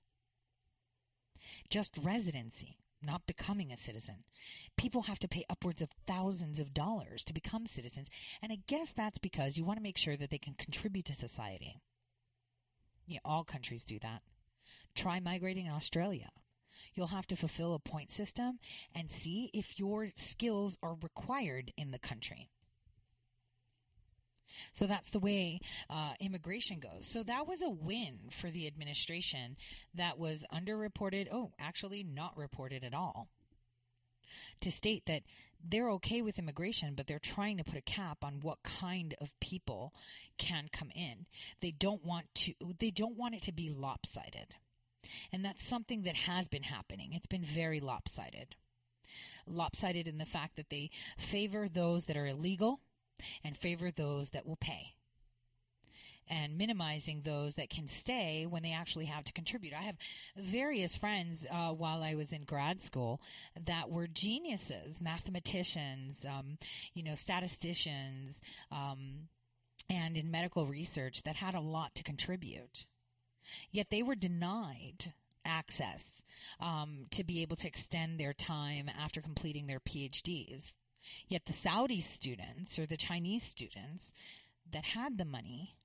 Just 1.69 1.97
residency, 2.01 2.77
not 3.05 3.27
becoming 3.27 3.71
a 3.71 3.77
citizen. 3.77 4.23
People 4.77 5.03
have 5.03 5.19
to 5.19 5.27
pay 5.27 5.45
upwards 5.49 5.81
of 5.81 5.89
thousands 6.07 6.59
of 6.59 6.73
dollars 6.73 7.23
to 7.25 7.33
become 7.33 7.67
citizens, 7.67 8.09
and 8.41 8.51
I 8.51 8.59
guess 8.67 8.91
that's 8.91 9.17
because 9.17 9.57
you 9.57 9.65
want 9.65 9.77
to 9.77 9.83
make 9.83 9.97
sure 9.97 10.17
that 10.17 10.29
they 10.29 10.37
can 10.37 10.55
contribute 10.55 11.05
to 11.05 11.13
society. 11.13 11.81
Yeah, 13.07 13.19
all 13.23 13.43
countries 13.43 13.85
do 13.85 13.99
that. 13.99 14.21
Try 14.95 15.19
migrating 15.19 15.65
in 15.65 15.71
Australia. 15.71 16.29
You'll 16.93 17.07
have 17.07 17.27
to 17.27 17.35
fulfill 17.35 17.73
a 17.73 17.79
point 17.79 18.11
system 18.11 18.59
and 18.93 19.11
see 19.11 19.49
if 19.53 19.77
your 19.77 20.09
skills 20.15 20.77
are 20.81 20.95
required 21.01 21.71
in 21.77 21.91
the 21.91 21.99
country. 21.99 22.49
So 24.73 24.85
that's 24.87 25.09
the 25.09 25.19
way 25.19 25.59
uh, 25.89 26.13
immigration 26.19 26.79
goes. 26.79 27.05
So 27.05 27.23
that 27.23 27.47
was 27.47 27.61
a 27.61 27.69
win 27.69 28.19
for 28.29 28.51
the 28.51 28.67
administration 28.67 29.57
that 29.93 30.17
was 30.17 30.45
underreported. 30.53 31.27
Oh, 31.31 31.51
actually, 31.59 32.03
not 32.03 32.37
reported 32.37 32.83
at 32.83 32.93
all. 32.93 33.29
To 34.61 34.71
state 34.71 35.03
that 35.07 35.23
they're 35.63 35.89
okay 35.91 36.21
with 36.21 36.39
immigration, 36.39 36.93
but 36.95 37.07
they're 37.07 37.19
trying 37.19 37.57
to 37.57 37.63
put 37.63 37.77
a 37.77 37.81
cap 37.81 38.23
on 38.23 38.39
what 38.41 38.63
kind 38.63 39.15
of 39.19 39.37
people 39.39 39.93
can 40.37 40.69
come 40.71 40.91
in. 40.95 41.25
They 41.61 41.71
don't 41.71 42.05
want 42.05 42.25
to. 42.35 42.53
They 42.79 42.91
don't 42.91 43.17
want 43.17 43.35
it 43.35 43.41
to 43.43 43.51
be 43.51 43.69
lopsided, 43.69 44.55
and 45.31 45.43
that's 45.43 45.67
something 45.67 46.03
that 46.03 46.15
has 46.15 46.47
been 46.47 46.63
happening. 46.63 47.13
It's 47.13 47.27
been 47.27 47.43
very 47.43 47.79
lopsided. 47.79 48.55
Lopsided 49.47 50.07
in 50.07 50.17
the 50.17 50.25
fact 50.25 50.55
that 50.55 50.69
they 50.69 50.89
favor 51.17 51.67
those 51.67 52.05
that 52.05 52.17
are 52.17 52.27
illegal 52.27 52.79
and 53.43 53.57
favor 53.57 53.91
those 53.91 54.31
that 54.31 54.45
will 54.45 54.57
pay 54.57 54.95
and 56.27 56.57
minimizing 56.57 57.21
those 57.23 57.55
that 57.55 57.69
can 57.69 57.87
stay 57.87 58.45
when 58.49 58.63
they 58.63 58.71
actually 58.71 59.05
have 59.05 59.23
to 59.23 59.33
contribute. 59.33 59.73
I 59.73 59.83
have 59.83 59.95
various 60.35 60.97
friends 60.97 61.45
uh, 61.51 61.69
while 61.69 62.03
I 62.03 62.15
was 62.15 62.33
in 62.33 62.45
grad 62.45 62.81
school 62.81 63.21
that 63.65 63.89
were 63.89 64.07
geniuses, 64.07 64.99
mathematicians, 64.99 66.25
um, 66.25 66.57
you 66.93 67.03
know, 67.03 67.15
statisticians, 67.15 68.41
um, 68.71 69.27
and 69.89 70.17
in 70.17 70.31
medical 70.31 70.65
research 70.65 71.23
that 71.23 71.35
had 71.35 71.53
a 71.53 71.59
lot 71.59 71.93
to 71.95 72.03
contribute. 72.03 72.85
Yet 73.71 73.87
they 73.91 74.01
were 74.01 74.15
denied 74.15 75.13
access 75.45 76.23
um, 76.59 77.05
to 77.11 77.23
be 77.23 77.43
able 77.43 77.55
to 77.57 77.67
extend 77.67 78.19
their 78.19 78.33
time 78.33 78.89
after 78.89 79.21
completing 79.21 79.67
their 79.67 79.79
PhDs. 79.79 80.73
Yet 81.27 81.45
the 81.45 81.53
Saudi 81.53 81.99
students 81.99 82.77
or 82.79 82.85
the 82.85 82.97
Chinese 82.97 83.43
students 83.43 84.13
that 84.71 84.85
had 84.85 85.17
the 85.17 85.25
money 85.25 85.75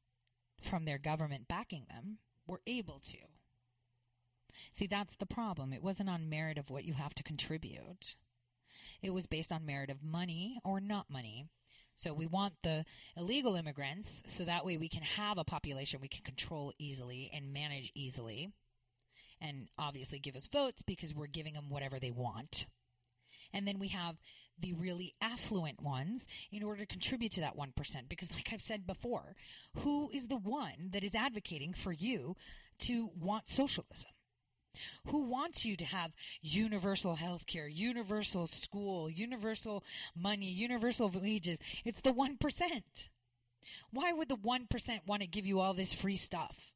from 0.62 0.84
their 0.84 0.98
government 0.98 1.48
backing 1.48 1.86
them 1.88 2.18
were 2.46 2.60
able 2.66 3.00
to. 3.00 3.18
See, 4.72 4.86
that's 4.86 5.16
the 5.16 5.26
problem. 5.26 5.72
It 5.72 5.82
wasn't 5.82 6.10
on 6.10 6.28
merit 6.28 6.58
of 6.58 6.70
what 6.70 6.84
you 6.84 6.94
have 6.94 7.14
to 7.14 7.22
contribute. 7.22 8.16
It 9.02 9.10
was 9.10 9.26
based 9.26 9.52
on 9.52 9.64
merit 9.64 9.90
of 9.90 10.02
money 10.02 10.58
or 10.64 10.80
not 10.80 11.10
money. 11.10 11.46
So 11.96 12.12
we 12.14 12.26
want 12.26 12.54
the 12.62 12.84
illegal 13.16 13.56
immigrants 13.56 14.22
so 14.26 14.44
that 14.44 14.64
way 14.64 14.78
we 14.78 14.88
can 14.88 15.02
have 15.02 15.38
a 15.38 15.44
population 15.44 16.00
we 16.00 16.08
can 16.08 16.22
control 16.22 16.72
easily 16.78 17.30
and 17.32 17.52
manage 17.52 17.92
easily. 17.94 18.50
And 19.40 19.68
obviously 19.78 20.18
give 20.18 20.36
us 20.36 20.48
votes 20.48 20.82
because 20.82 21.14
we're 21.14 21.26
giving 21.26 21.54
them 21.54 21.70
whatever 21.70 21.98
they 21.98 22.10
want. 22.10 22.66
And 23.52 23.66
then 23.66 23.78
we 23.78 23.88
have 23.88 24.16
the 24.60 24.72
really 24.72 25.14
affluent 25.20 25.82
ones 25.82 26.26
in 26.50 26.62
order 26.62 26.80
to 26.80 26.86
contribute 26.86 27.32
to 27.32 27.40
that 27.40 27.56
1%. 27.56 27.74
Because, 28.08 28.32
like 28.32 28.50
I've 28.52 28.62
said 28.62 28.86
before, 28.86 29.34
who 29.78 30.10
is 30.12 30.28
the 30.28 30.36
one 30.36 30.90
that 30.92 31.04
is 31.04 31.14
advocating 31.14 31.72
for 31.72 31.92
you 31.92 32.36
to 32.80 33.10
want 33.18 33.48
socialism? 33.48 34.10
Who 35.08 35.22
wants 35.22 35.64
you 35.64 35.76
to 35.76 35.84
have 35.84 36.12
universal 36.40 37.16
health 37.16 37.46
care, 37.46 37.66
universal 37.66 38.46
school, 38.46 39.10
universal 39.10 39.84
money, 40.16 40.50
universal 40.50 41.08
wages? 41.08 41.58
It's 41.84 42.00
the 42.00 42.12
1%. 42.12 42.38
Why 43.92 44.12
would 44.12 44.28
the 44.28 44.36
1% 44.36 45.06
want 45.06 45.22
to 45.22 45.28
give 45.28 45.46
you 45.46 45.60
all 45.60 45.74
this 45.74 45.92
free 45.92 46.16
stuff? 46.16 46.72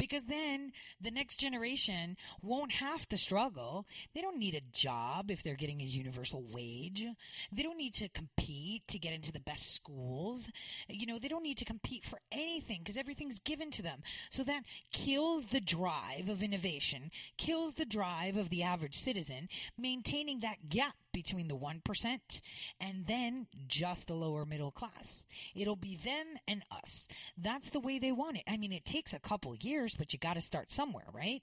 Because 0.00 0.24
then 0.24 0.72
the 0.98 1.10
next 1.10 1.36
generation 1.36 2.16
won't 2.40 2.72
have 2.72 3.06
to 3.10 3.18
struggle. 3.18 3.86
They 4.14 4.22
don't 4.22 4.38
need 4.38 4.54
a 4.54 4.62
job 4.72 5.30
if 5.30 5.42
they're 5.42 5.54
getting 5.54 5.82
a 5.82 5.84
universal 5.84 6.42
wage. 6.50 7.06
They 7.52 7.62
don't 7.62 7.76
need 7.76 7.92
to 7.96 8.08
compete 8.08 8.88
to 8.88 8.98
get 8.98 9.12
into 9.12 9.30
the 9.30 9.40
best 9.40 9.74
schools. 9.74 10.48
You 10.88 11.04
know, 11.04 11.18
they 11.18 11.28
don't 11.28 11.42
need 11.42 11.58
to 11.58 11.66
compete 11.66 12.06
for 12.06 12.18
anything 12.32 12.78
because 12.78 12.96
everything's 12.96 13.40
given 13.40 13.70
to 13.72 13.82
them. 13.82 14.00
So 14.30 14.42
that 14.44 14.62
kills 14.90 15.44
the 15.44 15.60
drive 15.60 16.30
of 16.30 16.42
innovation, 16.42 17.10
kills 17.36 17.74
the 17.74 17.84
drive 17.84 18.38
of 18.38 18.48
the 18.48 18.62
average 18.62 18.98
citizen, 18.98 19.50
maintaining 19.76 20.40
that 20.40 20.70
gap 20.70 20.94
between 21.12 21.48
the 21.48 21.56
1% 21.56 22.40
and 22.80 23.06
then 23.06 23.46
just 23.66 24.06
the 24.06 24.14
lower 24.14 24.44
middle 24.44 24.70
class. 24.70 25.24
It'll 25.54 25.76
be 25.76 25.96
them 25.96 26.26
and 26.46 26.62
us. 26.70 27.06
That's 27.36 27.70
the 27.70 27.80
way 27.80 27.98
they 27.98 28.12
want 28.12 28.36
it. 28.36 28.44
I 28.48 28.56
mean, 28.56 28.72
it 28.72 28.84
takes 28.84 29.12
a 29.12 29.18
couple 29.18 29.54
years, 29.54 29.94
but 29.96 30.12
you 30.12 30.18
got 30.18 30.34
to 30.34 30.40
start 30.40 30.70
somewhere, 30.70 31.08
right? 31.12 31.42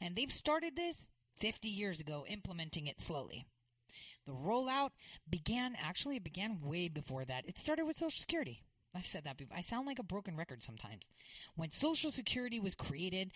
And 0.00 0.16
they've 0.16 0.32
started 0.32 0.76
this 0.76 1.10
50 1.38 1.68
years 1.68 2.00
ago, 2.00 2.24
implementing 2.28 2.86
it 2.86 3.00
slowly. 3.00 3.46
The 4.26 4.32
rollout 4.32 4.90
began, 5.28 5.74
actually, 5.82 6.16
it 6.16 6.24
began 6.24 6.60
way 6.62 6.88
before 6.88 7.24
that. 7.24 7.46
It 7.46 7.58
started 7.58 7.86
with 7.86 7.96
Social 7.96 8.10
Security. 8.10 8.62
I've 8.94 9.06
said 9.06 9.22
that 9.24 9.36
before. 9.36 9.56
I 9.56 9.62
sound 9.62 9.86
like 9.86 10.00
a 10.00 10.04
broken 10.04 10.36
record 10.36 10.62
sometimes. 10.62 11.10
When 11.54 11.70
Social 11.70 12.10
Security 12.10 12.58
was 12.58 12.74
created, 12.74 13.30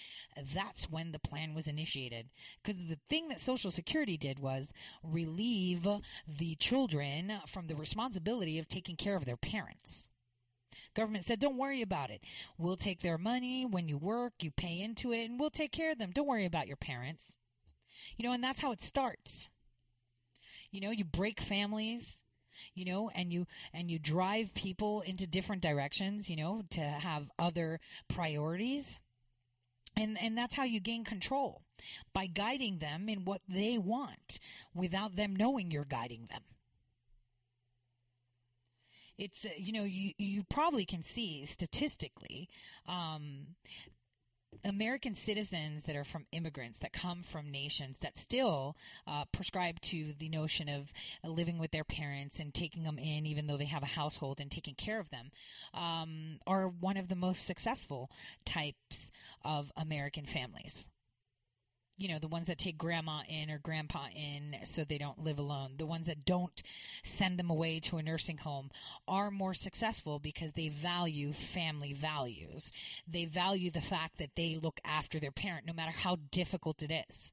that's 0.53 0.91
when 0.91 1.13
the 1.13 1.21
plan 1.21 1.55
was 1.55 1.69
initiated. 1.69 2.31
Because 2.63 2.81
the 2.81 2.99
thing 3.09 3.29
that 3.29 3.41
Social 3.41 3.71
Security 3.71 4.17
did 4.17 4.41
was 4.41 4.73
relieve 5.03 5.87
the 6.27 6.57
children 6.57 7.35
from 7.47 7.69
the 7.69 7.77
responsibility 7.77 8.59
of 8.59 8.67
taking 8.67 8.97
care 8.97 9.15
of 9.15 9.27
their 9.27 9.37
parents. 9.37 10.09
Government 10.97 11.25
said, 11.25 11.39
don't 11.39 11.57
worry 11.57 11.83
about 11.83 12.11
it. 12.11 12.23
We'll 12.59 12.77
take 12.77 13.01
their 13.01 13.19
money 13.19 13.65
when 13.65 13.89
you 13.89 13.97
work, 13.97 14.33
you 14.41 14.51
pay 14.51 14.81
into 14.81 15.13
it, 15.13 15.25
and 15.25 15.39
we'll 15.39 15.51
take 15.51 15.73
care 15.73 15.93
of 15.93 15.99
them. 15.99 16.11
Don't 16.13 16.27
worry 16.27 16.47
about 16.47 16.67
your 16.67 16.77
parents. 16.77 17.35
You 18.17 18.27
know, 18.27 18.33
and 18.33 18.43
that's 18.43 18.61
how 18.61 18.73
it 18.73 18.81
starts. 18.81 19.51
You 20.73 20.81
know, 20.81 20.91
you 20.91 21.05
break 21.05 21.41
families 21.41 22.24
you 22.75 22.85
know 22.85 23.11
and 23.15 23.33
you 23.33 23.47
and 23.73 23.91
you 23.91 23.99
drive 23.99 24.55
people 24.55 25.01
into 25.03 25.27
different 25.27 25.63
directions 25.63 26.29
you 26.29 26.37
know 26.37 26.63
to 26.71 26.81
have 26.81 27.31
other 27.39 27.81
priorities. 28.09 28.99
And 29.97 30.21
and 30.21 30.37
that's 30.37 30.57
how 30.57 30.65
you 30.65 30.81
gain 30.81 31.05
control 31.05 31.63
by 32.13 32.27
guiding 32.27 32.79
them 32.79 33.09
in 33.09 33.25
what 33.25 33.43
they 33.49 33.79
want 33.79 34.41
without 34.75 35.15
them 35.15 35.37
knowing 35.37 35.71
you're 35.71 35.85
guiding 35.85 36.27
them. 36.31 36.43
It's 39.17 39.47
you 39.57 39.73
know 39.73 39.85
you 39.85 40.13
you 40.19 40.43
probably 40.43 40.85
can 40.85 41.05
see 41.05 41.45
statistically 41.47 42.49
um, 42.89 43.55
American 44.65 45.15
citizens 45.15 45.85
that 45.85 45.97
are 45.97 46.05
from 46.05 46.27
immigrants 46.33 46.79
that 46.79 46.93
come 46.93 47.23
from 47.23 47.51
nations 47.51 47.99
that 48.01 48.17
still 48.17 48.77
uh, 49.07 49.25
prescribe 49.33 49.81
to 49.81 50.13
the 50.19 50.29
notion 50.29 50.69
of 50.69 50.93
uh, 51.25 51.29
living 51.29 51.59
with 51.59 51.71
their 51.71 51.85
parents 51.85 52.41
and 52.41 52.55
taking 52.55 52.85
them 52.85 52.99
in, 52.99 53.27
even 53.27 53.47
though 53.47 53.57
they 53.57 53.65
have 53.65 53.83
a 53.83 53.87
household 53.87 54.41
and 54.41 54.51
taking 54.51 54.75
care 54.75 55.01
of 55.01 55.11
them, 55.11 55.31
um, 55.75 56.39
are 56.47 56.69
one 56.69 56.97
of 56.97 57.09
the 57.09 57.17
most 57.17 57.45
successful 57.45 58.11
types 58.45 59.11
of 59.45 59.71
American 59.77 60.25
families 60.25 60.89
you 61.97 62.09
know, 62.09 62.19
the 62.19 62.29
ones 62.29 62.49
that 62.49 62.59
take 62.59 62.77
grandma 62.77 63.21
in 63.29 63.51
or 63.51 63.59
grandpa 63.59 64.07
in 64.15 64.57
so 64.65 64.85
they 64.85 64.99
don't 64.99 65.23
live 65.23 65.39
alone, 65.39 65.75
the 65.79 65.87
ones 65.87 66.07
that 66.07 66.25
don't 66.25 66.63
send 67.03 67.39
them 67.39 67.51
away 67.51 67.79
to 67.81 67.99
a 67.99 68.03
nursing 68.03 68.39
home 68.39 68.71
are 69.07 69.31
more 69.31 69.55
successful 69.55 70.19
because 70.19 70.53
they 70.53 70.69
value 70.69 71.33
family 71.33 71.93
values. 71.93 72.73
They 73.07 73.27
value 73.27 73.71
the 73.71 73.81
fact 73.81 74.19
that 74.19 74.35
they 74.37 74.59
look 74.61 74.81
after 74.85 75.21
their 75.21 75.31
parent 75.31 75.67
no 75.67 75.73
matter 75.73 75.93
how 75.93 76.19
difficult 76.31 76.83
it 76.83 77.05
is. 77.09 77.33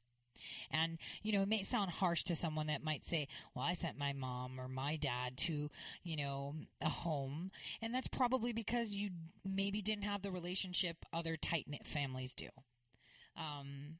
And, 0.71 0.97
you 1.21 1.31
know, 1.31 1.43
it 1.43 1.47
may 1.47 1.63
sound 1.63 1.91
harsh 1.91 2.23
to 2.23 2.35
someone 2.35 2.67
that 2.67 2.83
might 2.83 3.05
say, 3.05 3.27
well, 3.53 3.65
I 3.65 3.73
sent 3.73 3.97
my 3.97 4.13
mom 4.13 4.59
or 4.59 4.67
my 4.67 4.95
dad 4.95 5.37
to, 5.37 5.69
you 6.03 6.17
know, 6.17 6.55
a 6.81 6.89
home. 6.89 7.51
And 7.81 7.93
that's 7.93 8.07
probably 8.07 8.53
because 8.53 8.95
you 8.95 9.09
maybe 9.45 9.81
didn't 9.81 10.03
have 10.03 10.21
the 10.21 10.31
relationship 10.31 10.97
other 11.13 11.37
tight 11.37 11.65
knit 11.67 11.85
families 11.85 12.33
do. 12.33 12.47
Um, 13.37 13.97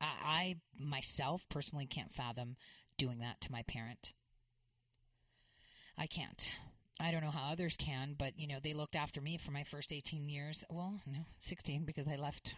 I, 0.00 0.06
I 0.24 0.56
myself 0.78 1.46
personally 1.48 1.86
can't 1.86 2.12
fathom 2.12 2.56
doing 2.96 3.18
that 3.20 3.40
to 3.42 3.52
my 3.52 3.62
parent. 3.62 4.12
I 5.96 6.06
can't. 6.06 6.50
I 7.00 7.12
don't 7.12 7.22
know 7.22 7.30
how 7.30 7.52
others 7.52 7.76
can, 7.76 8.16
but 8.18 8.32
you 8.36 8.48
know, 8.48 8.58
they 8.60 8.74
looked 8.74 8.96
after 8.96 9.20
me 9.20 9.36
for 9.36 9.52
my 9.52 9.62
first 9.62 9.92
18 9.92 10.28
years. 10.28 10.64
Well, 10.68 11.00
no, 11.06 11.20
16 11.38 11.84
because 11.84 12.08
I 12.08 12.16
left 12.16 12.54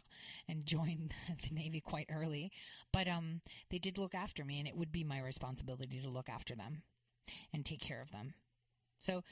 and 0.48 0.64
joined 0.66 1.12
the 1.28 1.54
Navy 1.54 1.80
quite 1.80 2.08
early. 2.10 2.50
But 2.92 3.06
um 3.06 3.42
they 3.70 3.78
did 3.78 3.98
look 3.98 4.14
after 4.14 4.44
me 4.44 4.58
and 4.58 4.68
it 4.68 4.76
would 4.76 4.92
be 4.92 5.04
my 5.04 5.20
responsibility 5.20 6.00
to 6.00 6.08
look 6.08 6.28
after 6.28 6.54
them 6.54 6.82
and 7.52 7.64
take 7.64 7.80
care 7.80 8.00
of 8.00 8.12
them. 8.12 8.34
So 8.98 9.22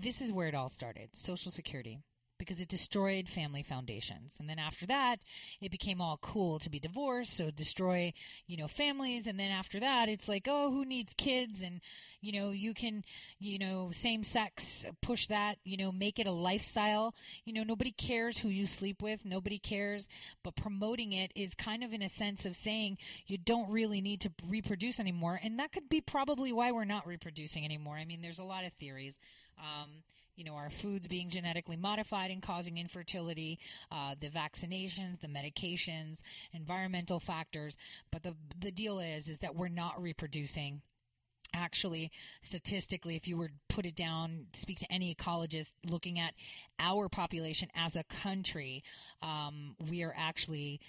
this 0.00 0.20
is 0.20 0.32
where 0.32 0.48
it 0.48 0.54
all 0.54 0.68
started. 0.68 1.10
Social 1.14 1.50
Security 1.50 1.98
because 2.42 2.60
it 2.60 2.66
destroyed 2.66 3.28
family 3.28 3.62
foundations. 3.62 4.34
And 4.40 4.48
then 4.48 4.58
after 4.58 4.84
that, 4.86 5.20
it 5.60 5.70
became 5.70 6.00
all 6.00 6.18
cool 6.20 6.58
to 6.58 6.68
be 6.68 6.80
divorced, 6.80 7.36
so 7.36 7.52
destroy, 7.52 8.12
you 8.48 8.56
know, 8.56 8.66
families. 8.66 9.28
And 9.28 9.38
then 9.38 9.52
after 9.52 9.78
that, 9.78 10.08
it's 10.08 10.28
like, 10.28 10.48
oh, 10.48 10.72
who 10.72 10.84
needs 10.84 11.14
kids? 11.14 11.62
And, 11.62 11.80
you 12.20 12.32
know, 12.32 12.50
you 12.50 12.74
can, 12.74 13.04
you 13.38 13.60
know, 13.60 13.90
same 13.92 14.24
sex, 14.24 14.84
push 15.00 15.28
that, 15.28 15.58
you 15.62 15.76
know, 15.76 15.92
make 15.92 16.18
it 16.18 16.26
a 16.26 16.32
lifestyle. 16.32 17.14
You 17.44 17.52
know, 17.52 17.62
nobody 17.62 17.92
cares 17.92 18.38
who 18.38 18.48
you 18.48 18.66
sleep 18.66 19.00
with, 19.00 19.24
nobody 19.24 19.60
cares. 19.60 20.08
But 20.42 20.56
promoting 20.56 21.12
it 21.12 21.30
is 21.36 21.54
kind 21.54 21.84
of 21.84 21.92
in 21.92 22.02
a 22.02 22.08
sense 22.08 22.44
of 22.44 22.56
saying 22.56 22.98
you 23.28 23.38
don't 23.38 23.70
really 23.70 24.00
need 24.00 24.20
to 24.22 24.32
reproduce 24.48 24.98
anymore. 24.98 25.38
And 25.40 25.60
that 25.60 25.70
could 25.70 25.88
be 25.88 26.00
probably 26.00 26.52
why 26.52 26.72
we're 26.72 26.84
not 26.84 27.06
reproducing 27.06 27.64
anymore. 27.64 27.94
I 27.94 28.04
mean, 28.04 28.20
there's 28.20 28.40
a 28.40 28.44
lot 28.44 28.64
of 28.64 28.72
theories. 28.72 29.16
Um, 29.58 30.02
you 30.36 30.44
know, 30.44 30.54
our 30.54 30.70
foods 30.70 31.06
being 31.06 31.28
genetically 31.28 31.76
modified 31.76 32.30
and 32.30 32.42
causing 32.42 32.78
infertility, 32.78 33.58
uh, 33.90 34.14
the 34.18 34.28
vaccinations, 34.28 35.20
the 35.20 35.28
medications, 35.28 36.20
environmental 36.52 37.20
factors. 37.20 37.76
But 38.10 38.22
the 38.22 38.34
the 38.58 38.70
deal 38.70 38.98
is 38.98 39.28
is 39.28 39.38
that 39.38 39.54
we're 39.54 39.68
not 39.68 40.00
reproducing. 40.00 40.82
Actually, 41.54 42.10
statistically, 42.40 43.14
if 43.14 43.28
you 43.28 43.36
were 43.36 43.48
to 43.48 43.54
put 43.68 43.84
it 43.84 43.94
down, 43.94 44.46
speak 44.54 44.78
to 44.78 44.90
any 44.90 45.14
ecologist 45.14 45.74
looking 45.86 46.18
at 46.18 46.32
our 46.78 47.10
population 47.10 47.68
as 47.74 47.94
a 47.94 48.04
country, 48.04 48.82
um, 49.20 49.76
we 49.90 50.02
are 50.02 50.14
actually 50.16 50.80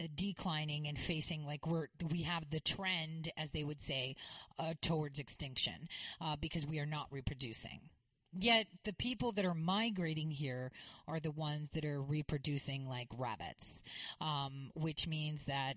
uh, 0.00 0.06
declining 0.14 0.86
and 0.86 0.96
facing 0.96 1.44
like 1.44 1.66
we're 1.66 1.88
we 2.10 2.22
have 2.22 2.48
the 2.50 2.60
trend 2.60 3.32
as 3.36 3.50
they 3.50 3.64
would 3.64 3.80
say 3.80 4.14
uh, 4.60 4.74
towards 4.80 5.18
extinction 5.18 5.88
uh, 6.20 6.36
because 6.40 6.64
we 6.64 6.78
are 6.78 6.86
not 6.86 7.08
reproducing 7.10 7.80
Yet 8.38 8.66
the 8.84 8.94
people 8.94 9.32
that 9.32 9.44
are 9.44 9.54
migrating 9.54 10.30
here 10.30 10.72
are 11.06 11.20
the 11.20 11.30
ones 11.30 11.68
that 11.74 11.84
are 11.84 12.00
reproducing 12.00 12.88
like 12.88 13.08
rabbits, 13.16 13.82
um, 14.20 14.70
which 14.74 15.06
means 15.06 15.44
that 15.44 15.76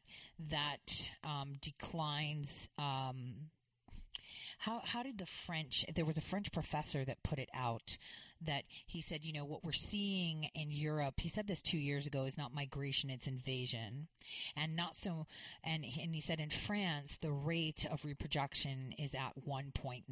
that 0.52 1.10
um, 1.24 1.56
declines. 1.62 2.70
Um, 2.78 3.50
how 4.58 4.82
how 4.86 5.04
did 5.04 5.18
the 5.18 5.26
French? 5.26 5.86
There 5.94 6.06
was 6.06 6.18
a 6.18 6.22
French 6.22 6.52
professor 6.52 7.04
that 7.04 7.24
put 7.24 7.40
it 7.40 7.50
out 7.54 7.98
that 8.42 8.64
he 8.86 9.02
said, 9.02 9.24
you 9.24 9.34
know, 9.34 9.46
what 9.46 9.64
we're 9.64 9.72
seeing 9.72 10.50
in 10.56 10.72
Europe, 10.72 11.16
he 11.20 11.30
said 11.30 11.48
this 11.48 11.62
two 11.62 11.78
years 11.78 12.06
ago, 12.06 12.26
is 12.26 12.38
not 12.38 12.54
migration, 12.54 13.10
it's 13.10 13.28
invasion. 13.28 14.08
And 14.56 14.76
not 14.76 14.98
so, 14.98 15.28
and, 15.64 15.84
and 15.84 16.16
he 16.16 16.22
said 16.22 16.40
in 16.40 16.50
France, 16.50 17.18
the 17.22 17.32
rate 17.32 17.86
of 17.90 18.04
reproduction 18.04 18.94
is 18.98 19.14
at 19.14 19.34
1.9, 19.48 20.04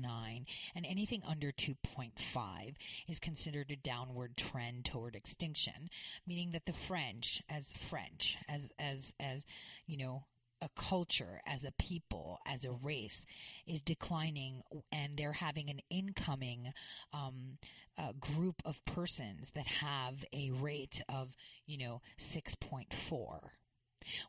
and 0.76 0.86
anything 0.86 1.24
under 1.28 1.52
2.5 1.52 2.76
is 3.08 3.20
considered 3.20 3.72
a 3.72 3.76
downward 3.76 4.38
trend 4.38 4.86
toward 4.86 5.16
extinction, 5.16 5.90
meaning 6.28 6.52
that 6.52 6.66
the 6.66 6.74
French, 6.74 7.42
as 7.50 7.70
French, 7.72 8.38
as, 8.48 8.72
as, 8.78 9.14
as, 9.20 9.46
you 9.88 9.98
know, 9.98 10.24
a 10.64 10.70
culture, 10.80 11.42
as 11.46 11.66
a 11.66 11.72
people, 11.72 12.40
as 12.48 12.64
a 12.64 12.72
race, 12.72 13.26
is 13.68 13.82
declining, 13.82 14.62
and 14.92 15.18
they're 15.18 15.34
having 15.34 15.70
an 15.70 15.82
incoming 15.90 16.72
um, 17.14 17.58
uh, 17.98 18.14
group 18.20 18.62
of 18.64 18.84
persons 18.86 19.52
that 19.56 19.68
have 19.68 20.24
a 20.32 20.52
rate 20.52 21.02
of, 21.10 21.36
you 21.66 21.78
know, 21.78 22.02
6.4 22.18 23.40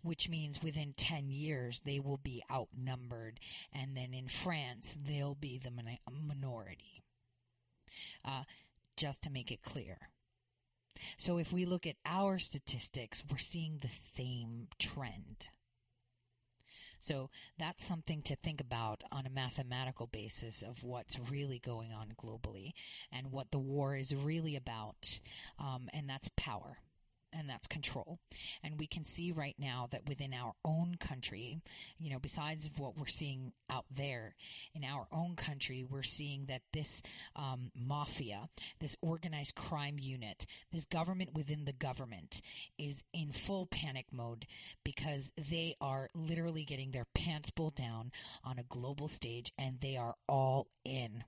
which 0.03 0.29
means 0.29 0.63
within 0.63 0.93
10 0.97 1.31
years 1.31 1.83
they 1.85 1.99
will 1.99 2.17
be 2.17 2.45
outnumbered, 2.49 3.41
and 3.73 3.97
then 3.97 4.15
in 4.15 4.29
France 4.29 4.97
they'll 5.05 5.35
be 5.35 5.59
the 5.59 5.73
minority. 6.09 7.03
Uh, 8.25 8.45
just 8.97 9.23
to 9.23 9.31
make 9.31 9.51
it 9.51 9.65
clear. 9.65 9.99
So 11.17 11.39
if 11.39 11.53
we 11.53 11.65
look 11.65 11.87
at 11.87 11.97
our 12.07 12.39
statistics, 12.39 13.25
we're 13.29 13.39
seeing 13.39 13.79
the 13.79 13.89
same 13.89 14.69
trend. 14.79 15.49
So 17.05 17.29
that's 17.59 17.85
something 17.85 18.23
to 18.23 18.37
think 18.37 18.63
about 18.63 19.03
on 19.13 19.27
a 19.27 19.31
mathematical 19.31 20.07
basis 20.07 20.63
of 20.63 20.83
what's 20.83 21.19
really 21.31 21.59
going 21.59 21.93
on 21.93 22.15
globally 22.19 22.73
and 23.13 23.31
what 23.31 23.51
the 23.51 23.59
war 23.59 23.95
is 23.95 24.15
really 24.15 24.57
about, 24.57 25.21
um, 25.59 25.91
and 25.93 26.09
that's 26.09 26.31
power. 26.35 26.79
And 27.37 27.49
that's 27.49 27.67
control. 27.67 28.19
And 28.63 28.79
we 28.79 28.87
can 28.87 29.05
see 29.05 29.33
right 29.33 29.57
now 29.59 29.89
that 29.91 30.09
within 30.09 30.33
our 30.33 30.55
own 30.65 30.97
country, 30.99 31.61
you 31.99 32.11
know, 32.11 32.19
besides 32.19 32.71
what 32.77 32.97
we're 32.97 33.07
seeing 33.07 33.53
out 33.69 33.85
there, 33.91 34.35
in 34.75 34.85
our 34.85 35.07
own 35.13 35.37
country, 35.37 35.85
we're 35.89 36.03
seeing 36.03 36.47
that 36.47 36.63
this 36.73 37.03
um, 37.37 37.71
mafia, 37.75 38.49
this 38.81 38.97
organized 39.03 39.55
crime 39.55 39.99
unit, 39.99 40.47
this 40.73 40.87
government 40.87 41.35
within 41.35 41.65
the 41.65 41.73
government 41.73 42.41
is 42.79 43.03
in 43.13 43.33
full 43.33 43.67
panic 43.67 44.07
mode 44.13 44.47
because 44.85 45.33
they 45.37 45.75
are 45.81 46.09
literally 46.15 46.65
getting 46.65 46.93
their 46.93 47.07
pants 47.15 47.51
pulled 47.51 47.75
down 47.75 48.13
on 48.45 48.59
a 48.59 48.65
global 48.65 49.09
stage 49.09 49.53
and 49.59 49.81
they 49.81 49.97
are 49.97 50.15
all 50.29 50.69
in. 50.85 51.25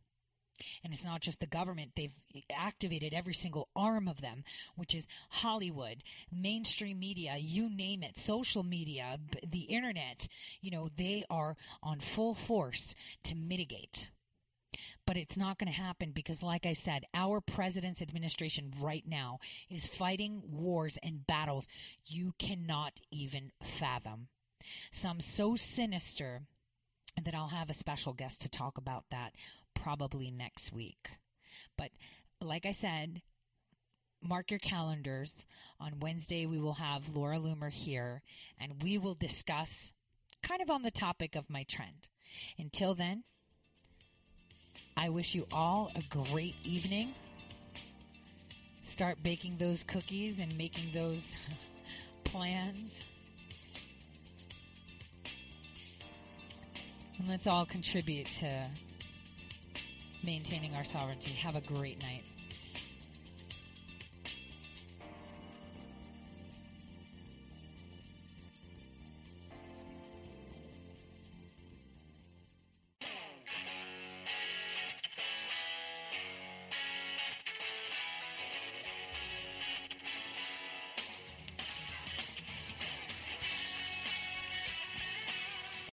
And 0.83 0.93
it's 0.93 1.05
not 1.05 1.21
just 1.21 1.41
the 1.41 1.47
government. 1.47 1.93
They've 1.97 2.15
activated 2.51 3.13
every 3.13 3.35
single 3.35 3.69
arm 3.77 4.09
of 4.09 4.21
them, 4.21 4.45
which 4.75 4.95
is 4.95 5.07
Hollywood, 5.29 6.03
mainstream 6.33 6.99
media, 6.99 7.37
you 7.39 7.69
name 7.69 8.03
it, 8.03 8.19
social 8.19 8.63
media, 8.63 9.19
the 9.47 9.61
internet. 9.61 10.29
You 10.61 10.71
know, 10.71 10.89
they 10.97 11.25
are 11.31 11.57
on 11.83 12.01
full 12.01 12.35
force 12.35 12.95
to 13.25 13.35
mitigate. 13.35 14.09
But 15.07 15.17
it's 15.17 15.37
not 15.37 15.59
going 15.59 15.73
to 15.73 15.79
happen 15.79 16.11
because, 16.13 16.43
like 16.43 16.67
I 16.67 16.73
said, 16.73 17.05
our 17.15 17.41
president's 17.41 18.03
administration 18.03 18.73
right 18.81 19.05
now 19.07 19.39
is 19.71 19.87
fighting 19.87 20.43
wars 20.51 20.99
and 21.03 21.27
battles 21.27 21.67
you 22.05 22.35
cannot 22.39 23.01
even 23.11 23.53
fathom. 23.63 24.29
Some 24.91 25.21
so 25.21 25.57
sinister 25.57 26.43
that 27.23 27.35
I'll 27.35 27.49
have 27.49 27.71
a 27.71 27.75
special 27.75 28.13
guest 28.13 28.43
to 28.43 28.49
talk 28.49 28.77
about 28.77 29.05
that 29.11 29.33
probably 29.87 30.33
next 30.33 30.73
week. 30.73 31.11
But 31.79 31.91
like 32.41 32.67
I 32.67 32.73
said, 32.73 33.23
mark 34.21 34.51
your 34.51 34.59
calendars. 34.59 35.47
On 35.79 36.01
Wednesday, 36.01 36.45
we 36.45 36.59
will 36.59 36.75
have 36.75 37.15
Laura 37.15 37.39
Loomer 37.39 37.71
here, 37.71 38.23
and 38.59 38.83
we 38.83 38.99
will 38.99 39.15
discuss 39.15 39.93
kind 40.43 40.61
of 40.61 40.71
on 40.71 40.83
the 40.83 40.91
topic 40.91 41.37
of 41.37 41.49
my 41.49 41.63
trend. 41.63 42.09
Until 42.59 42.97
then, 42.97 43.23
I 44.97 45.09
wish 45.09 45.37
you 45.37 45.47
all 45.53 45.93
a 45.95 46.03
great 46.13 46.57
evening. 46.65 47.15
Start 48.83 49.23
baking 49.23 49.59
those 49.59 49.85
cookies 49.85 50.41
and 50.41 50.59
making 50.59 50.91
those 50.95 51.33
plans. 52.25 52.93
And 57.21 57.29
let's 57.29 57.47
all 57.47 57.65
contribute 57.65 58.27
to 58.39 58.69
maintaining 60.27 60.75
our 60.75 60.85
sovereignty. 60.85 61.31
Have 61.31 61.55
a 61.55 61.61
great 61.61 62.03
night. 62.03 62.25